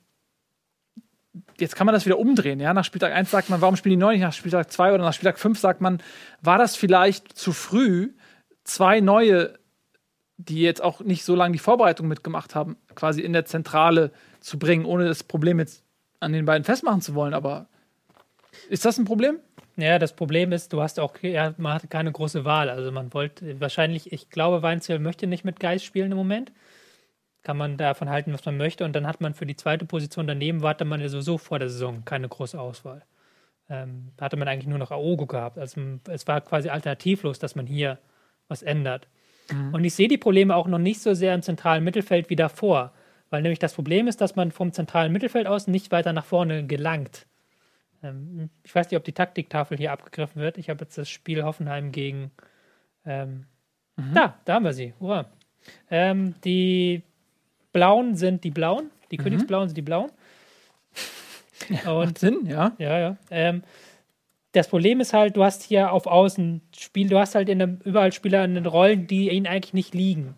jetzt 1.59 1.75
kann 1.75 1.85
man 1.85 1.93
das 1.93 2.05
wieder 2.05 2.19
umdrehen. 2.19 2.59
Ja? 2.59 2.73
Nach 2.73 2.85
Spieltag 2.85 3.13
1 3.13 3.31
sagt 3.31 3.49
man, 3.49 3.61
warum 3.61 3.75
spielen 3.75 3.91
die 3.91 4.03
Neuen 4.03 4.13
nicht? 4.13 4.25
Nach 4.25 4.33
Spieltag 4.33 4.71
2 4.71 4.93
oder 4.93 5.03
nach 5.03 5.13
Spieltag 5.13 5.39
5 5.39 5.59
sagt 5.59 5.81
man, 5.81 6.01
war 6.41 6.57
das 6.57 6.75
vielleicht 6.75 7.37
zu 7.37 7.53
früh, 7.53 8.13
zwei 8.63 8.99
neue, 8.99 9.53
die 10.37 10.61
jetzt 10.61 10.83
auch 10.83 11.01
nicht 11.01 11.23
so 11.23 11.35
lange 11.35 11.53
die 11.53 11.59
Vorbereitung 11.59 12.07
mitgemacht 12.07 12.55
haben, 12.55 12.77
quasi 12.95 13.21
in 13.21 13.33
der 13.33 13.45
Zentrale 13.45 14.11
zu 14.39 14.59
bringen, 14.59 14.85
ohne 14.85 15.05
das 15.05 15.23
Problem 15.23 15.59
jetzt 15.59 15.83
an 16.19 16.33
den 16.33 16.45
beiden 16.45 16.63
festmachen 16.63 17.01
zu 17.01 17.15
wollen. 17.15 17.33
Aber 17.33 17.67
ist 18.69 18.85
das 18.85 18.97
ein 18.97 19.05
Problem? 19.05 19.39
Ja, 19.77 19.99
das 19.99 20.13
Problem 20.13 20.51
ist, 20.53 20.71
du 20.71 20.81
hast 20.81 20.99
auch, 20.99 21.15
ja, 21.21 21.53
man 21.57 21.73
hatte 21.73 21.87
keine 21.87 22.11
große 22.11 22.45
Wahl. 22.45 22.69
Also 22.69 22.91
man 22.91 23.13
wollte 23.13 23.59
wahrscheinlich, 23.59 24.13
ich 24.13 24.29
glaube, 24.29 24.61
Weinzel 24.61 24.99
möchte 24.99 25.27
nicht 25.27 25.43
mit 25.43 25.59
Geist 25.59 25.83
spielen 25.83 26.11
im 26.11 26.17
Moment. 26.17 26.51
Kann 27.45 27.57
man 27.57 27.77
davon 27.77 28.09
halten, 28.09 28.33
was 28.33 28.43
man 28.43 28.57
möchte. 28.57 28.83
Und 28.85 28.93
dann 28.93 29.05
hat 29.05 29.21
man 29.21 29.35
für 29.35 29.45
die 29.45 29.55
zweite 29.55 29.85
Position 29.85 30.25
daneben, 30.25 30.63
hatte 30.63 30.83
man 30.83 30.99
ja 30.99 31.09
sowieso 31.09 31.37
vor 31.37 31.59
der 31.59 31.69
Saison 31.69 32.03
keine 32.03 32.27
große 32.27 32.59
Auswahl. 32.59 33.03
Ähm, 33.69 34.11
da 34.17 34.25
hatte 34.25 34.35
man 34.35 34.47
eigentlich 34.47 34.67
nur 34.67 34.79
noch 34.79 34.89
Aogo 34.89 35.27
gehabt. 35.27 35.59
Also 35.59 35.79
es 36.09 36.27
war 36.27 36.41
quasi 36.41 36.69
alternativlos, 36.69 37.37
dass 37.37 37.55
man 37.55 37.67
hier 37.67 37.99
was 38.47 38.63
ändert. 38.63 39.07
Und 39.73 39.83
ich 39.83 39.93
sehe 39.93 40.07
die 40.07 40.17
Probleme 40.17 40.55
auch 40.55 40.65
noch 40.65 40.79
nicht 40.79 41.01
so 41.01 41.13
sehr 41.13 41.35
im 41.35 41.43
zentralen 41.43 41.83
Mittelfeld 41.83 42.31
wie 42.31 42.35
davor. 42.35 42.93
Weil 43.29 43.43
nämlich 43.43 43.59
das 43.59 43.75
Problem 43.75 44.07
ist, 44.07 44.21
dass 44.21 44.35
man 44.35 44.51
vom 44.51 44.73
zentralen 44.73 45.11
Mittelfeld 45.13 45.45
aus 45.45 45.67
nicht 45.67 45.91
weiter 45.91 46.13
nach 46.13 46.25
vorne 46.25 46.65
gelangt. 46.65 47.27
Ähm, 48.01 48.49
ich 48.63 48.73
weiß 48.73 48.89
nicht, 48.89 48.97
ob 48.97 49.03
die 49.03 49.13
Taktiktafel 49.13 49.77
hier 49.77 49.91
abgegriffen 49.91 50.41
wird. 50.41 50.57
Ich 50.57 50.71
habe 50.71 50.83
jetzt 50.83 50.97
das 50.97 51.09
Spiel 51.09 51.43
Hoffenheim 51.43 51.91
gegen. 51.91 52.31
Ähm, 53.05 53.45
Da, 54.15 54.39
da 54.45 54.55
haben 54.55 54.65
wir 54.65 54.73
sie. 54.73 54.93
Hurra. 54.99 55.25
Ähm, 55.89 56.35
die 56.43 57.03
Blauen 57.75 58.15
sind 58.15 58.45
die 58.45 58.51
Blauen. 58.51 58.89
Die 59.11 59.17
Königsblauen 59.17 59.67
sind 59.67 59.75
die 59.75 59.81
Blauen. 59.81 60.09
Und 61.85 62.17
Sinn, 62.17 62.45
ja. 62.45 62.71
ja, 62.77 62.99
ja. 62.99 63.17
Ähm, 63.29 63.63
das 64.53 64.69
Problem 64.69 65.01
ist 65.01 65.11
halt, 65.11 65.35
du 65.35 65.43
hast 65.43 65.61
hier 65.61 65.91
auf 65.91 66.07
Außen 66.07 66.61
Spiel, 66.73 67.09
du 67.09 67.19
hast 67.19 67.35
halt 67.35 67.49
in 67.49 67.61
einem, 67.61 67.79
überall 67.83 68.13
Spieler 68.13 68.45
in 68.45 68.55
den 68.55 68.65
Rollen, 68.65 69.07
die 69.07 69.29
ihnen 69.29 69.45
eigentlich 69.45 69.73
nicht 69.73 69.93
liegen. 69.93 70.35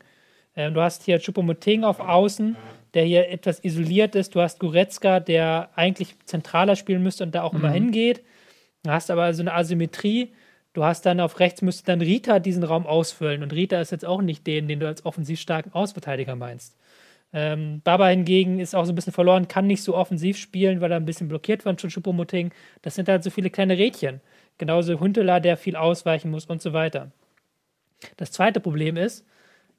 Ähm, 0.56 0.74
du 0.74 0.82
hast 0.82 1.04
hier 1.04 1.20
Choupo-Moting 1.20 1.84
auf 1.84 2.00
Außen, 2.00 2.58
der 2.96 3.04
hier 3.04 3.30
etwas 3.30 3.64
isoliert 3.64 4.16
ist. 4.16 4.34
Du 4.34 4.42
hast 4.42 4.60
Goretzka, 4.60 5.20
der 5.20 5.70
eigentlich 5.76 6.16
zentraler 6.26 6.76
spielen 6.76 7.04
müsste 7.04 7.24
und 7.24 7.36
da 7.36 7.44
auch 7.44 7.54
immer 7.54 7.70
hingeht. 7.70 8.24
Du 8.82 8.90
hast 8.90 9.12
aber 9.12 9.32
so 9.36 9.44
eine 9.44 9.54
Asymmetrie. 9.54 10.34
Du 10.74 10.84
hast 10.84 11.06
dann 11.06 11.20
auf 11.20 11.40
rechts 11.40 11.62
müsste 11.62 11.86
dann 11.86 12.02
Rita 12.02 12.40
diesen 12.40 12.64
Raum 12.64 12.88
ausfüllen. 12.88 13.44
Und 13.44 13.54
Rita 13.54 13.80
ist 13.80 13.92
jetzt 13.92 14.06
auch 14.06 14.24
nicht 14.24 14.48
den, 14.48 14.68
den 14.68 14.80
du 14.80 14.88
als 14.88 15.06
offensiv 15.06 15.40
starken 15.40 15.74
Ausverteidiger 15.74 16.36
meinst. 16.36 16.76
Ähm, 17.34 17.82
Baba 17.84 18.08
hingegen 18.08 18.60
ist 18.60 18.76
auch 18.76 18.86
so 18.86 18.92
ein 18.94 18.96
bisschen 18.96 19.14
verloren, 19.14 19.48
kann 19.48 19.68
nicht 19.68 19.84
so 19.84 19.96
offensiv 19.96 20.38
spielen, 20.38 20.82
weil 20.82 20.92
er 20.92 20.98
ein 20.98 21.06
bisschen 21.06 21.28
blockiert 21.28 21.64
von 21.64 21.76
Choupo-Moting. 21.78 22.52
Das 22.82 22.96
sind 22.96 23.10
halt 23.10 23.24
so 23.24 23.30
viele 23.30 23.50
kleine 23.50 23.78
Rädchen. 23.78 24.22
Genauso 24.58 25.00
Huntela, 25.00 25.40
der 25.40 25.58
viel 25.58 25.76
ausweichen 25.76 26.32
muss 26.32 26.46
und 26.46 26.62
so 26.62 26.74
weiter. 26.74 27.12
Das 28.16 28.32
zweite 28.32 28.60
Problem 28.60 28.96
ist, 28.98 29.26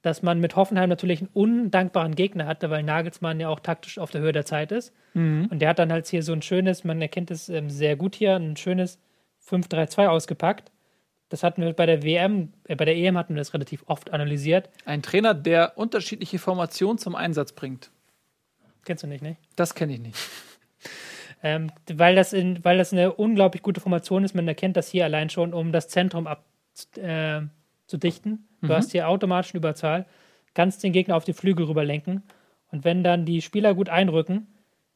dass 0.02 0.22
man 0.22 0.38
mit 0.40 0.54
Hoffenheim 0.54 0.88
natürlich 0.88 1.20
einen 1.20 1.30
undankbaren 1.32 2.14
Gegner 2.14 2.46
hatte, 2.46 2.70
weil 2.70 2.82
Nagelsmann 2.84 3.40
ja 3.40 3.48
auch 3.48 3.60
taktisch 3.60 3.98
auf 3.98 4.10
der 4.10 4.20
Höhe 4.20 4.32
der 4.32 4.44
Zeit 4.44 4.70
ist. 4.70 4.92
Und 5.50 5.58
der 5.60 5.70
hat 5.70 5.78
dann 5.78 5.92
halt 5.92 6.06
hier 6.06 6.22
so 6.22 6.32
ein 6.32 6.42
schönes, 6.42 6.84
man 6.84 7.02
erkennt 7.02 7.30
es 7.30 7.48
ähm, 7.48 7.70
sehr 7.70 7.96
gut 7.96 8.14
hier, 8.14 8.36
ein 8.36 8.56
schönes 8.56 9.00
5-3-2 9.48 10.06
ausgepackt. 10.06 10.70
Das 11.28 11.42
hatten 11.42 11.62
wir 11.62 11.72
bei 11.72 11.86
der 11.86 12.02
WM, 12.02 12.52
äh, 12.64 12.76
bei 12.76 12.84
der 12.84 12.96
EM 12.96 13.18
hatten 13.18 13.34
wir 13.34 13.40
das 13.40 13.54
relativ 13.54 13.84
oft 13.86 14.12
analysiert. 14.12 14.70
Ein 14.84 15.02
Trainer, 15.02 15.34
der 15.34 15.76
unterschiedliche 15.76 16.38
Formationen 16.38 16.98
zum 16.98 17.14
Einsatz 17.14 17.52
bringt. 17.52 17.90
Kennst 18.84 19.02
du 19.02 19.06
nicht, 19.06 19.22
ne? 19.22 19.36
Das 19.56 19.74
kenne 19.74 19.94
ich 19.94 20.00
nicht. 20.00 20.16
Ähm, 21.40 21.70
weil, 21.94 22.16
das 22.16 22.32
in, 22.32 22.64
weil 22.64 22.78
das 22.78 22.92
eine 22.92 23.12
unglaublich 23.12 23.62
gute 23.62 23.80
Formation 23.80 24.24
ist. 24.24 24.34
Man 24.34 24.48
erkennt 24.48 24.76
das 24.76 24.88
hier 24.88 25.04
allein 25.04 25.30
schon, 25.30 25.54
um 25.54 25.70
das 25.70 25.86
Zentrum 25.86 26.26
abzudichten. 26.26 27.04
Äh, 27.04 27.42
zu 27.88 27.96
dichten. 27.96 28.46
du 28.60 28.68
hast 28.68 28.92
hier 28.92 29.08
automatisch 29.08 29.52
eine 29.52 29.58
Überzahl, 29.58 30.06
kannst 30.54 30.84
den 30.84 30.92
Gegner 30.92 31.16
auf 31.16 31.24
die 31.24 31.32
Flügel 31.32 31.66
rüberlenken. 31.66 32.22
Und 32.70 32.84
wenn 32.84 33.02
dann 33.02 33.24
die 33.24 33.42
Spieler 33.42 33.74
gut 33.74 33.88
einrücken, 33.88 34.46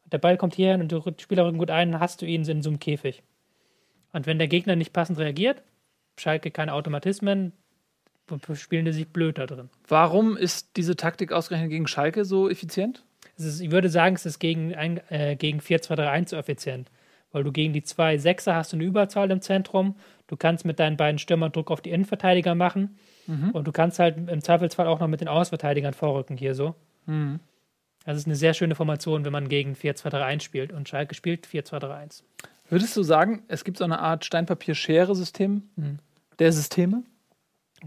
der 0.05 0.19
Ball 0.19 0.37
kommt 0.37 0.55
hierhin 0.55 0.83
und 0.83 0.93
die 0.93 1.23
Spieler 1.23 1.47
rücken 1.47 1.59
gut 1.59 1.71
ein, 1.71 1.99
hast 1.99 2.21
du 2.21 2.27
ihn 2.27 2.45
in 2.45 2.63
so 2.63 2.69
einem 2.69 2.79
Käfig. 2.79 3.23
Und 4.13 4.27
wenn 4.27 4.39
der 4.39 4.49
Gegner 4.49 4.77
nicht 4.77 4.93
passend 4.93 5.19
reagiert, 5.19 5.63
Schalke 6.19 6.51
keine 6.51 6.75
Automatismen, 6.75 7.53
spielen 8.55 8.85
die 8.85 8.93
sich 8.93 9.09
blöd 9.09 9.39
da 9.39 9.47
drin. 9.47 9.69
Warum 9.89 10.37
ist 10.37 10.77
diese 10.77 10.97
Taktik 10.97 11.33
ausgerechnet 11.33 11.71
gegen 11.71 11.87
Schalke 11.87 12.25
so 12.25 12.49
effizient? 12.49 13.05
Ist, 13.37 13.61
ich 13.61 13.71
würde 13.71 13.89
sagen, 13.89 14.15
es 14.15 14.27
ist 14.27 14.39
gegen, 14.39 14.73
äh, 14.73 15.37
gegen 15.39 15.61
4-2-3-1 15.61 16.29
so 16.31 16.37
effizient. 16.37 16.91
Weil 17.33 17.45
du 17.45 17.53
gegen 17.53 17.73
die 17.73 17.83
zwei 17.83 18.19
Sechser 18.19 18.55
hast 18.55 18.75
eine 18.75 18.85
Überzahl 18.85 19.31
im 19.31 19.41
Zentrum. 19.41 19.97
Du 20.27 20.37
kannst 20.37 20.65
mit 20.67 20.79
deinen 20.79 20.99
beiden 20.99 21.19
Stürmern 21.19 21.51
Druck 21.51 21.71
auf 21.71 21.81
die 21.81 21.91
Innenverteidiger 21.91 22.55
machen. 22.55 22.99
Und 23.53 23.67
du 23.67 23.73
kannst 23.73 23.99
halt 23.99 24.17
im 24.29 24.43
Zweifelsfall 24.43 24.87
auch 24.87 25.01
noch 25.01 25.09
mit 25.09 25.21
den 25.21 25.29
Ausverteidigern 25.29 25.95
vorrücken 25.95 26.37
hier 26.37 26.55
so. 26.55 26.75
Also 28.05 28.17
es 28.17 28.19
ist 28.19 28.27
eine 28.27 28.37
sehr 28.37 28.53
schöne 28.53 28.75
Formation, 28.75 29.25
wenn 29.25 29.33
man 29.33 29.49
gegen 29.49 29.75
4-2-3-1 29.75 30.41
spielt. 30.43 30.73
Und 30.73 30.89
Schalke 30.89 31.15
spielt 31.15 31.47
4-2-3-1. 31.47 32.23
Würdest 32.73 32.97
du 32.97 33.03
sagen, 33.03 33.43
es 33.49 33.65
gibt 33.65 33.77
so 33.77 33.85
eine 33.85 33.99
Art 33.99 34.25
Steinpapier-Schere-System 34.25 35.63
der 36.39 36.53
Systeme? 36.53 37.03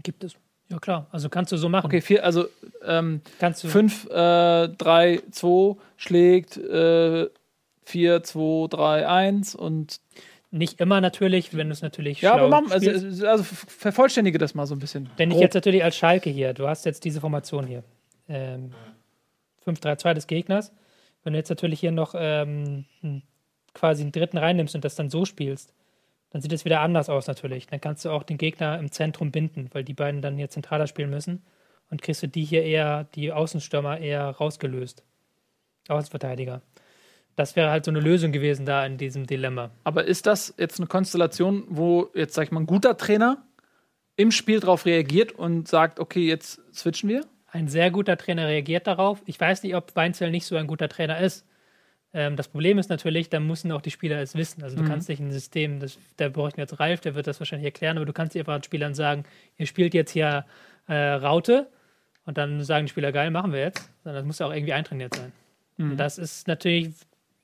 Gibt 0.04 0.22
es. 0.22 0.36
Ja 0.68 0.78
klar, 0.78 1.08
also 1.10 1.28
kannst 1.28 1.50
du 1.50 1.56
so 1.56 1.68
machen. 1.68 1.86
Okay, 1.86 2.00
vier, 2.00 2.24
also 2.24 2.46
ähm, 2.84 3.20
Kannst 3.40 3.64
du 3.64 3.68
5, 3.68 4.04
äh, 4.10 4.68
3, 4.68 5.22
2 5.32 5.76
schlägt 5.96 6.56
äh, 6.56 7.28
4, 7.84 8.22
2, 8.22 8.68
3, 8.68 9.08
1 9.08 9.56
und 9.56 10.00
nicht 10.52 10.80
immer 10.80 11.00
natürlich, 11.00 11.56
wenn 11.56 11.66
du 11.66 11.72
es 11.72 11.82
natürlich 11.82 12.20
ja, 12.20 12.34
aber 12.34 12.48
machen, 12.48 12.70
also, 12.70 13.26
also 13.26 13.42
vervollständige 13.42 14.38
das 14.38 14.54
mal 14.54 14.66
so 14.66 14.76
ein 14.76 14.78
bisschen. 14.78 15.10
Wenn 15.16 15.32
ich 15.32 15.38
jetzt 15.38 15.54
natürlich 15.54 15.82
als 15.82 15.96
Schalke 15.96 16.30
hier, 16.30 16.54
du 16.54 16.68
hast 16.68 16.84
jetzt 16.86 17.04
diese 17.04 17.20
Formation 17.20 17.66
hier, 17.66 17.82
ähm, 18.28 18.70
5-3-2 19.66 20.14
des 20.14 20.28
Gegners, 20.28 20.72
wenn 21.24 21.32
du 21.32 21.40
jetzt 21.40 21.48
natürlich 21.50 21.80
hier 21.80 21.90
noch 21.90 22.14
ähm, 22.16 22.84
einen- 23.02 23.24
quasi 23.76 24.02
einen 24.02 24.12
dritten 24.12 24.38
reinnimmst 24.38 24.74
und 24.74 24.84
das 24.84 24.96
dann 24.96 25.10
so 25.10 25.24
spielst, 25.24 25.72
dann 26.30 26.42
sieht 26.42 26.52
es 26.52 26.64
wieder 26.64 26.80
anders 26.80 27.08
aus 27.08 27.26
natürlich. 27.26 27.66
Dann 27.66 27.80
kannst 27.80 28.04
du 28.04 28.10
auch 28.10 28.24
den 28.24 28.38
Gegner 28.38 28.78
im 28.78 28.90
Zentrum 28.90 29.30
binden, 29.30 29.70
weil 29.72 29.84
die 29.84 29.94
beiden 29.94 30.22
dann 30.22 30.36
hier 30.36 30.50
zentraler 30.50 30.86
spielen 30.86 31.10
müssen 31.10 31.44
und 31.90 32.02
kriegst 32.02 32.22
du 32.22 32.28
die 32.28 32.44
hier 32.44 32.64
eher, 32.64 33.04
die 33.14 33.32
Außenstürmer 33.32 33.98
eher 33.98 34.30
rausgelöst. 34.30 35.04
Außenverteidiger. 35.88 36.62
Das 37.36 37.54
wäre 37.54 37.70
halt 37.70 37.84
so 37.84 37.90
eine 37.90 38.00
Lösung 38.00 38.32
gewesen 38.32 38.66
da 38.66 38.84
in 38.84 38.96
diesem 38.96 39.26
Dilemma. 39.26 39.70
Aber 39.84 40.04
ist 40.04 40.26
das 40.26 40.54
jetzt 40.58 40.80
eine 40.80 40.86
Konstellation, 40.86 41.64
wo 41.68 42.08
jetzt, 42.14 42.34
sag 42.34 42.44
ich 42.44 42.50
mal, 42.50 42.60
ein 42.60 42.66
guter 42.66 42.96
Trainer 42.96 43.44
im 44.16 44.30
Spiel 44.30 44.60
darauf 44.60 44.86
reagiert 44.86 45.32
und 45.32 45.68
sagt, 45.68 46.00
okay, 46.00 46.26
jetzt 46.26 46.60
switchen 46.74 47.10
wir? 47.10 47.26
Ein 47.46 47.68
sehr 47.68 47.90
guter 47.90 48.16
Trainer 48.16 48.48
reagiert 48.48 48.86
darauf. 48.86 49.22
Ich 49.26 49.38
weiß 49.38 49.62
nicht, 49.62 49.76
ob 49.76 49.94
Weinzel 49.94 50.30
nicht 50.30 50.46
so 50.46 50.56
ein 50.56 50.66
guter 50.66 50.88
Trainer 50.88 51.20
ist. 51.20 51.46
Ähm, 52.16 52.34
das 52.34 52.48
Problem 52.48 52.78
ist 52.78 52.88
natürlich, 52.88 53.28
da 53.28 53.40
müssen 53.40 53.70
auch 53.72 53.82
die 53.82 53.90
Spieler 53.90 54.18
es 54.22 54.34
wissen. 54.34 54.62
Also 54.62 54.74
du 54.74 54.84
kannst 54.84 55.06
nicht 55.10 55.20
ein 55.20 55.30
System, 55.30 55.80
das, 55.80 55.98
da 56.16 56.30
bräuchten 56.30 56.58
jetzt 56.60 56.80
Ralf, 56.80 57.00
der 57.00 57.14
wird 57.14 57.26
das 57.26 57.38
wahrscheinlich 57.40 57.66
erklären, 57.66 57.98
aber 57.98 58.06
du 58.06 58.14
kannst 58.14 58.34
einfach 58.34 58.56
den 58.56 58.62
Spielern 58.62 58.94
sagen, 58.94 59.24
ihr 59.58 59.66
spielt 59.66 59.92
jetzt 59.92 60.12
hier 60.12 60.46
äh, 60.88 60.94
Raute 60.94 61.68
und 62.24 62.38
dann 62.38 62.64
sagen 62.64 62.86
die 62.86 62.90
Spieler, 62.90 63.12
geil, 63.12 63.30
machen 63.30 63.52
wir 63.52 63.60
jetzt. 63.60 63.90
Sondern 64.02 64.22
das 64.22 64.26
muss 64.26 64.38
ja 64.38 64.46
auch 64.46 64.52
irgendwie 64.52 64.72
eintrainiert 64.72 65.14
sein. 65.14 65.30
Und 65.78 65.98
das 65.98 66.16
ist 66.16 66.48
natürlich 66.48 66.94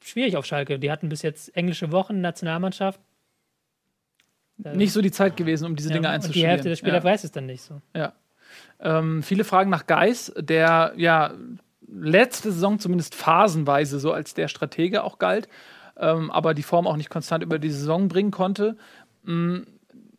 schwierig 0.03 0.39
auf 0.39 0.47
Schalke. 0.47 0.79
Die 0.79 0.91
hatten 0.91 1.11
bis 1.11 1.21
jetzt 1.21 1.55
englische 1.55 1.93
Wochen, 1.93 2.23
Nationalmannschaft. 2.23 2.99
Da- 4.57 4.73
Nicht 4.73 4.93
so 4.95 5.03
die 5.03 5.11
Zeit 5.11 5.37
gewesen, 5.37 5.67
um 5.67 5.77
diese 5.77 5.91
ja, 5.91 5.97
Dinge 5.97 6.15
Und 6.15 6.35
die. 6.35 6.47
Hälfte 6.47 6.71
der 6.71 6.77
Spieler 6.77 6.97
ja. 6.97 7.05
weiß 7.05 7.25
es 7.25 7.31
dann 7.33 7.45
nicht 7.45 7.61
so. 7.61 7.83
Ja. 7.95 8.15
Ähm, 8.81 9.23
viele 9.23 9.45
fragen 9.45 9.69
nach 9.69 9.87
Geis, 9.87 10.33
der 10.39 10.95
ja 10.97 11.35
letzte 11.95 12.53
Saison 12.53 12.79
zumindest 12.79 13.15
phasenweise 13.15 13.99
so 14.01 14.13
als 14.13 14.35
der 14.35 14.49
Stratege 14.49 15.05
auch 15.05 15.19
galt, 15.19 15.49
ähm, 15.97 16.31
aber 16.31 16.55
die 16.55 16.63
Form 16.63 16.87
auch 16.87 16.97
nicht 16.97 17.11
konstant 17.11 17.43
über 17.45 17.59
die 17.59 17.71
Saison 17.71 18.09
bringen 18.09 18.31
konnte. 18.31 18.77
Mm, 19.25 19.59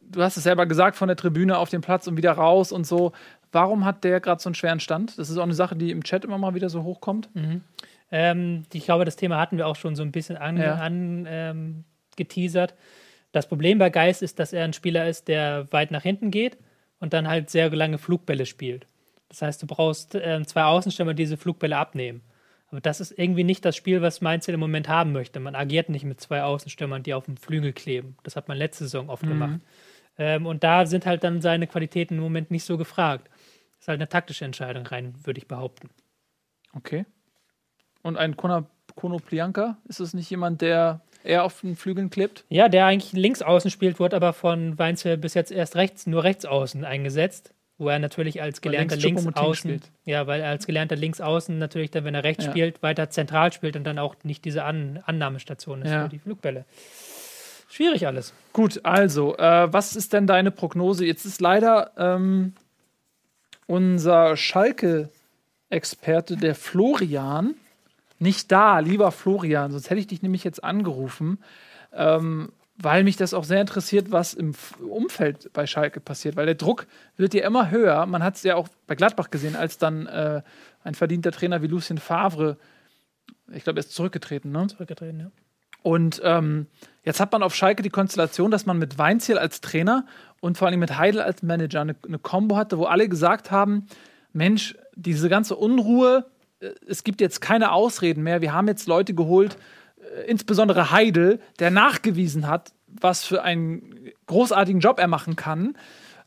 Du 0.06 0.22
hast 0.22 0.38
es 0.38 0.44
selber 0.44 0.68
gesagt, 0.68 0.96
von 0.96 1.08
der 1.08 1.18
Tribüne 1.18 1.58
auf 1.58 1.70
den 1.72 1.82
Platz 1.82 2.06
und 2.06 2.18
wieder 2.18 2.34
raus 2.34 2.72
und 2.72 2.86
so. 2.86 3.14
Warum 3.52 3.84
hat 3.84 4.04
der 4.04 4.20
gerade 4.20 4.40
so 4.40 4.48
einen 4.48 4.54
schweren 4.54 4.80
Stand? 4.80 5.18
Das 5.18 5.32
ist 5.32 5.38
auch 5.40 5.44
eine 5.44 5.56
Sache, 5.56 5.76
die 5.76 5.90
im 5.90 6.04
Chat 6.04 6.24
immer 6.24 6.38
mal 6.38 6.54
wieder 6.54 6.70
so 6.70 6.84
hochkommt. 6.84 7.30
Ähm, 8.12 8.64
ich 8.72 8.86
glaube, 8.86 9.06
das 9.06 9.16
Thema 9.16 9.40
hatten 9.40 9.58
wir 9.58 9.66
auch 9.66 9.76
schon 9.76 9.96
so 9.96 10.04
ein 10.04 10.12
bisschen 10.12 10.38
an, 10.38 10.58
Ja. 10.58 10.76
an, 10.76 11.26
ähm. 11.28 11.84
Das 13.32 13.48
Problem 13.48 13.80
bei 13.80 13.90
Geist 13.90 14.22
ist, 14.22 14.38
dass 14.38 14.54
er 14.54 14.64
ein 14.66 14.74
Spieler 14.74 15.10
ist, 15.10 15.28
der 15.28 15.66
weit 15.72 15.90
nach 15.90 16.04
hinten 16.04 16.30
geht 16.30 16.58
und 17.00 17.14
dann 17.14 17.28
halt 17.28 17.50
sehr 17.50 17.72
lange 17.72 17.98
Flugbälle 17.98 18.46
spielt. 18.46 18.86
Das 19.34 19.42
heißt, 19.42 19.64
du 19.64 19.68
brauchst 19.68 20.14
ähm, 20.14 20.46
zwei 20.46 20.64
Außenstürmer, 20.64 21.16
die 21.16 21.24
diese 21.24 21.38
Flugbälle 21.38 21.76
abnehmen. 21.76 22.22
Aber 22.68 22.82
das 22.82 23.02
ist 23.02 23.18
irgendwie 23.18 23.44
nicht 23.44 23.66
das 23.66 23.76
Spiel, 23.76 24.04
was 24.04 24.22
Mainz 24.22 24.48
im 24.48 24.60
Moment 24.60 24.88
haben 24.88 25.12
möchte. 25.12 25.40
Man 25.40 25.56
agiert 25.56 25.90
nicht 25.90 26.06
mit 26.06 26.22
zwei 26.22 26.44
Außenstürmern, 26.44 27.02
die 27.02 27.16
auf 27.16 27.26
dem 27.26 27.38
Flügel 27.38 27.74
kleben. 27.74 28.16
Das 28.22 28.36
hat 28.36 28.48
man 28.48 28.58
letzte 28.58 28.84
Saison 28.84 29.10
oft 29.10 29.24
gemacht. 29.24 29.60
Ähm, 30.20 30.46
und 30.46 30.64
da 30.64 30.86
sind 30.86 31.08
halt 31.08 31.24
dann 31.24 31.42
seine 31.42 31.66
Qualitäten 31.66 32.18
im 32.18 32.24
Moment 32.24 32.52
nicht 32.52 32.64
so 32.64 32.78
gefragt. 32.78 33.28
Das 33.32 33.82
ist 33.82 33.88
halt 33.88 33.98
eine 33.98 34.10
taktische 34.10 34.46
Entscheidung 34.46 34.86
rein, 34.86 35.16
würde 35.24 35.40
ich 35.40 35.48
behaupten. 35.48 35.90
Okay. 36.74 37.06
Und 38.04 38.18
ein 38.18 38.38
Kona, 38.38 38.68
Kono 38.94 39.18
Plianka, 39.18 39.78
ist 39.88 40.00
es 40.00 40.14
nicht 40.14 40.30
jemand, 40.30 40.62
der 40.62 41.02
eher 41.24 41.44
auf 41.44 41.62
den 41.62 41.76
Flügeln 41.76 42.12
klebt? 42.12 42.46
Ja, 42.50 42.70
der 42.70 42.86
eigentlich 42.86 43.14
links 43.14 43.42
außen 43.42 43.72
spielt, 43.72 44.00
wurde 44.00 44.16
aber 44.16 44.34
von 44.34 44.78
Weinzel 44.78 45.18
bis 45.18 45.34
jetzt 45.34 45.52
erst 45.52 45.76
rechts, 45.76 46.06
nur 46.06 46.24
rechts 46.24 46.46
außen 46.46 46.86
eingesetzt, 46.86 47.56
wo 47.78 47.90
er 47.90 48.00
natürlich 48.00 48.42
als 48.42 48.62
gelernter 48.62 48.96
links 48.96 49.24
links 49.24 49.38
Choupo-Moting 49.38 49.50
außen, 49.50 49.70
spielt. 49.72 49.92
ja, 50.06 50.28
weil 50.28 50.42
er 50.42 50.50
als 50.50 50.66
gelernter 50.66 50.96
links 50.96 51.20
außen 51.22 51.58
natürlich 51.58 51.92
dann, 51.92 52.04
wenn 52.06 52.16
er 52.16 52.24
rechts 52.24 52.46
Ja. 52.46 52.52
spielt, 52.52 52.82
weiter 52.84 53.10
zentral 53.10 53.52
spielt 53.52 53.76
und 53.76 53.84
dann 53.84 54.00
auch 54.00 54.16
nicht 54.24 54.46
diese 54.46 54.64
An 54.64 55.00
Annahmestation 55.06 55.82
ist 55.82 55.92
Ja. 55.92 56.04
für 56.04 56.10
die 56.10 56.20
Flugbälle. 56.20 56.66
Schwierig 57.70 58.06
alles. 58.06 58.34
Gut, 58.54 58.82
also, 58.84 59.36
äh, 59.38 59.72
was 59.74 59.96
ist 59.96 60.14
denn 60.14 60.28
deine 60.28 60.52
Prognose? 60.52 61.06
Jetzt 61.06 61.26
ist 61.26 61.42
leider 61.42 61.92
ähm, 61.98 62.54
unser 63.66 64.38
Schalke-Experte, 64.38 66.38
der 66.38 66.54
Florian, 66.56 67.56
nicht 68.20 68.52
da, 68.52 68.80
lieber 68.80 69.12
Florian, 69.12 69.72
sonst 69.72 69.90
hätte 69.90 70.00
ich 70.00 70.08
dich 70.08 70.22
nämlich 70.22 70.44
jetzt 70.44 70.64
angerufen. 70.64 71.40
Ähm, 71.94 72.52
weil 72.84 73.04
mich 73.04 73.16
das 73.16 73.34
auch 73.34 73.46
sehr 73.46 73.62
interessiert, 73.62 74.12
was 74.12 74.34
im 74.34 74.54
Umfeld 74.88 75.52
bei 75.54 75.66
Schalke 75.66 76.00
passiert, 76.00 76.36
weil 76.36 76.46
der 76.46 76.56
Druck 76.56 76.88
wird 77.16 77.34
ja 77.34 77.46
immer 77.46 77.72
höher. 77.72 78.06
Man 78.06 78.24
hat 78.24 78.36
es 78.36 78.44
ja 78.44 78.56
auch 78.56 78.68
bei 78.88 78.96
Gladbach 78.96 79.30
gesehen, 79.30 79.56
als 79.56 79.78
dann 79.78 80.06
äh, 80.08 80.42
ein 80.84 80.94
verdienter 80.94 81.32
Trainer 81.32 81.62
wie 81.62 81.68
Lucien 81.68 81.98
Favre, 81.98 82.58
ich 83.52 83.64
glaube, 83.64 83.80
er 83.80 83.86
ist 83.86 83.94
zurückgetreten, 83.94 84.52
ne? 84.52 84.68
Zurückgetreten, 84.68 85.20
ja. 85.20 85.32
Und 85.82 86.22
ähm, 86.24 86.68
jetzt 87.04 87.20
hat 87.20 87.32
man 87.34 87.44
auf 87.44 87.54
Schalke 87.56 87.84
die 87.84 87.90
Konstellation, 87.90 88.52
dass 88.52 88.66
man 88.66 88.80
mit 88.80 88.98
Weinziel 88.98 89.38
als 89.38 89.60
Trainer 89.60 90.06
und 90.40 90.58
vor 90.58 90.68
allem 90.68 90.80
mit 90.80 90.98
Heidel 90.98 91.22
als 91.22 91.44
Manager 91.44 91.82
eine, 91.82 91.96
eine 92.08 92.20
Kombo 92.20 92.56
hatte, 92.56 92.78
wo 92.78 92.86
alle 92.86 93.10
gesagt 93.10 93.52
haben: 93.52 93.88
Mensch, 94.32 94.76
diese 94.96 95.28
ganze 95.28 95.56
Unruhe, 95.56 96.26
äh, 96.60 96.72
es 96.88 97.04
gibt 97.04 97.20
jetzt 97.20 97.42
keine 97.42 97.74
Ausreden 97.74 98.24
mehr. 98.24 98.42
Wir 98.42 98.54
haben 98.54 98.68
jetzt 98.68 98.88
Leute 98.88 99.14
geholt, 99.14 99.58
insbesondere 100.28 100.92
Heidel, 100.92 101.40
der 101.60 101.72
nachgewiesen 101.72 102.48
hat, 102.48 102.74
was 102.88 103.26
für 103.26 103.44
einen 103.44 104.12
großartigen 104.28 104.82
Job 104.82 105.00
er 105.00 105.08
machen 105.08 105.36
kann. 105.36 105.76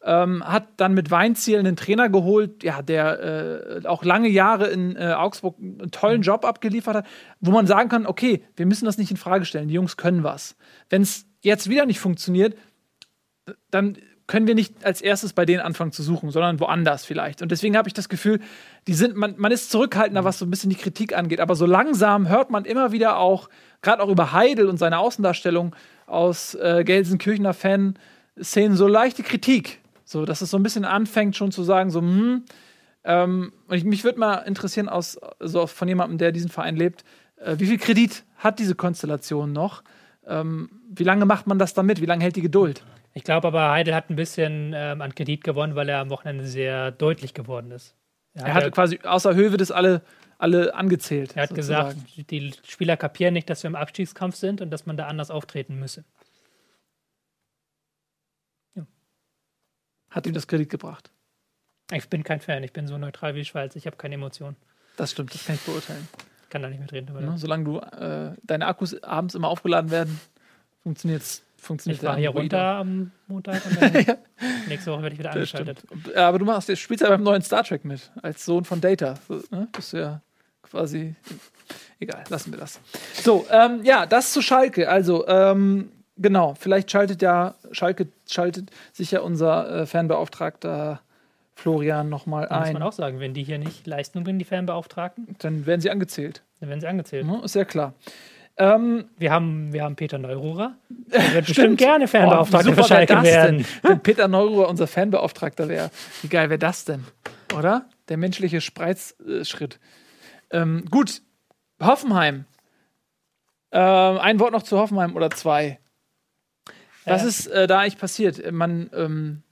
Ähm, 0.02 0.46
hat 0.46 0.68
dann 0.76 0.94
mit 0.94 1.10
Weinziel 1.10 1.58
einen 1.58 1.74
Trainer 1.74 2.08
geholt, 2.08 2.62
ja, 2.62 2.80
der 2.80 3.80
äh, 3.82 3.86
auch 3.86 4.04
lange 4.04 4.28
Jahre 4.28 4.68
in 4.68 4.94
äh, 4.94 5.14
Augsburg 5.16 5.56
einen 5.58 5.90
tollen 5.90 6.22
Job 6.22 6.44
abgeliefert 6.44 6.96
hat, 6.96 7.06
wo 7.40 7.50
man 7.50 7.66
sagen 7.66 7.88
kann, 7.88 8.06
okay, 8.06 8.44
wir 8.54 8.66
müssen 8.66 8.84
das 8.84 8.98
nicht 8.98 9.10
in 9.10 9.16
Frage 9.16 9.44
stellen, 9.44 9.66
die 9.66 9.74
Jungs 9.74 9.96
können 9.96 10.22
was. 10.22 10.56
Wenn 10.90 11.02
es 11.02 11.26
jetzt 11.40 11.68
wieder 11.68 11.86
nicht 11.86 11.98
funktioniert, 11.98 12.56
dann 13.70 13.98
können 14.26 14.46
wir 14.46 14.54
nicht 14.54 14.84
als 14.84 15.00
erstes 15.00 15.32
bei 15.32 15.44
denen 15.44 15.60
anfangen 15.60 15.92
zu 15.92 16.02
suchen, 16.02 16.30
sondern 16.30 16.58
woanders 16.58 17.04
vielleicht. 17.04 17.42
Und 17.42 17.52
deswegen 17.52 17.76
habe 17.76 17.88
ich 17.88 17.94
das 17.94 18.08
Gefühl, 18.08 18.40
die 18.88 18.94
sind, 18.94 19.14
man, 19.14 19.34
man 19.36 19.52
ist 19.52 19.70
zurückhaltender, 19.70 20.24
was 20.24 20.38
so 20.38 20.46
ein 20.46 20.50
bisschen 20.50 20.70
die 20.70 20.76
Kritik 20.76 21.16
angeht. 21.16 21.40
Aber 21.40 21.54
so 21.54 21.66
langsam 21.66 22.28
hört 22.28 22.50
man 22.50 22.64
immer 22.64 22.92
wieder 22.92 23.18
auch, 23.18 23.48
gerade 23.82 24.02
auch 24.02 24.08
über 24.08 24.32
Heidel 24.32 24.68
und 24.68 24.78
seine 24.78 24.98
Außendarstellung 24.98 25.76
aus 26.06 26.54
äh, 26.54 26.82
Gelsenkirchener 26.84 27.54
Fanszenen, 27.54 28.76
so 28.76 28.88
leichte 28.88 29.22
Kritik. 29.22 29.80
So, 30.04 30.24
dass 30.24 30.40
es 30.40 30.50
so 30.50 30.56
ein 30.56 30.62
bisschen 30.62 30.84
anfängt, 30.84 31.36
schon 31.36 31.52
zu 31.52 31.62
sagen, 31.62 31.90
so, 31.90 32.00
hm, 32.00 32.44
ähm, 33.04 33.52
und 33.68 33.76
ich, 33.76 33.84
mich 33.84 34.02
würde 34.02 34.18
mal 34.18 34.36
interessieren, 34.38 34.88
aus, 34.88 35.18
so 35.38 35.66
von 35.68 35.86
jemandem, 35.86 36.18
der 36.18 36.32
diesen 36.32 36.50
Verein 36.50 36.76
lebt, 36.76 37.04
äh, 37.36 37.56
wie 37.58 37.66
viel 37.66 37.78
Kredit 37.78 38.24
hat 38.36 38.58
diese 38.58 38.74
Konstellation 38.74 39.52
noch? 39.52 39.82
Ähm, 40.26 40.70
wie 40.88 41.04
lange 41.04 41.24
macht 41.24 41.46
man 41.46 41.58
das 41.58 41.74
damit? 41.74 42.00
Wie 42.00 42.06
lange 42.06 42.22
hält 42.22 42.36
die 42.36 42.42
Geduld? 42.42 42.82
Ich 43.16 43.24
glaube 43.24 43.48
aber, 43.48 43.70
Heidel 43.70 43.94
hat 43.94 44.10
ein 44.10 44.16
bisschen 44.16 44.74
ähm, 44.76 45.00
an 45.00 45.14
Kredit 45.14 45.42
gewonnen, 45.42 45.74
weil 45.74 45.88
er 45.88 46.00
am 46.00 46.10
Wochenende 46.10 46.46
sehr 46.46 46.90
deutlich 46.90 47.32
geworden 47.32 47.70
ist. 47.70 47.94
Er 48.34 48.52
hat 48.52 48.70
quasi 48.72 49.00
außer 49.02 49.34
Höwe 49.34 49.56
das 49.56 49.70
alle, 49.70 50.02
alle 50.36 50.74
angezählt. 50.74 51.34
er 51.34 51.44
hat 51.44 51.48
sozusagen. 51.48 52.04
gesagt, 52.04 52.30
die 52.30 52.52
Spieler 52.68 52.98
kapieren 52.98 53.32
nicht, 53.32 53.48
dass 53.48 53.62
wir 53.62 53.68
im 53.68 53.74
Abstiegskampf 53.74 54.36
sind 54.36 54.60
und 54.60 54.70
dass 54.70 54.84
man 54.84 54.98
da 54.98 55.06
anders 55.06 55.30
auftreten 55.30 55.80
müsse. 55.80 56.04
Hat 60.10 60.26
ihm 60.26 60.34
das 60.34 60.46
Kredit 60.46 60.68
gebracht. 60.68 61.10
Ich 61.92 62.10
bin 62.10 62.22
kein 62.22 62.40
Fan, 62.40 62.64
ich 62.64 62.74
bin 62.74 62.86
so 62.86 62.98
neutral 62.98 63.34
wie 63.34 63.38
die 63.38 63.44
Schweiz, 63.46 63.76
ich 63.76 63.86
habe 63.86 63.96
keine 63.96 64.16
Emotionen. 64.16 64.56
Das 64.98 65.12
stimmt, 65.12 65.32
das 65.32 65.46
kann 65.46 65.54
ich 65.54 65.62
beurteilen. 65.62 66.06
Ich 66.42 66.50
kann 66.50 66.60
da 66.60 66.68
nicht 66.68 66.80
mitreden. 66.80 67.08
Aber 67.16 67.22
Ne? 67.22 67.38
Solange 67.38 67.64
du 67.64 67.78
äh, 67.78 68.36
deine 68.42 68.66
Akkus 68.66 69.02
abends 69.02 69.34
immer 69.34 69.48
aufgeladen 69.48 69.90
werden, 69.90 70.20
funktioniert's. 70.82 71.45
Funktioniert 71.58 72.02
ich 72.02 72.06
war 72.08 72.16
hier 72.16 72.30
runter 72.30 72.76
am 72.76 73.10
Montag 73.26 73.62
und 73.66 73.80
dann 73.80 73.92
nächste 74.68 74.92
Woche 74.92 75.02
werde 75.02 75.14
ich 75.14 75.18
wieder 75.18 75.32
angeschaltet. 75.32 75.82
Ja, 76.14 76.28
aber 76.28 76.38
du 76.38 76.44
machst, 76.44 76.68
du 76.68 76.76
spielst 76.76 77.02
ja 77.02 77.08
beim 77.08 77.22
neuen 77.22 77.42
Star 77.42 77.64
Trek 77.64 77.84
mit, 77.84 78.10
als 78.22 78.44
Sohn 78.44 78.64
von 78.64 78.80
Data. 78.80 79.14
So, 79.26 79.40
ne? 79.50 79.68
Bist 79.72 79.92
du 79.92 79.96
ja 79.98 80.20
quasi. 80.62 81.14
Egal, 81.98 82.24
lassen 82.28 82.52
wir 82.52 82.58
das. 82.58 82.78
So, 83.22 83.46
ähm, 83.50 83.80
ja, 83.84 84.06
das 84.06 84.32
zu 84.32 84.42
Schalke. 84.42 84.88
Also, 84.88 85.26
ähm, 85.26 85.90
genau, 86.16 86.54
vielleicht 86.58 86.90
schaltet 86.90 87.22
ja, 87.22 87.54
Schalke 87.72 88.08
schaltet 88.28 88.70
sich 88.92 89.10
ja 89.12 89.20
unser 89.20 89.82
äh, 89.82 89.86
Fanbeauftragter 89.86 91.00
Florian 91.54 92.10
nochmal 92.10 92.46
Da 92.48 92.60
muss 92.60 92.72
man 92.74 92.76
ein. 92.76 92.82
auch 92.82 92.92
sagen, 92.92 93.18
wenn 93.18 93.32
die 93.32 93.42
hier 93.42 93.58
nicht 93.58 93.86
Leistung 93.86 94.24
bringen, 94.24 94.38
die 94.38 94.44
Fanbeauftragten, 94.44 95.36
Dann 95.38 95.64
werden 95.64 95.80
sie 95.80 95.90
angezählt. 95.90 96.42
dann 96.60 96.68
werden 96.68 96.80
sie 96.82 96.86
angezählt. 96.86 97.26
Ne? 97.26 97.40
Ist 97.42 97.54
ja 97.54 97.64
klar. 97.64 97.94
Ähm, 98.58 99.04
Wir, 99.18 99.32
haben, 99.32 99.72
wir 99.72 99.82
haben 99.84 99.96
Peter 99.96 100.18
Neururer. 100.18 100.76
Der 100.88 101.34
wird 101.34 101.46
bestimmt 101.46 101.78
gerne 101.78 102.08
Fanbeauftragter 102.08 102.70
Oh, 102.70 102.72
für 102.72 102.76
wie 102.78 102.82
super 102.82 102.88
Schalke 102.88 103.22
werden. 103.22 103.56
Denn, 103.58 103.66
wenn 103.82 104.00
Peter 104.00 104.28
Neuruhr 104.28 104.68
unser 104.68 104.86
Fanbeauftragter 104.86 105.68
wäre. 105.68 105.90
Wie 106.22 106.28
geil 106.28 106.48
wäre 106.48 106.58
das 106.58 106.84
denn? 106.84 107.04
Oder? 107.56 107.88
Der 108.08 108.16
menschliche 108.16 108.60
Spreizschritt. 108.60 109.78
Ähm, 110.50 110.84
gut, 110.90 111.20
Hoffenheim. 111.82 112.46
Ähm, 113.72 114.18
ein 114.18 114.40
Wort 114.40 114.52
noch 114.52 114.62
zu 114.62 114.78
Hoffenheim 114.78 115.14
oder 115.16 115.30
zwei. 115.30 115.78
Was 117.04 117.22
Ja. 117.22 117.28
ist 117.28 117.46
äh, 117.48 117.66
da 117.66 117.80
eigentlich 117.80 117.98
passiert? 117.98 118.50
Man 118.52 118.88
ähm, 118.94 119.42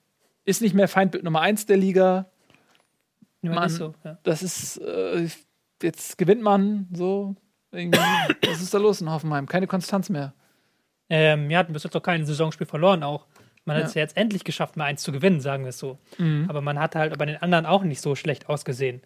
ist 0.45 0.63
nicht 0.63 0.75
mehr 0.75 0.89
Feindbild 0.89 1.25
Nummer 1.25 1.41
eins 1.43 1.67
der 1.67 1.77
Liga. 1.77 2.27
Ist 3.43 3.77
so, 3.77 3.95
ja. 4.05 4.17
Das 4.23 4.43
ist, 4.43 4.79
äh, 4.79 5.29
jetzt 5.83 6.17
gewinnt 6.17 6.41
man 6.41 6.89
so. 6.95 7.37
Irgendwie. 7.75 7.99
Was 8.47 8.63
ist 8.63 8.73
da 8.73 8.79
los 8.79 9.01
in 9.01 9.11
Hoffenheim? 9.11 9.47
Keine 9.47 9.67
Konstanz 9.67 10.09
mehr. 10.11 10.33
Ähm, 11.11 11.49
wir 11.49 11.59
hatten 11.59 11.73
bis 11.73 11.83
jetzt 11.85 11.95
noch 11.95 12.03
kein 12.03 12.25
Saisonspiel 12.25 12.67
verloren 12.67 13.03
auch. 13.03 13.27
Man 13.67 13.77
hat 13.77 13.83
Ja. 13.85 13.89
es 13.89 13.95
ja 13.95 14.03
jetzt 14.03 14.17
endlich 14.17 14.45
geschafft, 14.45 14.77
mal 14.77 14.85
eins 14.85 15.03
zu 15.03 15.11
gewinnen, 15.13 15.41
sagen 15.41 15.65
wir 15.65 15.71
es 15.71 15.79
so. 15.79 15.99
Mhm. 16.19 16.47
Aber 16.49 16.61
man 16.61 16.79
hat 16.79 16.95
halt 16.97 17.17
bei 17.19 17.27
den 17.27 17.37
anderen 17.39 17.67
auch 17.67 17.83
nicht 17.83 18.01
so 18.01 18.15
schlecht 18.15 18.49
ausgesehen. 18.49 19.01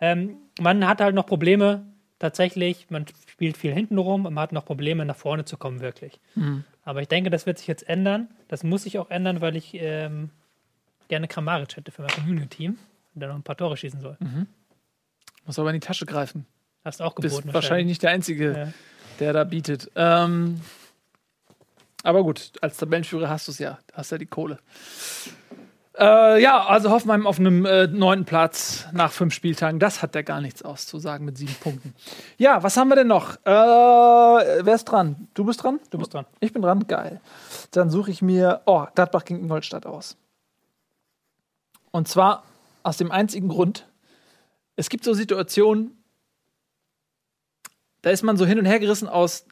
Ähm, 0.00 0.36
man 0.60 0.86
hat 0.86 1.00
halt 1.00 1.14
noch 1.14 1.26
Probleme, 1.26 1.86
tatsächlich. 2.18 2.86
Man 2.90 3.06
spielt 3.28 3.56
viel 3.56 3.72
hintenrum 3.72 4.26
und 4.26 4.34
man 4.34 4.42
hat 4.42 4.52
noch 4.52 4.64
Probleme, 4.64 5.04
nach 5.04 5.16
vorne 5.16 5.44
zu 5.44 5.56
kommen, 5.56 5.80
wirklich. 5.80 6.20
Mhm. 6.34 6.64
Aber 6.84 7.02
ich 7.02 7.08
denke, 7.08 7.30
das 7.30 7.46
wird 7.46 7.58
sich 7.58 7.66
jetzt 7.66 7.88
ändern. 7.88 8.28
Das 8.48 8.64
muss 8.64 8.82
sich 8.84 8.98
auch 8.98 9.10
ändern, 9.10 9.40
weil 9.40 9.56
ich 9.56 9.74
ähm, 9.74 10.30
gerne 11.08 11.28
Kramaric 11.28 11.76
hätte 11.76 11.92
für 11.92 12.02
mein 12.02 12.10
Community-Team, 12.10 12.78
der 13.14 13.28
noch 13.28 13.36
ein 13.36 13.42
paar 13.42 13.56
Tore 13.56 13.76
schießen 13.76 14.00
soll. 14.00 14.16
Muss 15.46 15.58
aber 15.58 15.70
in 15.70 15.74
die 15.80 15.86
Tasche 15.86 16.06
greifen. 16.06 16.46
Hast 16.84 17.00
du 17.00 17.04
auch 17.04 17.14
bist 17.14 17.36
geboten. 17.36 17.54
wahrscheinlich 17.54 17.86
nicht 17.86 18.02
der 18.02 18.10
Einzige, 18.10 18.52
Ja. 18.56 18.72
der 19.18 19.32
da 19.32 19.44
bietet. 19.44 19.90
Ähm, 19.96 20.60
aber 22.02 22.22
gut, 22.22 22.52
als 22.62 22.78
Tabellenführer 22.78 23.28
hast 23.28 23.48
du 23.48 23.52
es 23.52 23.58
ja. 23.58 23.78
Hast 23.92 24.10
ja 24.12 24.18
die 24.18 24.26
Kohle. 24.26 24.58
Äh, 25.98 26.40
ja, 26.40 26.64
also 26.66 26.90
Hoffenheim 26.90 27.26
auf 27.26 27.38
einem 27.38 27.66
äh, 27.66 27.86
neunten 27.88 28.24
Platz 28.24 28.86
nach 28.92 29.12
fünf 29.12 29.34
Spieltagen. 29.34 29.78
Das 29.78 30.00
hat 30.00 30.14
ja 30.14 30.22
gar 30.22 30.40
nichts 30.40 30.62
auszusagen 30.62 31.26
mit 31.26 31.36
sieben 31.36 31.54
Punkten. 31.60 31.94
Ja, 32.38 32.62
was 32.62 32.76
haben 32.78 32.88
wir 32.88 32.96
denn 32.96 33.08
noch? 33.08 33.34
Äh, 33.44 33.50
wer 34.64 34.74
ist 34.74 34.86
dran? 34.86 35.28
Du 35.34 35.44
bist 35.44 35.62
dran? 35.62 35.78
Du 35.90 35.98
bist 35.98 36.14
dran. 36.14 36.24
Ich 36.38 36.54
bin 36.54 36.62
dran? 36.62 36.86
Geil. 36.86 37.20
Dann 37.72 37.90
suche 37.90 38.10
ich 38.10 38.22
mir, 38.22 38.62
oh, 38.64 38.86
Gladbach 38.94 39.24
gegen 39.26 39.40
Ingolstadt 39.40 39.84
aus. 39.84 40.16
Und 41.90 42.08
zwar 42.08 42.44
aus 42.82 42.96
dem 42.96 43.10
einzigen 43.10 43.48
Grund, 43.48 43.86
es 44.76 44.88
gibt 44.88 45.04
so 45.04 45.12
Situationen, 45.12 45.99
da 48.02 48.10
ist 48.10 48.22
man 48.22 48.36
so 48.36 48.46
hin 48.46 48.58
und 48.58 48.64
her 48.64 48.80
gerissen 48.80 49.08
aus 49.08 49.46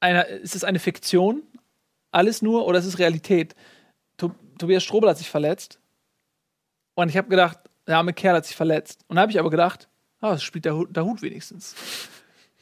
einer, 0.00 0.26
ist 0.26 0.56
es 0.56 0.64
eine 0.64 0.78
Fiktion, 0.78 1.42
alles 2.10 2.42
nur, 2.42 2.66
oder 2.66 2.78
ist 2.78 2.86
es 2.86 2.98
Realität? 2.98 3.54
To 4.16 4.34
Tobias 4.58 4.82
Strobel 4.82 5.08
hat 5.08 5.18
sich 5.18 5.30
verletzt. 5.30 5.78
Und 6.94 7.08
ich 7.08 7.16
habe 7.16 7.28
gedacht, 7.28 7.58
der 7.86 7.98
arme 7.98 8.12
Kerl 8.12 8.36
hat 8.36 8.46
sich 8.46 8.56
verletzt. 8.56 9.04
Und 9.08 9.16
dann 9.16 9.22
habe 9.22 9.32
ich 9.32 9.38
aber 9.38 9.50
gedacht, 9.50 9.88
ah, 10.20 10.32
das 10.32 10.42
spielt 10.42 10.64
der 10.64 10.76
Hut, 10.76 10.94
der 10.94 11.04
Hut 11.04 11.22
wenigstens. 11.22 11.74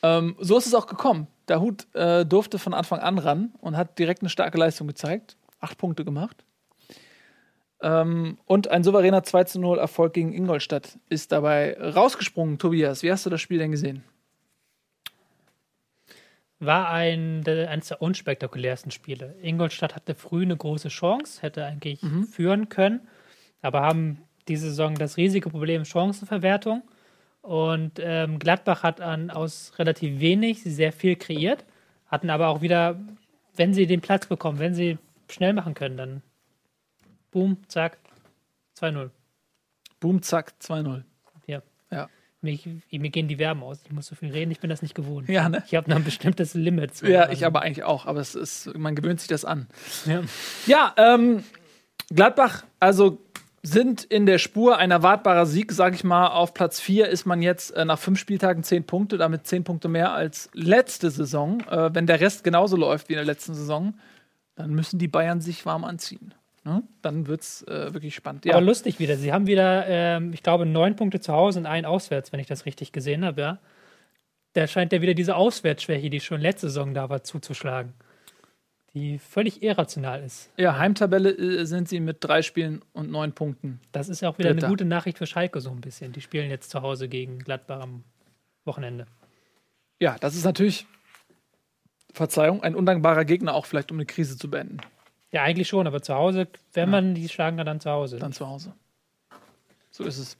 Ähm, 0.02 0.36
so 0.38 0.56
ist 0.56 0.66
es 0.66 0.74
auch 0.74 0.86
gekommen. 0.86 1.26
Der 1.48 1.60
Hut 1.60 1.92
äh, 1.94 2.24
durfte 2.24 2.58
von 2.58 2.74
Anfang 2.74 3.00
an 3.00 3.18
ran 3.18 3.52
und 3.60 3.76
hat 3.76 3.98
direkt 3.98 4.22
eine 4.22 4.28
starke 4.28 4.58
Leistung 4.58 4.86
gezeigt. 4.86 5.36
Acht 5.60 5.76
Punkte 5.78 6.04
gemacht. 6.04 6.44
Ähm, 7.80 8.38
und 8.44 8.68
ein 8.68 8.84
souveräner 8.84 9.22
2 9.22 9.44
zu 9.44 9.60
0 9.60 9.78
Erfolg 9.78 10.12
gegen 10.12 10.32
Ingolstadt 10.32 10.98
ist 11.08 11.32
dabei 11.32 11.76
rausgesprungen. 11.80 12.58
Tobias, 12.58 13.02
wie 13.02 13.10
hast 13.10 13.26
du 13.26 13.30
das 13.30 13.40
Spiel 13.40 13.58
denn 13.58 13.72
gesehen? 13.72 14.04
War 16.60 16.88
ein, 16.90 17.42
der, 17.44 17.70
eines 17.70 17.88
der 17.88 18.02
unspektakulärsten 18.02 18.90
Spiele. 18.90 19.36
Ingolstadt 19.42 19.94
hatte 19.94 20.14
früh 20.14 20.42
eine 20.42 20.56
große 20.56 20.88
Chance, 20.88 21.42
hätte 21.42 21.64
eigentlich 21.64 22.00
führen 22.30 22.68
können, 22.68 23.06
aber 23.62 23.82
haben 23.82 24.22
diese 24.48 24.68
Saison 24.68 24.96
das 24.96 25.16
riesige 25.16 25.50
Problem 25.50 25.84
Chancenverwertung. 25.84 26.82
Und 27.42 28.00
ähm, 28.00 28.38
Gladbach 28.38 28.82
hat 28.82 29.00
an, 29.00 29.30
aus 29.30 29.72
relativ 29.78 30.20
wenig 30.20 30.62
sehr 30.64 30.92
viel 30.92 31.16
kreiert, 31.16 31.64
hatten 32.06 32.30
aber 32.30 32.48
auch 32.48 32.60
wieder, 32.60 32.98
wenn 33.54 33.72
sie 33.72 33.86
den 33.86 34.00
Platz 34.00 34.26
bekommen, 34.26 34.58
wenn 34.58 34.74
sie 34.74 34.98
schnell 35.30 35.52
machen 35.52 35.74
können, 35.74 35.96
dann 35.96 36.22
boom, 37.30 37.58
zack, 37.68 37.98
2-0. 38.78 39.10
Boom, 40.00 40.22
zack, 40.22 40.54
2-0. 40.60 41.04
Ja. 42.40 42.98
Mir, 42.98 43.10
gehen 43.10 43.28
die 43.28 43.36
Verben 43.36 43.62
aus. 43.62 43.80
Ich 43.84 43.92
muss 43.92 44.06
so 44.06 44.14
viel 44.14 44.30
reden, 44.30 44.50
ich 44.50 44.60
bin 44.60 44.70
das 44.70 44.80
nicht 44.82 44.94
gewohnt. 44.94 45.28
Ja, 45.28 45.48
ne? 45.48 45.64
Ich 45.66 45.74
habe 45.74 45.90
noch 45.90 45.96
ein 45.96 46.04
bestimmtes 46.04 46.54
Limit. 46.54 46.96
so. 46.96 47.06
Ja, 47.06 47.30
ich 47.30 47.44
aber 47.44 47.62
eigentlich 47.62 47.84
auch, 47.84 48.06
aber 48.06 48.20
es 48.20 48.34
ist, 48.34 48.72
man 48.76 48.94
gewöhnt 48.94 49.20
sich 49.20 49.28
das 49.28 49.44
an. 49.44 49.66
Ja. 50.06 50.22
Ja, 50.66 50.94
ähm, 50.96 51.42
Gladbach, 52.10 52.64
also 52.78 53.18
sind 53.62 54.04
in 54.04 54.26
der 54.26 54.38
Spur. 54.38 54.78
Ein 54.78 54.90
erwartbarer 54.90 55.46
Sieg, 55.46 55.72
sage 55.72 55.94
ich 55.94 56.04
mal. 56.04 56.28
Auf 56.28 56.54
Platz 56.54 56.80
4 56.80 57.08
ist 57.08 57.26
man 57.26 57.42
jetzt 57.42 57.72
äh, 57.72 57.84
nach 57.84 57.98
fünf 57.98 58.18
Spieltagen 58.18 58.62
zehn 58.62 58.84
Punkte, 58.84 59.18
damit 59.18 59.46
zehn 59.46 59.64
Punkte 59.64 59.88
mehr 59.88 60.12
als 60.12 60.48
letzte 60.52 61.10
Saison. 61.10 61.60
Äh, 61.68 61.94
wenn 61.94 62.06
der 62.06 62.20
Rest 62.20 62.44
genauso 62.44 62.76
läuft 62.76 63.08
wie 63.08 63.14
in 63.14 63.18
der 63.18 63.26
letzten 63.26 63.54
Saison, 63.54 63.94
dann 64.54 64.70
müssen 64.70 64.98
die 64.98 65.08
Bayern 65.08 65.40
sich 65.40 65.66
warm 65.66 65.84
anziehen. 65.84 66.34
Ne? 66.68 66.82
Dann 67.00 67.26
wird 67.26 67.40
es 67.40 67.62
äh, 67.62 67.94
wirklich 67.94 68.14
spannend. 68.14 68.44
Ja. 68.44 68.52
Aber 68.52 68.60
lustig 68.60 68.98
wieder. 68.98 69.16
Sie 69.16 69.32
haben 69.32 69.46
wieder, 69.46 69.86
ähm, 69.86 70.34
ich 70.34 70.42
glaube, 70.42 70.66
neun 70.66 70.96
Punkte 70.96 71.18
zu 71.18 71.32
Hause 71.32 71.60
und 71.60 71.66
einen 71.66 71.86
auswärts, 71.86 72.30
wenn 72.30 72.40
ich 72.40 72.46
das 72.46 72.66
richtig 72.66 72.92
gesehen 72.92 73.24
habe, 73.24 73.40
ja. 73.40 73.58
Da 74.52 74.66
scheint 74.66 74.92
ja 74.92 75.00
wieder 75.00 75.14
diese 75.14 75.34
Auswärtsschwäche, 75.36 76.10
die 76.10 76.20
schon 76.20 76.42
letzte 76.42 76.68
Saison 76.68 76.92
da 76.92 77.08
war, 77.08 77.22
zuzuschlagen. 77.22 77.94
Die 78.92 79.18
völlig 79.18 79.62
irrational 79.62 80.22
ist. 80.22 80.50
ja, 80.58 80.76
Heimtabelle 80.76 81.30
äh, 81.30 81.64
sind 81.64 81.88
sie 81.88 82.00
mit 82.00 82.18
drei 82.20 82.42
Spielen 82.42 82.82
und 82.92 83.10
neun 83.10 83.32
Punkten. 83.32 83.80
Das 83.92 84.10
ist 84.10 84.20
ja 84.20 84.28
auch 84.28 84.38
wieder 84.38 84.50
Dritter. 84.50 84.66
eine 84.66 84.72
gute 84.72 84.84
Nachricht 84.84 85.16
für 85.16 85.26
Schalke 85.26 85.62
so 85.62 85.70
ein 85.70 85.80
bisschen. 85.80 86.12
Die 86.12 86.20
spielen 86.20 86.50
jetzt 86.50 86.68
zu 86.68 86.82
Hause 86.82 87.08
gegen 87.08 87.38
Gladbach 87.38 87.80
am 87.80 88.04
Wochenende. 88.66 89.06
Ja, 90.00 90.16
das 90.20 90.34
ist 90.34 90.44
natürlich, 90.44 90.86
Verzeihung, 92.12 92.62
ein 92.62 92.74
undankbarer 92.74 93.24
Gegner 93.24 93.54
auch 93.54 93.64
vielleicht, 93.64 93.90
um 93.90 93.96
eine 93.96 94.06
Krise 94.06 94.36
zu 94.36 94.50
beenden. 94.50 94.80
Ja, 95.30 95.42
eigentlich 95.42 95.68
schon, 95.68 95.86
aber 95.86 96.02
zu 96.02 96.14
Hause, 96.14 96.48
wenn 96.72 96.90
man 96.90 97.14
die 97.14 97.28
schlagen, 97.28 97.58
dann 97.58 97.80
zu 97.80 97.90
Hause. 97.90 98.18
Dann 98.18 98.32
zu 98.32 98.46
Hause. 98.46 98.72
So 99.90 100.04
ist 100.04 100.18
es. 100.18 100.38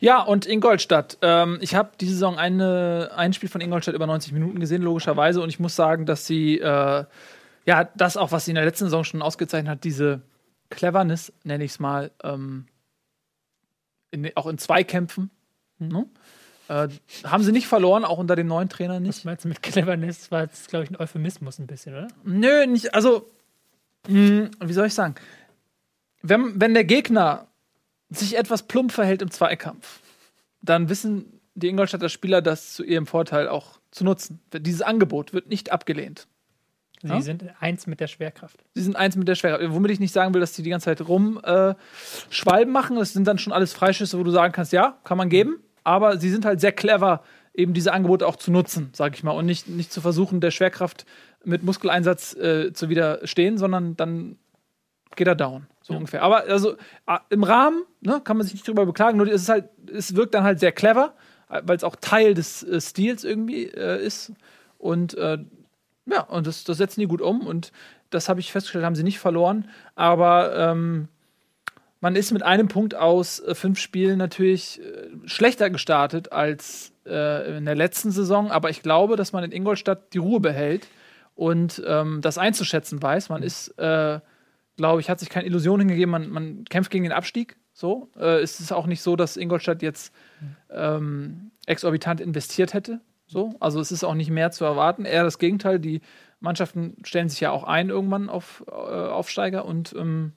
Ja, 0.00 0.22
und 0.22 0.46
Ingolstadt. 0.46 1.18
Ähm, 1.20 1.58
ich 1.60 1.74
habe 1.74 1.90
diese 2.00 2.14
Saison 2.14 2.38
eine, 2.38 3.10
ein 3.14 3.32
Spiel 3.34 3.50
von 3.50 3.60
Ingolstadt 3.60 3.94
über 3.94 4.06
90 4.06 4.32
Minuten 4.32 4.58
gesehen, 4.58 4.82
logischerweise. 4.82 5.42
Und 5.42 5.50
ich 5.50 5.60
muss 5.60 5.76
sagen, 5.76 6.06
dass 6.06 6.26
sie, 6.26 6.58
äh, 6.58 7.04
ja, 7.66 7.84
das 7.94 8.16
auch, 8.16 8.32
was 8.32 8.46
sie 8.46 8.52
in 8.52 8.54
der 8.54 8.64
letzten 8.64 8.86
Saison 8.86 9.04
schon 9.04 9.20
ausgezeichnet 9.20 9.70
hat, 9.70 9.84
diese 9.84 10.22
Cleverness, 10.70 11.32
nenne 11.44 11.64
ich 11.64 11.72
es 11.72 11.78
mal, 11.80 12.10
ähm, 12.24 12.66
in, 14.10 14.34
auch 14.36 14.46
in 14.46 14.56
Zweikämpfen, 14.56 15.30
ne? 15.78 16.06
äh, 16.68 16.88
haben 17.24 17.42
sie 17.42 17.52
nicht 17.52 17.66
verloren, 17.66 18.04
auch 18.04 18.18
unter 18.18 18.36
dem 18.36 18.46
neuen 18.46 18.68
Trainer 18.70 18.94
Was 18.94 19.00
nicht. 19.02 19.24
meinst 19.24 19.44
du 19.44 19.48
mit 19.48 19.62
Cleverness? 19.62 20.30
War 20.30 20.42
jetzt, 20.42 20.68
glaube 20.68 20.84
ich, 20.84 20.90
ein 20.90 20.96
Euphemismus 20.96 21.58
ein 21.58 21.66
bisschen, 21.66 21.94
oder? 21.94 22.08
Nö, 22.24 22.66
nicht, 22.66 22.94
also, 22.94 23.28
mh, 24.08 24.50
wie 24.64 24.72
soll 24.72 24.86
ich 24.86 24.94
sagen? 24.94 25.14
Wenn, 26.22 26.60
wenn 26.60 26.74
der 26.74 26.84
Gegner 26.84 27.46
sich 28.10 28.36
etwas 28.36 28.64
plump 28.64 28.92
verhält 28.92 29.22
im 29.22 29.30
Zweikampf, 29.30 30.00
dann 30.62 30.88
wissen 30.88 31.40
die 31.54 31.68
Ingolstädter 31.68 32.08
Spieler 32.08 32.42
das 32.42 32.74
zu 32.74 32.84
ihrem 32.84 33.06
Vorteil 33.06 33.48
auch 33.48 33.80
zu 33.90 34.04
nutzen. 34.04 34.40
Dieses 34.52 34.82
Angebot 34.82 35.32
wird 35.32 35.48
nicht 35.48 35.72
abgelehnt. 35.72 36.26
Sie 37.02 37.08
Ja? 37.08 37.20
sind 37.22 37.44
eins 37.60 37.86
mit 37.86 38.00
der 38.00 38.08
Schwerkraft. 38.08 38.62
Sie 38.74 38.82
sind 38.82 38.94
eins 38.96 39.16
mit 39.16 39.26
der 39.26 39.34
Schwere. 39.34 39.72
Womit 39.72 39.90
ich 39.90 40.00
nicht 40.00 40.12
sagen 40.12 40.34
will, 40.34 40.40
dass 40.40 40.52
die 40.52 40.62
die 40.62 40.70
ganze 40.70 40.84
Zeit 40.84 41.00
rum 41.08 41.40
äh, 41.42 41.74
machen. 42.66 42.96
Das 42.96 43.12
sind 43.12 43.26
dann 43.26 43.38
schon 43.38 43.52
alles 43.52 43.72
Freischüsse, 43.72 44.18
wo 44.18 44.22
du 44.22 44.30
sagen 44.30 44.52
kannst, 44.52 44.72
ja, 44.72 44.98
kann 45.04 45.16
man 45.16 45.30
geben. 45.30 45.60
Aber 45.82 46.18
sie 46.18 46.28
sind 46.30 46.44
halt 46.44 46.60
sehr 46.60 46.72
clever, 46.72 47.24
eben 47.54 47.72
diese 47.72 47.92
Angebote 47.92 48.26
auch 48.26 48.36
zu 48.36 48.50
nutzen, 48.50 48.90
sag 48.92 49.14
ich 49.14 49.22
mal. 49.22 49.32
Und 49.32 49.46
nicht, 49.46 49.66
nicht 49.66 49.92
zu 49.92 50.02
versuchen, 50.02 50.40
der 50.40 50.50
Schwerkraft 50.50 51.06
mit 51.44 51.62
Muskeleinsatz 51.62 52.34
äh, 52.34 52.72
zu 52.72 52.88
widerstehen, 52.88 53.58
sondern 53.58 53.96
dann 53.96 54.36
geht 55.16 55.26
er 55.26 55.34
down. 55.34 55.66
So 55.82 55.94
ungefähr. 55.94 56.22
Aber 56.22 56.44
also 56.44 56.76
im 57.30 57.42
Rahmen 57.42 57.82
ne, 58.00 58.20
kann 58.22 58.36
man 58.36 58.44
sich 58.44 58.54
nicht 58.54 58.68
drüber 58.68 58.86
beklagen. 58.86 59.16
Nur 59.18 59.26
es 59.26 59.42
ist 59.42 59.48
halt, 59.48 59.68
es 59.92 60.14
wirkt 60.14 60.34
dann 60.34 60.44
halt 60.44 60.60
sehr 60.60 60.72
clever, 60.72 61.14
weil 61.48 61.76
es 61.76 61.84
auch 61.84 61.96
Teil 61.96 62.34
des 62.34 62.62
äh, 62.62 62.80
Stils 62.80 63.24
irgendwie 63.24 63.64
äh, 63.64 64.04
ist. 64.04 64.32
Und 64.78 65.14
äh, 65.14 65.38
ja, 66.06 66.22
und 66.22 66.46
das, 66.46 66.64
das 66.64 66.78
setzen 66.78 67.00
die 67.00 67.06
gut 67.06 67.20
um. 67.20 67.46
Und 67.46 67.72
das 68.10 68.28
habe 68.28 68.40
ich 68.40 68.52
festgestellt, 68.52 68.84
haben 68.84 68.94
sie 68.94 69.02
nicht 69.02 69.18
verloren. 69.18 69.68
Aber 69.94 70.56
ähm, 70.56 71.08
man 72.00 72.16
ist 72.16 72.32
mit 72.32 72.42
einem 72.42 72.68
Punkt 72.68 72.94
aus 72.94 73.40
äh, 73.40 73.54
fünf 73.54 73.78
Spielen 73.78 74.18
natürlich 74.18 74.80
äh, 74.80 75.08
schlechter 75.26 75.70
gestartet 75.70 76.32
als 76.32 76.92
äh, 77.06 77.56
in 77.56 77.64
der 77.64 77.74
letzten 77.74 78.10
Saison. 78.10 78.50
Aber 78.50 78.70
ich 78.70 78.82
glaube, 78.82 79.16
dass 79.16 79.32
man 79.32 79.44
in 79.44 79.52
Ingolstadt 79.52 80.12
die 80.12 80.18
Ruhe 80.18 80.40
behält 80.40 80.86
und 81.40 81.82
ähm, 81.86 82.20
das 82.20 82.36
einzuschätzen 82.36 83.02
weiß. 83.02 83.30
Man 83.30 83.42
ist, 83.42 83.68
äh, 83.78 84.20
glaube 84.76 85.00
ich, 85.00 85.08
hat 85.08 85.20
sich 85.20 85.30
keine 85.30 85.46
Illusion 85.46 85.80
hingegeben. 85.80 86.10
Man, 86.10 86.28
man 86.28 86.64
kämpft 86.66 86.90
gegen 86.90 87.04
den 87.04 87.14
Abstieg. 87.14 87.56
So 87.72 88.10
äh, 88.18 88.42
es 88.42 88.60
ist 88.60 88.72
auch 88.72 88.86
nicht 88.86 89.00
so, 89.00 89.16
dass 89.16 89.38
Ingolstadt 89.38 89.80
jetzt 89.80 90.14
ähm, 90.70 91.50
exorbitant 91.64 92.20
investiert 92.20 92.74
hätte. 92.74 93.00
So, 93.26 93.54
also 93.58 93.80
es 93.80 93.90
ist 93.90 94.04
auch 94.04 94.12
nicht 94.12 94.28
mehr 94.28 94.50
zu 94.50 94.66
erwarten. 94.66 95.06
Eher 95.06 95.24
das 95.24 95.38
Gegenteil. 95.38 95.78
Die 95.78 96.02
Mannschaften 96.40 96.98
stellen 97.04 97.30
sich 97.30 97.40
ja 97.40 97.52
auch 97.52 97.64
ein 97.64 97.88
irgendwann 97.88 98.28
auf 98.28 98.62
äh, 98.68 98.72
Aufsteiger 98.72 99.64
und 99.64 99.94
ähm, 99.98 100.34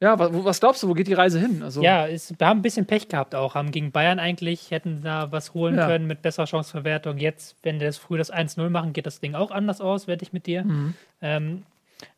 ja, 0.00 0.18
was, 0.18 0.30
was 0.32 0.60
glaubst 0.60 0.82
du, 0.82 0.88
wo 0.88 0.94
geht 0.94 1.06
die 1.06 1.14
Reise 1.14 1.38
hin? 1.40 1.62
Also, 1.62 1.82
Ja, 1.82 2.06
es, 2.06 2.32
wir 2.38 2.46
haben 2.46 2.58
ein 2.58 2.62
bisschen 2.62 2.86
Pech 2.86 3.08
gehabt 3.08 3.34
auch. 3.34 3.54
Haben 3.54 3.70
gegen 3.70 3.90
Bayern 3.92 4.18
eigentlich, 4.18 4.70
hätten 4.70 5.02
da 5.02 5.32
was 5.32 5.54
holen 5.54 5.76
Ja. 5.76 5.86
können 5.86 6.06
mit 6.06 6.20
besserer 6.22 6.46
Chanceverwertung. 6.46 7.18
Jetzt, 7.18 7.56
wenn 7.62 7.80
wir 7.80 7.86
das 7.86 7.96
früh 7.96 8.18
das 8.18 8.32
1-0 8.32 8.68
machen, 8.70 8.92
geht 8.92 9.06
das 9.06 9.20
Ding 9.20 9.34
auch 9.34 9.50
anders 9.50 9.80
aus, 9.80 10.06
wette 10.06 10.24
ich 10.24 10.32
mit 10.32 10.46
dir. 10.46 10.64
Mhm. 10.64 10.94
Ähm, 11.22 11.62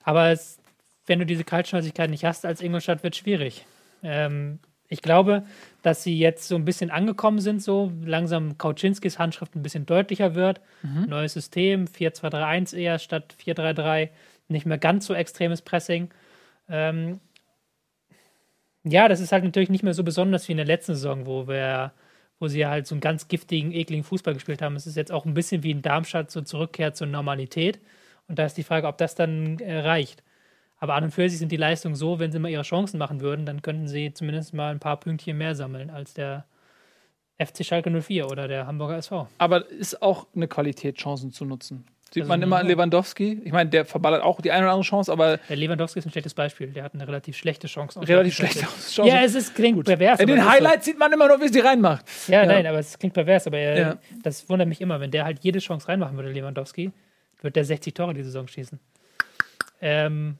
aber 0.02 0.30
es, 0.30 0.58
wenn 1.06 1.18
du 1.18 1.26
diese 1.26 1.44
Kaltschnäuzigkeit 1.44 2.10
nicht 2.10 2.24
hast 2.24 2.44
als 2.44 2.60
Ingolstadt, 2.60 3.02
wird 3.02 3.14
schwierig. 3.14 3.66
Ähm, 4.02 4.58
ich 4.88 5.02
glaube, 5.02 5.42
dass 5.82 6.02
sie 6.04 6.16
jetzt 6.18 6.46
so 6.46 6.54
ein 6.54 6.64
bisschen 6.64 6.90
angekommen 6.90 7.40
sind, 7.40 7.60
so 7.62 7.92
langsam 8.04 8.56
Kauczynskis 8.56 9.18
Handschrift 9.18 9.54
ein 9.56 9.62
bisschen 9.62 9.84
deutlicher 9.84 10.34
wird. 10.36 10.60
Neues 11.08 11.32
System, 11.32 11.86
4-2-3-1 11.86 12.76
eher 12.76 12.98
statt 13.00 13.34
4-3-3, 13.44 14.10
nicht 14.48 14.64
mehr 14.64 14.78
ganz 14.78 15.06
so 15.06 15.14
extremes 15.14 15.60
Pressing. 15.60 16.10
Ähm, 16.68 17.18
ja, 18.88 19.08
das 19.08 19.20
ist 19.20 19.32
halt 19.32 19.44
natürlich 19.44 19.68
nicht 19.70 19.82
mehr 19.82 19.94
so 19.94 20.04
besonders 20.04 20.46
wie 20.46 20.52
in 20.52 20.58
der 20.58 20.66
letzten 20.66 20.94
Saison, 20.94 21.26
wo 21.26 21.48
wir, 21.48 21.92
wo 22.38 22.46
sie 22.46 22.66
halt 22.66 22.86
so 22.86 22.94
einen 22.94 23.00
ganz 23.00 23.26
giftigen, 23.28 23.72
ekligen 23.72 24.04
Fußball 24.04 24.34
gespielt 24.34 24.62
haben. 24.62 24.76
Es 24.76 24.86
ist 24.86 24.96
jetzt 24.96 25.10
auch 25.10 25.24
ein 25.24 25.34
bisschen 25.34 25.62
wie 25.64 25.72
in 25.72 25.82
Darmstadt 25.82 26.30
so 26.30 26.40
zurückkehrt 26.40 26.96
zur 26.96 27.08
Normalität. 27.08 27.80
Und 28.28 28.38
da 28.38 28.44
ist 28.44 28.56
die 28.56 28.62
Frage, 28.62 28.86
ob 28.86 28.98
das 28.98 29.14
dann 29.14 29.58
äh, 29.58 29.80
reicht. 29.80 30.22
Aber 30.78 30.94
an 30.94 31.04
und 31.04 31.10
für 31.10 31.28
sich 31.28 31.38
sind 31.38 31.50
die 31.50 31.56
Leistungen 31.56 31.96
so, 31.96 32.18
wenn 32.18 32.30
sie 32.30 32.38
mal 32.38 32.50
ihre 32.50 32.62
Chancen 32.62 32.98
machen 32.98 33.20
würden, 33.20 33.46
dann 33.46 33.62
könnten 33.62 33.88
sie 33.88 34.12
zumindest 34.12 34.54
mal 34.54 34.70
ein 34.70 34.80
paar 34.80 35.00
Pünktchen 35.00 35.38
mehr 35.38 35.54
sammeln 35.54 35.90
als 35.90 36.14
der 36.14 36.44
FC 37.38 37.64
Schalke 37.64 37.90
04 37.90 38.30
oder 38.30 38.46
der 38.46 38.66
Hamburger 38.66 38.98
SV. 38.98 39.28
Aber 39.38 39.68
ist 39.68 40.00
auch 40.02 40.26
eine 40.34 40.48
Qualität, 40.48 40.96
Chancen 40.96 41.32
zu 41.32 41.44
nutzen. 41.44 41.86
Sieht 42.16 42.22
Also, 42.24 42.28
man 42.32 42.42
immer 42.42 42.56
an 42.56 42.66
ja. 42.66 42.72
Lewandowski. 42.72 43.42
Ich 43.44 43.52
meine, 43.52 43.68
der 43.70 43.84
verballert 43.84 44.22
auch 44.22 44.40
die 44.40 44.50
eine 44.50 44.62
oder 44.64 44.72
andere 44.72 44.86
Chance, 44.88 45.12
aber 45.12 45.36
Der 45.36 45.56
Lewandowski 45.56 45.98
ist 45.98 46.06
ein 46.06 46.10
schlechtes 46.10 46.34
Beispiel. 46.34 46.68
Der 46.68 46.82
hat 46.84 46.94
eine 46.94 47.06
relativ 47.06 47.36
schlechte 47.36 47.66
Chance. 47.66 48.00
relativ 48.08 48.34
schlechte 48.34 48.60
Chance. 48.60 49.06
Ja, 49.06 49.22
es 49.22 49.34
ist, 49.34 49.54
klingt 49.54 49.84
pervers. 49.84 50.18
In 50.20 50.26
den 50.26 50.38
ist 50.38 50.44
so. 50.44 50.50
Highlights 50.50 50.84
sieht 50.86 50.98
man 50.98 51.12
immer 51.12 51.28
nur, 51.28 51.40
wie 51.40 51.48
sie 51.48 51.60
reinmacht. 51.60 52.04
Ja, 52.28 52.40
Ja. 52.42 52.46
nein, 52.46 52.66
aber 52.66 52.78
es 52.78 52.98
klingt 52.98 53.14
pervers, 53.14 53.46
aber 53.46 53.58
er, 53.58 53.78
Ja. 53.78 53.96
das 54.22 54.48
wundert 54.48 54.68
mich 54.68 54.80
immer. 54.80 54.98
Wenn 55.00 55.10
der 55.10 55.24
halt 55.24 55.40
jede 55.42 55.58
Chance 55.58 55.88
reinmachen 55.88 56.16
würde, 56.16 56.30
Lewandowski, 56.32 56.90
wird 57.42 57.54
der 57.56 57.64
60 57.64 57.92
Tore 57.94 58.14
die 58.14 58.22
Saison 58.22 58.48
schießen. 58.48 58.80
Ähm, 59.80 60.38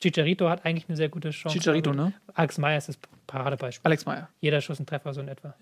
Chicharito 0.00 0.48
hat 0.50 0.66
eigentlich 0.66 0.88
eine 0.88 0.96
sehr 0.96 1.08
gute 1.08 1.30
Chance. 1.30 1.56
Chicharito, 1.58 1.92
ne? 1.92 2.12
Alex 2.34 2.58
Meyer 2.58 2.76
ist 2.78 2.88
das 2.90 2.98
Paradebeispiel. 3.26 3.86
Alex 3.86 4.04
Meyer. 4.04 4.28
Jeder 4.40 4.60
Schuss 4.60 4.78
ein 4.78 4.84
Treffer, 4.86 5.14
so 5.14 5.20
in 5.22 5.28
etwa. 5.28 5.54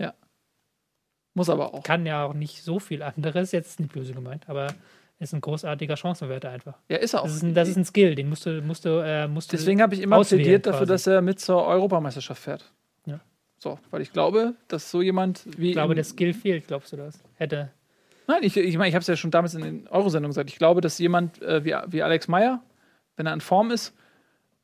Muss 1.34 1.48
aber 1.48 1.72
auch. 1.72 1.82
Kann 1.82 2.04
ja 2.04 2.24
auch 2.26 2.34
nicht 2.34 2.62
so 2.62 2.78
viel 2.78 3.02
anderes, 3.02 3.52
jetzt 3.52 3.80
nicht 3.80 3.92
böse 3.92 4.12
gemeint, 4.12 4.48
aber 4.48 4.74
ist 5.18 5.32
ein 5.32 5.40
großartiger 5.40 5.96
Chancenwerte 5.96 6.48
einfach. 6.48 6.78
Ja, 6.88 6.96
ist 6.96 7.14
er 7.14 7.20
auch. 7.20 7.26
Das 7.26 7.36
ist 7.36 7.42
ein, 7.42 7.54
das 7.54 7.68
ist 7.68 7.76
ein 7.76 7.84
Skill, 7.84 8.14
den 8.14 8.28
musst 8.28 8.46
du, 8.46 8.60
musst 8.62 8.84
du, 8.84 9.02
äh, 9.04 9.28
musst 9.28 9.52
du 9.52 9.56
Deswegen 9.56 9.80
habe 9.80 9.94
ich 9.94 10.00
immer 10.02 10.22
plädiert 10.22 10.66
dafür, 10.66 10.80
quasi. 10.80 10.92
dass 10.92 11.06
er 11.06 11.22
mit 11.22 11.40
zur 11.40 11.64
Europameisterschaft 11.64 12.42
fährt. 12.42 12.72
Ja. 13.06 13.20
So, 13.58 13.78
weil 13.90 14.02
ich 14.02 14.12
glaube, 14.12 14.54
dass 14.68 14.90
so 14.90 15.00
jemand 15.00 15.46
wie. 15.56 15.68
Ich 15.68 15.72
glaube, 15.74 15.94
der 15.94 16.04
Skill 16.04 16.34
fehlt, 16.34 16.66
glaubst 16.66 16.92
du 16.92 16.96
das? 16.96 17.22
Hätte. 17.36 17.70
Nein, 18.26 18.40
ich, 18.42 18.56
ich 18.56 18.76
meine, 18.76 18.88
ich 18.88 18.94
habe 18.94 19.02
es 19.02 19.06
ja 19.06 19.16
schon 19.16 19.30
damals 19.30 19.54
in 19.54 19.62
den 19.62 19.88
Eurosendungen 19.88 20.30
gesagt. 20.30 20.50
Ich 20.50 20.58
glaube, 20.58 20.80
dass 20.80 20.98
jemand 20.98 21.40
äh, 21.42 21.64
wie, 21.64 21.74
wie 21.88 22.02
Alex 22.02 22.28
Meyer, 22.28 22.62
wenn 23.16 23.26
er 23.26 23.32
in 23.32 23.40
Form 23.40 23.70
ist, 23.70 23.94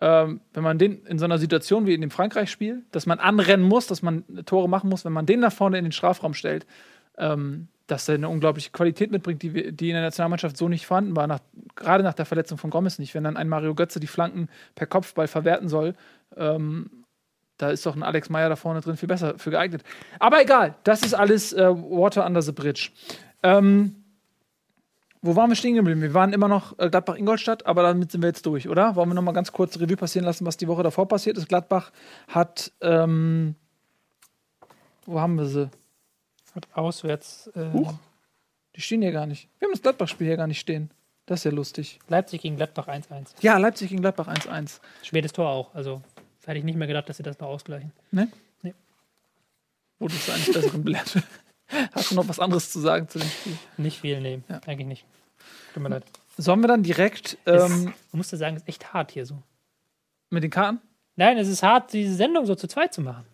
ähm, 0.01 0.41
wenn 0.53 0.63
man 0.63 0.79
den 0.79 1.05
in 1.07 1.19
so 1.19 1.25
einer 1.25 1.39
Situation 1.39 1.87
wie 1.87 1.95
in 1.95 2.01
dem 2.01 2.11
Frankreich-Spiel, 2.11 2.85
dass 2.93 3.07
man 3.07 3.19
anrennen 3.19 3.67
muss, 3.67 3.87
dass 3.89 4.03
man 4.03 4.25
Tore 4.47 4.69
machen 4.69 4.89
muss, 4.89 5.05
wenn 5.05 5.13
man 5.13 5.27
den 5.27 5.41
nach 5.41 5.53
vorne 5.53 5.79
in 5.79 5.85
den 5.85 5.93
Strafraum 5.93 6.35
stellt, 6.35 6.67
ähm, 7.17 7.69
dass 7.89 8.09
er 8.09 8.15
eine 8.15 8.29
unglaubliche 8.29 8.71
Qualität 8.71 9.11
mitbringt, 9.11 9.43
die, 9.43 9.73
die 9.73 9.89
in 9.89 9.95
der 9.95 10.03
Nationalmannschaft 10.03 10.57
so 10.57 10.69
nicht 10.69 10.87
vorhanden 10.87 11.17
war, 11.17 11.27
nach, 11.27 11.41
gerade 11.75 12.05
nach 12.05 12.15
der 12.15 12.27
Verletzung 12.27 12.59
von 12.59 12.71
Gomez 12.71 12.99
nicht. 12.99 13.15
Wenn 13.15 13.25
dann 13.25 13.37
ein 13.37 13.49
Mario 13.49 13.75
Götze 13.75 13.99
die 13.99 14.07
Flanken 14.07 14.49
per 14.75 14.87
Kopfball 14.87 15.27
verwerten 15.27 15.69
soll, 15.69 15.95
ähm, 16.37 16.91
da 17.57 17.71
ist 17.71 17.85
doch 17.87 17.97
ein 17.97 18.03
Alex 18.03 18.31
Meyer 18.31 18.51
da 18.51 18.57
vorne 18.57 18.81
drin 18.83 18.97
viel 18.97 19.09
besser 19.09 19.39
für 19.39 19.51
geeignet. 19.51 19.83
Aber 20.21 20.41
egal, 20.41 20.77
das 20.85 21.03
ist 21.03 21.15
alles 21.15 21.53
äh, 21.53 21.69
Water 21.69 22.25
under 22.25 22.43
the 22.43 22.53
bridge. 22.53 22.91
Ähm, 23.43 23.97
wo 25.23 25.35
waren 25.35 25.51
wir 25.51 25.57
stehen 25.57 25.75
geblieben? 25.75 26.03
Wir 26.03 26.15
waren 26.15 26.33
immer 26.33 26.47
noch 26.47 26.79
äh, 26.79 26.91
Gladbach-Ingolstadt, 26.91 27.67
aber 27.67 27.83
damit 27.83 28.13
sind 28.13 28.21
wir 28.23 28.29
jetzt 28.29 28.47
durch, 28.47 28.69
oder? 28.69 28.95
Wollen 28.95 29.09
wir 29.09 29.15
noch 29.15 29.23
mal 29.23 29.33
ganz 29.33 29.51
kurz 29.51 29.81
Revue 29.81 29.97
passieren 29.97 30.25
lassen, 30.25 30.47
was 30.47 30.59
die 30.59 30.69
Woche 30.69 30.83
davor 30.83 31.09
passiert 31.09 31.39
ist? 31.39 31.49
Gladbach 31.49 31.91
hat, 32.29 32.71
ähm, 32.81 33.57
wo 35.07 35.19
haben 35.21 35.37
wir 35.37 35.47
sie? 35.47 35.71
Hat 36.55 36.67
auswärts 36.73 37.49
äh, 37.55 37.73
Huch. 37.73 37.95
Die 38.77 38.81
stehen 38.81 39.03
hier 39.03 39.13
gar 39.13 39.27
nicht. 39.27 39.49
Wir 39.59 39.67
haben 39.67 39.73
das 39.73 39.83
Gladbach-Spiel 39.83 40.27
hier 40.27 40.37
gar 40.37 40.47
nicht 40.47 40.61
stehen. 40.61 40.91
Das 41.27 41.41
ist 41.41 41.45
ja 41.45 41.51
lustig. 41.51 41.99
Leipzig 42.09 42.41
gegen 42.43 42.57
Gladbach 42.57 42.89
1-1. 42.89 43.35
Ja, 43.41 43.59
Leipzig 43.59 43.91
gegen 43.91 44.01
Gladbach 44.01 44.29
1-1. 44.29 44.81
Spätes 45.03 45.33
Tor 45.33 45.49
auch. 45.51 45.75
Also 45.75 46.01
Hätte 46.47 46.59
ich 46.61 46.65
nicht 46.65 46.77
mehr 46.77 46.87
gedacht, 46.87 47.07
dass 47.11 47.19
sie 47.19 47.23
das 47.23 47.39
noch 47.41 47.49
ausgleichen. 47.49 47.93
Ne? 48.11 48.29
Nee. 48.63 48.73
Wurde 49.99 50.15
es 50.15 50.31
eines 50.31 50.51
Besseren 50.51 50.83
belehrt. 50.83 51.19
Hast 51.93 52.11
du 52.11 52.15
noch 52.15 52.27
was 52.27 52.39
anderes 52.41 52.71
zu 52.73 52.81
sagen 52.81 53.07
zu 53.07 53.19
dem 53.19 53.29
Spiel? 53.29 53.59
Nicht 53.77 54.01
viel, 54.01 54.19
nee. 54.23 54.41
Ja. 54.49 54.59
Eigentlich 54.67 54.87
nicht. 54.89 55.05
Tut 55.75 55.83
mir 55.83 55.91
leid. 55.91 56.05
Sollen 56.39 56.61
wir 56.61 56.69
dann 56.69 56.83
direkt 56.83 57.37
Es- 57.45 57.71
ähm, 57.71 57.85
man 57.85 57.95
muss 58.13 58.31
ja 58.31 58.39
sagen, 58.39 58.57
es 58.57 58.63
ist 58.63 58.69
echt 58.69 58.95
hart 58.95 59.11
hier 59.11 59.27
so. 59.27 59.43
mit 60.31 60.43
den 60.43 60.51
Karten? 60.51 60.81
Nein, 61.17 61.37
es 61.37 61.49
ist 61.49 61.63
hart, 61.63 61.93
diese 61.93 62.15
Sendung 62.15 62.47
so 62.47 62.55
zu 62.55 62.67
zweit 62.67 62.95
zu 62.95 63.03
machen. 63.03 63.27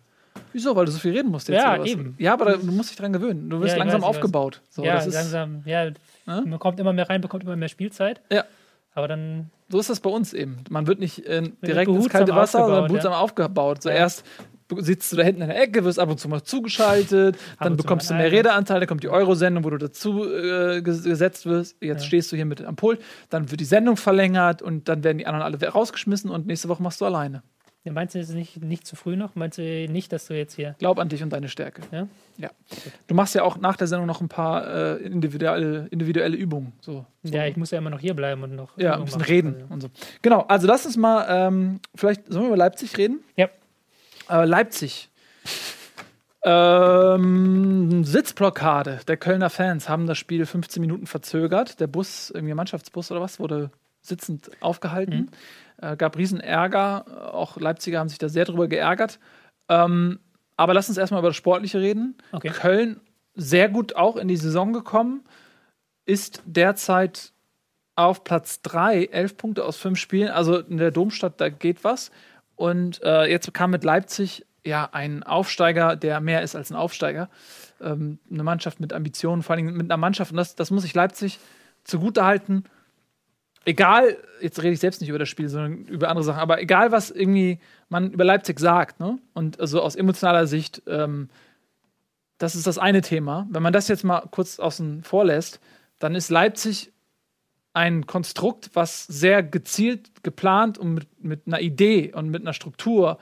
Wieso? 0.55 0.73
Weil 0.73 0.85
du 0.85 0.91
so 0.93 0.99
viel 0.99 1.11
reden 1.11 1.29
musst 1.31 1.49
jetzt. 1.49 1.61
Ja, 1.61 1.73
oder 1.73 1.81
was? 1.81 1.89
eben. 1.89 2.15
Ja, 2.17 2.31
aber 2.31 2.45
da, 2.45 2.55
du 2.55 2.71
musst 2.71 2.89
dich 2.89 2.95
dran 2.97 3.11
gewöhnen. 3.11 3.49
Du 3.49 3.59
wirst 3.59 3.73
Ja, 3.73 3.79
langsam 3.79 4.01
weiß, 4.03 4.07
aufgebaut. 4.09 4.61
So, 4.69 4.85
ja, 4.85 4.99
ist, 4.99 5.13
langsam, 5.13 5.63
ja, 5.65 5.91
man 6.25 6.57
kommt 6.59 6.79
immer 6.79 6.93
mehr 6.93 7.09
rein, 7.09 7.19
bekommt 7.19 7.43
immer 7.43 7.57
mehr 7.57 7.67
Spielzeit. 7.67 8.21
Ja. 8.31 8.45
Aber 8.93 9.09
dann, 9.09 9.49
so 9.67 9.77
ist 9.81 9.89
das 9.89 9.99
bei 9.99 10.09
uns 10.09 10.31
eben. 10.31 10.59
Man 10.69 10.87
wird 10.87 10.99
nicht 10.99 11.25
äh, 11.25 11.41
direkt 11.61 11.89
ins 11.91 12.07
kalte 12.07 12.33
Wasser, 12.33 12.59
sondern 12.63 12.87
behutsam 12.87 13.11
ja. 13.11 13.19
aufgebaut. 13.19 13.81
Zuerst 13.83 14.23
sitzt 14.77 15.11
du 15.11 15.17
da 15.17 15.23
hinten 15.23 15.41
in 15.41 15.49
der 15.49 15.61
Ecke, 15.61 15.83
wirst 15.83 15.99
ab 15.99 16.09
und 16.09 16.19
zu 16.19 16.29
mal 16.29 16.41
zugeschaltet, 16.41 17.37
dann 17.59 17.75
bekommst 17.77 18.09
du 18.09 18.13
mehr 18.15 18.27
ein- 18.27 18.31
Redeanteil, 18.31 18.79
dann 18.79 18.87
kommt 18.87 19.03
die 19.03 19.09
Euro-Sendung, 19.09 19.63
wo 19.65 19.69
du 19.69 19.77
dazu 19.77 20.23
äh, 20.23 20.77
ges- 20.79 21.03
gesetzt 21.03 21.45
wirst. 21.45 21.75
Jetzt 21.81 22.01
Ja. 22.03 22.07
stehst 22.07 22.31
du 22.31 22.35
hier 22.37 22.45
mit 22.45 22.63
am 22.63 22.75
Pult, 22.77 22.99
dann 23.29 23.51
wird 23.51 23.59
die 23.59 23.65
Sendung 23.65 23.97
verlängert 23.97 24.61
und 24.61 24.87
dann 24.89 25.03
werden 25.03 25.17
die 25.17 25.27
anderen 25.27 25.43
alle 25.43 25.67
rausgeschmissen 25.71 26.31
und 26.31 26.47
nächste 26.47 26.69
Woche 26.69 26.81
machst 26.81 26.99
du 27.01 27.05
alleine. 27.05 27.43
Meinst 27.91 28.15
du, 28.15 28.19
es 28.19 28.29
ist 28.29 28.35
nicht, 28.35 28.61
nicht 28.63 28.87
zu 28.87 28.95
früh 28.95 29.15
noch? 29.15 29.35
Meinst 29.35 29.57
du 29.57 29.61
nicht, 29.61 30.11
dass 30.11 30.27
du 30.27 30.33
jetzt 30.35 30.55
hier. 30.55 30.75
Glaub 30.79 30.97
an 30.99 31.09
dich 31.09 31.21
und 31.21 31.31
deine 31.31 31.49
Stärke. 31.49 31.83
Ja? 31.91 32.07
Ja. 32.37 32.49
Du 33.07 33.15
machst 33.15 33.35
ja 33.35 33.43
auch 33.43 33.57
nach 33.57 33.77
der 33.77 33.87
Sendung 33.87 34.07
noch 34.07 34.21
ein 34.21 34.27
paar 34.27 34.67
äh, 34.67 34.95
individuelle, 35.03 35.87
individuelle 35.91 36.35
Übungen. 36.35 36.73
So. 36.81 37.05
Ja, 37.23 37.45
ich 37.45 37.57
muss 37.57 37.71
ja 37.71 37.77
immer 37.77 37.89
noch 37.89 37.99
hier 37.99 38.13
bleiben 38.13 38.43
und 38.43 38.55
noch. 38.55 38.77
Ja, 38.77 38.95
ein 38.95 39.05
bisschen 39.05 39.19
machen. 39.19 39.29
reden 39.29 39.55
Also, 39.55 39.73
und 39.73 39.81
so. 39.81 39.89
Genau, 40.21 40.41
also 40.41 40.67
lass 40.67 40.85
uns 40.85 40.97
mal, 40.97 41.25
ähm, 41.29 41.79
vielleicht 41.93 42.25
sollen 42.27 42.45
wir 42.45 42.47
über 42.47 42.57
Leipzig 42.57 42.97
reden? 42.97 43.19
Ja. 43.35 43.49
Äh, 44.29 44.45
Leipzig. 44.45 45.09
Ähm, 46.47 48.03
Sitzblockade 48.03 48.99
der 49.07 49.17
Kölner 49.17 49.49
Fans 49.49 49.89
haben 49.89 50.05
das 50.05 50.19
Spiel 50.19 50.45
15 50.45 50.79
Minuten 50.79 51.07
verzögert. 51.07 51.79
Der 51.79 51.87
Bus, 51.87 52.29
irgendwie 52.29 52.53
Mannschaftsbus 52.53 53.11
oder 53.11 53.21
was, 53.21 53.39
wurde 53.39 53.71
sitzend 54.07 54.51
aufgehalten. 54.59 55.31
Äh, 55.77 55.97
gab 55.97 56.17
riesen 56.17 56.39
Ärger. 56.39 57.33
Auch 57.33 57.57
Leipziger 57.57 57.99
haben 57.99 58.09
sich 58.09 58.17
da 58.17 58.29
sehr 58.29 58.45
drüber 58.45 58.67
geärgert. 58.67 59.19
Ähm, 59.69 60.19
aber 60.57 60.73
lass 60.73 60.89
uns 60.89 60.97
erstmal 60.97 61.19
über 61.19 61.29
das 61.29 61.35
Sportliche 61.35 61.79
reden. 61.79 62.15
Okay. 62.31 62.49
Köln 62.49 63.01
sehr 63.35 63.69
gut 63.69 63.95
auch 63.95 64.15
in 64.15 64.27
die 64.27 64.37
Saison 64.37 64.73
gekommen, 64.73 65.23
ist 66.05 66.41
derzeit 66.45 67.33
auf 67.95 68.23
Platz 68.23 68.61
3, 68.61 69.05
11 69.05 69.37
Punkte 69.37 69.65
aus 69.65 69.77
fünf 69.77 69.99
Spielen. 69.99 70.29
Also 70.29 70.59
in 70.59 70.77
der 70.77 70.91
Domstadt, 70.91 71.39
da 71.39 71.49
geht 71.49 71.83
was. 71.83 72.11
Und 72.55 73.01
äh, 73.03 73.25
jetzt 73.25 73.53
kam 73.53 73.71
mit 73.71 73.83
Leipzig 73.83 74.45
ja 74.65 74.89
ein 74.91 75.23
Aufsteiger, 75.23 75.95
der 75.95 76.19
mehr 76.21 76.41
ist 76.41 76.55
als 76.55 76.71
ein 76.71 76.75
Aufsteiger. 76.75 77.29
Ähm, 77.81 78.19
eine 78.31 78.43
Mannschaft 78.43 78.79
mit 78.79 78.93
Ambitionen, 78.93 79.43
vor 79.43 79.55
allem 79.55 79.75
mit 79.75 79.91
einer 79.91 79.97
Mannschaft, 79.97 80.31
und 80.31 80.37
das, 80.37 80.55
das 80.55 80.71
muss 80.71 80.85
ich 80.85 80.93
Leipzig 80.93 81.39
zugutehalten. 81.83 82.65
Egal, 83.65 84.17
jetzt 84.41 84.61
rede 84.61 84.73
ich 84.73 84.79
selbst 84.79 85.01
nicht 85.01 85.09
über 85.09 85.19
das 85.19 85.27
Spiel, 85.27 85.49
sondern 85.49 85.85
über 85.85 86.09
andere 86.09 86.23
Sachen, 86.23 86.39
aber 86.39 86.61
egal, 86.61 86.91
was 86.91 87.09
irgendwie 87.09 87.59
man 87.89 88.11
über 88.11 88.23
Leipzig 88.23 88.59
sagt, 88.59 88.99
ne? 88.99 89.17
Und 89.33 89.59
also 89.59 89.81
aus 89.81 89.95
emotionaler 89.95 90.45
Sicht, 90.47 90.83
ähm, 90.87 91.29
das 92.37 92.55
ist 92.55 92.67
das 92.67 92.77
eine 92.77 93.01
Thema. 93.01 93.47
Wenn 93.49 93.63
man 93.63 93.73
das 93.73 93.87
jetzt 93.87 94.03
mal 94.03 94.27
kurz 94.29 94.59
außen 94.59 95.03
vor 95.03 95.25
lässt, 95.25 95.59
dann 95.99 96.15
ist 96.15 96.29
Leipzig 96.29 96.91
ein 97.73 98.05
Konstrukt, 98.05 98.69
was 98.73 99.05
sehr 99.05 99.43
gezielt, 99.43 100.23
geplant 100.23 100.77
und 100.77 100.93
mit, 100.93 101.23
mit 101.23 101.41
einer 101.47 101.59
Idee 101.59 102.13
und 102.13 102.29
mit 102.29 102.41
einer 102.41 102.53
Struktur, 102.53 103.17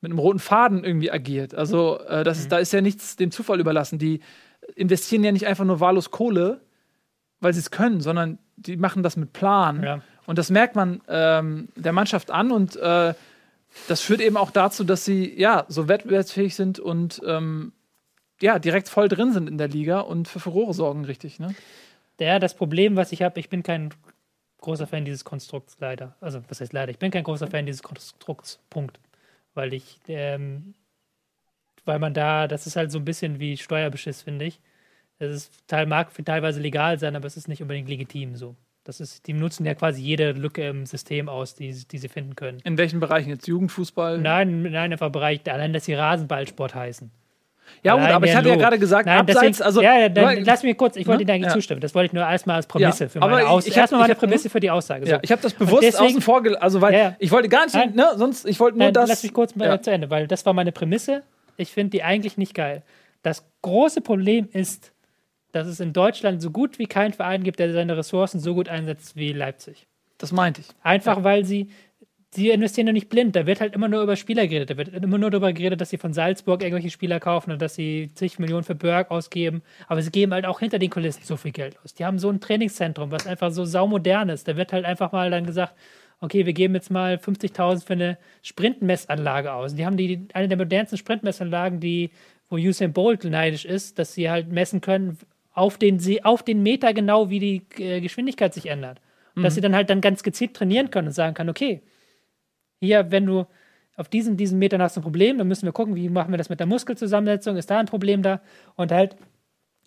mit 0.00 0.10
einem 0.10 0.18
roten 0.18 0.38
Faden 0.38 0.84
irgendwie 0.84 1.10
agiert. 1.10 1.54
Also 1.54 1.98
äh, 2.00 2.24
das 2.24 2.38
ist, 2.38 2.52
da 2.52 2.58
ist 2.58 2.72
ja 2.72 2.80
nichts 2.80 3.16
dem 3.16 3.30
Zufall 3.30 3.60
überlassen. 3.60 3.98
Die 3.98 4.20
investieren 4.76 5.24
ja 5.24 5.32
nicht 5.32 5.46
einfach 5.46 5.64
nur 5.64 5.80
wahllos 5.80 6.10
Kohle, 6.10 6.60
weil 7.40 7.52
sie 7.52 7.60
es 7.60 7.70
können, 7.70 8.00
sondern 8.00 8.38
die 8.58 8.76
machen 8.76 9.02
das 9.02 9.16
mit 9.16 9.32
Plan. 9.32 9.82
Ja. 9.82 10.00
Und 10.26 10.38
das 10.38 10.50
merkt 10.50 10.76
man 10.76 11.00
ähm, 11.08 11.68
der 11.76 11.92
Mannschaft 11.92 12.30
an 12.30 12.52
und 12.52 12.76
äh, 12.76 13.14
das 13.86 14.00
führt 14.00 14.20
eben 14.20 14.36
auch 14.36 14.50
dazu, 14.50 14.84
dass 14.84 15.04
sie 15.04 15.38
ja 15.38 15.64
so 15.68 15.88
wettbewerbsfähig 15.88 16.54
sind 16.54 16.78
und 16.78 17.20
ähm, 17.26 17.72
ja 18.40 18.58
direkt 18.58 18.88
voll 18.88 19.08
drin 19.08 19.32
sind 19.32 19.48
in 19.48 19.58
der 19.58 19.68
Liga 19.68 20.00
und 20.00 20.28
für 20.28 20.40
Furore 20.40 20.74
sorgen, 20.74 21.04
richtig. 21.04 21.38
Ne? 21.38 21.54
Ja, 22.20 22.38
das 22.38 22.54
Problem, 22.54 22.96
was 22.96 23.12
ich 23.12 23.22
habe, 23.22 23.38
ich 23.40 23.48
bin 23.48 23.62
kein 23.62 23.90
großer 24.60 24.86
Fan 24.86 25.04
dieses 25.04 25.24
Konstrukts 25.24 25.76
leider. 25.80 26.16
Also, 26.20 26.42
was 26.48 26.60
heißt 26.60 26.72
leider? 26.72 26.90
Ich 26.90 26.98
bin 26.98 27.10
kein 27.10 27.24
großer 27.24 27.46
Fan 27.46 27.66
dieses 27.66 27.82
Konstrukts. 27.82 28.60
Punkt. 28.70 28.98
Weil 29.54 29.72
ich, 29.72 30.00
ähm, 30.08 30.74
weil 31.84 31.98
man 31.98 32.14
da, 32.14 32.48
das 32.48 32.66
ist 32.66 32.76
halt 32.76 32.90
so 32.92 32.98
ein 32.98 33.04
bisschen 33.04 33.40
wie 33.40 33.56
Steuerbeschiss, 33.56 34.22
finde 34.22 34.46
ich. 34.46 34.60
Das 35.18 35.30
ist 35.34 35.52
teil, 35.66 35.86
mag 35.86 36.08
teilweise 36.24 36.60
legal 36.60 36.98
sein, 36.98 37.16
aber 37.16 37.26
es 37.26 37.36
ist 37.36 37.48
nicht 37.48 37.60
unbedingt 37.62 37.88
legitim 37.88 38.36
so. 38.36 38.54
Das 38.84 39.00
ist, 39.00 39.26
die 39.26 39.34
nutzen 39.34 39.66
ja 39.66 39.74
quasi 39.74 40.00
jede 40.00 40.32
Lücke 40.32 40.66
im 40.66 40.86
System 40.86 41.28
aus, 41.28 41.54
die, 41.54 41.74
die 41.90 41.98
sie 41.98 42.08
finden 42.08 42.36
können. 42.36 42.60
In 42.64 42.78
welchen 42.78 43.00
Bereichen 43.00 43.28
jetzt? 43.28 43.46
Jugendfußball? 43.46 44.18
Nein, 44.18 44.62
nein, 44.62 44.92
einfach 44.92 45.10
Bereich, 45.10 45.40
allein, 45.50 45.72
dass 45.74 45.84
sie 45.84 45.92
Rasenballsport 45.94 46.74
heißen. 46.74 47.10
Ja, 47.82 47.96
gut, 47.96 48.04
aber 48.04 48.24
ich 48.26 48.34
hatte 48.34 48.48
ja 48.48 48.54
Lob. 48.54 48.62
gerade 48.62 48.78
gesagt, 48.78 49.04
Nein, 49.04 49.18
abseits, 49.18 49.40
deswegen, 49.58 49.62
also. 49.66 49.82
ja, 49.82 49.98
ja, 49.98 50.08
dann, 50.08 50.24
Weil- 50.24 50.42
lass 50.42 50.62
mich 50.62 50.74
kurz, 50.78 50.96
ich 50.96 51.06
wollte 51.06 51.18
Ne? 51.18 51.22
Ihnen 51.24 51.30
eigentlich 51.32 51.48
Ja. 51.48 51.52
zustimmen. 51.54 51.82
Das 51.82 51.94
wollte 51.94 52.06
ich 52.06 52.12
nur 52.14 52.22
erstmal 52.26 52.56
als 52.56 52.66
Prämisse 52.66 53.04
Ja, 53.04 53.10
für 53.10 53.18
meine 53.20 53.46
Aussage. 53.46 53.70
ich 53.70 53.76
Erstmal 53.76 54.00
meine 54.00 54.12
hab- 54.14 54.20
Prämisse 54.20 54.48
für 54.48 54.60
die 54.60 54.70
Aussage. 54.70 55.04
So. 55.04 55.12
ja, 55.12 55.18
ich 55.20 55.30
habe 55.30 55.42
das 55.42 55.52
bewusst 55.52 55.82
deswegen- 55.82 56.04
außen 56.06 56.20
vor, 56.22 56.42
also 56.62 56.80
weil 56.80 56.94
Ja, 56.94 56.98
ja. 57.00 57.16
ich 57.18 57.30
wollte 57.30 57.50
gar 57.50 57.64
nicht, 57.66 57.74
Nein. 57.74 57.94
ne, 57.94 58.08
sonst 58.16 58.46
ich 58.46 58.58
wollte 58.58 58.78
nur 58.78 58.86
Nein, 58.86 58.94
das. 58.94 59.10
lass 59.10 59.22
mich 59.22 59.34
kurz 59.34 59.54
mal 59.54 59.66
ja. 59.68 59.82
zu 59.82 59.90
Ende, 59.90 60.08
weil 60.08 60.26
das 60.26 60.46
war 60.46 60.54
meine 60.54 60.72
Prämisse. 60.72 61.24
Ich 61.58 61.70
finde 61.70 61.90
die 61.90 62.02
eigentlich 62.02 62.38
nicht 62.38 62.54
geil. 62.54 62.82
Das 63.22 63.44
große 63.60 64.00
Problem 64.00 64.48
ist, 64.50 64.92
dass 65.52 65.66
es 65.66 65.80
in 65.80 65.92
Deutschland 65.92 66.42
so 66.42 66.50
gut 66.50 66.78
wie 66.78 66.86
keinen 66.86 67.12
Verein 67.12 67.42
gibt, 67.42 67.58
der 67.58 67.72
seine 67.72 67.96
Ressourcen 67.96 68.40
so 68.40 68.54
gut 68.54 68.68
einsetzt 68.68 69.16
wie 69.16 69.32
Leipzig. 69.32 69.86
Das 70.18 70.32
meinte 70.32 70.60
ich. 70.60 70.68
Einfach 70.82 71.22
weil 71.22 71.44
sie, 71.44 71.68
sie 72.30 72.50
investieren 72.50 72.88
ja 72.88 72.92
nicht 72.92 73.08
blind. 73.08 73.34
Da 73.36 73.46
wird 73.46 73.60
halt 73.60 73.74
immer 73.74 73.88
nur 73.88 74.02
über 74.02 74.16
Spieler 74.16 74.46
geredet. 74.46 74.70
Da 74.70 74.76
wird 74.76 74.88
immer 74.88 75.18
nur 75.18 75.30
darüber 75.30 75.52
geredet, 75.52 75.80
dass 75.80 75.90
sie 75.90 75.96
von 75.96 76.12
Salzburg 76.12 76.62
irgendwelche 76.62 76.90
Spieler 76.90 77.20
kaufen 77.20 77.52
und 77.52 77.62
dass 77.62 77.76
sie 77.76 78.10
zig 78.14 78.38
Millionen 78.38 78.64
für 78.64 78.74
Berg 78.74 79.10
ausgeben. 79.10 79.62
Aber 79.86 80.02
sie 80.02 80.10
geben 80.10 80.34
halt 80.34 80.44
auch 80.44 80.60
hinter 80.60 80.78
den 80.78 80.90
Kulissen 80.90 81.22
so 81.24 81.36
viel 81.36 81.52
Geld 81.52 81.78
aus. 81.82 81.94
Die 81.94 82.04
haben 82.04 82.18
so 82.18 82.28
ein 82.28 82.40
Trainingszentrum, 82.40 83.10
was 83.10 83.26
einfach 83.26 83.50
so 83.52 83.64
saumodern 83.64 84.28
ist. 84.28 84.48
Da 84.48 84.56
wird 84.56 84.72
halt 84.72 84.84
einfach 84.84 85.12
mal 85.12 85.30
dann 85.30 85.46
gesagt, 85.46 85.74
okay, 86.20 86.46
wir 86.46 86.52
geben 86.52 86.74
jetzt 86.74 86.90
mal 86.90 87.14
50.000 87.14 87.86
für 87.86 87.92
eine 87.92 88.18
Sprintmessanlage 88.42 89.52
aus. 89.52 89.74
Die 89.76 89.86
haben 89.86 89.96
die, 89.96 90.26
eine 90.34 90.48
der 90.48 90.58
modernsten 90.58 90.98
Sprintmessanlagen, 90.98 91.78
die, 91.78 92.10
wo 92.48 92.56
Usain 92.56 92.92
Bolt 92.92 93.24
neidisch 93.24 93.64
ist, 93.64 93.98
dass 94.00 94.14
sie 94.14 94.28
halt 94.28 94.50
messen 94.50 94.80
können 94.80 95.18
auf 95.58 95.76
den, 95.76 95.98
See- 95.98 96.22
auf 96.22 96.42
den 96.42 96.62
Meter 96.62 96.94
genau, 96.94 97.28
wie 97.30 97.40
die 97.40 97.82
äh, 97.82 98.00
Geschwindigkeit 98.00 98.54
sich 98.54 98.66
ändert. 98.66 99.00
Und 99.34 99.44
dass 99.44 99.54
sie 99.54 99.60
dann 99.60 99.74
halt 99.74 99.88
dann 99.88 100.00
ganz 100.00 100.24
gezielt 100.24 100.54
trainieren 100.54 100.90
können 100.90 101.08
und 101.08 101.14
sagen 101.14 101.34
kann, 101.34 101.48
okay, 101.48 101.82
hier, 102.80 103.12
wenn 103.12 103.24
du 103.24 103.46
auf 103.96 104.08
diesen, 104.08 104.36
diesen 104.36 104.58
Metern 104.58 104.82
hast 104.82 104.96
ein 104.96 105.02
Problem, 105.02 105.38
dann 105.38 105.46
müssen 105.46 105.64
wir 105.64 105.72
gucken, 105.72 105.94
wie 105.94 106.08
machen 106.08 106.32
wir 106.32 106.38
das 106.38 106.48
mit 106.48 106.58
der 106.58 106.66
Muskelzusammensetzung, 106.66 107.56
ist 107.56 107.70
da 107.70 107.78
ein 107.78 107.86
Problem 107.86 108.22
da? 108.22 108.40
Und 108.74 108.90
halt, 108.90 109.16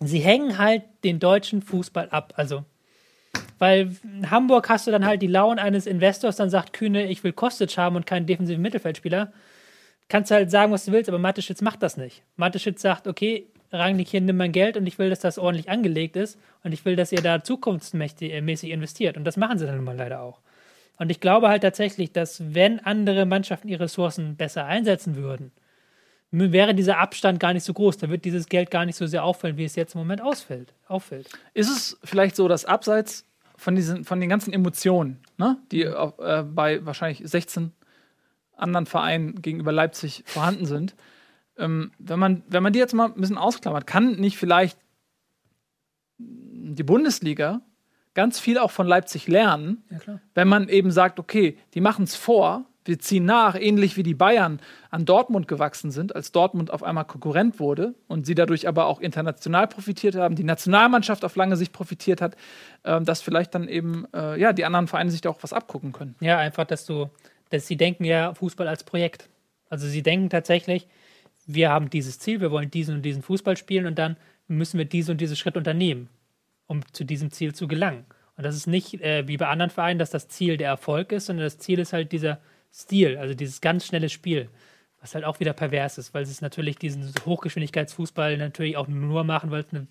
sie 0.00 0.20
hängen 0.20 0.56
halt 0.56 0.84
den 1.04 1.18
deutschen 1.18 1.60
Fußball 1.60 2.08
ab. 2.10 2.32
Also, 2.36 2.64
weil 3.58 3.94
in 4.04 4.30
Hamburg 4.30 4.70
hast 4.70 4.86
du 4.86 4.90
dann 4.90 5.04
halt 5.04 5.20
die 5.20 5.26
Laune 5.26 5.60
eines 5.60 5.86
Investors, 5.86 6.36
dann 6.36 6.48
sagt 6.48 6.72
Kühne, 6.72 7.10
ich 7.10 7.22
will 7.22 7.32
Kostic 7.32 7.76
haben 7.76 7.96
und 7.96 8.06
keinen 8.06 8.26
defensiven 8.26 8.62
Mittelfeldspieler. 8.62 9.32
Kannst 10.08 10.30
du 10.30 10.34
halt 10.34 10.50
sagen, 10.50 10.72
was 10.72 10.86
du 10.86 10.92
willst, 10.92 11.10
aber 11.10 11.18
Mateschitz 11.18 11.60
macht 11.60 11.82
das 11.82 11.98
nicht. 11.98 12.22
Mateschitz 12.36 12.80
sagt, 12.80 13.06
okay, 13.06 13.48
Rangnick, 13.72 14.08
hier 14.08 14.20
nimm 14.20 14.36
mein 14.36 14.52
Geld 14.52 14.76
und 14.76 14.86
ich 14.86 14.98
will, 14.98 15.10
dass 15.10 15.20
das 15.20 15.38
ordentlich 15.38 15.70
angelegt 15.70 16.16
ist 16.16 16.38
und 16.62 16.72
ich 16.72 16.84
will, 16.84 16.96
dass 16.96 17.12
ihr 17.12 17.22
da 17.22 17.42
zukunftsmäßig 17.42 18.70
investiert. 18.70 19.16
Und 19.16 19.24
das 19.24 19.36
machen 19.36 19.58
sie 19.58 19.66
dann 19.66 19.76
nun 19.76 19.84
mal 19.84 19.96
leider 19.96 20.20
auch. 20.20 20.40
Und 20.98 21.10
ich 21.10 21.20
glaube 21.20 21.48
halt 21.48 21.62
tatsächlich, 21.62 22.12
dass 22.12 22.54
wenn 22.54 22.80
andere 22.80 23.26
Mannschaften 23.26 23.68
ihre 23.68 23.84
Ressourcen 23.84 24.36
besser 24.36 24.66
einsetzen 24.66 25.16
würden, 25.16 25.52
wäre 26.30 26.74
dieser 26.74 26.98
Abstand 26.98 27.40
gar 27.40 27.52
nicht 27.52 27.64
so 27.64 27.72
groß. 27.72 27.98
Da 27.98 28.08
wird 28.08 28.24
dieses 28.24 28.46
Geld 28.46 28.70
gar 28.70 28.86
nicht 28.86 28.96
so 28.96 29.06
sehr 29.06 29.24
auffallen, 29.24 29.56
wie 29.56 29.64
es 29.64 29.76
jetzt 29.76 29.94
im 29.94 30.00
Moment 30.00 30.22
ausfällt, 30.22 30.72
auffällt. 30.88 31.28
Ist 31.54 31.70
es 31.70 31.98
vielleicht 32.04 32.36
so, 32.36 32.48
dass 32.48 32.64
abseits 32.64 33.26
von, 33.56 33.74
diesen, 33.74 34.04
von 34.04 34.20
den 34.20 34.28
ganzen 34.28 34.52
Emotionen, 34.52 35.18
ne, 35.36 35.58
die 35.70 35.82
äh, 35.82 36.44
bei 36.44 36.84
wahrscheinlich 36.84 37.22
16 37.24 37.72
anderen 38.56 38.86
Vereinen 38.86 39.42
gegenüber 39.42 39.72
Leipzig 39.72 40.24
vorhanden 40.26 40.66
sind, 40.66 40.94
ähm, 41.58 41.92
wenn, 41.98 42.18
man, 42.18 42.42
wenn 42.48 42.62
man 42.62 42.72
die 42.72 42.78
jetzt 42.78 42.94
mal 42.94 43.06
ein 43.06 43.20
bisschen 43.20 43.38
ausklammert, 43.38 43.86
kann 43.86 44.16
nicht 44.16 44.38
vielleicht 44.38 44.78
die 46.18 46.82
Bundesliga 46.82 47.60
ganz 48.14 48.38
viel 48.38 48.58
auch 48.58 48.70
von 48.70 48.86
Leipzig 48.86 49.26
lernen, 49.26 49.84
Ja, 49.90 50.20
wenn 50.34 50.48
man 50.48 50.68
eben 50.68 50.90
sagt, 50.90 51.18
okay, 51.18 51.58
die 51.74 51.80
machen 51.80 52.04
es 52.04 52.14
vor, 52.14 52.66
wir 52.84 52.98
ziehen 52.98 53.24
nach, 53.24 53.54
ähnlich 53.54 53.96
wie 53.96 54.02
die 54.02 54.14
Bayern 54.14 54.60
an 54.90 55.04
Dortmund 55.04 55.46
gewachsen 55.46 55.90
sind, 55.90 56.16
als 56.16 56.32
Dortmund 56.32 56.70
auf 56.72 56.82
einmal 56.82 57.04
Konkurrent 57.04 57.60
wurde 57.60 57.94
und 58.08 58.26
sie 58.26 58.34
dadurch 58.34 58.66
aber 58.66 58.86
auch 58.86 59.00
international 59.00 59.68
profitiert 59.68 60.16
haben, 60.16 60.34
die 60.34 60.44
Nationalmannschaft 60.44 61.24
auf 61.24 61.36
lange 61.36 61.56
Sicht 61.56 61.72
profitiert 61.72 62.20
hat, 62.20 62.36
ähm, 62.84 63.04
dass 63.04 63.22
vielleicht 63.22 63.54
dann 63.54 63.68
eben 63.68 64.06
äh, 64.12 64.38
ja, 64.38 64.52
die 64.52 64.64
anderen 64.64 64.88
Vereine 64.88 65.10
sich 65.10 65.20
da 65.20 65.30
auch 65.30 65.42
was 65.42 65.52
abgucken 65.52 65.92
können. 65.92 66.16
Ja, 66.20 66.38
einfach, 66.38 66.64
dass 66.64 66.84
du, 66.84 67.08
dass 67.50 67.66
sie 67.66 67.76
denken 67.76 68.04
ja 68.04 68.34
Fußball 68.34 68.66
als 68.66 68.82
Projekt. 68.82 69.28
Also 69.70 69.86
sie 69.86 70.02
denken 70.02 70.28
tatsächlich, 70.28 70.88
wir 71.46 71.70
haben 71.70 71.90
dieses 71.90 72.18
Ziel, 72.18 72.40
wir 72.40 72.50
wollen 72.50 72.70
diesen 72.70 72.96
und 72.96 73.02
diesen 73.02 73.22
Fußball 73.22 73.56
spielen 73.56 73.86
und 73.86 73.98
dann 73.98 74.16
müssen 74.48 74.78
wir 74.78 74.84
diesen 74.84 75.12
und 75.12 75.20
diesen 75.20 75.36
Schritt 75.36 75.56
unternehmen, 75.56 76.08
um 76.66 76.82
zu 76.92 77.04
diesem 77.04 77.30
Ziel 77.30 77.54
zu 77.54 77.68
gelangen. 77.68 78.04
Und 78.36 78.44
das 78.44 78.56
ist 78.56 78.66
nicht 78.66 79.00
äh, 79.00 79.26
wie 79.28 79.36
bei 79.36 79.48
anderen 79.48 79.70
Vereinen, 79.70 79.98
dass 79.98 80.10
das 80.10 80.28
Ziel 80.28 80.56
der 80.56 80.68
Erfolg 80.68 81.12
ist, 81.12 81.26
sondern 81.26 81.44
das 81.44 81.58
Ziel 81.58 81.78
ist 81.78 81.92
halt 81.92 82.12
dieser 82.12 82.40
Stil, 82.72 83.18
also 83.18 83.34
dieses 83.34 83.60
ganz 83.60 83.86
schnelle 83.86 84.08
Spiel, 84.08 84.48
was 85.00 85.14
halt 85.14 85.24
auch 85.24 85.40
wieder 85.40 85.52
pervers 85.52 85.98
ist, 85.98 86.14
weil 86.14 86.24
sie 86.24 86.32
es 86.32 86.40
natürlich 86.40 86.76
diesen 86.76 87.12
Hochgeschwindigkeitsfußball 87.26 88.38
natürlich 88.38 88.76
auch 88.76 88.88
nur 88.88 89.24
machen, 89.24 89.50
weil 89.50 89.60
es 89.60 89.72
eine 89.72 89.86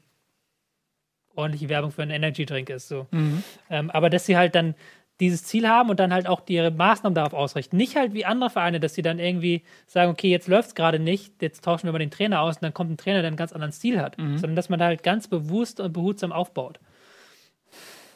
ordentliche 1.36 1.70
Werbung 1.70 1.92
für 1.92 2.02
einen 2.02 2.12
Energy 2.12 2.46
Drink 2.46 2.70
ist. 2.70 2.88
So. 2.88 3.08
Mhm. 3.12 3.44
Ähm, 3.70 3.92
aber 3.92 4.10
dass 4.10 4.26
sie 4.26 4.38
halt 4.38 4.56
dann 4.56 4.76
dieses 5.22 5.44
Ziel 5.44 5.70
haben 5.70 5.90
und 5.90 6.00
dann 6.00 6.12
halt 6.12 6.28
auch 6.28 6.42
ihre 6.48 6.72
Maßnahmen 6.72 7.14
darauf 7.14 7.34
ausrichten. 7.34 7.78
Nicht 7.78 7.96
halt 7.96 8.14
wie 8.14 8.26
andere 8.26 8.50
Vereine, 8.50 8.80
dass 8.80 8.96
sie 8.96 9.04
dann 9.04 9.20
irgendwie 9.20 9.64
sagen, 9.86 10.12
okay, 10.12 10.30
jetzt 10.30 10.48
läuft 10.48 10.70
es 10.70 10.76
gerade 10.76 10.98
nicht, 10.98 11.42
jetzt 11.42 11.64
tauschen 11.64 11.88
wir 11.88 11.94
mal 11.94 12.00
den 12.00 12.10
Trainer 12.10 12.42
aus 12.42 12.58
und 12.58 12.64
dann 12.64 12.74
kommt 12.74 12.90
ein 12.90 12.98
Trainer, 12.98 13.20
der 13.20 13.28
einen 13.28 13.38
ganz 13.38 13.54
anderen 13.54 13.72
Stil 13.72 14.02
hat. 14.02 14.18
Mhm. 14.18 14.40
Sondern 14.40 14.56
dass 14.56 14.70
man 14.70 14.80
da 14.80 14.86
halt 14.86 15.04
ganz 15.04 15.28
bewusst 15.28 15.80
und 15.80 15.94
behutsam 15.94 16.32
aufbaut. 16.32 16.80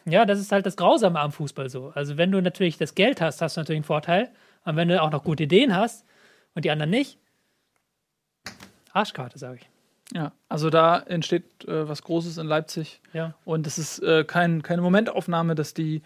Ja, 0.06 0.26
das 0.26 0.40
ist 0.40 0.52
halt 0.52 0.66
das 0.66 0.78
Grausame 0.78 1.20
am 1.20 1.32
Fußball 1.32 1.70
so. 1.70 1.92
Also 1.94 2.18
wenn 2.18 2.32
du 2.32 2.42
natürlich 2.42 2.78
das 2.78 2.96
Geld 2.96 3.22
hast, 3.22 3.42
hast 3.42 3.56
du 3.56 3.62
natürlich 3.62 3.78
einen 3.78 3.86
Vorteil. 3.86 4.30
Und 4.66 4.76
wenn 4.76 4.88
du 4.88 5.00
auch 5.00 5.12
noch 5.12 5.24
gute 5.24 5.44
Ideen 5.44 5.76
hast 5.76 6.06
und 6.56 6.66
die 6.66 6.72
anderen 6.72 6.90
nicht, 6.90 7.20
Arschkarte, 8.94 9.38
sage 9.38 9.60
ich. 9.62 9.70
Ja, 10.14 10.32
also 10.50 10.70
da 10.70 11.00
entsteht 11.00 11.66
äh, 11.66 11.88
was 11.88 12.02
Großes 12.02 12.38
in 12.40 12.48
Leipzig. 12.48 13.02
Ja. 13.14 13.36
Und 13.46 13.68
es 13.68 13.78
ist 13.78 14.00
äh, 14.00 14.24
kein, 14.24 14.64
keine 14.64 14.82
Momentaufnahme, 14.82 15.54
dass 15.54 15.74
die 15.74 16.02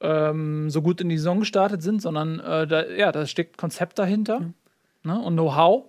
ähm, 0.00 0.70
so 0.70 0.82
gut 0.82 1.00
in 1.00 1.08
die 1.08 1.18
Saison 1.18 1.40
gestartet 1.40 1.82
sind, 1.82 2.00
sondern 2.02 2.40
äh, 2.40 2.66
da, 2.66 2.86
ja, 2.86 3.12
da 3.12 3.26
steckt 3.26 3.58
Konzept 3.58 3.98
dahinter 3.98 4.40
Mhm. 4.40 4.54
ne, 5.04 5.20
und 5.20 5.34
Know-how. 5.34 5.84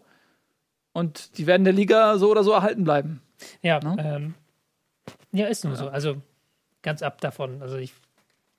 Und 0.94 1.38
die 1.38 1.48
werden 1.48 1.64
der 1.64 1.74
Liga 1.74 2.18
so 2.18 2.30
oder 2.30 2.44
so 2.44 2.52
erhalten 2.52 2.84
bleiben. 2.84 3.22
Ja, 3.62 3.80
Ne? 3.80 3.96
ähm, 4.00 4.34
ja, 5.32 5.48
ist 5.48 5.64
nur 5.64 5.76
so. 5.76 5.88
Also 5.90 6.18
ganz 6.82 7.02
ab 7.02 7.22
davon. 7.22 7.62
Also 7.62 7.78
ich, 7.78 7.94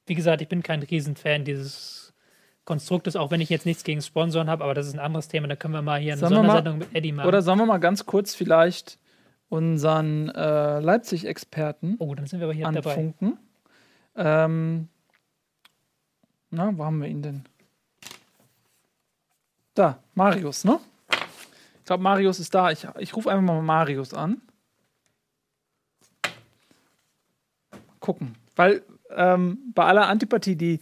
wie 0.07 0.15
gesagt, 0.15 0.41
ich 0.41 0.49
bin 0.49 0.63
kein 0.63 0.83
Riesenfan 0.83 1.45
dieses 1.45 2.15
Konstruktes, 2.65 3.17
auch 3.17 3.31
wenn 3.31 3.41
ich 3.43 3.51
jetzt 3.51 3.67
nichts 3.67 3.85
gegen 3.85 4.01
Sponsoren 4.01 4.49
habe, 4.49 4.65
aber 4.65 4.73
das 4.73 4.87
ist 4.87 4.95
ein 4.95 5.01
anderes 5.01 5.29
Thema. 5.29 5.49
Da 5.49 5.57
können 5.57 5.75
wir 5.75 5.83
mal 5.83 6.01
hier 6.01 6.13
eine 6.13 6.21
Sollen 6.21 6.33
wir 6.33 6.39
mal- 6.43 6.47
Sondersendung 6.57 6.79
mit 6.79 6.95
Eddie 6.95 7.13
machen. 7.13 7.27
Oder 7.29 7.43
sollen 7.43 7.59
wir 7.59 7.67
mal 7.67 7.79
ganz 7.79 8.07
kurz 8.07 8.35
vielleicht 8.35 8.99
unseren 9.51 10.31
äh, 10.31 10.81
Leipzig-Experten 10.81 11.97
oh, 11.99 12.15
dann 12.15 12.27
sind 12.27 12.41
wir 12.41 12.47
aber 12.47 12.55
hier 12.55 12.65
dabei. 12.71 12.91
anfunken? 12.91 13.37
Ähm, 14.17 14.89
na, 16.53 16.77
wo 16.77 16.85
haben 16.85 17.01
wir 17.01 17.09
ihn 17.09 17.23
denn? 17.23 17.45
Da, 19.75 19.99
Marius, 20.15 20.65
ne? 20.65 20.79
Ich 21.79 21.85
glaube, 21.87 22.03
Marius 22.03 22.39
ist 22.39 22.55
da. 22.55 22.71
Ich, 22.71 22.87
ich 22.99 23.17
rufe 23.17 23.31
einfach 23.31 23.43
mal 23.43 23.61
Marius 23.63 24.15
an. 24.15 24.41
Gucken. 28.01 28.37
Weil 28.55 28.83
ähm, 29.11 29.59
bei 29.75 29.85
aller 29.85 30.09
Antipathie, 30.09 30.57
die 30.57 30.79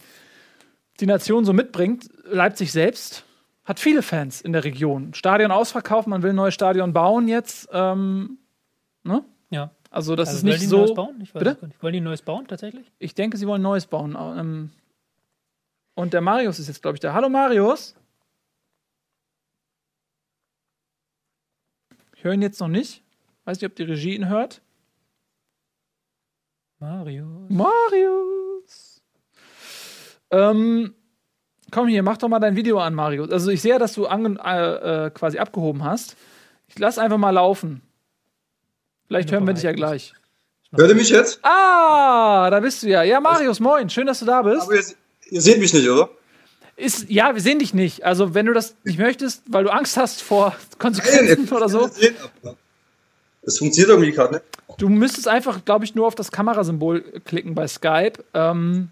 die 0.99 1.05
Nation 1.05 1.45
so 1.45 1.53
mitbringt, 1.53 2.09
Leipzig 2.25 2.71
selbst 2.71 3.25
hat 3.63 3.79
viele 3.79 4.01
Fans 4.01 4.41
in 4.41 4.53
der 4.53 4.63
Region. 4.63 5.13
Stadion 5.13 5.51
ausverkauft, 5.51 6.07
man 6.07 6.21
will 6.21 6.31
ein 6.31 6.35
neues 6.35 6.53
Stadion 6.53 6.93
bauen 6.93 7.27
jetzt. 7.27 7.69
Ähm, 7.71 8.37
ne? 9.03 9.23
Ja. 9.49 9.71
Also 9.89 10.15
das 10.15 10.29
Also 10.29 10.39
ist 10.39 10.43
wollen 10.43 10.51
nicht 10.51 10.61
die 10.61 10.65
ein 10.67 10.69
so. 10.69 10.77
Neues 10.77 10.93
bauen? 10.93 11.19
Ich 11.21 11.35
weiß 11.35 11.43
Bitte? 11.43 11.65
nicht. 11.65 11.83
Wollen 11.83 11.93
die 11.93 12.01
ein 12.01 12.03
neues 12.03 12.21
bauen 12.21 12.47
tatsächlich? 12.47 12.91
Ich 12.99 13.15
denke, 13.15 13.37
sie 13.37 13.47
wollen 13.47 13.61
Neues 13.61 13.87
bauen. 13.87 14.17
Ähm, 14.19 14.69
und 16.01 16.13
der 16.13 16.21
Marius 16.21 16.57
ist 16.57 16.67
jetzt, 16.67 16.81
glaube 16.81 16.95
ich, 16.95 16.99
da. 16.99 17.13
Hallo 17.13 17.29
Marius. 17.29 17.93
Ich 22.15 22.23
höre 22.23 22.33
ihn 22.33 22.41
jetzt 22.41 22.59
noch 22.59 22.67
nicht. 22.67 23.03
Weiß 23.45 23.61
nicht, 23.61 23.69
ob 23.69 23.75
die 23.75 23.83
Regie 23.83 24.15
ihn 24.15 24.27
hört. 24.27 24.63
Mario. 26.79 27.45
Marius. 27.49 29.03
Ähm, 30.31 30.95
komm 31.69 31.87
hier, 31.87 32.01
mach 32.01 32.17
doch 32.17 32.29
mal 32.29 32.39
dein 32.39 32.55
Video 32.55 32.79
an, 32.79 32.95
Marius. 32.95 33.29
Also 33.29 33.51
ich 33.51 33.61
sehe, 33.61 33.77
dass 33.77 33.93
du 33.93 34.07
ange 34.07 34.39
äh, 34.43 35.05
äh, 35.05 35.09
quasi 35.11 35.37
abgehoben 35.37 35.83
hast. 35.83 36.17
Ich 36.67 36.79
lass 36.79 36.97
einfach 36.97 37.19
mal 37.19 37.29
laufen. 37.29 37.83
Vielleicht 39.05 39.31
hören 39.31 39.45
wir 39.45 39.53
dich 39.53 39.63
ja 39.63 39.73
gleich. 39.73 40.15
Hört 40.73 40.89
ihr 40.89 40.95
mich 40.95 41.09
jetzt? 41.09 41.41
Ah, 41.43 42.49
da 42.49 42.59
bist 42.59 42.81
du 42.81 42.87
ja. 42.87 43.03
Ja, 43.03 43.19
Marius, 43.19 43.59
moin. 43.59 43.87
Schön, 43.89 44.07
dass 44.07 44.19
du 44.19 44.25
da 44.25 44.41
bist. 44.41 44.63
Aber 44.63 44.75
ihr, 44.75 44.83
ihr 45.31 45.41
seht 45.41 45.59
mich 45.59 45.73
nicht, 45.73 45.89
oder? 45.89 46.09
Ist, 46.77 47.09
ja, 47.09 47.33
wir 47.33 47.41
sehen 47.41 47.59
dich 47.59 47.73
nicht. 47.73 48.05
Also, 48.05 48.33
wenn 48.33 48.45
du 48.45 48.53
das 48.53 48.75
nicht 48.83 48.97
möchtest, 48.99 49.43
weil 49.47 49.63
du 49.63 49.71
Angst 49.71 49.97
hast 49.97 50.21
vor 50.21 50.49
Nein, 50.69 50.79
Konsequenzen 50.79 51.35
könnt 51.35 51.51
oder 51.51 51.69
so, 51.69 51.87
sehen, 51.87 52.15
Das 53.43 53.57
funktioniert 53.57 53.89
irgendwie 53.89 54.11
gerade 54.11 54.33
nicht. 54.35 54.45
du 54.77 54.89
müsstest 54.89 55.27
einfach, 55.27 55.65
glaube 55.65 55.85
ich, 55.85 55.95
nur 55.95 56.05
auf 56.07 56.15
das 56.15 56.31
Kamerasymbol 56.31 57.01
klicken 57.25 57.55
bei 57.55 57.67
Skype. 57.67 58.13
Ähm, 58.33 58.89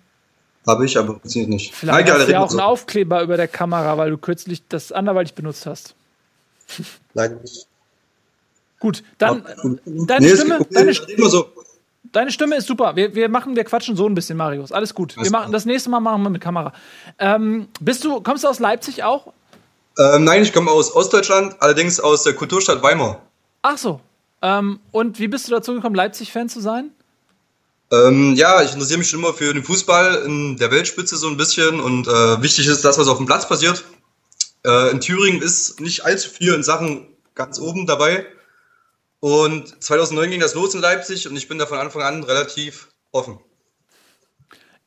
Habe 0.67 0.85
ich, 0.85 0.97
aber 0.97 1.13
funktioniert 1.13 1.49
nicht. 1.49 1.73
vielleicht 1.73 2.07
egal, 2.07 2.19
hast 2.19 2.27
du 2.27 2.31
ja 2.33 2.39
auch 2.41 2.49
einen. 2.51 2.59
Aufkleber 2.59 3.21
über 3.23 3.37
der 3.37 3.47
Kamera, 3.47 3.97
weil 3.97 4.09
du 4.11 4.17
kürzlich 4.17 4.61
das 4.67 4.91
anderweitig 4.91 5.33
benutzt 5.33 5.65
hast. 5.65 5.95
Nein, 7.13 7.39
nicht. 7.41 7.65
Gut, 8.79 9.03
dann 9.17 9.41
Aber- 9.45 9.79
deine 9.85 10.25
nee, 10.27 10.35
Stimme- 10.35 10.65
deine- 10.71 10.93
so. 10.93 11.49
Deine 12.03 12.31
Stimme 12.31 12.55
ist 12.55 12.67
super. 12.67 12.95
Wir, 12.95 13.15
wir 13.15 13.29
machen, 13.29 13.55
wir 13.55 13.63
quatschen 13.63 13.95
so 13.95 14.07
ein 14.07 14.15
bisschen, 14.15 14.37
Marius. 14.37 14.71
Alles 14.71 14.93
gut. 14.93 15.15
Wir 15.17 15.31
machen 15.31 15.51
das 15.51 15.65
nächste 15.65 15.89
Mal 15.89 15.99
machen 15.99 16.23
wir 16.23 16.29
mit 16.29 16.41
Kamera. 16.41 16.73
Ähm, 17.17 17.67
bist 17.79 18.03
du, 18.03 18.21
kommst 18.21 18.43
du 18.43 18.47
aus 18.47 18.59
Leipzig 18.59 19.03
auch? 19.03 19.33
Ähm, 19.97 20.23
nein, 20.23 20.43
ich 20.43 20.53
komme 20.53 20.71
aus 20.71 20.95
Ostdeutschland, 20.95 21.55
allerdings 21.59 21.99
aus 21.99 22.23
der 22.23 22.33
Kulturstadt 22.33 22.81
Weimar. 22.81 23.21
Ach 23.61 23.77
so. 23.77 23.99
Ähm, 24.41 24.79
und 24.91 25.19
wie 25.19 25.27
bist 25.27 25.47
du 25.47 25.51
dazu 25.51 25.73
gekommen, 25.73 25.95
Leipzig-Fan 25.95 26.47
zu 26.47 26.61
sein? 26.61 26.91
Ähm, 27.91 28.35
ja, 28.35 28.61
ich 28.61 28.73
interessiere 28.73 28.99
mich 28.99 29.09
schon 29.09 29.19
immer 29.19 29.33
für 29.33 29.53
den 29.53 29.63
Fußball 29.63 30.23
in 30.25 30.57
der 30.57 30.71
Weltspitze 30.71 31.17
so 31.17 31.27
ein 31.27 31.37
bisschen 31.37 31.79
und 31.79 32.07
äh, 32.07 32.41
wichtig 32.41 32.67
ist 32.67 32.85
das, 32.85 32.97
was 32.97 33.07
auf 33.07 33.17
dem 33.17 33.25
Platz 33.25 33.47
passiert. 33.47 33.83
Äh, 34.65 34.91
in 34.91 35.01
Thüringen 35.01 35.41
ist 35.41 35.79
nicht 35.79 36.05
allzu 36.05 36.29
viel 36.29 36.53
in 36.53 36.63
Sachen 36.63 37.07
ganz 37.33 37.59
oben 37.59 37.87
dabei. 37.87 38.25
Und 39.19 39.83
2009 39.83 40.31
ging 40.31 40.39
das 40.39 40.55
los 40.55 40.73
in 40.73 40.81
Leipzig 40.81 41.27
und 41.27 41.35
ich 41.35 41.47
bin 41.47 41.57
da 41.57 41.65
von 41.65 41.77
Anfang 41.77 42.03
an 42.03 42.23
relativ 42.23 42.89
offen. 43.11 43.39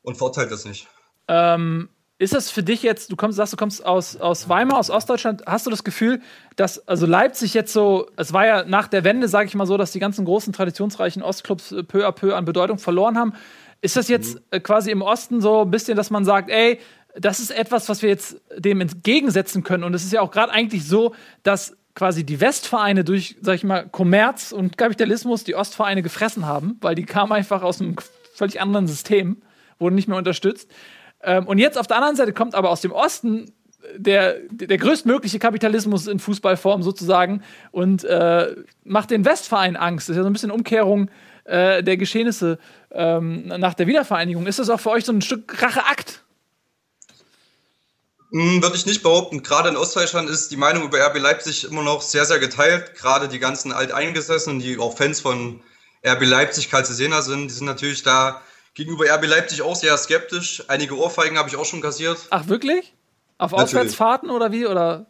Und 0.02 0.16
verurteilt 0.16 0.50
das 0.50 0.64
nicht. 0.64 0.88
Ähm, 1.28 1.88
ist 2.18 2.34
das 2.34 2.50
für 2.50 2.62
dich 2.62 2.82
jetzt, 2.82 3.10
du 3.10 3.16
kommst, 3.16 3.36
sagst, 3.36 3.52
du 3.52 3.56
kommst 3.56 3.84
aus, 3.84 4.16
aus 4.16 4.48
Weimar, 4.48 4.78
aus 4.78 4.90
Ostdeutschland, 4.90 5.42
hast 5.46 5.66
du 5.66 5.70
das 5.70 5.84
Gefühl, 5.84 6.20
dass 6.56 6.86
also 6.88 7.04
Leipzig 7.04 7.52
jetzt 7.52 7.72
so, 7.72 8.08
es 8.16 8.32
war 8.32 8.46
ja 8.46 8.64
nach 8.64 8.88
der 8.88 9.04
Wende, 9.04 9.28
sage 9.28 9.48
ich 9.48 9.54
mal 9.54 9.66
so, 9.66 9.76
dass 9.76 9.92
die 9.92 9.98
ganzen 9.98 10.24
großen 10.24 10.52
traditionsreichen 10.52 11.22
Ostclubs 11.22 11.72
äh, 11.72 11.82
peu 11.82 12.06
à 12.06 12.12
peu 12.12 12.34
an 12.36 12.44
Bedeutung 12.44 12.78
verloren 12.78 13.18
haben. 13.18 13.34
Ist 13.80 13.96
das 13.96 14.08
jetzt 14.08 14.40
äh, 14.50 14.60
quasi 14.60 14.90
im 14.90 15.02
Osten 15.02 15.40
so 15.40 15.62
ein 15.62 15.70
bisschen, 15.70 15.96
dass 15.96 16.10
man 16.10 16.24
sagt, 16.24 16.48
ey, 16.48 16.78
das 17.16 17.40
ist 17.40 17.50
etwas, 17.50 17.88
was 17.88 18.02
wir 18.02 18.08
jetzt 18.08 18.40
dem 18.56 18.80
entgegensetzen 18.80 19.62
können? 19.62 19.84
Und 19.84 19.92
es 19.92 20.04
ist 20.04 20.12
ja 20.12 20.20
auch 20.20 20.30
gerade 20.30 20.52
eigentlich 20.52 20.86
so, 20.86 21.14
dass 21.42 21.76
quasi 21.94 22.24
die 22.24 22.40
Westvereine 22.40 23.04
durch, 23.04 23.36
sag 23.40 23.54
ich 23.54 23.64
mal, 23.64 23.86
Kommerz 23.88 24.52
und 24.52 24.78
Kapitalismus 24.78 25.44
die 25.44 25.54
Ostvereine 25.54 26.02
gefressen 26.02 26.46
haben, 26.46 26.78
weil 26.80 26.94
die 26.94 27.04
kamen 27.04 27.32
einfach 27.32 27.62
aus 27.62 27.80
einem 27.80 27.96
völlig 28.34 28.60
anderen 28.60 28.86
System, 28.86 29.42
wurden 29.78 29.94
nicht 29.94 30.08
mehr 30.08 30.16
unterstützt. 30.16 30.70
Ähm, 31.22 31.46
und 31.46 31.58
jetzt 31.58 31.78
auf 31.78 31.86
der 31.86 31.98
anderen 31.98 32.16
Seite 32.16 32.32
kommt 32.32 32.54
aber 32.54 32.70
aus 32.70 32.80
dem 32.80 32.92
Osten 32.92 33.52
der, 33.96 34.36
der 34.50 34.78
größtmögliche 34.78 35.38
Kapitalismus 35.38 36.06
in 36.06 36.18
Fußballform 36.18 36.82
sozusagen 36.82 37.42
und 37.70 38.04
äh, 38.04 38.54
macht 38.84 39.10
den 39.10 39.24
Westverein 39.24 39.76
Angst. 39.76 40.08
Das 40.08 40.14
ist 40.14 40.18
ja 40.18 40.22
so 40.22 40.30
ein 40.30 40.32
bisschen 40.32 40.50
Umkehrung 40.50 41.10
äh, 41.44 41.82
der 41.82 41.96
Geschehnisse 41.96 42.58
ähm, 42.90 43.46
nach 43.46 43.74
der 43.74 43.86
Wiedervereinigung. 43.86 44.46
Ist 44.46 44.58
das 44.58 44.70
auch 44.70 44.80
für 44.80 44.90
euch 44.90 45.04
so 45.04 45.12
ein 45.12 45.22
Stück 45.22 45.62
Racheakt? 45.62 46.22
Hm, 48.32 48.62
Würde 48.62 48.76
ich 48.76 48.86
nicht 48.86 49.02
behaupten. 49.02 49.42
Gerade 49.42 49.68
in 49.68 49.76
Ostdeutschland 49.76 50.28
ist 50.30 50.50
die 50.50 50.56
Meinung 50.56 50.84
über 50.84 50.98
RB 50.98 51.18
Leipzig 51.18 51.64
immer 51.64 51.82
noch 51.82 52.00
sehr, 52.00 52.24
sehr 52.24 52.38
geteilt. 52.38 52.94
Gerade 52.94 53.28
die 53.28 53.38
ganzen 53.38 53.72
Alteingesessenen, 53.72 54.58
die 54.58 54.78
auch 54.78 54.96
Fans 54.96 55.20
von 55.20 55.60
RB 56.04 56.22
Leipzig, 56.24 56.70
Calcesena 56.70 57.20
sind, 57.20 57.48
die 57.48 57.54
sind 57.54 57.66
natürlich 57.66 58.02
da 58.02 58.40
gegenüber 58.74 59.04
RB 59.04 59.26
Leipzig 59.26 59.60
auch 59.60 59.76
sehr 59.76 59.96
skeptisch. 59.98 60.64
Einige 60.68 60.96
Ohrfeigen 60.96 61.36
habe 61.36 61.50
ich 61.50 61.56
auch 61.56 61.66
schon 61.66 61.82
kassiert. 61.82 62.18
Ach, 62.30 62.48
wirklich? 62.48 62.94
Auf 63.36 63.50
Natürlich. 63.50 63.68
Auswärtsfahrten 63.68 64.30
oder 64.30 64.50
wie? 64.50 64.66
Oder? 64.66 65.06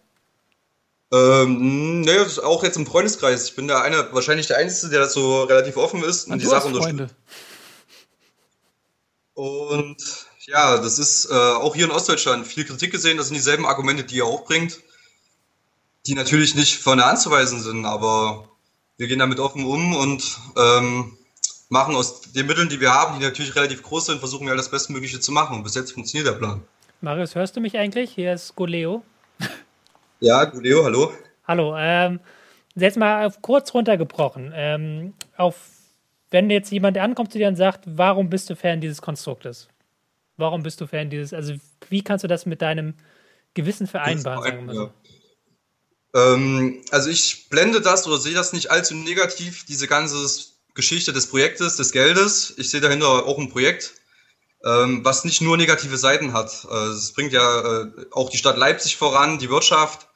Ähm, 1.12 2.00
nee, 2.00 2.18
auch 2.42 2.64
jetzt 2.64 2.76
im 2.76 2.86
Freundeskreis. 2.86 3.44
Ich 3.44 3.54
bin 3.54 3.68
da 3.68 3.82
einer, 3.82 4.12
wahrscheinlich 4.12 4.48
der 4.48 4.56
Einzige, 4.56 4.90
der 4.90 5.06
so 5.08 5.44
relativ 5.44 5.76
offen 5.76 6.02
ist 6.02 6.26
und 6.26 6.32
Ah, 6.32 6.36
die 6.38 6.46
Sache 6.46 6.68
unterstützt. 6.68 7.14
Und 9.34 9.96
ja, 10.46 10.78
das 10.78 10.98
ist 10.98 11.30
äh, 11.30 11.34
auch 11.34 11.74
hier 11.74 11.84
in 11.84 11.90
Ostdeutschland 11.90 12.46
viel 12.46 12.64
Kritik 12.64 12.90
gesehen. 12.90 13.16
Das 13.16 13.28
sind 13.28 13.36
dieselben 13.36 13.66
Argumente, 13.66 14.04
die 14.04 14.20
er 14.20 14.26
auch 14.26 14.44
bringt, 14.44 14.80
die 16.06 16.14
natürlich 16.14 16.54
nicht 16.54 16.78
von 16.78 16.98
der 16.98 17.06
Hand 17.06 17.20
zu 17.20 17.30
weisen 17.30 17.60
sind, 17.60 17.84
aber 17.84 18.48
wir 18.96 19.06
gehen 19.06 19.18
damit 19.18 19.38
offen 19.38 19.64
um 19.64 19.94
und 19.94 20.38
ähm, 20.56 21.16
machen 21.68 21.94
aus 21.94 22.20
den 22.32 22.46
Mitteln, 22.46 22.68
die 22.68 22.80
wir 22.80 22.92
haben, 22.92 23.18
die 23.18 23.24
natürlich 23.24 23.56
relativ 23.56 23.82
groß 23.82 24.06
sind, 24.06 24.18
versuchen 24.18 24.46
wir 24.46 24.54
das 24.54 24.70
Bestmögliche 24.70 25.20
zu 25.20 25.32
machen. 25.32 25.56
Und 25.56 25.62
bis 25.62 25.74
jetzt 25.74 25.92
funktioniert 25.92 26.28
der 26.28 26.38
Plan. 26.38 26.62
Marius, 27.00 27.34
hörst 27.34 27.56
du 27.56 27.60
mich 27.60 27.76
eigentlich? 27.78 28.12
Hier 28.12 28.32
ist 28.32 28.54
Goleo. 28.56 29.02
Ja, 30.20 30.44
Guleo, 30.44 30.84
hallo. 30.84 31.12
Hallo. 31.48 31.74
Ähm, 31.76 32.20
jetzt 32.76 32.96
mal 32.96 33.26
auf, 33.26 33.42
kurz 33.42 33.74
runtergebrochen. 33.74 34.52
Ähm, 34.54 35.14
auf, 35.36 35.56
wenn 36.30 36.48
jetzt 36.48 36.70
jemand 36.70 36.96
ankommt 36.96 37.32
zu 37.32 37.38
dir 37.38 37.48
und 37.48 37.56
sagt, 37.56 37.82
warum 37.86 38.30
bist 38.30 38.48
du 38.48 38.54
Fan 38.54 38.80
dieses 38.80 39.02
Konstruktes? 39.02 39.66
Warum 40.36 40.62
bist 40.62 40.80
du 40.80 40.86
Fan 40.86 41.10
dieses, 41.10 41.32
also 41.32 41.54
wie 41.88 42.02
kannst 42.02 42.24
du 42.24 42.28
das 42.28 42.46
mit 42.46 42.62
deinem 42.62 42.94
Gewissen 43.54 43.86
vereinbaren, 43.86 44.42
sagen 44.42 44.66
wir 44.66 44.74
so? 44.74 44.92
Ähm, 46.14 46.82
also 46.90 47.10
ich 47.10 47.48
blende 47.48 47.80
das 47.80 48.06
oder 48.06 48.18
sehe 48.18 48.34
das 48.34 48.52
nicht 48.52 48.70
allzu 48.70 48.94
negativ, 48.94 49.64
diese 49.66 49.86
ganze 49.86 50.16
Geschichte 50.74 51.12
des 51.12 51.26
Projektes, 51.26 51.76
des 51.76 51.92
Geldes. 51.92 52.54
Ich 52.56 52.70
sehe 52.70 52.80
dahinter 52.80 53.26
auch 53.26 53.38
ein 53.38 53.50
Projekt, 53.50 53.94
ähm, 54.64 55.04
was 55.04 55.24
nicht 55.24 55.40
nur 55.40 55.56
negative 55.56 55.96
Seiten 55.96 56.32
hat. 56.32 56.66
Äh, 56.70 56.74
es 56.88 57.12
bringt 57.12 57.32
ja 57.32 57.82
äh, 57.82 57.90
auch 58.10 58.30
die 58.30 58.38
Stadt 58.38 58.56
Leipzig 58.56 58.96
voran, 58.96 59.38
die 59.38 59.50
Wirtschaft. 59.50 60.08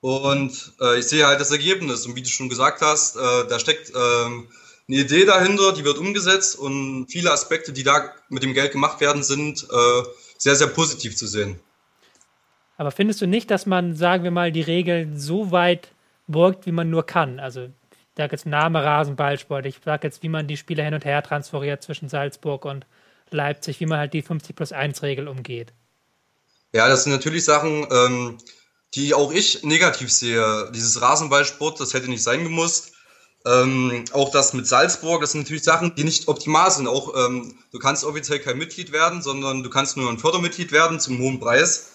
Und 0.00 0.72
äh, 0.80 0.98
ich 0.98 1.06
sehe 1.06 1.26
halt 1.26 1.40
das 1.40 1.50
Ergebnis. 1.50 2.06
Und 2.06 2.16
wie 2.16 2.22
du 2.22 2.28
schon 2.28 2.48
gesagt 2.48 2.82
hast, 2.82 3.16
äh, 3.16 3.48
da 3.48 3.58
steckt 3.58 3.92
ähm, 3.94 4.48
eine 4.88 4.98
Idee 4.98 5.24
dahinter, 5.24 5.72
die 5.72 5.84
wird 5.84 5.98
umgesetzt 5.98 6.58
und 6.58 7.06
viele 7.10 7.30
Aspekte, 7.30 7.72
die 7.72 7.82
da 7.82 8.14
mit 8.28 8.42
dem 8.42 8.54
Geld 8.54 8.72
gemacht 8.72 9.00
werden, 9.00 9.22
sind 9.22 9.64
äh, 9.70 10.02
sehr, 10.38 10.56
sehr 10.56 10.68
positiv 10.68 11.16
zu 11.16 11.26
sehen. 11.26 11.60
Aber 12.78 12.90
findest 12.90 13.20
du 13.20 13.26
nicht, 13.26 13.50
dass 13.50 13.66
man, 13.66 13.96
sagen 13.96 14.24
wir 14.24 14.30
mal, 14.30 14.52
die 14.52 14.62
Regeln 14.62 15.18
so 15.18 15.50
weit 15.50 15.88
beugt, 16.26 16.64
wie 16.64 16.72
man 16.72 16.88
nur 16.88 17.04
kann? 17.04 17.40
Also, 17.40 17.64
ich 17.64 17.98
sage 18.16 18.32
jetzt 18.32 18.46
Name 18.46 18.82
Rasenballsport, 18.82 19.66
ich 19.66 19.80
sage 19.84 20.06
jetzt, 20.06 20.22
wie 20.22 20.28
man 20.28 20.46
die 20.46 20.56
Spieler 20.56 20.84
hin 20.84 20.94
und 20.94 21.04
her 21.04 21.22
transferiert 21.22 21.82
zwischen 21.82 22.08
Salzburg 22.08 22.64
und 22.64 22.86
Leipzig, 23.30 23.80
wie 23.80 23.86
man 23.86 23.98
halt 23.98 24.14
die 24.14 24.22
50 24.22 24.56
plus 24.56 24.72
1 24.72 25.02
Regel 25.02 25.28
umgeht. 25.28 25.72
Ja, 26.72 26.88
das 26.88 27.04
sind 27.04 27.12
natürlich 27.12 27.44
Sachen, 27.44 27.86
ähm, 27.90 28.38
die 28.94 29.12
auch 29.12 29.32
ich 29.32 29.64
negativ 29.64 30.10
sehe. 30.10 30.70
Dieses 30.74 31.00
Rasenballsport, 31.00 31.80
das 31.80 31.94
hätte 31.94 32.08
nicht 32.08 32.22
sein 32.22 32.44
gemusst. 32.44 32.92
Ähm, 33.48 34.04
auch 34.12 34.30
das 34.30 34.52
mit 34.52 34.66
Salzburg, 34.66 35.22
das 35.22 35.32
sind 35.32 35.42
natürlich 35.42 35.64
Sachen, 35.64 35.94
die 35.94 36.04
nicht 36.04 36.28
optimal 36.28 36.70
sind. 36.70 36.86
Auch 36.86 37.14
ähm, 37.16 37.54
du 37.72 37.78
kannst 37.78 38.04
offiziell 38.04 38.40
kein 38.40 38.58
Mitglied 38.58 38.92
werden, 38.92 39.22
sondern 39.22 39.62
du 39.62 39.70
kannst 39.70 39.96
nur 39.96 40.10
ein 40.10 40.18
Fördermitglied 40.18 40.70
werden 40.70 41.00
zum 41.00 41.18
hohen 41.18 41.40
Preis. 41.40 41.92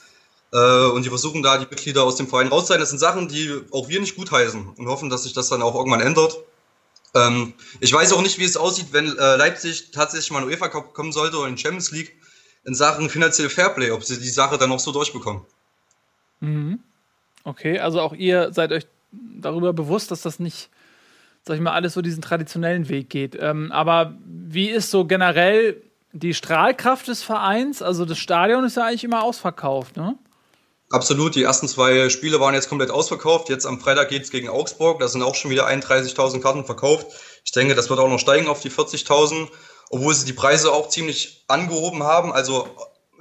Äh, 0.52 0.86
und 0.88 1.06
die 1.06 1.10
versuchen 1.10 1.44
da 1.44 1.58
die 1.58 1.68
Mitglieder 1.70 2.04
aus 2.04 2.16
dem 2.16 2.28
Verein 2.28 2.48
rauszuhalten. 2.48 2.82
Das 2.82 2.90
sind 2.90 3.00
Sachen, 3.00 3.28
die 3.28 3.62
auch 3.72 3.88
wir 3.88 4.00
nicht 4.00 4.16
gutheißen 4.16 4.70
und 4.78 4.88
hoffen, 4.88 5.10
dass 5.10 5.24
sich 5.24 5.34
das 5.34 5.50
dann 5.50 5.62
auch 5.62 5.76
irgendwann 5.76 6.02
ändert. 6.02 6.38
Ähm, 7.14 7.54
ich 7.80 7.94
weiß 7.94 8.14
auch 8.14 8.22
nicht, 8.22 8.40
wie 8.40 8.46
es 8.46 8.58
aussieht, 8.58 8.88
wenn 8.92 9.16
äh, 9.18 9.36
Leipzig 9.36 9.92
tatsächlich 9.92 10.32
mal 10.32 10.42
in 10.42 10.50
UEFA 10.50 10.70
Cup 10.70 10.94
kommen 10.94 11.12
sollte 11.12 11.38
oder 11.38 11.48
in 11.48 11.58
Champions 11.58 11.92
League 11.92 12.16
in 12.66 12.74
Sachen 12.74 13.10
finanziell 13.10 13.50
Fairplay, 13.50 13.92
ob 13.92 14.04
sie 14.04 14.20
die 14.20 14.30
Sache 14.30 14.58
dann 14.58 14.70
noch 14.70 14.80
so 14.80 14.92
durchbekommen. 14.92 15.44
Mhm. 16.40 16.80
Okay, 17.44 17.80
also 17.80 18.00
auch 18.00 18.14
ihr 18.14 18.54
seid 18.54 18.72
euch 18.72 18.88
darüber 19.12 19.74
bewusst, 19.74 20.12
dass 20.12 20.22
das 20.22 20.40
nicht, 20.40 20.70
sag 21.46 21.56
ich 21.56 21.62
mal, 21.62 21.74
alles 21.74 21.94
so 21.94 22.02
diesen 22.02 22.22
traditionellen 22.22 22.90
Weg 22.90 23.10
geht. 23.10 23.38
Ähm, 23.40 23.72
aber 23.72 24.18
wie 24.26 24.70
ist 24.70 24.92
so 24.92 25.06
generell 25.06 25.82
die 26.14 26.34
Strahlkraft 26.34 27.08
des 27.08 27.24
Vereins? 27.24 27.82
Also 27.82 28.06
das 28.06 28.18
Stadion 28.18 28.64
ist 28.64 28.78
ja 28.78 28.86
eigentlich 28.86 29.04
immer 29.04 29.24
ausverkauft, 29.24 29.98
ne? 29.98 30.18
Absolut, 30.92 31.34
die 31.34 31.42
ersten 31.42 31.68
zwei 31.68 32.10
Spiele 32.10 32.40
waren 32.40 32.54
jetzt 32.54 32.70
komplett 32.70 32.92
ausverkauft. 32.92 33.50
Jetzt 33.50 33.66
am 33.66 33.80
Freitag 33.80 34.10
geht 34.10 34.24
es 34.24 34.30
gegen 34.30 34.48
Augsburg. 34.48 35.00
Da 35.00 35.08
sind 35.08 35.24
auch 35.24 35.34
schon 35.34 35.50
wieder 35.50 35.68
31.000 35.68 36.40
Karten 36.40 36.66
verkauft. 36.66 37.08
Ich 37.44 37.52
denke, 37.52 37.74
das 37.74 37.90
wird 37.90 38.00
auch 38.00 38.10
noch 38.10 38.20
steigen 38.20 38.48
auf 38.48 38.60
die 38.60 38.70
40.000, 38.70 39.48
obwohl 39.90 40.14
sie 40.14 40.26
die 40.26 40.34
Preise 40.34 40.72
auch 40.72 40.90
ziemlich 40.90 41.46
angehoben 41.48 42.04
haben. 42.04 42.32
Also 42.32 42.68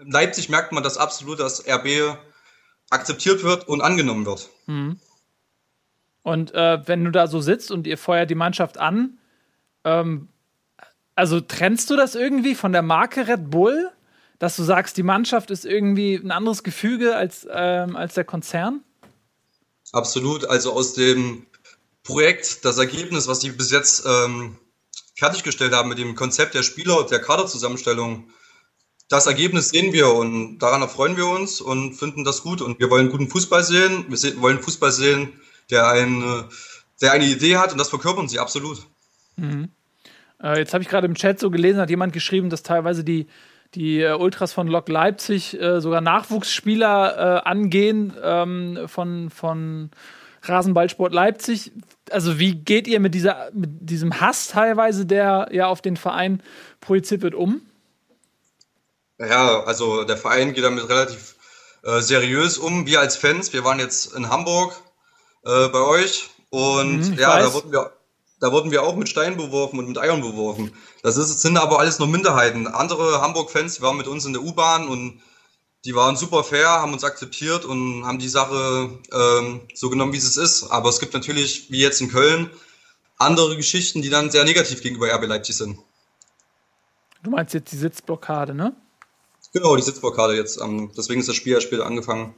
in 0.03 0.11
Leipzig 0.11 0.51
merkt 0.51 0.73
man 0.73 0.82
das 0.82 0.99
absolut, 0.99 1.40
dass 1.40 1.66
RB 1.66 2.19
akzeptiert 2.90 3.43
wird 3.43 3.66
und 3.66 3.81
angenommen 3.81 4.27
wird. 4.27 4.51
Mhm. 4.66 5.01
Und 6.23 6.55
äh, 6.55 6.86
wenn 6.86 7.05
du 7.05 7.11
da 7.11 7.27
so 7.27 7.40
sitzt 7.40 7.70
und 7.70 7.86
ihr 7.86 7.99
feuert 7.99 8.31
die 8.31 8.35
Mannschaft 8.35 8.78
an, 8.78 9.19
ähm, 9.85 10.28
also 11.15 11.40
trennst 11.40 11.90
du 11.90 11.97
das 11.97 12.15
irgendwie 12.15 12.55
von 12.55 12.73
der 12.73 12.82
Marke 12.82 13.27
Red 13.28 13.51
Bull? 13.51 13.90
dass 14.43 14.57
du 14.57 14.65
sagst, 14.65 14.97
die 14.97 15.05
Mannschaft 15.05 15.53
ist 15.53 15.65
irgendwie 15.65 16.16
ein 16.16 16.32
anderes 16.32 16.65
Gefüge 16.65 17.15
als, 17.15 17.47
ähm, 17.49 17.94
als 17.94 18.15
der 18.15 18.24
Konzern? 18.24 18.82
Absolut. 19.93 20.44
Also 20.47 20.73
aus 20.73 20.94
dem 20.94 21.47
Projekt, 22.03 22.65
das 22.65 22.77
Ergebnis, 22.77 23.28
was 23.28 23.39
die 23.39 23.51
bis 23.51 23.70
jetzt 23.70 24.05
ähm, 24.05 24.59
fertiggestellt 25.15 25.73
haben 25.73 25.89
mit 25.89 25.99
dem 25.99 26.16
Konzept 26.16 26.55
der 26.55 26.65
Spieler 26.65 26.99
und 26.99 27.12
der 27.12 27.20
Kaderzusammenstellung, 27.20 28.31
das 29.09 29.28
Ergebnis 29.28 29.69
sehen 29.69 29.93
wir 29.93 30.12
und 30.12 30.59
daran 30.59 30.82
erfreuen 30.82 31.16
wir 31.16 31.28
uns 31.28 31.61
und 31.61 31.94
finden 31.94 32.24
das 32.24 32.43
gut. 32.43 32.62
Und 32.62 32.81
wir 32.81 32.90
wollen 32.90 33.11
guten 33.11 33.28
Fußball 33.28 33.62
sehen. 33.62 34.07
Wir 34.09 34.43
wollen 34.43 34.61
Fußball 34.61 34.90
sehen, 34.90 35.40
der 35.71 35.89
eine, 35.89 36.49
der 37.01 37.13
eine 37.13 37.25
Idee 37.25 37.57
hat 37.57 37.73
und 37.73 37.79
das 37.79 37.89
verkörpern 37.89 38.29
sie 38.29 38.39
absolut. 38.39 38.87
Mhm. 39.37 39.71
Äh, 40.43 40.59
jetzt 40.59 40.75
habe 40.75 40.83
ich 40.83 40.89
gerade 40.89 41.07
im 41.07 41.15
Chat 41.15 41.39
so 41.39 41.51
gelesen, 41.51 41.81
hat 41.81 41.91
jemand 41.91 42.13
geschrieben, 42.13 42.51
dass 42.51 42.63
teilweise 42.63 43.05
die 43.05 43.27
die 43.75 44.01
äh, 44.01 44.15
Ultras 44.15 44.53
von 44.53 44.67
Lok 44.67 44.89
Leipzig 44.89 45.59
äh, 45.61 45.81
sogar 45.81 46.01
Nachwuchsspieler 46.01 47.43
äh, 47.45 47.49
angehen 47.49 48.15
ähm, 48.23 48.81
von, 48.87 49.31
von 49.31 49.91
Rasenballsport 50.43 51.13
Leipzig. 51.13 51.73
Also 52.11 52.39
wie 52.39 52.55
geht 52.55 52.87
ihr 52.87 53.01
mit, 53.01 53.15
dieser, 53.15 53.51
mit 53.53 53.71
diesem 53.81 54.21
Hass 54.21 54.49
teilweise, 54.49 55.07
der 55.07 55.49
ja 55.53 55.67
auf 55.67 55.81
den 55.81 55.97
Verein 55.97 56.43
projiziert 56.81 57.23
wird, 57.23 57.35
um? 57.35 57.63
Ja, 59.19 59.63
also 59.65 60.05
der 60.05 60.17
Verein 60.17 60.53
geht 60.53 60.65
damit 60.65 60.89
relativ 60.89 61.37
äh, 61.85 62.01
seriös 62.01 62.59
um. 62.59 62.87
Wir 62.87 63.01
als 63.01 63.17
Fans, 63.17 63.53
wir 63.53 63.65
waren 63.65 63.79
jetzt 63.79 64.15
in 64.15 64.29
Hamburg 64.29 64.75
äh, 65.44 65.69
bei 65.69 65.81
euch 65.81 66.31
und 66.51 67.10
mhm, 67.10 67.19
ja, 67.19 67.28
weiß. 67.28 67.47
da 67.47 67.55
wurden 67.55 67.73
wir 67.73 67.93
da 68.40 68.51
wurden 68.51 68.73
wir 68.73 68.82
auch 68.82 68.97
mit 68.97 69.09
Steinen 69.09 69.36
beworfen 69.36 69.78
und 69.78 69.86
mit 69.86 69.98
Eiern 69.98 70.20
beworfen. 70.20 70.73
Das 71.05 71.16
ist, 71.16 71.40
sind 71.40 71.56
aber 71.56 71.78
alles 71.78 72.01
nur 72.01 72.09
Minderheiten. 72.09 72.66
Andere 72.66 73.20
Hamburg-Fans 73.20 73.81
waren 73.82 73.97
mit 73.97 74.09
uns 74.09 74.24
in 74.24 74.32
der 74.32 74.43
U-Bahn 74.43 74.89
und 74.89 75.20
die 75.85 75.94
waren 75.94 76.16
super 76.16 76.43
fair, 76.43 76.69
haben 76.69 76.93
uns 76.93 77.05
akzeptiert 77.05 77.64
und 77.64 78.05
haben 78.05 78.19
die 78.19 78.28
Sache 78.28 78.98
ähm, 79.12 79.60
so 79.74 79.90
genommen, 79.90 80.12
wie 80.12 80.16
es 80.16 80.36
ist. 80.36 80.64
Aber 80.70 80.89
es 80.89 80.98
gibt 80.98 81.14
natürlich, 81.14 81.70
wie 81.70 81.81
jetzt 81.81 82.01
in 82.01 82.10
Köln, 82.10 82.51
andere 83.16 83.56
Geschichten, 83.56 84.02
die 84.02 84.10
dann 84.10 84.32
sehr 84.32 84.43
negativ 84.43 84.82
gegenüber 84.82 85.06
RB 85.14 85.27
Leipzig 85.27 85.56
sind. 85.56 85.78
Du 87.23 87.31
meinst 87.31 87.55
jetzt 87.55 87.70
die 87.70 87.77
Sitzblockade, 87.77 88.55
ne? 88.55 88.74
Genau, 89.52 89.77
die 89.77 89.82
Sitzblockade 89.82 90.35
jetzt. 90.35 90.60
Ähm, 90.60 90.90
deswegen 90.97 91.20
ist 91.20 91.28
das 91.28 91.36
Spiel 91.36 91.52
ja 91.52 91.60
später 91.60 91.86
angefangen. 91.86 92.35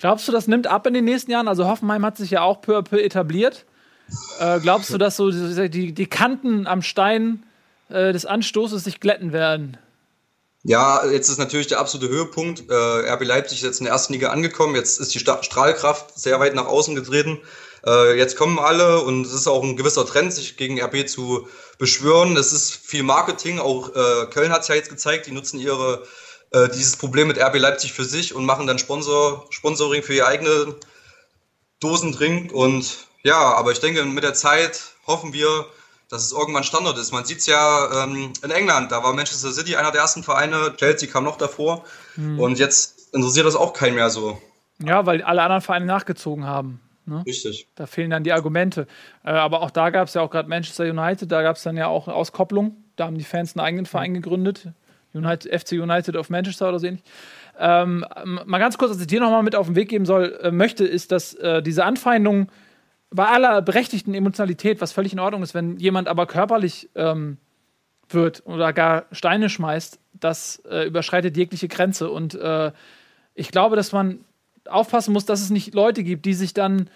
Glaubst 0.00 0.26
du, 0.26 0.32
das 0.32 0.48
nimmt 0.48 0.66
ab 0.66 0.86
in 0.86 0.94
den 0.94 1.04
nächsten 1.04 1.30
Jahren? 1.30 1.46
Also 1.46 1.66
Hoffenheim 1.68 2.04
hat 2.04 2.16
sich 2.16 2.30
ja 2.30 2.40
auch 2.40 2.62
peu 2.62 2.76
à 2.76 2.82
peu 2.82 3.02
etabliert. 3.02 3.66
Äh, 4.40 4.58
glaubst 4.60 4.90
du, 4.90 4.98
dass 4.98 5.16
so 5.16 5.30
die, 5.30 5.92
die 5.92 6.06
Kanten 6.06 6.66
am 6.66 6.82
Stein 6.82 7.44
äh, 7.90 8.12
des 8.12 8.24
Anstoßes 8.24 8.82
sich 8.82 8.98
glätten 9.00 9.32
werden? 9.32 9.76
Ja, 10.62 11.06
jetzt 11.06 11.28
ist 11.28 11.38
natürlich 11.38 11.68
der 11.68 11.80
absolute 11.80 12.12
Höhepunkt. 12.12 12.70
Äh, 12.70 12.74
RB 12.74 13.24
Leipzig 13.24 13.58
ist 13.58 13.64
jetzt 13.64 13.80
in 13.80 13.84
der 13.84 13.92
ersten 13.92 14.14
Liga 14.14 14.30
angekommen. 14.30 14.74
Jetzt 14.74 15.00
ist 15.00 15.14
die 15.14 15.18
Sta 15.18 15.42
Strahlkraft 15.42 16.18
sehr 16.18 16.40
weit 16.40 16.54
nach 16.54 16.66
außen 16.66 16.94
getreten. 16.94 17.38
Äh, 17.86 18.18
jetzt 18.18 18.36
kommen 18.36 18.58
alle 18.58 19.02
und 19.02 19.26
es 19.26 19.32
ist 19.32 19.46
auch 19.46 19.62
ein 19.62 19.76
gewisser 19.76 20.06
Trend, 20.06 20.32
sich 20.32 20.56
gegen 20.56 20.80
RB 20.80 21.08
zu 21.08 21.46
beschwören. 21.78 22.36
Es 22.36 22.52
ist 22.52 22.72
viel 22.72 23.02
Marketing. 23.02 23.58
Auch 23.58 23.90
äh, 23.94 24.26
Köln 24.30 24.52
hat 24.52 24.62
es 24.62 24.68
ja 24.68 24.74
jetzt 24.74 24.90
gezeigt. 24.90 25.26
Die 25.26 25.32
nutzen 25.32 25.60
ihre 25.60 26.04
äh, 26.52 26.68
dieses 26.68 26.96
Problem 26.96 27.28
mit 27.28 27.38
RB 27.38 27.58
Leipzig 27.58 27.92
für 27.92 28.04
sich 28.04 28.34
und 28.34 28.44
machen 28.44 28.66
dann 28.66 28.78
Sponsor, 28.78 29.46
Sponsoring 29.50 30.02
für 30.02 30.14
ihr 30.14 30.26
eigene 30.26 30.74
Dosendrink 31.80 32.52
und 32.52 33.06
ja, 33.22 33.54
aber 33.54 33.72
ich 33.72 33.80
denke, 33.80 34.04
mit 34.04 34.24
der 34.24 34.34
Zeit 34.34 34.80
hoffen 35.06 35.32
wir, 35.32 35.66
dass 36.08 36.24
es 36.24 36.32
irgendwann 36.32 36.64
Standard 36.64 36.98
ist. 36.98 37.12
Man 37.12 37.24
sieht 37.24 37.38
es 37.38 37.46
ja 37.46 38.04
ähm, 38.04 38.32
in 38.42 38.50
England, 38.50 38.90
da 38.92 39.02
war 39.02 39.12
Manchester 39.12 39.52
City 39.52 39.76
einer 39.76 39.92
der 39.92 40.00
ersten 40.00 40.22
Vereine, 40.22 40.74
Chelsea 40.76 41.08
kam 41.08 41.24
noch 41.24 41.36
davor 41.36 41.84
mhm. 42.16 42.40
und 42.40 42.58
jetzt 42.58 43.14
interessiert 43.14 43.46
das 43.46 43.56
auch 43.56 43.72
keinen 43.72 43.94
mehr 43.94 44.10
so. 44.10 44.40
Ja, 44.82 45.06
weil 45.06 45.22
alle 45.22 45.42
anderen 45.42 45.62
Vereine 45.62 45.86
nachgezogen 45.86 46.46
haben. 46.46 46.80
Ne? 47.06 47.22
Richtig. 47.26 47.68
Da 47.74 47.86
fehlen 47.86 48.10
dann 48.10 48.24
die 48.24 48.32
Argumente. 48.32 48.86
Äh, 49.24 49.30
aber 49.30 49.62
auch 49.62 49.70
da 49.70 49.90
gab 49.90 50.08
es 50.08 50.14
ja 50.14 50.22
auch 50.22 50.30
gerade 50.30 50.48
Manchester 50.48 50.84
United, 50.84 51.30
da 51.30 51.42
gab 51.42 51.56
es 51.56 51.62
dann 51.62 51.76
ja 51.76 51.86
auch 51.86 52.08
Auskopplung. 52.08 52.76
Da 52.96 53.06
haben 53.06 53.18
die 53.18 53.24
Fans 53.24 53.56
einen 53.56 53.64
eigenen 53.64 53.86
Verein 53.86 54.14
gegründet. 54.14 54.68
United, 55.14 55.52
FC 55.52 55.72
United 55.72 56.16
of 56.16 56.30
Manchester 56.30 56.68
oder 56.68 56.78
so 56.78 56.86
ähnlich. 56.86 57.02
Ähm, 57.58 58.04
mal 58.24 58.58
ganz 58.58 58.78
kurz, 58.78 58.90
was 58.90 59.00
ich 59.00 59.06
dir 59.06 59.20
nochmal 59.20 59.42
mit 59.42 59.54
auf 59.54 59.66
den 59.66 59.76
Weg 59.76 59.88
geben 59.88 60.06
soll, 60.06 60.38
äh, 60.42 60.50
möchte, 60.50 60.84
ist, 60.84 61.12
dass 61.12 61.34
äh, 61.34 61.62
diese 61.62 61.84
Anfeindungen 61.84 62.48
bei 63.10 63.26
aller 63.26 63.60
berechtigten 63.60 64.14
Emotionalität, 64.14 64.80
was 64.80 64.92
völlig 64.92 65.12
in 65.12 65.18
Ordnung 65.18 65.42
ist, 65.42 65.52
wenn 65.52 65.76
jemand 65.78 66.08
aber 66.08 66.26
körperlich 66.26 66.88
ähm, 66.94 67.38
wird 68.08 68.42
oder 68.46 68.72
gar 68.72 69.04
Steine 69.12 69.48
schmeißt, 69.50 69.98
das 70.14 70.62
äh, 70.70 70.86
überschreitet 70.86 71.36
jegliche 71.36 71.68
Grenze. 71.68 72.10
Und 72.10 72.34
äh, 72.34 72.72
ich 73.34 73.50
glaube, 73.50 73.76
dass 73.76 73.92
man 73.92 74.24
aufpassen 74.68 75.12
muss, 75.12 75.24
dass 75.24 75.40
es 75.40 75.50
nicht 75.50 75.74
Leute 75.74 76.04
gibt, 76.04 76.24
die 76.24 76.34
sich 76.34 76.54
dann 76.54 76.88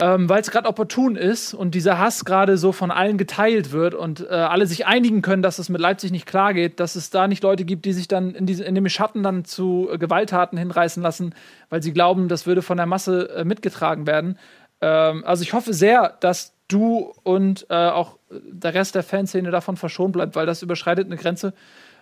ähm, 0.00 0.28
weil 0.28 0.40
es 0.40 0.50
gerade 0.50 0.68
opportun 0.68 1.16
ist 1.16 1.52
und 1.52 1.74
dieser 1.74 1.98
Hass 1.98 2.24
gerade 2.24 2.56
so 2.56 2.72
von 2.72 2.90
allen 2.90 3.18
geteilt 3.18 3.70
wird 3.70 3.94
und 3.94 4.20
äh, 4.20 4.32
alle 4.32 4.66
sich 4.66 4.86
einigen 4.86 5.20
können, 5.20 5.42
dass 5.42 5.58
es 5.58 5.68
mit 5.68 5.80
Leipzig 5.80 6.10
nicht 6.10 6.26
klar 6.26 6.54
geht, 6.54 6.80
dass 6.80 6.96
es 6.96 7.10
da 7.10 7.28
nicht 7.28 7.42
Leute 7.42 7.64
gibt, 7.64 7.84
die 7.84 7.92
sich 7.92 8.08
dann 8.08 8.34
in, 8.34 8.46
diese, 8.46 8.64
in 8.64 8.74
dem 8.74 8.88
Schatten 8.88 9.22
dann 9.22 9.44
zu 9.44 9.88
äh, 9.92 9.98
Gewalttaten 9.98 10.58
hinreißen 10.58 11.02
lassen, 11.02 11.34
weil 11.68 11.82
sie 11.82 11.92
glauben, 11.92 12.28
das 12.28 12.46
würde 12.46 12.62
von 12.62 12.78
der 12.78 12.86
Masse 12.86 13.28
äh, 13.30 13.44
mitgetragen 13.44 14.06
werden. 14.06 14.38
Ähm, 14.80 15.22
also 15.26 15.42
ich 15.42 15.52
hoffe 15.52 15.74
sehr, 15.74 16.16
dass 16.20 16.54
du 16.68 17.12
und 17.22 17.66
äh, 17.68 17.74
auch 17.74 18.16
der 18.30 18.72
Rest 18.72 18.94
der 18.94 19.02
Fanszene 19.02 19.50
davon 19.50 19.76
verschont 19.76 20.12
bleibt, 20.12 20.34
weil 20.34 20.46
das 20.46 20.62
überschreitet 20.62 21.06
eine 21.06 21.16
Grenze, 21.16 21.52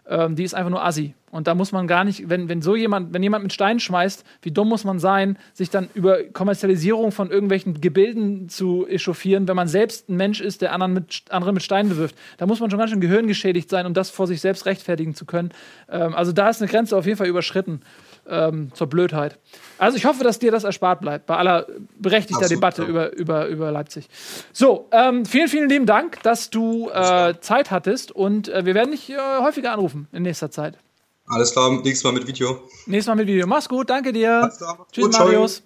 ähm, 0.08 0.36
die 0.36 0.44
ist 0.44 0.54
einfach 0.54 0.70
nur 0.70 0.84
assi. 0.84 1.14
Und 1.30 1.46
da 1.46 1.54
muss 1.54 1.72
man 1.72 1.86
gar 1.86 2.04
nicht, 2.04 2.30
wenn, 2.30 2.48
wenn 2.48 2.62
so 2.62 2.74
jemand, 2.74 3.12
wenn 3.12 3.22
jemand 3.22 3.42
mit 3.42 3.52
Steinen 3.52 3.80
schmeißt, 3.80 4.24
wie 4.42 4.50
dumm 4.50 4.68
muss 4.68 4.84
man 4.84 4.98
sein, 4.98 5.36
sich 5.52 5.68
dann 5.68 5.90
über 5.92 6.24
Kommerzialisierung 6.24 7.12
von 7.12 7.30
irgendwelchen 7.30 7.80
Gebilden 7.80 8.48
zu 8.48 8.86
echauffieren, 8.86 9.46
wenn 9.46 9.56
man 9.56 9.68
selbst 9.68 10.08
ein 10.08 10.16
Mensch 10.16 10.40
ist, 10.40 10.62
der 10.62 10.72
anderen 10.72 10.94
mit, 10.94 11.24
andere 11.28 11.52
mit 11.52 11.62
Steinen 11.62 11.90
bewirft. 11.90 12.16
Da 12.38 12.46
muss 12.46 12.60
man 12.60 12.70
schon 12.70 12.78
ganz 12.78 12.90
schön 12.90 13.00
gehirngeschädigt 13.00 13.68
sein, 13.68 13.84
um 13.84 13.92
das 13.92 14.08
vor 14.08 14.26
sich 14.26 14.40
selbst 14.40 14.64
rechtfertigen 14.64 15.14
zu 15.14 15.26
können. 15.26 15.50
Ähm, 15.90 16.14
also 16.14 16.32
da 16.32 16.48
ist 16.48 16.62
eine 16.62 16.70
Grenze 16.70 16.96
auf 16.96 17.04
jeden 17.04 17.18
Fall 17.18 17.28
überschritten 17.28 17.82
ähm, 18.28 18.70
zur 18.74 18.86
Blödheit. 18.86 19.38
Also 19.78 19.96
ich 19.96 20.04
hoffe, 20.04 20.24
dass 20.24 20.38
dir 20.38 20.50
das 20.50 20.64
erspart 20.64 21.00
bleibt, 21.00 21.26
bei 21.26 21.36
aller 21.36 21.66
berechtigter 21.98 22.42
Absolut, 22.42 22.58
Debatte 22.58 22.82
ja. 22.82 22.88
über, 22.88 23.12
über, 23.12 23.46
über 23.46 23.72
Leipzig. 23.72 24.08
So, 24.52 24.88
ähm, 24.92 25.24
vielen, 25.24 25.48
vielen 25.48 25.68
lieben 25.68 25.86
Dank, 25.86 26.22
dass 26.22 26.50
du 26.50 26.90
äh, 26.90 27.34
Zeit 27.40 27.70
hattest 27.70 28.12
und 28.12 28.48
äh, 28.48 28.64
wir 28.64 28.74
werden 28.74 28.90
dich 28.90 29.10
äh, 29.10 29.16
häufiger 29.40 29.72
anrufen 29.72 30.08
in 30.12 30.22
nächster 30.22 30.50
Zeit. 30.50 30.78
Alles 31.26 31.52
klar, 31.52 31.70
nächstes 31.70 32.04
Mal 32.04 32.12
mit 32.12 32.26
Video. 32.26 32.62
Nächstes 32.86 33.06
Mal 33.06 33.16
mit 33.16 33.26
Video. 33.26 33.46
Mach's 33.46 33.68
gut, 33.68 33.90
danke 33.90 34.12
dir. 34.12 34.42
Alles 34.42 34.58
klar. 34.58 34.86
Tschüss, 34.90 35.04
Gut. 35.04 35.18
Marius. 35.18 35.62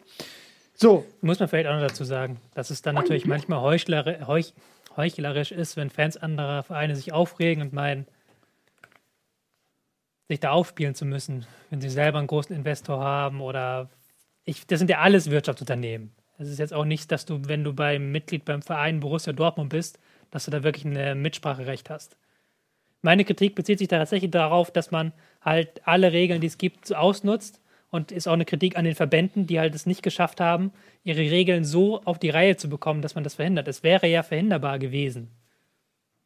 So, 0.75 1.05
Muss 1.21 1.39
man 1.39 1.49
vielleicht 1.49 1.69
auch 1.69 1.75
noch 1.75 1.87
dazu 1.87 2.03
sagen, 2.03 2.39
dass 2.55 2.71
es 2.71 2.83
dann 2.83 2.97
natürlich 2.97 3.25
manchmal 3.25 3.61
heuchler, 3.61 4.27
heuch, 4.27 4.53
heuchlerisch 4.97 5.53
ist, 5.53 5.77
wenn 5.77 5.91
Fans 5.91 6.17
anderer 6.17 6.65
Vereine 6.65 6.97
sich 6.97 7.13
aufregen 7.13 7.63
und 7.63 7.73
meinen, 7.73 8.07
sich 10.33 10.41
da 10.41 10.51
aufspielen 10.51 10.95
zu 10.95 11.05
müssen, 11.05 11.47
wenn 11.71 11.81
sie 11.81 11.91
selber 11.91 12.19
einen 12.19 12.27
großen 12.27 12.57
Investor 12.57 13.03
haben 13.03 13.41
oder 13.41 13.91
ich, 14.45 14.67
das 14.67 14.79
sind 14.79 14.91
ja 14.91 14.99
alles 14.99 15.31
Wirtschaftsunternehmen. 15.31 16.13
Es 16.39 16.49
ist 16.49 16.59
jetzt 16.59 16.75
auch 16.75 16.85
nicht, 16.85 17.13
dass 17.13 17.27
du, 17.27 17.41
wenn 17.47 17.63
du 17.63 17.73
beim 17.73 18.11
Mitglied 18.11 18.45
beim 18.45 18.63
Verein 18.63 19.01
Borussia 19.01 19.33
Dortmund 19.33 19.71
bist, 19.71 19.99
dass 20.31 20.47
du 20.47 20.51
da 20.51 20.63
wirklich 20.63 20.85
ein 20.85 21.23
Mitspracherecht 21.23 21.91
hast. 21.91 22.17
Meine 23.03 23.25
Kritik 23.25 23.55
bezieht 23.55 23.79
sich 23.79 23.89
da 23.89 23.99
tatsächlich 23.99 24.31
darauf, 24.31 24.71
dass 24.71 24.91
man 24.91 25.13
halt 25.41 25.87
alle 25.87 26.13
Regeln, 26.13 26.41
die 26.41 26.47
es 26.47 26.59
gibt, 26.59 26.95
ausnutzt 26.95 27.61
und 27.91 28.11
ist 28.11 28.27
auch 28.27 28.33
eine 28.33 28.45
Kritik 28.45 28.77
an 28.77 28.85
den 28.85 28.95
Verbänden, 28.95 29.47
die 29.47 29.61
halt 29.61 29.75
es 29.75 29.87
nicht 29.87 30.03
geschafft 30.03 30.41
haben, 30.41 30.73
ihre 31.05 31.21
Regeln 31.21 31.65
so 31.65 32.03
auf 32.05 32.19
die 32.19 32.31
Reihe 32.31 32.57
zu 32.57 32.69
bekommen, 32.69 33.03
dass 33.03 33.15
man 33.15 33.25
das 33.25 33.35
verhindert. 33.35 33.69
Es 33.69 33.83
wäre 33.83 34.07
ja 34.09 34.23
verhinderbar 34.23 34.79
gewesen. 34.79 35.31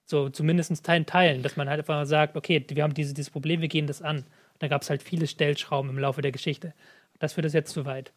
So 0.06 0.28
zumindest 0.28 0.84
Teilen 0.84 1.04
teilen, 1.04 1.42
dass 1.42 1.56
man 1.56 1.68
halt 1.68 1.80
einfach 1.80 2.06
sagt, 2.06 2.36
okay, 2.36 2.64
wir 2.68 2.82
haben 2.82 2.94
diese, 2.94 3.12
dieses 3.12 3.30
Problem, 3.30 3.60
wir 3.60 3.68
gehen 3.68 3.86
das 3.86 4.02
an. 4.02 4.18
Und 4.18 4.26
da 4.60 4.68
gab 4.68 4.82
es 4.82 4.90
halt 4.90 5.02
viele 5.02 5.26
Stellschrauben 5.26 5.90
im 5.90 5.98
Laufe 5.98 6.22
der 6.22 6.32
Geschichte. 6.32 6.72
Das 7.18 7.34
führt 7.34 7.46
es 7.46 7.52
jetzt 7.52 7.72
zu 7.72 7.84
weit. 7.84 8.12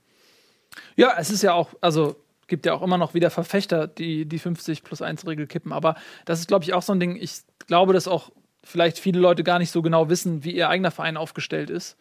ja, 0.96 1.16
es 1.18 1.32
ist 1.32 1.42
ja 1.42 1.54
auch, 1.54 1.74
also 1.82 2.16
gibt 2.48 2.66
ja 2.66 2.74
auch 2.74 2.82
immer 2.82 2.98
noch 2.98 3.14
wieder 3.14 3.30
Verfechter, 3.30 3.88
die 3.88 4.26
die 4.26 4.40
50 4.40 4.84
plus 4.84 5.02
1 5.02 5.26
Regel 5.28 5.48
kippen. 5.48 5.74
Aber 5.74 5.96
das 6.26 6.40
ist, 6.40 6.48
glaube 6.48 6.64
ich, 6.64 6.74
auch 6.74 6.82
so 6.82 6.94
ein 6.94 7.00
Ding. 7.00 7.16
Ich 7.16 7.42
glaube, 7.68 7.94
dass 7.94 8.08
auch 8.08 8.32
vielleicht 8.64 9.00
viele 9.00 9.20
Leute 9.20 9.44
gar 9.44 9.60
nicht 9.60 9.72
so 9.72 9.82
genau 9.82 10.10
wissen, 10.10 10.44
wie 10.44 10.52
ihr 10.52 10.70
eigener 10.70 10.92
Verein 10.92 11.18
aufgestellt 11.18 11.70
ist 11.70 11.98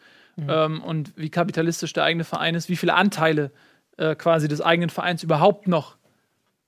ähm, 0.47 0.81
und 0.83 1.13
wie 1.17 1.29
kapitalistisch 1.29 1.93
der 1.93 2.03
eigene 2.03 2.23
Verein 2.23 2.55
ist, 2.55 2.69
wie 2.69 2.75
viele 2.75 2.93
Anteile 2.93 3.51
äh, 3.97 4.15
quasi 4.15 4.47
des 4.47 4.61
eigenen 4.61 4.89
Vereins 4.89 5.23
überhaupt 5.23 5.67
noch 5.67 5.97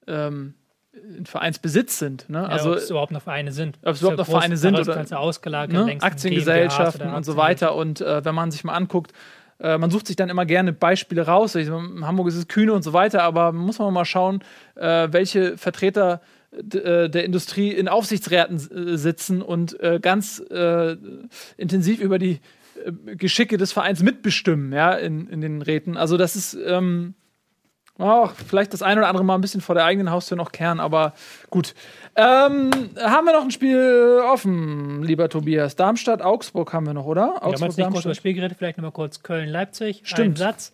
ähm, 0.08 0.56
in 0.94 1.26
Vereinsbesitz 1.26 2.00
sind. 2.00 2.30
Ne? 2.30 2.40
Ja, 2.40 2.46
also 2.46 2.72
ob 2.72 2.78
es 2.78 2.90
überhaupt 2.90 3.12
noch 3.12 3.22
Vereine 3.22 3.52
sind. 3.52 3.80
ob 3.84 3.94
es 3.94 4.02
überhaupt 4.02 4.18
noch 4.18 4.26
Vereine 4.26 4.58
sind 4.58 4.76
oder 4.78 4.94
Kannst 4.94 5.12
du 5.12 5.18
ausgelagert, 5.18 5.86
ne? 5.86 6.02
Aktiengesellschaften 6.02 7.08
oder 7.08 7.18
und 7.18 7.24
so 7.26 7.38
weiter. 7.38 7.76
Und 7.76 8.02
äh, 8.02 8.26
wenn 8.26 8.36
man 8.36 8.52
sich 8.52 8.64
mal 8.64 8.74
anguckt, 8.74 9.14
äh, 9.60 9.78
man 9.78 9.90
sucht 9.90 10.08
sich 10.08 10.16
dann 10.16 10.30
immer 10.30 10.46
gerne 10.46 10.74
Beispiele 10.74 11.26
raus. 11.26 11.56
Ich, 11.56 11.68
in 11.68 12.06
Hamburg 12.06 12.28
ist 12.28 12.36
es 12.36 12.48
Kühne 12.48 12.74
und 12.74 12.84
so 12.84 12.94
weiter, 12.94 13.24
aber 13.24 13.52
muss 13.52 13.80
man 13.80 13.94
mal 13.94 14.06
schauen, 14.06 14.44
äh, 14.76 15.08
welche 15.12 15.58
Vertreter 15.58 16.22
äh, 16.52 17.10
der 17.10 17.24
Industrie 17.24 17.72
in 17.72 17.88
Aufsichtsräten 17.88 18.58
äh, 18.58 18.98
sitzen 18.98 19.42
und 19.42 19.80
äh, 19.80 20.00
ganz 20.02 20.44
intensiv 21.58 22.02
über 22.02 22.20
die 22.20 22.40
Geschicke 23.06 23.58
des 23.58 23.72
Vereins 23.72 24.02
mitbestimmen, 24.02 24.74
ja, 24.74 24.94
in, 24.94 25.28
in 25.28 25.40
den 25.40 25.62
Räten. 25.62 25.98
Also 25.98 26.18
das 26.18 26.36
ist 26.36 26.58
ähm, 26.66 27.14
auch 28.02 28.34
vielleicht 28.34 28.74
das 28.74 28.82
eine 28.82 29.02
oder 29.02 29.08
andere 29.10 29.24
Mal 29.24 29.36
ein 29.36 29.42
bisschen 29.42 29.62
vor 29.62 29.76
der 29.76 29.86
eigenen 29.86 30.12
Haustür 30.12 30.38
noch 30.38 30.52
kehren, 30.52 30.80
aber 30.80 31.14
gut. 31.50 31.74
Ähm, 32.16 32.72
haben 33.00 33.26
wir 33.26 33.34
noch 33.34 33.44
ein 33.44 33.52
Spiel 33.52 34.22
offen, 34.32 35.04
lieber 35.04 35.30
Tobias? 35.30 35.76
Darmstadt, 35.76 36.22
Augsburg 36.22 36.74
haben 36.74 36.86
wir 36.86 36.94
noch, 36.94 37.06
oder? 37.06 37.22
Wir 37.22 37.28
haben 37.28 37.44
Augsburg, 37.44 37.70
jetzt 37.70 37.78
nicht 37.78 37.92
groß 37.92 38.06
über 38.06 38.16
Spiel 38.16 38.34
geredet, 38.34 38.58
vielleicht 38.58 38.78
nochmal 38.78 38.92
kurz 38.92 39.24
Köln-Leipzig. 39.24 40.02
Stimmt. 40.04 40.36
Ein 40.36 40.36
Satz. 40.36 40.74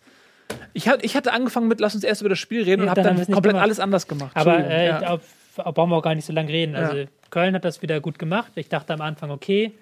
Ich, 0.74 0.88
hat, 0.88 1.04
ich 1.04 1.16
hatte 1.16 1.34
angefangen 1.34 1.68
mit, 1.68 1.80
lass 1.80 1.96
uns 1.96 2.04
erst 2.04 2.22
über 2.22 2.30
das 2.30 2.40
Spiel 2.40 2.64
reden 2.64 2.84
Ja, 2.84 2.84
und 2.86 2.90
habe 2.92 3.02
dann 3.02 3.18
dann 3.18 3.26
komplett 3.26 3.52
gemacht. 3.52 3.64
alles 3.64 3.80
anders 3.80 4.08
gemacht. 4.08 4.32
Aber 4.34 4.58
äh, 4.60 4.88
ja. 4.88 5.08
auf, 5.10 5.22
auf 5.58 5.74
brauchen 5.76 5.90
wir 5.92 5.98
auch 5.98 6.04
gar 6.04 6.16
nicht 6.16 6.26
so 6.26 6.34
lange 6.34 6.50
reden. 6.50 6.76
Also 6.76 6.98
Ja. 6.98 7.06
Köln 7.30 7.54
hat 7.56 7.66
das 7.66 7.82
wieder 7.82 8.00
gut 8.00 8.18
gemacht. 8.20 8.54
Ich 8.56 8.70
dachte 8.70 8.94
am 8.94 9.02
Anfang, 9.02 9.32
okay, 9.32 9.74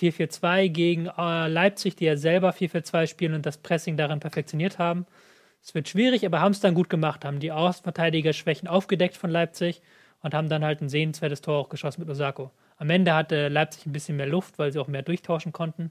4-4-2 0.00 0.68
gegen 0.68 1.06
äh, 1.18 1.48
Leipzig, 1.48 1.96
die 1.96 2.06
ja 2.06 2.16
selber 2.16 2.50
4-4-2 2.50 3.06
spielen 3.06 3.34
und 3.34 3.46
das 3.46 3.58
Pressing 3.58 3.96
darin 3.96 4.20
perfektioniert 4.20 4.78
haben. 4.78 5.06
Es 5.64 5.74
wird 5.74 5.88
schwierig, 5.88 6.26
aber 6.26 6.40
haben 6.40 6.52
es 6.52 6.60
dann 6.60 6.74
gut 6.74 6.90
gemacht, 6.90 7.24
haben 7.24 7.40
die 7.40 7.50
Außenverteidiger-Schwächen 7.50 8.68
aufgedeckt 8.68 9.16
von 9.16 9.30
Leipzig 9.30 9.80
und 10.20 10.34
haben 10.34 10.50
dann 10.50 10.62
halt 10.62 10.82
ein 10.82 10.90
sehenswertes 10.90 11.40
Tor 11.40 11.58
auch 11.58 11.70
geschossen 11.70 12.02
mit 12.02 12.10
Osako. 12.10 12.50
Am 12.76 12.90
Ende 12.90 13.14
hatte 13.14 13.48
Leipzig 13.48 13.86
ein 13.86 13.92
bisschen 13.92 14.16
mehr 14.18 14.26
Luft, 14.26 14.58
weil 14.58 14.72
sie 14.72 14.78
auch 14.78 14.88
mehr 14.88 15.00
durchtauschen 15.00 15.52
konnten. 15.52 15.90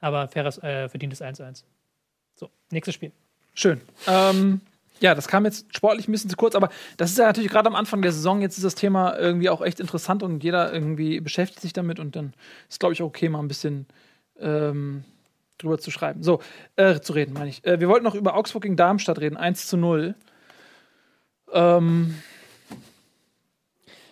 Aber 0.00 0.28
faires, 0.28 0.62
äh, 0.62 0.88
verdientes 0.88 1.20
1-1. 1.20 1.64
So, 2.36 2.48
nächstes 2.70 2.94
Spiel. 2.94 3.10
Schön. 3.54 3.80
Ähm, 4.06 4.60
ja, 5.00 5.16
das 5.16 5.26
kam 5.26 5.44
jetzt 5.44 5.74
sportlich 5.74 6.06
ein 6.06 6.12
bisschen 6.12 6.30
zu 6.30 6.36
kurz, 6.36 6.54
aber 6.54 6.68
das 6.96 7.10
ist 7.10 7.18
ja 7.18 7.26
natürlich 7.26 7.50
gerade 7.50 7.68
am 7.68 7.74
Anfang 7.74 8.02
der 8.02 8.12
Saison. 8.12 8.40
Jetzt 8.40 8.56
ist 8.56 8.64
das 8.64 8.76
Thema 8.76 9.18
irgendwie 9.18 9.50
auch 9.50 9.62
echt 9.62 9.80
interessant 9.80 10.22
und 10.22 10.44
jeder 10.44 10.72
irgendwie 10.72 11.18
beschäftigt 11.20 11.60
sich 11.60 11.72
damit 11.72 11.98
und 11.98 12.14
dann 12.14 12.34
ist, 12.68 12.78
glaube 12.78 12.92
ich, 12.92 13.02
auch 13.02 13.06
okay, 13.06 13.28
mal 13.28 13.40
ein 13.40 13.48
bisschen 13.48 13.86
ähm, 14.38 15.02
drüber 15.62 15.78
zu 15.78 15.90
schreiben. 15.90 16.22
So, 16.22 16.40
äh, 16.76 17.00
zu 17.00 17.12
reden, 17.12 17.32
meine 17.32 17.48
ich. 17.50 17.64
Äh, 17.64 17.80
wir 17.80 17.88
wollten 17.88 18.04
noch 18.04 18.14
über 18.14 18.34
Augsburg 18.34 18.62
gegen 18.62 18.76
Darmstadt 18.76 19.20
reden, 19.20 19.36
1 19.36 19.66
zu 19.66 19.76
0. 19.76 20.14
Ähm, 21.52 22.14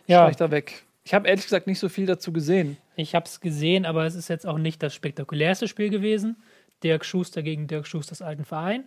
Ja. 0.07 0.31
da 0.31 0.51
weg. 0.51 0.85
Ich 1.05 1.15
habe 1.15 1.29
ehrlich 1.29 1.45
gesagt 1.45 1.67
nicht 1.67 1.79
so 1.79 1.89
viel 1.89 2.07
dazu 2.07 2.33
gesehen. 2.33 2.77
Ich 2.97 3.15
habe 3.15 3.27
es 3.27 3.41
gesehen, 3.41 3.87
aber 3.87 4.05
es 4.05 4.15
ist 4.15 4.29
jetzt 4.29 4.47
auch 4.47 4.59
nicht 4.59 4.83
das 4.83 4.95
spektakulärste 4.95 5.69
Spiel 5.69 5.91
gewesen. 5.91 6.37
Dirk 6.83 7.05
Schuster 7.05 7.43
gegen 7.43 7.67
Dirk 7.67 7.87
Schusters 7.87 8.23
alten 8.23 8.45
Verein. 8.45 8.85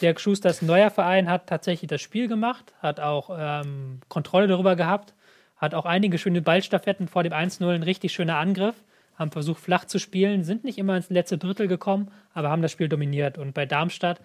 Dirk 0.00 0.20
Schusters 0.20 0.62
neuer 0.62 0.90
Verein 0.90 1.28
hat 1.28 1.46
tatsächlich 1.46 1.88
das 1.88 2.00
Spiel 2.00 2.26
gemacht, 2.28 2.72
hat 2.80 3.00
auch 3.00 3.30
ähm, 3.38 4.00
Kontrolle 4.08 4.46
darüber 4.46 4.76
gehabt, 4.76 5.14
hat 5.56 5.74
auch 5.74 5.84
einige 5.84 6.16
schöne 6.18 6.40
Ballstaffetten 6.42 7.06
vor 7.08 7.22
dem 7.24 7.32
1-0, 7.32 7.68
ein 7.68 7.82
richtig 7.82 8.12
schöner 8.12 8.36
Angriff, 8.38 8.76
haben 9.18 9.32
versucht 9.32 9.60
flach 9.60 9.84
zu 9.84 9.98
spielen, 9.98 10.44
sind 10.44 10.64
nicht 10.64 10.78
immer 10.78 10.96
ins 10.96 11.10
letzte 11.10 11.38
Drittel 11.38 11.66
gekommen, 11.66 12.10
aber 12.32 12.50
haben 12.50 12.62
das 12.62 12.72
Spiel 12.72 12.88
dominiert. 12.88 13.36
Und 13.36 13.52
bei 13.52 13.66
Darmstadt 13.66 14.20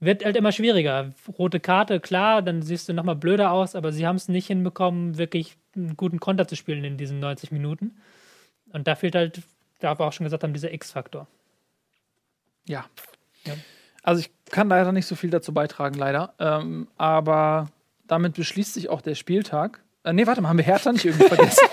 wird 0.00 0.24
halt 0.24 0.36
immer 0.36 0.52
schwieriger. 0.52 1.12
Rote 1.38 1.60
Karte, 1.60 2.00
klar, 2.00 2.42
dann 2.42 2.62
siehst 2.62 2.88
du 2.88 2.94
nochmal 2.94 3.16
blöder 3.16 3.52
aus, 3.52 3.74
aber 3.74 3.92
sie 3.92 4.06
haben 4.06 4.16
es 4.16 4.28
nicht 4.28 4.46
hinbekommen, 4.46 5.18
wirklich 5.18 5.56
einen 5.76 5.96
guten 5.96 6.20
Konter 6.20 6.48
zu 6.48 6.56
spielen 6.56 6.84
in 6.84 6.96
diesen 6.96 7.18
90 7.20 7.52
Minuten. 7.52 7.96
Und 8.72 8.88
da 8.88 8.94
fehlt 8.94 9.14
halt, 9.14 9.42
da 9.80 9.98
wir 9.98 10.06
auch 10.06 10.12
schon 10.12 10.24
gesagt 10.24 10.42
haben, 10.42 10.54
dieser 10.54 10.72
X-Faktor. 10.72 11.26
Ja. 12.66 12.86
Ja. 13.44 13.54
Also 14.02 14.20
ich 14.20 14.30
kann 14.50 14.68
leider 14.68 14.92
nicht 14.92 15.06
so 15.06 15.16
viel 15.16 15.30
dazu 15.30 15.52
beitragen, 15.52 15.96
leider. 15.96 16.34
Ähm, 16.38 16.88
aber 16.96 17.68
damit 18.06 18.34
beschließt 18.34 18.74
sich 18.74 18.88
auch 18.88 19.02
der 19.02 19.14
Spieltag. 19.14 19.82
Äh, 20.02 20.12
nee, 20.12 20.26
warte 20.26 20.40
mal, 20.40 20.48
haben 20.48 20.58
wir 20.58 20.64
Hertha 20.64 20.92
nicht 20.92 21.04
irgendwie 21.04 21.28
vergessen? 21.28 21.66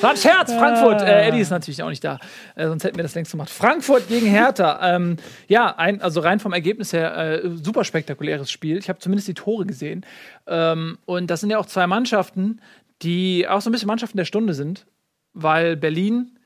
War 0.00 0.10
ein 0.10 0.16
Scherz, 0.16 0.52
Frankfurt. 0.52 1.02
Äh, 1.02 1.26
Eddie 1.26 1.40
ist 1.40 1.50
natürlich 1.50 1.82
auch 1.82 1.88
nicht 1.88 2.04
da, 2.04 2.20
äh, 2.54 2.68
sonst 2.68 2.84
hätten 2.84 2.96
wir 2.96 3.02
das 3.02 3.16
längst 3.16 3.32
gemacht. 3.32 3.50
Frankfurt 3.50 4.06
gegen 4.08 4.26
Hertha. 4.26 4.94
Ähm, 4.94 5.16
ja, 5.48 5.74
ein, 5.76 6.00
also 6.00 6.20
rein 6.20 6.38
vom 6.38 6.52
Ergebnis 6.52 6.92
her, 6.92 7.16
äh, 7.16 7.50
super 7.62 7.82
spektakuläres 7.82 8.48
Spiel. 8.50 8.78
Ich 8.78 8.88
habe 8.88 9.00
zumindest 9.00 9.26
die 9.26 9.34
Tore 9.34 9.66
gesehen. 9.66 10.06
Ähm, 10.46 10.98
und 11.04 11.28
das 11.30 11.40
sind 11.40 11.50
ja 11.50 11.58
auch 11.58 11.66
zwei 11.66 11.88
Mannschaften, 11.88 12.60
die 13.02 13.48
auch 13.48 13.60
so 13.60 13.70
ein 13.70 13.72
bisschen 13.72 13.88
Mannschaften 13.88 14.16
der 14.16 14.24
Stunde 14.24 14.54
sind, 14.54 14.86
weil 15.32 15.76
Berlin 15.76 16.38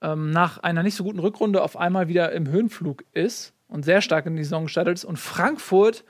ähm, 0.00 0.30
nach 0.30 0.58
einer 0.58 0.82
nicht 0.82 0.94
so 0.94 1.04
guten 1.04 1.18
Rückrunde 1.18 1.62
auf 1.62 1.76
einmal 1.76 2.08
wieder 2.08 2.32
im 2.32 2.48
Höhenflug 2.48 3.04
ist 3.12 3.52
und 3.68 3.84
sehr 3.84 4.00
stark 4.00 4.24
in 4.24 4.36
die 4.36 4.44
Saison 4.44 4.64
gestartet 4.64 4.94
ist 4.94 5.04
und 5.04 5.18
Frankfurt 5.18 6.02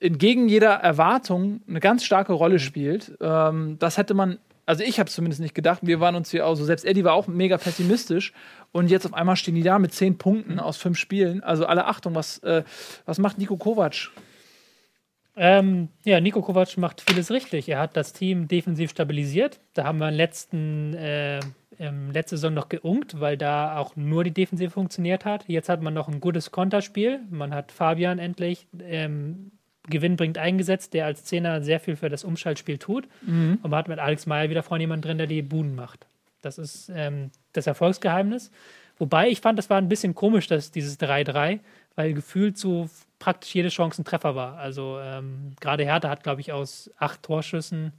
entgegen 0.00 0.48
jeder 0.48 0.74
Erwartung 0.74 1.60
eine 1.68 1.80
ganz 1.80 2.04
starke 2.04 2.32
Rolle 2.32 2.60
spielt. 2.60 3.16
Ähm, 3.20 3.76
das 3.80 3.98
hätte 3.98 4.14
man, 4.14 4.38
also 4.68 4.84
ich 4.84 5.00
habe 5.00 5.08
es 5.08 5.14
zumindest 5.14 5.40
nicht 5.40 5.54
gedacht. 5.54 5.80
Wir 5.82 5.98
waren 5.98 6.14
uns 6.14 6.30
hier 6.30 6.46
auch 6.46 6.54
so, 6.54 6.62
selbst 6.62 6.84
Eddie 6.84 7.02
war 7.02 7.14
auch 7.14 7.26
mega 7.26 7.56
pessimistisch 7.56 8.34
und 8.70 8.90
jetzt 8.90 9.06
auf 9.06 9.14
einmal 9.14 9.36
stehen 9.36 9.54
die 9.54 9.62
da 9.62 9.78
mit 9.78 9.94
zehn 9.94 10.18
Punkten 10.18 10.60
aus 10.60 10.76
fünf 10.76 10.98
Spielen. 10.98 11.42
Also 11.42 11.64
alle 11.64 11.86
Achtung, 11.86 12.14
was, 12.14 12.38
äh, 12.40 12.64
was 13.06 13.18
macht 13.18 13.38
Nico 13.38 13.56
Kovac? 13.56 14.10
Ähm, 15.36 15.88
ja, 16.04 16.20
Nico 16.20 16.42
Kovac 16.42 16.76
macht 16.76 17.00
vieles 17.00 17.30
richtig. 17.30 17.70
Er 17.70 17.78
hat 17.78 17.96
das 17.96 18.12
Team 18.12 18.46
defensiv 18.46 18.90
stabilisiert. 18.90 19.58
Da 19.72 19.84
haben 19.84 20.00
wir 20.00 20.08
in 20.10 20.14
letzten, 20.14 20.92
äh, 20.94 21.40
ähm, 21.78 22.10
letzte 22.10 22.36
Saison 22.36 22.52
noch 22.52 22.68
geunkt, 22.68 23.20
weil 23.20 23.38
da 23.38 23.78
auch 23.78 23.96
nur 23.96 24.22
die 24.22 24.34
Defensive 24.34 24.70
funktioniert 24.70 25.24
hat. 25.24 25.44
Jetzt 25.46 25.70
hat 25.70 25.80
man 25.80 25.94
noch 25.94 26.08
ein 26.08 26.20
gutes 26.20 26.50
Konterspiel. 26.50 27.20
Man 27.30 27.54
hat 27.54 27.72
Fabian 27.72 28.18
endlich 28.18 28.66
ähm, 28.80 29.52
gewinnbringend 29.90 30.38
eingesetzt, 30.38 30.94
der 30.94 31.06
als 31.06 31.24
Zehner 31.24 31.62
sehr 31.62 31.80
viel 31.80 31.96
für 31.96 32.08
das 32.08 32.24
Umschaltspiel 32.24 32.78
tut. 32.78 33.08
Mhm. 33.22 33.58
Und 33.62 33.70
man 33.70 33.78
hat 33.78 33.88
mit 33.88 33.98
Alex 33.98 34.26
Meyer 34.26 34.50
wieder 34.50 34.62
vorne 34.62 34.82
jemanden 34.84 35.02
drin, 35.02 35.18
der 35.18 35.26
die 35.26 35.42
Buden 35.42 35.74
macht. 35.74 36.06
Das 36.42 36.58
ist 36.58 36.90
ähm, 36.94 37.30
das 37.52 37.66
Erfolgsgeheimnis. 37.66 38.50
Wobei 38.98 39.28
ich 39.28 39.40
fand, 39.40 39.58
das 39.58 39.70
war 39.70 39.78
ein 39.78 39.88
bisschen 39.88 40.14
komisch, 40.14 40.46
dass 40.46 40.70
dieses 40.70 40.98
3-3, 40.98 41.60
weil 41.94 42.14
gefühlt 42.14 42.58
so 42.58 42.88
praktisch 43.18 43.54
jede 43.54 43.68
Chance 43.68 44.02
ein 44.02 44.04
Treffer 44.04 44.34
war. 44.34 44.56
Also 44.58 44.98
ähm, 45.00 45.54
gerade 45.60 45.84
Hertha 45.84 46.08
hat, 46.08 46.22
glaube 46.22 46.40
ich, 46.40 46.52
aus 46.52 46.90
acht 46.98 47.22
Torschüssen 47.22 47.92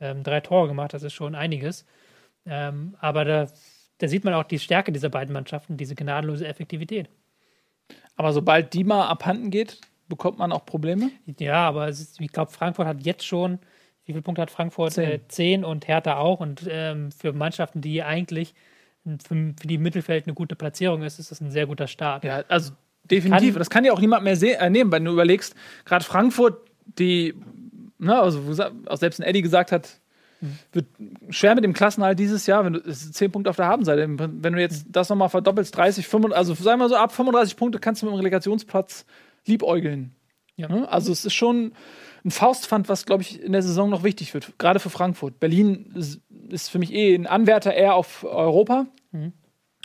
ähm, 0.00 0.22
drei 0.22 0.40
Tore 0.40 0.68
gemacht. 0.68 0.94
Das 0.94 1.02
ist 1.02 1.12
schon 1.12 1.34
einiges. 1.34 1.84
Ähm, 2.46 2.96
aber 3.00 3.24
da, 3.24 3.46
da 3.98 4.08
sieht 4.08 4.24
man 4.24 4.34
auch 4.34 4.44
die 4.44 4.58
Stärke 4.58 4.92
dieser 4.92 5.08
beiden 5.08 5.32
Mannschaften, 5.32 5.76
diese 5.76 5.94
gnadenlose 5.94 6.46
Effektivität. 6.46 7.08
Aber 8.16 8.32
sobald 8.32 8.72
die 8.74 8.84
mal 8.84 9.08
abhanden 9.08 9.50
geht, 9.50 9.80
bekommt 10.08 10.38
man 10.38 10.52
auch 10.52 10.64
Probleme. 10.66 11.10
Ja, 11.38 11.66
aber 11.68 11.88
ist, 11.88 12.20
ich 12.20 12.32
glaube, 12.32 12.50
Frankfurt 12.52 12.86
hat 12.86 13.00
jetzt 13.04 13.26
schon, 13.26 13.58
wie 14.04 14.12
viele 14.12 14.22
Punkte 14.22 14.42
hat 14.42 14.50
Frankfurt? 14.50 14.92
Zehn. 14.92 15.10
Äh, 15.10 15.20
zehn 15.28 15.64
und 15.64 15.88
Hertha 15.88 16.16
auch. 16.16 16.40
Und 16.40 16.66
ähm, 16.68 17.10
für 17.10 17.32
Mannschaften, 17.32 17.80
die 17.80 18.02
eigentlich 18.02 18.54
für, 19.04 19.34
für 19.58 19.66
die 19.66 19.78
Mittelfeld 19.78 20.26
eine 20.26 20.34
gute 20.34 20.56
Platzierung 20.56 21.02
ist, 21.02 21.18
ist 21.18 21.30
das 21.30 21.40
ein 21.40 21.50
sehr 21.50 21.66
guter 21.66 21.86
Start. 21.86 22.24
Ja, 22.24 22.42
also 22.48 22.72
definitiv. 23.04 23.54
Kann- 23.54 23.58
das 23.58 23.70
kann 23.70 23.84
ja 23.84 23.92
auch 23.92 24.00
niemand 24.00 24.24
mehr 24.24 24.40
äh, 24.42 24.70
nehmen, 24.70 24.92
wenn 24.92 25.04
du 25.04 25.12
überlegst, 25.12 25.54
gerade 25.84 26.04
Frankfurt, 26.04 26.58
die, 26.98 27.34
ne, 27.98 28.18
also 28.18 28.40
auch 28.86 28.96
selbst 28.96 29.20
ein 29.20 29.24
Eddie 29.24 29.42
gesagt 29.42 29.72
hat, 29.72 30.00
wird 30.72 30.86
schwer 31.30 31.54
mit 31.54 31.64
dem 31.64 31.72
Klassenhalt 31.72 32.18
dieses 32.18 32.46
Jahr, 32.46 32.64
wenn 32.64 32.74
du 32.74 32.80
10 32.82 33.32
Punkte 33.32 33.48
auf 33.48 33.56
der 33.56 33.66
Habenseite. 33.66 34.06
Wenn 34.18 34.52
du 34.52 34.60
jetzt 34.60 34.84
das 34.90 35.08
nochmal 35.08 35.30
verdoppelst, 35.30 35.74
30, 35.74 36.06
35, 36.06 36.36
also 36.36 36.54
sagen 36.62 36.80
wir 36.80 36.88
so, 36.88 36.96
ab 36.96 37.12
35 37.12 37.56
Punkte 37.56 37.78
kannst 37.78 38.02
du 38.02 38.06
mit 38.06 38.14
dem 38.14 38.18
Relegationsplatz 38.18 39.06
liebäugeln. 39.46 40.14
Ja. 40.56 40.68
Ne? 40.68 40.88
Also 40.88 41.12
es 41.12 41.24
ist 41.24 41.34
schon 41.34 41.72
ein 42.24 42.30
Faustpfand, 42.30 42.88
was, 42.88 43.06
glaube 43.06 43.22
ich, 43.22 43.42
in 43.42 43.52
der 43.52 43.62
Saison 43.62 43.90
noch 43.90 44.02
wichtig 44.02 44.32
wird, 44.34 44.58
gerade 44.58 44.80
für 44.80 44.90
Frankfurt. 44.90 45.40
Berlin 45.40 45.92
ist, 45.94 46.70
für 46.70 46.78
mich 46.78 46.92
eh 46.92 47.14
ein 47.14 47.26
Anwärter 47.26 47.74
eher 47.74 47.94
auf 47.94 48.24
Europa. 48.24 48.86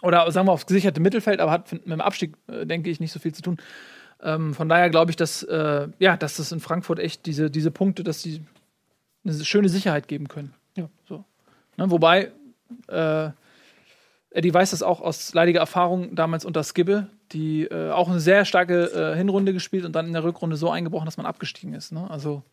Oder 0.02 0.31
sagen 0.31 0.48
wir 0.48 0.53
aufs 0.53 0.65
gesicherte 0.65 1.02
Mittelfeld, 1.02 1.41
aber 1.41 1.52
hat 1.52 1.72
mit 1.72 1.86
dem 1.86 2.02
Abstieg, 2.02 2.38
äh, 2.48 2.65
denke 2.65 2.90
ich, 2.90 2.99
nicht 2.99 3.11
so 3.11 3.19
viel 3.19 3.34
zu 3.34 3.41
tun. 3.41 3.57
Ähm, 4.22 4.53
von 4.53 4.69
daher 4.69 4.90
glaube 4.90 5.11
ich, 5.11 5.18
dass, 5.18 5.44
äh, 5.44 5.88
ja, 5.99 6.18
dass 6.18 6.38
das 6.38 6.52
in 6.52 6.60
Frankfurt 6.60 6.99
echt 6.99 7.26
diese, 7.26 7.49
diese 7.49 7.72
Punkte, 7.72 8.03
dass 8.03 8.22
die 8.22 8.41
eine 9.26 9.34
schöne 9.34 9.69
Sicherheit 9.69 10.07
geben 10.07 10.27
können. 10.27 10.53
Ja. 10.76 10.90
So. 11.07 11.26
Ne, 11.77 11.91
wobei, 11.91 12.31
äh, 12.88 13.30
Eddie 14.31 14.53
weiß 14.53 14.72
das 14.72 14.84
auch 14.84 15.02
aus 15.02 15.34
leidiger 15.34 15.60
Erfahrung 15.60 16.15
damals 16.15 16.45
unter 16.45 16.64
Skibbe, 16.64 17.10
die 17.31 17.64
äh, 17.65 17.91
auch 17.91 18.10
eine 18.10 18.19
sehr 18.19 18.45
starke 18.45 18.85
äh, 19.14 19.15
Hinrunde 19.18 19.53
gespielt 19.53 19.85
und 19.85 19.93
dann 19.93 20.07
in 20.07 20.14
der 20.14 20.23
Rückrunde 20.23 20.56
so 20.57 20.69
eingebrochen, 20.69 21.06
dass 21.06 21.18
man 21.18 21.26
abgestiegen 21.26 21.73
ist. 21.73 21.91
Ne? 21.91 22.10
Also 22.10 22.43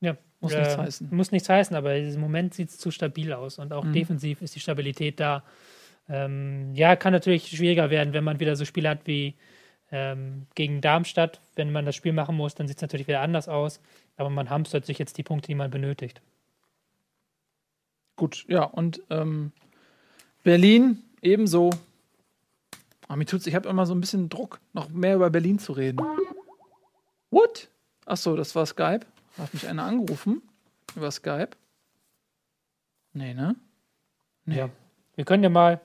Ja. 0.00 0.16
Muss 0.40 0.52
äh, 0.52 0.58
nichts 0.60 0.76
heißen. 0.78 1.08
Muss 1.10 1.30
nichts 1.32 1.48
heißen, 1.48 1.76
aber 1.76 1.96
im 1.96 2.20
Moment 2.20 2.54
sieht 2.54 2.70
es 2.70 2.78
zu 2.78 2.90
stabil 2.90 3.32
aus 3.32 3.58
und 3.58 3.72
auch 3.72 3.84
Mhm. 3.84 3.92
defensiv 3.92 4.42
ist 4.42 4.54
die 4.54 4.60
Stabilität 4.60 5.20
da. 5.20 5.42
Ähm, 6.08 6.74
ja, 6.74 6.96
kann 6.96 7.12
natürlich 7.12 7.48
schwieriger 7.48 7.90
werden, 7.90 8.12
wenn 8.12 8.24
man 8.24 8.40
wieder 8.40 8.56
so 8.56 8.64
Spiele 8.64 8.88
hat 8.88 9.06
wie 9.06 9.34
ähm, 9.92 10.46
gegen 10.54 10.80
Darmstadt. 10.80 11.40
Wenn 11.54 11.70
man 11.70 11.84
das 11.86 11.94
Spiel 11.94 12.12
machen 12.12 12.34
muss, 12.36 12.54
dann 12.54 12.66
sieht 12.66 12.78
es 12.78 12.82
natürlich 12.82 13.06
wieder 13.06 13.20
anders 13.20 13.48
aus. 13.48 13.80
Aber 14.16 14.30
man 14.30 14.50
hamstert 14.50 14.84
sich 14.86 14.98
jetzt 14.98 15.16
die 15.18 15.22
Punkte, 15.22 15.46
die 15.48 15.54
man 15.54 15.70
benötigt. 15.70 16.20
gut, 18.16 18.44
ja. 18.48 18.64
Und 18.64 19.00
ähm, 19.10 19.52
Berlin 20.44 20.98
ebenso. 21.22 21.70
Aber 23.12 23.18
mir 23.18 23.26
tut's, 23.26 23.46
ich 23.46 23.54
habe 23.54 23.68
immer 23.68 23.84
so 23.84 23.94
ein 23.94 24.00
bisschen 24.00 24.30
Druck, 24.30 24.58
noch 24.72 24.88
mehr 24.88 25.16
über 25.16 25.28
Berlin 25.28 25.58
zu 25.58 25.74
reden. 25.74 26.00
What? 27.30 27.68
Achso, 28.06 28.34
das 28.36 28.56
war 28.56 28.64
Skype. 28.64 29.00
Hat 29.36 29.52
mich 29.52 29.68
einer 29.68 29.82
angerufen 29.82 30.40
über 30.96 31.10
Skype. 31.10 31.50
Nee, 33.12 33.34
ne? 33.34 33.54
Nee. 34.46 34.56
Ja. 34.56 34.70
Wir 35.14 35.26
können 35.26 35.42
ja 35.42 35.50
mal, 35.50 35.82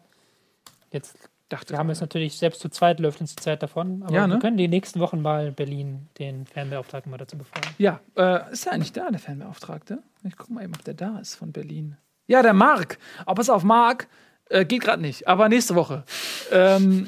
jetzt, 0.94 1.18
Dachte 1.50 1.74
wir 1.74 1.80
haben 1.80 1.90
jetzt 1.90 2.00
natürlich 2.00 2.38
selbst 2.38 2.62
zu 2.62 2.70
zweit 2.70 3.02
läuft 3.02 3.20
uns 3.20 3.36
die 3.36 3.44
Zeit 3.44 3.62
davon, 3.62 4.04
aber 4.04 4.14
Ja, 4.14 4.26
ne? 4.26 4.36
wir 4.36 4.40
können 4.40 4.56
die 4.56 4.70
nächsten 4.70 5.02
Wochen 5.02 5.22
mal 5.22 5.52
Berlin 5.52 6.08
den 6.20 6.46
Fernbeauftragten 6.46 7.12
mal 7.12 7.18
dazu 7.18 7.38
befragen. 7.38 7.76
Ja, 7.78 8.00
äh, 8.16 8.54
ist 8.54 8.68
er 8.68 8.72
eigentlich 8.72 8.94
da, 8.94 9.12
der 9.12 9.20
Fanbeauftragte? 9.20 10.02
Ich 10.24 10.38
guck 10.38 10.50
mal 10.50 10.64
eben, 10.64 10.74
ob 10.74 10.84
der 10.86 10.94
da 10.94 11.20
ist 11.20 11.36
von 11.36 11.52
Berlin. 11.52 11.98
Ja, 12.28 12.42
der 12.42 12.54
Marc. 12.54 12.98
Aber 13.26 13.36
pass 13.36 13.50
auf, 13.50 13.66
Marc 13.66 14.08
äh, 14.50 14.66
geht 14.66 14.82
gerade 14.82 15.02
nicht, 15.02 15.28
aber 15.28 15.50
nächste 15.50 15.76
Woche. 15.76 16.04
ähm, 16.52 17.08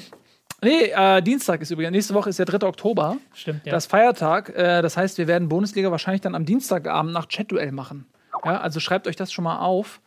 nee, 0.62 0.92
äh, 0.94 1.22
Dienstag 1.22 1.62
ist 1.62 1.72
übrigens, 1.72 1.92
nächste 1.92 2.14
Woche 2.14 2.30
ist 2.30 2.40
der 2.40 2.46
3. 2.46 2.68
Oktober. 2.68 3.18
Stimmt, 3.34 3.66
ja. 3.66 3.72
Das 3.72 3.86
Feiertag. 3.86 4.50
Äh, 4.50 4.82
das 4.82 4.98
heißt, 4.98 5.18
wir 5.18 5.28
werden 5.28 5.50
Bundesliga 5.50 5.92
wahrscheinlich 5.92 6.22
dann 6.22 6.36
am 6.36 6.46
Dienstagabend 6.46 7.14
nach 7.14 7.28
Chat-Duell 7.28 7.72
machen. 7.72 8.06
Ja, 8.46 8.62
also 8.62 8.80
schreibt 8.80 9.08
euch 9.08 9.16
das 9.16 9.32
schon 9.32 9.44
mal 9.44 9.60
auf. 9.60 10.02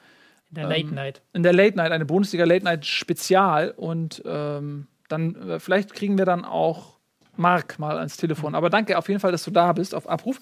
In 0.50 0.56
der 0.56 0.68
Late 0.68 0.80
ähm, 0.80 0.94
Night. 0.94 1.22
In 1.32 1.42
der 1.42 1.52
Late 1.52 1.76
Night, 1.76 1.92
eine 1.92 2.04
Bundesliga 2.04 2.44
Late 2.44 2.64
Night 2.64 2.86
Spezial. 2.86 3.72
Und 3.76 4.22
ähm, 4.26 4.86
dann, 5.08 5.34
äh, 5.48 5.60
vielleicht 5.60 5.94
kriegen 5.94 6.18
wir 6.18 6.24
dann 6.24 6.44
auch 6.44 6.98
Marc 7.36 7.78
mal 7.78 7.98
ans 7.98 8.16
Telefon. 8.16 8.54
Aber 8.54 8.70
danke 8.70 8.98
auf 8.98 9.08
jeden 9.08 9.20
Fall, 9.20 9.32
dass 9.32 9.44
du 9.44 9.50
da 9.50 9.72
bist, 9.72 9.94
auf 9.94 10.08
Abruf. 10.08 10.40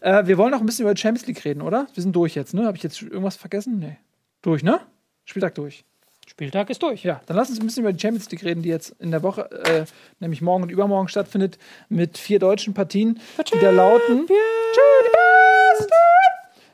Äh, 0.00 0.26
wir 0.26 0.38
wollen 0.38 0.50
noch 0.50 0.60
ein 0.60 0.66
bisschen 0.66 0.84
über 0.84 0.94
die 0.94 1.00
Champions 1.00 1.26
League 1.26 1.44
reden, 1.44 1.62
oder? 1.62 1.86
Wir 1.94 2.02
sind 2.02 2.14
durch 2.14 2.34
jetzt, 2.34 2.54
ne? 2.54 2.66
Habe 2.66 2.76
ich 2.76 2.82
jetzt 2.82 3.00
irgendwas 3.02 3.36
vergessen? 3.36 3.78
Nee. 3.78 3.96
Durch, 4.42 4.62
ne? 4.62 4.80
Spieltag 5.24 5.54
durch. 5.54 5.84
Spieltag 6.26 6.70
ist 6.70 6.82
durch. 6.82 7.04
Ja, 7.04 7.20
dann 7.26 7.36
lass 7.36 7.50
uns 7.50 7.60
ein 7.60 7.66
bisschen 7.66 7.82
über 7.82 7.92
die 7.92 8.00
Champions 8.00 8.30
League 8.30 8.44
reden, 8.44 8.62
die 8.62 8.68
jetzt 8.68 8.94
in 9.00 9.10
der 9.10 9.22
Woche, 9.22 9.50
äh, 9.64 9.84
nämlich 10.20 10.42
morgen 10.42 10.62
und 10.62 10.70
übermorgen 10.70 11.08
stattfindet, 11.08 11.58
mit 11.88 12.18
vier 12.18 12.38
deutschen 12.38 12.74
Partien, 12.74 13.20
die 13.52 13.58
da 13.58 13.70
lauten. 13.70 14.26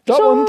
Dortmund, 0.06 0.48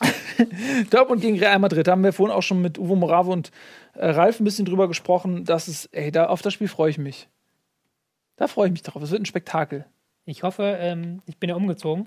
Dortmund 0.90 1.20
gegen 1.20 1.38
Real 1.38 1.58
Madrid. 1.58 1.86
Da 1.86 1.92
haben 1.92 2.04
wir 2.04 2.12
vorhin 2.12 2.34
auch 2.34 2.42
schon 2.42 2.60
mit 2.60 2.78
Uwe 2.78 2.96
Morave 2.96 3.30
und 3.30 3.50
äh, 3.94 4.10
Ralf 4.10 4.40
ein 4.40 4.44
bisschen 4.44 4.64
drüber 4.64 4.88
gesprochen. 4.88 5.44
Das 5.44 5.68
ist, 5.68 5.88
ey, 5.92 6.10
da, 6.12 6.26
auf 6.26 6.42
das 6.42 6.52
Spiel 6.54 6.68
freue 6.68 6.90
ich 6.90 6.98
mich. 6.98 7.28
Da 8.36 8.46
freue 8.46 8.66
ich 8.66 8.72
mich 8.72 8.82
drauf. 8.82 9.02
Es 9.02 9.10
wird 9.10 9.22
ein 9.22 9.26
Spektakel. 9.26 9.84
Ich 10.24 10.42
hoffe, 10.42 10.76
ähm, 10.80 11.22
ich 11.26 11.38
bin 11.38 11.48
ja 11.48 11.56
umgezogen. 11.56 12.06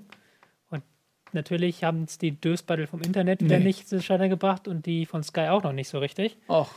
Und 1.32 1.36
natürlich 1.36 1.82
haben 1.82 2.04
es 2.04 2.18
die 2.18 2.32
Dösbattle 2.32 2.86
vom 2.86 3.00
Internet 3.00 3.42
wieder 3.42 3.58
Nee. 3.58 3.64
nicht 3.64 3.88
zustande 3.88 4.28
gebracht 4.28 4.68
und 4.68 4.84
die 4.84 5.06
von 5.06 5.22
Sky 5.22 5.48
auch 5.48 5.62
noch 5.62 5.72
nicht 5.72 5.88
so 5.88 5.98
richtig. 5.98 6.36
Och, 6.48 6.68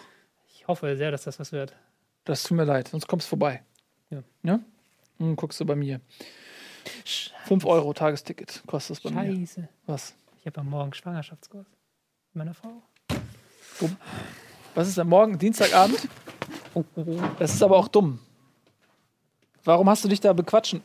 Ich 0.53 0.67
hoffe 0.67 0.95
sehr, 0.95 1.11
dass 1.11 1.23
das 1.25 1.39
was 1.39 1.51
wird. 1.51 1.75
das 2.23 2.43
tut 2.43 2.55
mir 2.57 2.63
leid, 2.63 2.87
sonst 2.87 3.07
kommst 3.07 3.27
du 3.27 3.29
vorbei. 3.31 3.61
Ja. 4.09 4.23
Ja? 4.43 4.53
Und 5.19 5.27
dann 5.27 5.35
guckst 5.35 5.59
du 5.59 5.65
bei 5.65 5.75
mir. 5.75 5.99
5 7.45 7.65
Euro 7.65 7.93
Tagesticket 7.93 8.63
kostet 8.65 8.97
es 8.97 9.03
bei 9.03 9.09
mir. 9.11 9.35
Scheiße. 9.35 9.67
Was? 9.87 10.15
Ich 10.39 10.45
habe 10.45 10.61
am 10.61 10.69
Morgen 10.69 10.93
Schwangerschaftskurs. 10.93 11.65
Mit 12.33 12.35
meiner 12.35 12.53
Frau. 12.53 12.81
Was 14.73 14.87
ist 14.87 14.97
denn 14.97 15.07
morgen? 15.07 15.37
Dienstagabend? 15.37 16.07
Das 17.39 17.53
ist 17.53 17.61
aber 17.63 17.77
auch 17.77 17.87
dumm. 17.87 18.19
Warum 19.63 19.89
hast 19.89 20.03
du 20.05 20.07
dich 20.07 20.19
da 20.21 20.31
bequatschen? 20.33 20.81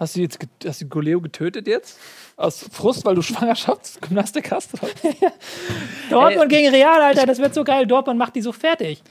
Hast 0.00 0.16
du 0.16 0.20
jetzt 0.20 0.38
hast 0.66 0.80
du 0.80 0.88
Goleo 0.88 1.20
getötet 1.20 1.66
jetzt? 1.66 1.98
Aus 2.38 2.64
Frust, 2.72 3.04
weil 3.04 3.14
du 3.14 3.20
Schwangerschaftsgymnastik 3.20 4.50
hast? 4.50 4.70
Dortmund 6.10 6.48
gegen 6.48 6.70
Real, 6.70 7.02
Alter, 7.02 7.26
das 7.26 7.38
wird 7.38 7.52
so 7.52 7.62
geil. 7.64 7.86
Dortmund 7.86 8.18
macht 8.18 8.34
die 8.34 8.40
so 8.40 8.50
fertig. 8.50 9.02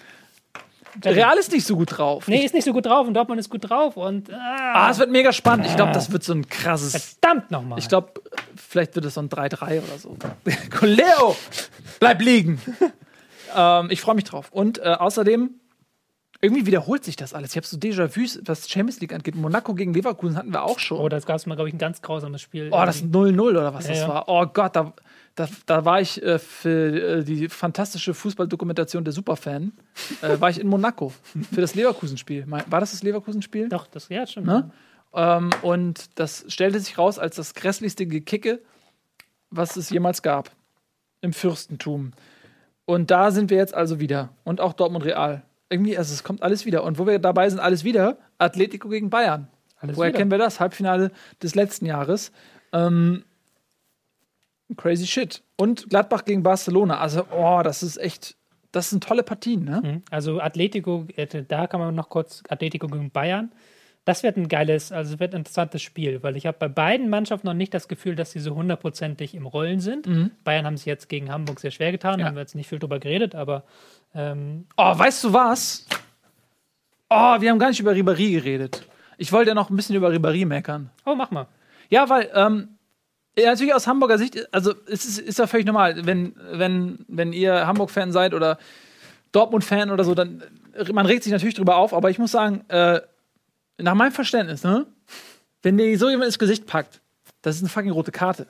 Real 1.05 1.37
ist 1.37 1.51
nicht 1.51 1.67
so 1.67 1.75
gut 1.75 1.97
drauf. 1.97 2.27
Nee, 2.27 2.43
ist 2.43 2.55
nicht 2.55 2.65
so 2.65 2.73
gut 2.73 2.87
drauf 2.87 3.07
und 3.07 3.13
Dortmund 3.13 3.39
ist 3.39 3.49
gut 3.51 3.69
drauf 3.69 3.97
und 3.97 4.33
ah, 4.33 4.87
Ah, 4.87 4.89
es 4.89 4.97
wird 4.97 5.11
mega 5.11 5.31
spannend. 5.31 5.67
Ich 5.67 5.75
glaube, 5.75 5.91
das 5.91 6.11
wird 6.11 6.23
so 6.23 6.33
ein 6.33 6.49
krasses. 6.49 7.15
verdammt 7.21 7.51
nochmal. 7.51 7.77
Ich 7.77 7.87
glaube, 7.87 8.13
vielleicht 8.55 8.95
wird 8.95 9.05
es 9.05 9.13
so 9.13 9.21
ein 9.21 9.29
3-3 9.29 9.83
oder 9.83 9.97
so. 9.99 10.17
Goleo! 10.79 11.35
Bleib 11.99 12.19
liegen! 12.21 12.59
ähm, 13.55 13.89
ich 13.91 14.01
freue 14.01 14.15
mich 14.15 14.23
drauf. 14.23 14.47
Und 14.51 14.79
äh, 14.79 14.85
außerdem, 14.85 15.51
irgendwie 16.41 16.65
wiederholt 16.65 17.03
sich 17.03 17.15
das 17.15 17.33
alles. 17.33 17.51
Ich 17.51 17.57
habe 17.57 17.67
so 17.67 17.77
Déjà-vus, 17.77 18.39
was 18.45 18.69
Champions 18.69 19.01
League 19.01 19.13
angeht. 19.13 19.35
Monaco 19.35 19.73
gegen 19.73 19.93
Leverkusen 19.93 20.37
hatten 20.37 20.53
wir 20.53 20.63
auch 20.63 20.79
schon. 20.79 20.99
Oh, 20.99 21.09
das 21.09 21.25
gab 21.25 21.35
es 21.35 21.45
mal, 21.45 21.55
glaube 21.55 21.67
ich, 21.67 21.75
ein 21.75 21.79
ganz 21.79 22.01
grausames 22.01 22.41
Spiel. 22.41 22.69
Oh, 22.71 22.85
das 22.85 23.03
0-0 23.03 23.39
oder 23.41 23.73
was 23.73 23.85
Ja, 23.85 23.91
das 23.91 23.99
ja. 24.01 24.07
war. 24.07 24.29
Oh 24.29 24.45
Gott, 24.45 24.75
da, 24.75 24.93
da, 25.35 25.49
da 25.65 25.83
war 25.83 25.99
ich 25.99 26.23
äh, 26.23 26.39
für 26.39 27.19
äh, 27.19 27.23
die 27.23 27.49
fantastische 27.49 28.13
Fußballdokumentation 28.13 29.03
der 29.03 29.11
Superfan, 29.11 29.73
äh, 30.21 30.35
war 30.39 30.49
ich 30.49 30.59
in 30.61 30.67
Monaco 30.67 31.11
für 31.51 31.59
das 31.59 31.75
Leverkusen-Spiel. 31.75 32.45
War 32.47 32.79
das 32.79 32.91
das 32.91 33.03
Leverkusen-Spiel? 33.03 33.67
Doch, 33.67 33.87
das 33.87 34.07
ja, 34.07 34.25
stimmt. 34.25 34.47
Ne? 34.47 34.71
Ähm, 35.13 35.49
und 35.61 36.17
das 36.19 36.45
stellte 36.47 36.79
sich 36.79 36.97
raus 36.97 37.19
als 37.19 37.35
das 37.35 37.53
grässlichste 37.53 38.05
Gekicke, 38.05 38.61
was 39.49 39.75
es 39.75 39.89
jemals 39.89 40.21
gab 40.21 40.51
im 41.21 41.33
Fürstentum. 41.33 42.13
Und 42.85 43.11
da 43.11 43.31
sind 43.31 43.49
wir 43.49 43.57
jetzt 43.57 43.73
also 43.73 43.99
wieder. 43.99 44.29
Und 44.45 44.61
auch 44.61 44.73
Dortmund 44.73 45.03
Real. 45.05 45.43
Irgendwie, 45.69 45.97
also 45.97 46.13
es 46.13 46.23
kommt 46.23 46.41
alles 46.41 46.65
wieder. 46.65 46.83
Und 46.83 46.97
wo 46.97 47.05
wir 47.05 47.19
dabei 47.19 47.49
sind, 47.49 47.59
alles 47.59 47.83
wieder, 47.83 48.17
Atletico 48.37 48.89
gegen 48.89 49.09
Bayern. 49.09 49.47
Alles 49.79 49.97
Woher 49.97 50.09
wieder. 50.09 50.17
kennen 50.17 50.31
wir 50.31 50.37
das? 50.37 50.59
Halbfinale 50.59 51.11
des 51.41 51.55
letzten 51.55 51.85
Jahres. 51.85 52.31
Ähm, 52.73 53.23
crazy 54.75 55.07
shit. 55.07 55.43
Und 55.57 55.89
Gladbach 55.89 56.25
gegen 56.25 56.43
Barcelona. 56.43 56.99
Also, 56.99 57.25
oh, 57.31 57.61
das 57.63 57.83
ist 57.83 57.97
echt, 57.97 58.35
das 58.71 58.89
sind 58.89 59.03
tolle 59.03 59.23
Partien, 59.23 59.63
ne? 59.63 59.81
Mhm. 59.83 60.01
Also 60.09 60.39
Atletico, 60.39 61.05
äh, 61.15 61.43
da 61.47 61.67
kann 61.67 61.79
man 61.79 61.95
noch 61.95 62.09
kurz 62.09 62.43
Atletico 62.49 62.87
gegen 62.87 63.11
Bayern. 63.11 63.51
Das 64.09 64.23
wird 64.23 64.37
ein 64.37 64.47
geiles, 64.47 64.91
also 64.91 65.19
wird 65.19 65.35
ein 65.35 65.41
interessantes 65.41 65.83
Spiel, 65.83 66.23
weil 66.23 66.35
ich 66.35 66.47
habe 66.47 66.57
bei 66.57 66.67
beiden 66.67 67.11
Mannschaften 67.11 67.45
noch 67.45 67.53
nicht 67.53 67.75
das 67.75 67.87
Gefühl, 67.87 68.15
dass 68.15 68.31
sie 68.31 68.39
so 68.39 68.55
hundertprozentig 68.55 69.35
im 69.35 69.45
Rollen 69.45 69.79
sind. 69.81 70.09
Bayern 70.43 70.65
haben 70.65 70.77
sich 70.77 70.87
jetzt 70.87 71.09
gegen 71.09 71.31
Hamburg 71.31 71.59
sehr 71.59 71.69
schwer 71.69 71.91
getan, 71.91 72.19
Ja. 72.19 72.25
haben 72.25 72.33
wir 72.35 72.41
jetzt 72.41 72.55
nicht 72.55 72.67
viel 72.67 72.79
drüber 72.79 72.97
geredet, 72.97 73.35
aber 73.35 73.65
ähm, 74.15 74.65
Oh, 74.77 74.97
weißt 74.97 75.25
du 75.25 75.33
was? 75.33 75.85
Oh, 77.07 77.39
wir 77.39 77.51
haben 77.51 77.59
gar 77.59 77.69
nicht 77.69 77.79
über 77.79 77.91
Ribéry 77.91 78.31
geredet. 78.31 78.87
Ich 79.19 79.31
wollte 79.31 79.49
ja 79.49 79.53
noch 79.53 79.69
ein 79.69 79.75
bisschen 79.75 79.95
über 79.95 80.09
Ribéry 80.09 80.43
meckern. 80.47 80.89
oh, 81.05 81.13
mach 81.13 81.29
mal. 81.29 81.45
Ja, 81.89 82.09
weil, 82.09 82.31
ähm, 82.33 82.69
ja, 83.37 83.51
natürlich 83.51 83.75
aus 83.75 83.85
Hamburger 83.85 84.17
Sicht, 84.17 84.51
also 84.51 84.73
es 84.87 85.05
ist, 85.05 85.19
ist 85.19 85.37
ja 85.37 85.45
völlig 85.45 85.67
normal, 85.67 86.03
wenn, 86.07 86.33
wenn, 86.51 87.05
wenn 87.07 87.31
ihr 87.31 87.67
Hamburg-Fan 87.67 88.11
seid 88.11 88.33
oder 88.33 88.57
Dortmund-Fan 89.33 89.91
oder 89.91 90.03
so, 90.03 90.15
dann 90.15 90.41
man 90.93 91.05
regt 91.05 91.23
sich 91.25 91.31
natürlich 91.31 91.53
drüber 91.53 91.75
auf, 91.77 91.93
aber 91.93 92.09
ich 92.09 92.17
muss 92.17 92.31
sagen, 92.31 92.63
äh, 92.69 93.01
nach 93.79 93.95
meinem 93.95 94.11
Verständnis, 94.11 94.63
ne, 94.63 94.85
wenn 95.61 95.77
dir 95.77 95.97
so 95.97 96.09
jemand 96.09 96.27
ins 96.27 96.39
Gesicht 96.39 96.65
packt, 96.65 97.01
das 97.41 97.55
ist 97.55 97.61
eine 97.61 97.69
fucking 97.69 97.91
rote 97.91 98.11
Karte. 98.11 98.47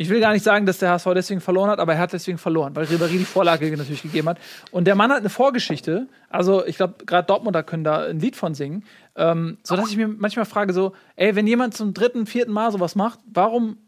Ich 0.00 0.08
will 0.08 0.20
gar 0.20 0.32
nicht 0.32 0.44
sagen, 0.44 0.64
dass 0.64 0.78
der 0.78 0.90
HSV 0.90 1.08
deswegen 1.14 1.40
verloren 1.40 1.70
hat, 1.70 1.80
aber 1.80 1.94
er 1.94 1.98
hat 1.98 2.12
deswegen 2.12 2.38
verloren, 2.38 2.76
weil 2.76 2.86
Ribéry 2.86 3.18
die 3.18 3.24
Vorlage 3.24 3.68
natürlich 3.76 4.02
gegeben 4.02 4.28
hat. 4.28 4.38
Und 4.70 4.84
der 4.84 4.94
Mann 4.94 5.10
hat 5.10 5.18
eine 5.18 5.28
Vorgeschichte. 5.28 6.06
Also 6.28 6.64
ich 6.64 6.76
glaube, 6.76 7.04
gerade 7.04 7.26
Dortmunder 7.26 7.64
können 7.64 7.82
da 7.82 8.04
ein 8.04 8.20
Lied 8.20 8.36
von 8.36 8.54
singen. 8.54 8.84
Ähm, 9.16 9.58
so 9.64 9.74
dass 9.74 9.90
ich 9.90 9.96
mir 9.96 10.06
manchmal 10.06 10.44
frage 10.44 10.72
so, 10.72 10.94
ey, 11.16 11.34
wenn 11.34 11.48
jemand 11.48 11.76
zum 11.76 11.94
dritten, 11.94 12.26
vierten 12.26 12.52
Mal 12.52 12.70
sowas 12.70 12.94
macht, 12.94 13.18
warum 13.26 13.78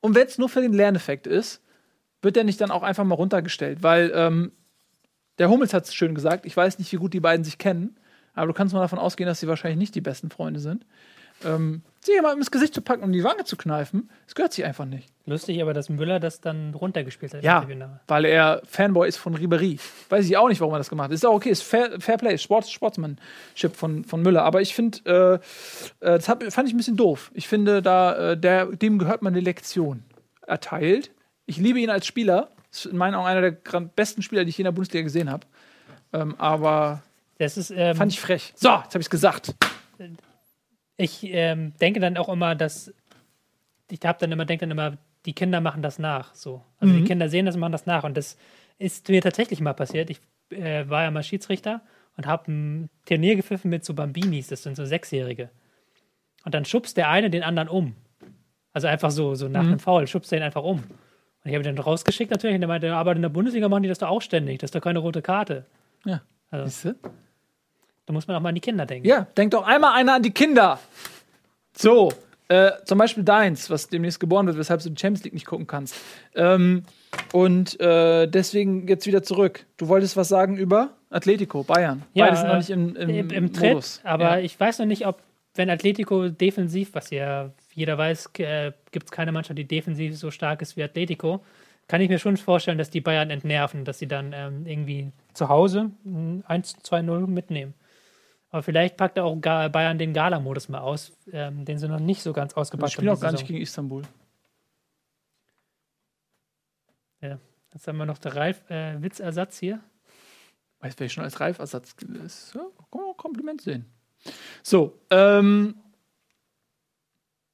und 0.00 0.14
wenn 0.14 0.26
es 0.26 0.38
nur 0.38 0.48
für 0.48 0.62
den 0.62 0.72
Lerneffekt 0.72 1.26
ist, 1.26 1.62
wird 2.22 2.36
der 2.36 2.44
nicht 2.44 2.60
dann 2.60 2.70
auch 2.70 2.82
einfach 2.82 3.04
mal 3.04 3.14
runtergestellt? 3.14 3.82
Weil 3.82 4.10
ähm, 4.14 4.52
der 5.38 5.48
Hummels 5.48 5.74
hat 5.74 5.84
es 5.84 5.94
schön 5.94 6.14
gesagt, 6.14 6.46
ich 6.46 6.56
weiß 6.56 6.78
nicht, 6.78 6.90
wie 6.92 6.96
gut 6.96 7.14
die 7.14 7.20
beiden 7.20 7.44
sich 7.44 7.58
kennen, 7.58 7.96
aber 8.38 8.48
du 8.48 8.52
kannst 8.54 8.74
mal 8.74 8.80
davon 8.80 8.98
ausgehen, 8.98 9.26
dass 9.26 9.40
sie 9.40 9.48
wahrscheinlich 9.48 9.78
nicht 9.78 9.94
die 9.94 10.00
besten 10.00 10.30
Freunde 10.30 10.60
sind. 10.60 10.84
Ähm, 11.44 11.82
sich 12.00 12.14
jemand 12.14 12.36
ins 12.36 12.50
Gesicht 12.50 12.74
zu 12.74 12.80
packen 12.80 13.02
und 13.02 13.12
die 13.12 13.22
Wange 13.22 13.44
zu 13.44 13.56
kneifen, 13.56 14.10
das 14.26 14.34
gehört 14.34 14.52
sich 14.52 14.64
einfach 14.64 14.86
nicht. 14.86 15.08
Lustig, 15.26 15.60
aber 15.62 15.72
dass 15.72 15.88
Müller 15.88 16.20
das 16.20 16.40
dann 16.40 16.74
runtergespielt 16.74 17.34
hat. 17.34 17.44
Ja, 17.44 17.66
weil 18.06 18.24
er 18.24 18.62
Fanboy 18.64 19.06
ist 19.06 19.18
von 19.18 19.36
Ribéry. 19.36 19.78
Weiß 20.08 20.24
ich 20.24 20.36
auch 20.36 20.48
nicht, 20.48 20.60
warum 20.60 20.74
er 20.74 20.78
das 20.78 20.88
gemacht 20.88 21.06
hat. 21.06 21.12
Ist 21.12 21.26
auch 21.26 21.34
okay, 21.34 21.50
ist 21.50 21.62
Fair, 21.62 22.00
Fair 22.00 22.16
Play, 22.16 22.38
Sport, 22.38 22.68
Sportsmanship 22.68 23.76
von, 23.76 24.04
von 24.04 24.22
Müller. 24.22 24.42
Aber 24.42 24.62
ich 24.62 24.74
finde, 24.74 24.98
äh, 25.04 25.34
äh, 26.06 26.16
das 26.16 26.28
hab, 26.28 26.42
fand 26.50 26.68
ich 26.68 26.74
ein 26.74 26.78
bisschen 26.78 26.96
doof. 26.96 27.30
Ich 27.34 27.46
finde, 27.46 27.82
da, 27.82 28.32
äh, 28.32 28.36
der, 28.36 28.66
dem 28.66 28.98
gehört 28.98 29.22
man 29.22 29.34
eine 29.34 29.40
Lektion 29.40 30.02
erteilt. 30.46 31.10
Ich 31.46 31.58
liebe 31.58 31.78
ihn 31.78 31.90
als 31.90 32.06
Spieler. 32.06 32.48
Ist 32.70 32.86
in 32.86 32.96
meinen 32.96 33.14
Augen 33.14 33.26
einer 33.26 33.50
der 33.50 33.80
besten 33.80 34.22
Spieler, 34.22 34.44
die 34.44 34.50
ich 34.50 34.58
je 34.58 34.62
in 34.62 34.66
der 34.66 34.72
Bundesliga 34.72 35.04
gesehen 35.04 35.30
habe. 35.30 35.46
Ähm, 36.12 36.34
aber 36.38 37.02
Das 37.38 37.56
ist, 37.56 37.70
ähm, 37.70 37.94
fand 37.96 38.12
ich 38.12 38.20
frech. 38.20 38.52
So, 38.56 38.68
jetzt 38.68 38.94
habe 38.94 38.98
ich 38.98 39.06
es 39.06 39.10
gesagt. 39.10 39.54
ich 40.96 41.24
ähm, 41.24 41.72
denke 41.80 42.00
dann 42.00 42.16
auch 42.16 42.28
immer, 42.28 42.54
dass 42.54 42.92
ich 43.90 44.00
habe 44.04 44.18
dann 44.20 44.32
immer 44.32 44.44
denke 44.44 44.66
dann 44.66 44.72
immer, 44.72 44.98
die 45.24 45.32
Kinder 45.32 45.60
machen 45.60 45.82
das 45.82 45.98
nach. 45.98 46.34
So, 46.34 46.62
also 46.78 46.92
Mhm. 46.92 46.98
die 46.98 47.04
Kinder 47.04 47.28
sehen 47.28 47.46
das 47.46 47.54
und 47.54 47.60
machen 47.60 47.72
das 47.72 47.86
nach. 47.86 48.04
Und 48.04 48.16
das 48.16 48.36
ist 48.78 49.08
mir 49.08 49.22
tatsächlich 49.22 49.60
mal 49.60 49.72
passiert. 49.74 50.10
Ich 50.10 50.20
äh, 50.50 50.88
war 50.88 51.02
ja 51.04 51.10
mal 51.10 51.22
Schiedsrichter 51.22 51.80
und 52.16 52.26
habe 52.26 52.50
ein 52.50 52.90
Turnier 53.06 53.36
gepfiffen 53.36 53.70
mit 53.70 53.84
so 53.84 53.94
Bambinis. 53.94 54.48
Das 54.48 54.62
sind 54.62 54.76
so 54.76 54.84
Sechsjährige. 54.84 55.50
Und 56.44 56.54
dann 56.54 56.64
schubst 56.64 56.96
der 56.96 57.08
eine 57.10 57.30
den 57.30 57.42
anderen 57.42 57.68
um. 57.68 57.94
Also 58.72 58.86
einfach 58.88 59.10
so, 59.10 59.34
so 59.34 59.48
nach 59.48 59.62
Mhm. 59.62 59.68
einem 59.70 59.78
Foul 59.78 60.06
schubst 60.06 60.30
der 60.32 60.38
ihn 60.40 60.44
einfach 60.44 60.62
um. 60.62 60.78
Und 60.78 61.50
ich 61.50 61.54
habe 61.54 61.62
ihn 61.68 61.74
dann 61.76 61.78
rausgeschickt 61.84 62.30
natürlich. 62.30 62.54
Und 62.54 62.60
der 62.62 62.68
meinte, 62.68 62.94
aber 62.94 63.12
in 63.14 63.22
der 63.22 63.28
Bundesliga 63.28 63.68
machen 63.68 63.82
die 63.84 63.88
das 63.88 63.98
doch 63.98 64.08
auch 64.08 64.22
ständig. 64.22 64.58
Das 64.58 64.68
ist 64.68 64.74
doch 64.74 64.80
keine 64.80 64.98
rote 64.98 65.22
Karte. 65.22 65.66
Ja. 66.04 66.22
Also, 66.50 66.64
Siehste? 66.66 66.96
Da 68.08 68.14
muss 68.14 68.26
man 68.26 68.36
auch 68.36 68.40
mal 68.40 68.48
an 68.48 68.54
die 68.54 68.62
Kinder 68.62 68.86
denken. 68.86 69.06
Ja, 69.06 69.26
denk 69.36 69.50
doch 69.50 69.66
einmal 69.66 69.92
einer 69.92 70.14
an 70.14 70.22
die 70.22 70.30
Kinder. 70.30 70.80
So, 71.76 72.10
äh, 72.48 72.70
zum 72.86 72.96
Beispiel 72.96 73.22
deins, 73.22 73.68
was 73.68 73.88
demnächst 73.88 74.18
geboren 74.18 74.46
wird, 74.46 74.56
weshalb 74.56 74.82
du 74.82 74.88
die 74.88 74.98
Champions 74.98 75.24
League 75.24 75.34
nicht 75.34 75.44
gucken 75.44 75.66
kannst. 75.66 75.94
Ähm, 76.34 76.84
und 77.32 77.78
äh, 77.80 78.26
deswegen 78.26 78.88
jetzt 78.88 79.06
wieder 79.06 79.22
zurück. 79.22 79.66
Du 79.76 79.88
wolltest 79.88 80.16
was 80.16 80.28
sagen 80.28 80.56
über 80.56 80.96
Atletico, 81.10 81.64
Bayern. 81.64 82.02
Ja, 82.14 82.24
Beide 82.24 82.36
sind 82.38 82.46
noch 82.46 82.54
äh, 82.54 82.58
nicht 82.58 82.70
im, 82.70 82.96
im, 82.96 83.10
im, 83.10 83.30
im 83.30 83.52
Tritt, 83.52 83.74
Modus. 83.74 84.00
aber 84.04 84.38
ja. 84.38 84.44
ich 84.44 84.58
weiß 84.58 84.78
noch 84.78 84.86
nicht, 84.86 85.06
ob, 85.06 85.20
wenn 85.54 85.68
Atletico 85.68 86.30
defensiv, 86.30 86.94
was 86.94 87.10
ja 87.10 87.50
jeder 87.74 87.98
weiß, 87.98 88.30
äh, 88.38 88.72
gibt 88.90 89.06
es 89.06 89.10
keine 89.10 89.32
Mannschaft, 89.32 89.58
die 89.58 89.68
defensiv 89.68 90.16
so 90.16 90.30
stark 90.30 90.62
ist 90.62 90.78
wie 90.78 90.82
Atletico, 90.82 91.44
kann 91.86 92.00
ich 92.00 92.08
mir 92.08 92.18
schon 92.18 92.38
vorstellen, 92.38 92.78
dass 92.78 92.88
die 92.88 93.02
Bayern 93.02 93.28
entnerven, 93.28 93.84
dass 93.84 93.98
sie 93.98 94.08
dann 94.08 94.32
ähm, 94.34 94.66
irgendwie 94.66 95.12
zu 95.34 95.50
Hause 95.50 95.90
ein 96.06 96.44
1-2-0 96.48 97.26
mitnehmen. 97.26 97.74
Aber 98.50 98.62
vielleicht 98.62 98.96
packt 98.96 99.18
auch 99.18 99.36
Ga- 99.40 99.68
Bayern 99.68 99.98
den 99.98 100.14
Gala-Modus 100.14 100.68
mal 100.68 100.80
aus, 100.80 101.12
ähm, 101.32 101.64
den 101.64 101.78
sie 101.78 101.88
noch 101.88 102.00
nicht 102.00 102.22
so 102.22 102.32
ganz 102.32 102.54
Wir 102.54 102.58
ausgepackt 102.58 102.92
spielen 102.92 103.10
auch 103.10 103.16
die 103.16 103.20
gar 103.20 103.32
nicht 103.32 103.46
gegen 103.46 103.60
Istanbul. 103.60 104.02
Jetzt 107.20 107.86
haben 107.86 107.98
wir 107.98 108.06
noch 108.06 108.18
den 108.18 108.32
Ralf-Witzersatz 108.32 109.58
hier. 109.58 109.80
Weißt 110.80 110.96
du, 110.98 111.00
wer 111.00 111.06
ich 111.06 111.12
schon 111.12 111.24
als 111.24 111.38
Reifersatz 111.38 111.94
ist? 112.24 112.54
Ja, 112.54 112.62
Kompliment 113.16 113.60
sehen. 113.60 113.84
So, 114.62 114.98
ähm, 115.10 115.74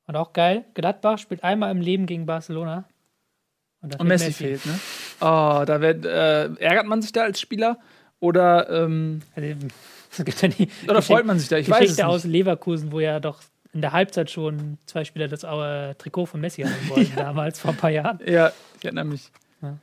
Und 0.06 0.16
auch 0.16 0.32
geil, 0.32 0.64
Gladbach 0.74 1.18
spielt 1.18 1.42
einmal 1.42 1.70
im 1.72 1.80
Leben 1.80 2.06
gegen 2.06 2.26
Barcelona. 2.26 2.84
da 3.82 3.98
und 3.98 4.06
Messi, 4.06 4.32
fehlt, 4.32 4.64
ne? 4.66 4.78
Oh, 5.20 5.64
da 5.66 5.80
wird, 5.80 6.04
äh, 6.04 6.54
ärgert 6.54 6.86
man 6.86 7.02
sich 7.02 7.10
da 7.12 7.22
als 7.24 7.40
Spieler? 7.40 7.78
Oder, 8.20 8.70
ähm, 8.70 9.20
Also, 9.34 9.66
es 10.18 10.24
gibt 10.24 10.42
ja 10.42 10.48
die 10.48 10.68
oder 10.88 11.02
freut 11.02 11.26
man 11.26 11.38
sich 11.38 11.48
da? 11.48 11.56
Ich 11.56 11.68
weiß 11.68 11.76
es 11.76 11.80
Geschichte 11.80 12.02
nicht. 12.02 12.10
aus 12.10 12.24
Leverkusen, 12.24 12.92
wo 12.92 13.00
ja 13.00 13.20
doch 13.20 13.40
in 13.72 13.80
der 13.80 13.92
Halbzeit 13.92 14.30
schon 14.30 14.78
zwei 14.86 15.04
Spieler 15.04 15.28
das 15.28 15.42
äh, 15.42 15.94
Trikot 15.94 16.26
von 16.26 16.40
Messi 16.40 16.62
haben 16.62 16.88
wollten, 16.88 17.12
damals 17.16 17.58
vor 17.58 17.72
ein 17.72 17.76
paar 17.76 17.90
Jahren. 17.90 18.20
Ja, 18.24 18.52
ich 18.78 18.84
erinnere 18.84 19.04
mich. 19.04 19.30
Ja. 19.60 19.76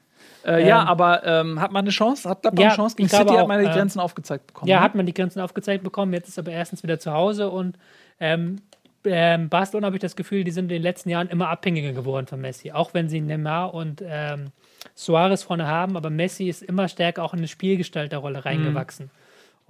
Äh, 0.46 0.68
ja, 0.68 0.82
Ähm, 0.82 0.88
aber 0.88 1.26
ähm, 1.26 1.60
hat 1.60 1.72
man 1.72 1.84
eine 1.84 1.92
Chance? 1.92 2.30
Hat 2.30 2.42
Gladbach 2.42 2.62
Ja, 2.62 2.70
eine 2.70 2.76
Chance? 2.78 2.96
Gegen 2.96 3.10
City 3.10 3.34
hat 3.34 3.48
man 3.48 3.60
die 3.60 3.66
äh, 3.66 3.74
Grenzen 3.74 4.00
aufgezeigt 4.00 4.48
bekommen. 4.48 4.70
Ja, 4.70 4.78
ne? 4.78 4.84
hat 4.84 4.96
man 4.96 5.06
die 5.06 5.14
Grenzen 5.14 5.42
aufgezeigt 5.42 5.84
bekommen, 5.84 6.14
jetzt 6.14 6.30
ist 6.30 6.40
aber 6.40 6.52
erstens 6.52 6.84
wieder 6.84 7.00
zu 7.00 7.12
Hause 7.12 7.50
und 7.50 7.78
ähm, 8.20 8.62
ähm, 9.04 9.50
Barcelona 9.50 9.88
habe 9.88 9.96
ich 9.96 10.02
das 10.02 10.16
Gefühl, 10.16 10.44
die 10.44 10.52
sind 10.52 10.66
in 10.66 10.70
den 10.70 10.82
letzten 10.84 11.10
Jahren 11.10 11.28
immer 11.28 11.50
abhängiger 11.50 11.92
geworden 11.92 12.28
von 12.28 12.40
Messi. 12.40 12.72
Auch 12.72 12.94
wenn 12.94 13.10
sie 13.10 13.20
Neymar 13.20 13.74
und 13.74 14.04
ähm, 14.06 14.52
Suarez 14.96 15.44
vorne 15.44 15.68
haben, 15.68 15.98
aber 15.98 16.10
Messi 16.10 16.48
ist 16.48 16.62
immer 16.62 16.88
stärker 16.88 17.24
auch 17.24 17.34
in 17.34 17.40
eine 17.40 17.48
Spielgestalterrolle 17.48 18.46
reingewachsen. 18.46 19.10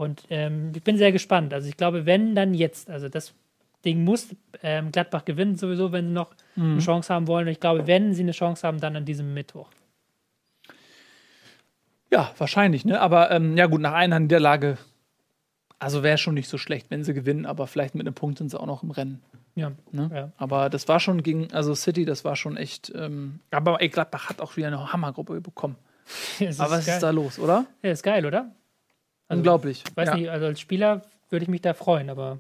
Und 0.02 0.24
ähm, 0.32 0.72
ich 0.76 0.82
bin 0.82 0.98
sehr 0.98 1.12
gespannt. 1.12 1.54
Also 1.54 1.70
ich 1.70 1.78
glaube, 1.78 2.08
wenn 2.08 2.34
dann 2.34 2.56
jetzt, 2.56 2.90
also 2.90 3.08
das 3.08 3.36
Ding 3.86 4.04
muss 4.04 4.30
ähm, 4.64 4.92
Gladbach 4.92 5.26
gewinnen 5.26 5.58
sowieso, 5.58 5.92
wenn 5.92 6.08
sie 6.08 6.14
noch 6.14 6.32
eine 6.56 6.80
Chance 6.80 7.14
haben 7.14 7.28
wollen. 7.28 7.46
Und 7.46 7.52
ich 7.52 7.60
glaube, 7.60 7.86
wenn 7.86 8.16
sie 8.16 8.24
eine 8.24 8.32
Chance 8.32 8.66
haben, 8.66 8.80
dann 8.80 8.96
an 8.96 9.06
diesem 9.06 9.36
Mittwoch. 9.36 9.70
Ja, 12.12 12.32
wahrscheinlich, 12.40 12.84
ne? 12.84 13.00
Aber 13.00 13.30
ähm, 13.30 13.56
ja, 13.58 13.68
gut, 13.68 13.80
nach 13.80 13.94
einer 13.94 14.20
Niederlage, 14.20 14.80
also 15.78 16.02
wäre 16.02 16.18
schon 16.18 16.34
nicht 16.34 16.50
so 16.50 16.58
schlecht, 16.58 16.90
wenn 16.90 17.04
sie 17.04 17.14
gewinnen, 17.14 17.46
aber 17.46 17.68
vielleicht 17.68 17.94
mit 17.94 18.08
einem 18.08 18.16
Punkt 18.16 18.40
sind 18.40 18.50
sie 18.50 18.60
auch 18.60 18.66
noch 18.66 18.82
im 18.82 18.90
Rennen. 18.90 19.22
Ja, 19.54 19.72
Ne? 19.92 20.10
ja. 20.12 20.32
Aber 20.38 20.70
das 20.72 20.88
war 20.88 21.00
schon 21.00 21.22
gegen, 21.22 21.54
also 21.54 21.76
City, 21.76 22.06
das 22.06 22.26
war 22.26 22.36
schon 22.36 22.58
echt. 22.58 22.92
Ähm, 22.96 23.40
aber 23.52 23.80
ey, 23.82 23.90
Gladbach 23.90 24.30
hat 24.30 24.42
auch 24.42 24.58
wieder 24.58 24.68
eine 24.68 24.92
Hammergruppe 24.92 25.42
bekommen. 25.42 25.76
Aber 26.40 26.72
was 26.72 26.86
geil. 26.88 26.96
ist 26.96 27.04
da 27.04 27.12
los, 27.12 27.38
oder? 27.38 27.66
Ja, 27.84 27.92
ist 27.92 28.02
geil, 28.04 28.26
oder? 28.26 28.50
Also, 29.32 29.40
Unglaublich. 29.40 29.84
Ich 29.90 29.96
weiß 29.96 30.10
ja. 30.10 30.16
nicht, 30.16 30.30
also 30.30 30.46
als 30.48 30.60
Spieler 30.60 31.04
würde 31.30 31.44
ich 31.44 31.50
mich 31.50 31.62
da 31.62 31.74
freuen, 31.74 32.10
aber 32.10 32.40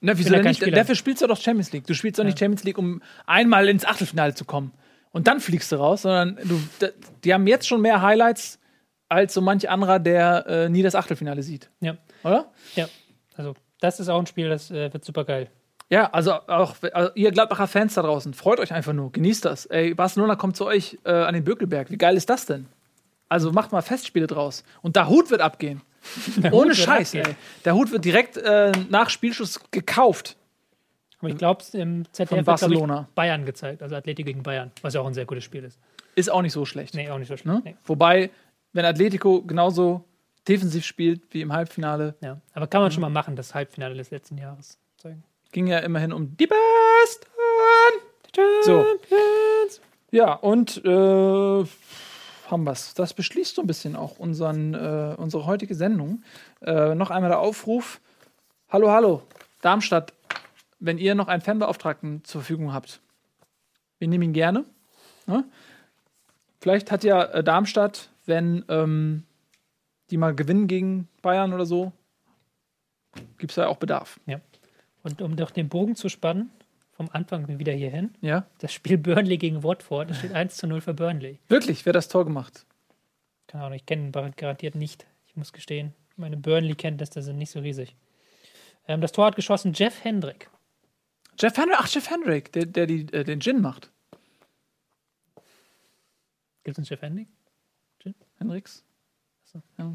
Na, 0.00 0.16
wieso 0.16 0.30
ja 0.30 0.36
denn 0.36 0.46
nicht? 0.46 0.60
Spieler. 0.60 0.76
Dafür 0.76 0.94
spielst 0.94 1.22
du 1.22 1.26
doch 1.26 1.36
Champions 1.36 1.72
League. 1.72 1.88
Du 1.88 1.94
spielst 1.94 2.20
doch 2.20 2.24
nicht 2.24 2.38
Champions 2.38 2.62
League, 2.62 2.78
um 2.78 3.02
einmal 3.26 3.68
ins 3.68 3.84
Achtelfinale 3.84 4.32
zu 4.32 4.44
kommen. 4.44 4.72
Und 5.10 5.26
dann 5.26 5.40
fliegst 5.40 5.72
du 5.72 5.76
raus, 5.76 6.02
sondern 6.02 6.38
du, 6.44 6.88
die 7.24 7.34
haben 7.34 7.48
jetzt 7.48 7.66
schon 7.66 7.80
mehr 7.80 8.00
Highlights 8.00 8.60
als 9.08 9.34
so 9.34 9.40
manch 9.40 9.68
anderer, 9.68 9.98
der 9.98 10.46
äh, 10.46 10.68
nie 10.68 10.84
das 10.84 10.94
Achtelfinale 10.94 11.42
sieht. 11.42 11.68
ja, 11.80 11.96
Oder? 12.22 12.46
ja. 12.76 12.88
Also 13.36 13.56
das 13.80 13.98
ist 13.98 14.08
auch 14.08 14.20
ein 14.20 14.26
Spiel, 14.26 14.48
das 14.48 14.70
äh, 14.70 14.92
wird 14.92 15.04
super 15.04 15.24
geil. 15.24 15.50
Ja, 15.88 16.10
also 16.12 16.34
auch 16.34 16.76
also 16.92 17.10
ihr 17.16 17.32
Gladbacher 17.32 17.66
Fans 17.66 17.94
da 17.94 18.02
draußen, 18.02 18.34
freut 18.34 18.60
euch 18.60 18.72
einfach 18.72 18.92
nur, 18.92 19.10
genießt 19.10 19.44
das. 19.44 19.66
Ey, 19.66 19.94
Barcelona 19.94 20.36
kommt 20.36 20.56
zu 20.56 20.64
euch 20.66 20.96
äh, 21.04 21.10
an 21.10 21.34
den 21.34 21.42
Bökelberg. 21.42 21.90
Wie 21.90 21.98
geil 21.98 22.16
ist 22.16 22.30
das 22.30 22.46
denn? 22.46 22.66
Also 23.28 23.50
macht 23.50 23.72
mal 23.72 23.82
Festspiele 23.82 24.28
draus. 24.28 24.62
Und 24.80 24.94
der 24.94 25.08
Hut 25.08 25.32
wird 25.32 25.40
abgehen. 25.40 25.82
Ohne 26.52 26.68
wird 26.68 26.76
Scheiß, 26.76 27.14
ey. 27.14 27.22
Der 27.64 27.74
Hut 27.74 27.92
wird 27.92 28.04
direkt 28.04 28.36
äh, 28.36 28.72
nach 28.88 29.10
Spielschluss 29.10 29.60
gekauft. 29.70 30.36
Aber 31.18 31.28
ich 31.28 31.36
glaube, 31.36 31.62
im 31.74 32.04
ZDF 32.12 32.28
Von 32.30 32.38
wird, 32.38 32.46
Barcelona. 32.46 33.06
ich, 33.08 33.14
Bayern 33.14 33.44
gezeigt, 33.44 33.82
also 33.82 33.94
Athletik 33.94 34.24
gegen 34.26 34.42
Bayern, 34.42 34.70
was 34.80 34.94
ja 34.94 35.02
auch 35.02 35.06
ein 35.06 35.12
sehr 35.14 35.26
gutes 35.26 35.44
Spiel 35.44 35.64
ist. 35.64 35.78
Ist 36.14 36.30
auch 36.30 36.42
nicht 36.42 36.52
so 36.52 36.64
schlecht. 36.64 36.94
Nee, 36.94 37.10
auch 37.10 37.18
nicht 37.18 37.28
so 37.28 37.36
schlecht. 37.36 37.46
Ne? 37.46 37.60
Nee. 37.64 37.76
Wobei, 37.84 38.30
wenn 38.72 38.84
Atletico 38.84 39.42
genauso 39.42 40.04
defensiv 40.48 40.84
spielt 40.86 41.22
wie 41.34 41.42
im 41.42 41.52
Halbfinale, 41.52 42.14
Ja. 42.22 42.40
Aber 42.54 42.66
kann 42.66 42.80
man 42.80 42.90
schon 42.90 43.02
mal 43.02 43.10
machen, 43.10 43.36
das 43.36 43.54
Halbfinale 43.54 43.94
des 43.94 44.10
letzten 44.10 44.38
Jahres 44.38 44.78
zeigen. 44.96 45.22
Ging 45.52 45.66
ja 45.66 45.78
immerhin 45.80 46.12
um 46.12 46.36
die 46.36 46.46
Besten. 46.46 47.26
So. 48.62 48.86
Ja, 50.12 50.32
und 50.34 50.82
äh, 50.84 51.64
haben 52.50 52.64
wir's. 52.64 52.94
Das 52.94 53.14
beschließt 53.14 53.54
so 53.54 53.62
ein 53.62 53.66
bisschen 53.66 53.96
auch 53.96 54.18
unseren, 54.18 54.74
äh, 54.74 55.14
unsere 55.16 55.46
heutige 55.46 55.74
Sendung. 55.74 56.22
Äh, 56.60 56.94
noch 56.94 57.10
einmal 57.10 57.30
der 57.30 57.40
Aufruf. 57.40 58.00
Hallo, 58.68 58.90
hallo, 58.90 59.22
Darmstadt, 59.60 60.12
wenn 60.78 60.98
ihr 60.98 61.14
noch 61.14 61.28
einen 61.28 61.42
Fanbeauftragten 61.42 62.24
zur 62.24 62.42
Verfügung 62.42 62.72
habt, 62.72 63.00
wir 63.98 64.08
nehmen 64.08 64.24
ihn 64.24 64.32
gerne. 64.32 64.64
Ne? 65.26 65.44
Vielleicht 66.60 66.90
hat 66.90 67.04
ja 67.04 67.24
äh, 67.24 67.44
Darmstadt, 67.44 68.10
wenn 68.26 68.64
ähm, 68.68 69.24
die 70.10 70.16
mal 70.16 70.34
gewinnen 70.34 70.66
gegen 70.66 71.08
Bayern 71.22 71.52
oder 71.52 71.66
so, 71.66 71.92
gibt 73.38 73.52
es 73.52 73.56
da 73.56 73.66
auch 73.66 73.78
Bedarf. 73.78 74.20
Ja. 74.26 74.40
Und 75.02 75.22
um 75.22 75.36
doch 75.36 75.50
den 75.50 75.68
Bogen 75.68 75.96
zu 75.96 76.08
spannen, 76.08 76.50
vom 77.00 77.08
Anfang 77.14 77.58
wieder 77.58 77.72
hierhin, 77.72 78.10
Ja? 78.20 78.44
das 78.58 78.74
Spiel 78.74 78.98
Burnley 78.98 79.38
gegen 79.38 79.62
Watford, 79.62 80.10
es 80.10 80.18
steht 80.18 80.34
1 80.34 80.54
zu 80.58 80.66
0 80.66 80.82
für 80.82 80.92
Burnley. 80.92 81.38
Wirklich, 81.48 81.86
wer 81.86 81.92
hat 81.92 81.96
das 81.96 82.08
Tor 82.08 82.26
gemacht? 82.26 82.66
Keine 83.46 83.64
Ahnung, 83.64 83.76
ich 83.76 83.86
kenne 83.86 84.08
ihn 84.08 84.32
garantiert 84.36 84.74
nicht. 84.74 85.06
Ich 85.26 85.34
muss 85.34 85.54
gestehen, 85.54 85.94
meine 86.18 86.36
Burnley-Kenntnisse 86.36 87.22
sind 87.22 87.38
nicht 87.38 87.50
so 87.52 87.60
riesig. 87.60 87.96
Ähm, 88.86 89.00
das 89.00 89.12
Tor 89.12 89.24
hat 89.24 89.34
geschossen 89.34 89.72
Jeff 89.72 90.04
Hendrick. 90.04 90.50
Jeff 91.38 91.56
Hendrick, 91.56 91.78
ach, 91.80 91.88
Jeff 91.88 92.10
Hendrick, 92.10 92.52
der, 92.52 92.66
der 92.66 92.86
die, 92.86 93.10
äh, 93.14 93.24
den 93.24 93.40
Gin 93.40 93.62
macht. 93.62 93.90
Gibt 96.64 96.76
es 96.76 96.78
einen 96.80 96.84
Jeff 96.84 97.00
Hendrick? 97.00 97.28
Hendricks? 98.36 98.84
So. 99.44 99.62
Ja. 99.78 99.94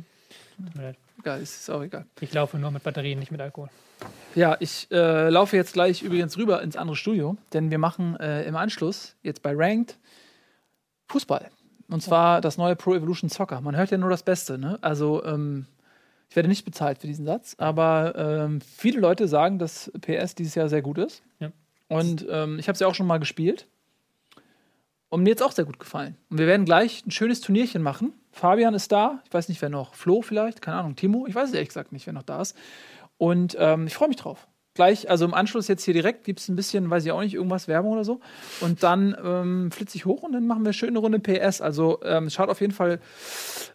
Egal, 1.20 1.42
ist, 1.42 1.56
ist 1.56 1.70
auch 1.70 1.82
egal. 1.82 2.06
Ich 2.20 2.34
laufe 2.34 2.58
nur 2.58 2.72
mit 2.72 2.84
Batterien, 2.84 3.20
nicht 3.20 3.32
mit 3.32 3.42
Alkohol. 3.42 3.70
Ja, 4.36 4.58
ich 4.60 4.88
äh, 4.92 5.30
laufe 5.30 5.56
jetzt 5.56 5.74
gleich 5.74 6.02
übrigens 6.02 6.38
rüber 6.38 6.62
ins 6.62 6.76
andere 6.76 6.96
Studio, 6.96 7.38
denn 7.54 7.72
wir 7.72 7.78
machen 7.78 8.20
äh, 8.20 8.44
im 8.44 8.56
Anschluss 8.56 9.16
jetzt 9.24 9.42
bei 9.42 9.54
Ranked 9.56 9.98
Fußball. 11.08 11.50
Und 11.88 12.02
zwar 12.02 12.42
das 12.42 12.58
neue 12.58 12.76
Pro 12.76 12.96
Evolution 12.96 13.30
Soccer. 13.30 13.62
Man 13.62 13.76
hört 13.76 13.92
ja 13.92 13.98
nur 13.98 14.10
das 14.10 14.24
Beste, 14.24 14.58
ne? 14.58 14.78
Also, 14.82 15.24
ähm, 15.24 15.68
ich 16.30 16.36
werde 16.36 16.50
nicht 16.50 16.66
bezahlt 16.66 16.98
für 16.98 17.08
diesen 17.08 17.26
Satz, 17.26 17.56
aber 17.60 18.14
ähm, 18.18 18.60
viele 18.60 19.00
Leute 19.00 19.28
sagen, 19.28 19.60
dass 19.60 19.92
PS 20.02 20.36
dieses 20.36 20.56
Jahr 20.56 20.68
sehr 20.68 20.82
gut 20.82 20.98
ist. 20.98 21.22
Ja. 21.40 21.52
Und 21.88 22.26
ähm, 22.30 22.58
ich 22.60 22.68
habe 22.68 22.74
es 22.74 22.80
ja 22.80 22.88
auch 22.88 22.96
schon 22.96 23.08
mal 23.08 23.20
gespielt. 23.20 23.68
Und 25.10 25.24
mir 25.24 25.30
jetzt 25.30 25.44
auch 25.44 25.52
sehr 25.52 25.66
gut 25.66 25.80
gefallen. 25.80 26.18
Und 26.30 26.40
wir 26.40 26.48
werden 26.48 26.66
gleich 26.66 27.06
ein 27.06 27.12
schönes 27.12 27.40
Turnierchen 27.40 27.82
machen. 27.82 28.12
Fabian 28.36 28.74
ist 28.74 28.92
da. 28.92 29.22
Ich 29.26 29.34
weiß 29.34 29.48
nicht, 29.48 29.62
wer 29.62 29.70
noch. 29.70 29.96
Flo 29.96 30.22
vielleicht. 30.22 30.62
Keine 30.62 30.78
Ahnung. 30.78 30.98
Timo. 30.98 31.26
Ich 31.26 31.34
weiß 31.34 31.48
es 31.48 31.54
ehrlich 31.54 31.70
gesagt 31.70 31.94
nicht, 31.94 32.06
wer 32.06 32.14
noch 32.14 32.24
da 32.24 32.42
ist. 32.42 32.56
Und 33.18 33.56
ähm, 33.58 33.88
ich 33.88 33.94
freue 33.94 34.10
mich 34.10 34.18
drauf. 34.18 34.46
Gleich, 34.74 35.10
also 35.10 35.24
im 35.24 35.34
Anschluss 35.34 35.70
jetzt 35.70 35.86
hier 35.86 35.94
direkt 35.94 36.26
gibt 36.26 36.42
es 36.42 36.50
ein 36.50 36.58
bisschen, 36.58 36.90
weiß 36.90 37.06
ich 37.06 37.14
auch 37.14 37.22
nicht, 37.22 37.34
irgendwas 37.34 37.70
Werbung 37.70 37.94
oder 37.94 38.04
so. 38.04 38.20
Und 38.60 38.84
dann 38.84 39.16
ähm, 39.24 39.72
flitze 39.72 39.96
ich 39.96 40.06
hoch 40.06 40.22
und 40.24 40.34
dann 40.34 40.48
machen 40.48 40.66
wir 40.66 40.74
eine 40.86 41.00
Runde 41.00 41.20
PS. 41.20 41.62
Also 41.62 42.02
ähm, 42.04 42.30
schaut 42.30 42.50
auf 42.50 42.60
jeden 42.60 42.74
Fall 42.74 43.00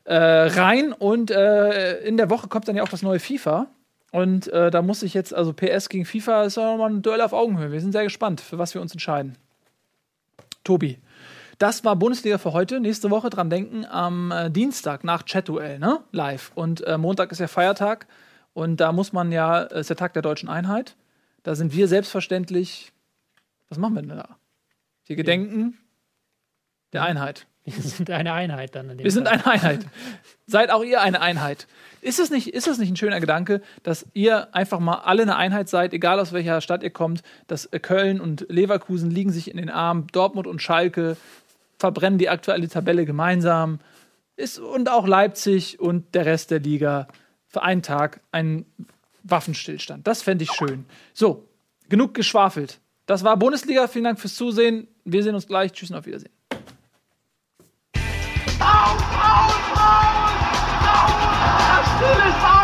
äh, 0.05 0.15
rein. 0.15 0.93
Und 0.93 1.31
äh, 1.31 2.01
in 2.01 2.19
der 2.19 2.29
Woche 2.29 2.49
kommt 2.49 2.69
dann 2.69 2.77
ja 2.77 2.83
auch 2.83 2.89
das 2.91 3.01
neue 3.01 3.19
FIFA. 3.19 3.67
Und 4.13 4.49
äh, 4.49 4.71
da 4.71 4.83
muss 4.83 5.03
ich 5.03 5.15
jetzt, 5.15 5.33
also 5.33 5.55
PS 5.55 5.89
gegen 5.89 6.05
FIFA 6.05 6.45
ist 6.45 6.59
ja 6.59 6.71
nochmal 6.71 6.91
ein 6.91 7.01
Duell 7.01 7.23
auf 7.23 7.33
Augenhöhe. 7.33 7.73
Wir 7.73 7.81
sind 7.81 7.93
sehr 7.93 8.05
gespannt, 8.05 8.43
für 8.43 8.59
was 8.59 8.75
wir 8.75 8.83
uns 8.83 8.93
entscheiden. 8.93 9.39
Tobi. 10.65 10.99
Das 11.61 11.85
war 11.85 11.95
Bundesliga 11.95 12.39
für 12.39 12.55
heute. 12.55 12.81
Nächste 12.81 13.11
Woche 13.11 13.29
dran 13.29 13.51
denken 13.51 13.85
am 13.85 14.33
äh, 14.33 14.51
Dienstag 14.51 15.05
nach 15.05 15.25
Chat-Duell, 15.25 15.79
ne? 15.79 16.01
Live. 16.11 16.53
Und 16.55 16.81
äh, 16.87 16.97
Montag 16.97 17.31
ist 17.33 17.39
ja 17.39 17.49
Feiertag. 17.49 18.07
Und 18.55 18.79
da 18.79 18.93
muss 18.93 19.13
man 19.13 19.31
ja, 19.31 19.65
äh, 19.65 19.81
ist 19.81 19.91
der 19.91 19.97
Tag 19.99 20.15
der 20.15 20.23
deutschen 20.23 20.49
Einheit. 20.49 20.97
Da 21.43 21.55
sind 21.55 21.75
wir 21.75 21.87
selbstverständlich. 21.87 22.93
Was 23.69 23.77
machen 23.77 23.95
wir 23.95 24.01
denn 24.01 24.17
da? 24.17 24.39
Wir 25.05 25.17
gedenken 25.17 25.77
der 26.95 27.03
Einheit. 27.03 27.47
Wir 27.67 27.83
sind 27.83 28.11
eine 28.11 28.33
Einheit 28.33 28.75
dann. 28.75 28.99
Wir 28.99 29.11
sind 29.11 29.29
Fall. 29.29 29.35
eine 29.35 29.47
Einheit. 29.47 29.87
Seid 30.47 30.71
auch 30.71 30.83
ihr 30.83 31.03
eine 31.03 31.21
Einheit. 31.21 31.67
Ist 32.01 32.19
es, 32.19 32.31
nicht, 32.31 32.55
ist 32.55 32.69
es 32.69 32.79
nicht 32.79 32.91
ein 32.91 32.97
schöner 32.97 33.21
Gedanke, 33.21 33.61
dass 33.83 34.07
ihr 34.15 34.55
einfach 34.55 34.81
mal 34.81 35.01
alle 35.05 35.23
eine 35.23 35.37
Einheit 35.37 35.69
seid, 35.69 35.93
egal 35.93 36.19
aus 36.21 36.33
welcher 36.33 36.63
Stadt 36.63 36.83
ihr 36.83 36.91
kommt, 36.91 37.23
dass 37.49 37.67
äh, 37.67 37.79
Köln 37.79 38.19
und 38.19 38.47
Leverkusen 38.49 39.11
liegen 39.11 39.31
sich 39.31 39.51
in 39.51 39.59
den 39.59 39.69
Armen, 39.69 40.07
Dortmund 40.11 40.47
und 40.47 40.63
Schalke 40.63 41.19
verbrennen 41.81 42.19
die 42.19 42.29
aktuelle 42.29 42.69
Tabelle 42.69 43.05
gemeinsam. 43.07 43.81
Ist, 44.37 44.59
und 44.59 44.89
auch 44.89 45.07
Leipzig 45.07 45.81
und 45.81 46.15
der 46.15 46.27
Rest 46.27 46.51
der 46.51 46.61
Liga 46.61 47.09
für 47.47 47.63
einen 47.63 47.83
Tag 47.83 48.21
einen 48.31 48.67
Waffenstillstand. 49.23 50.07
Das 50.07 50.23
fände 50.23 50.45
ich 50.45 50.53
schön. 50.53 50.85
So, 51.15 51.49
genug 51.89 52.15
geschwafelt. 52.15 52.81
Das 53.07 53.25
war 53.25 53.37
Bundesliga. 53.37 53.89
Vielen 53.89 54.05
Dank 54.05 54.21
fürs 54.21 54.37
Zusehen. 54.37 54.87
Wir 55.05 55.23
sehen 55.23 55.35
uns 55.35 55.47
gleich. 55.47 55.73
Tschüss 55.73 55.91
und 55.91 55.97
auf 55.97 56.07
Wiedersehen. 56.07 56.33
Auf, 58.61 59.01
auf, 59.01 59.73
auf! 59.73 60.15
auf. 62.45 62.60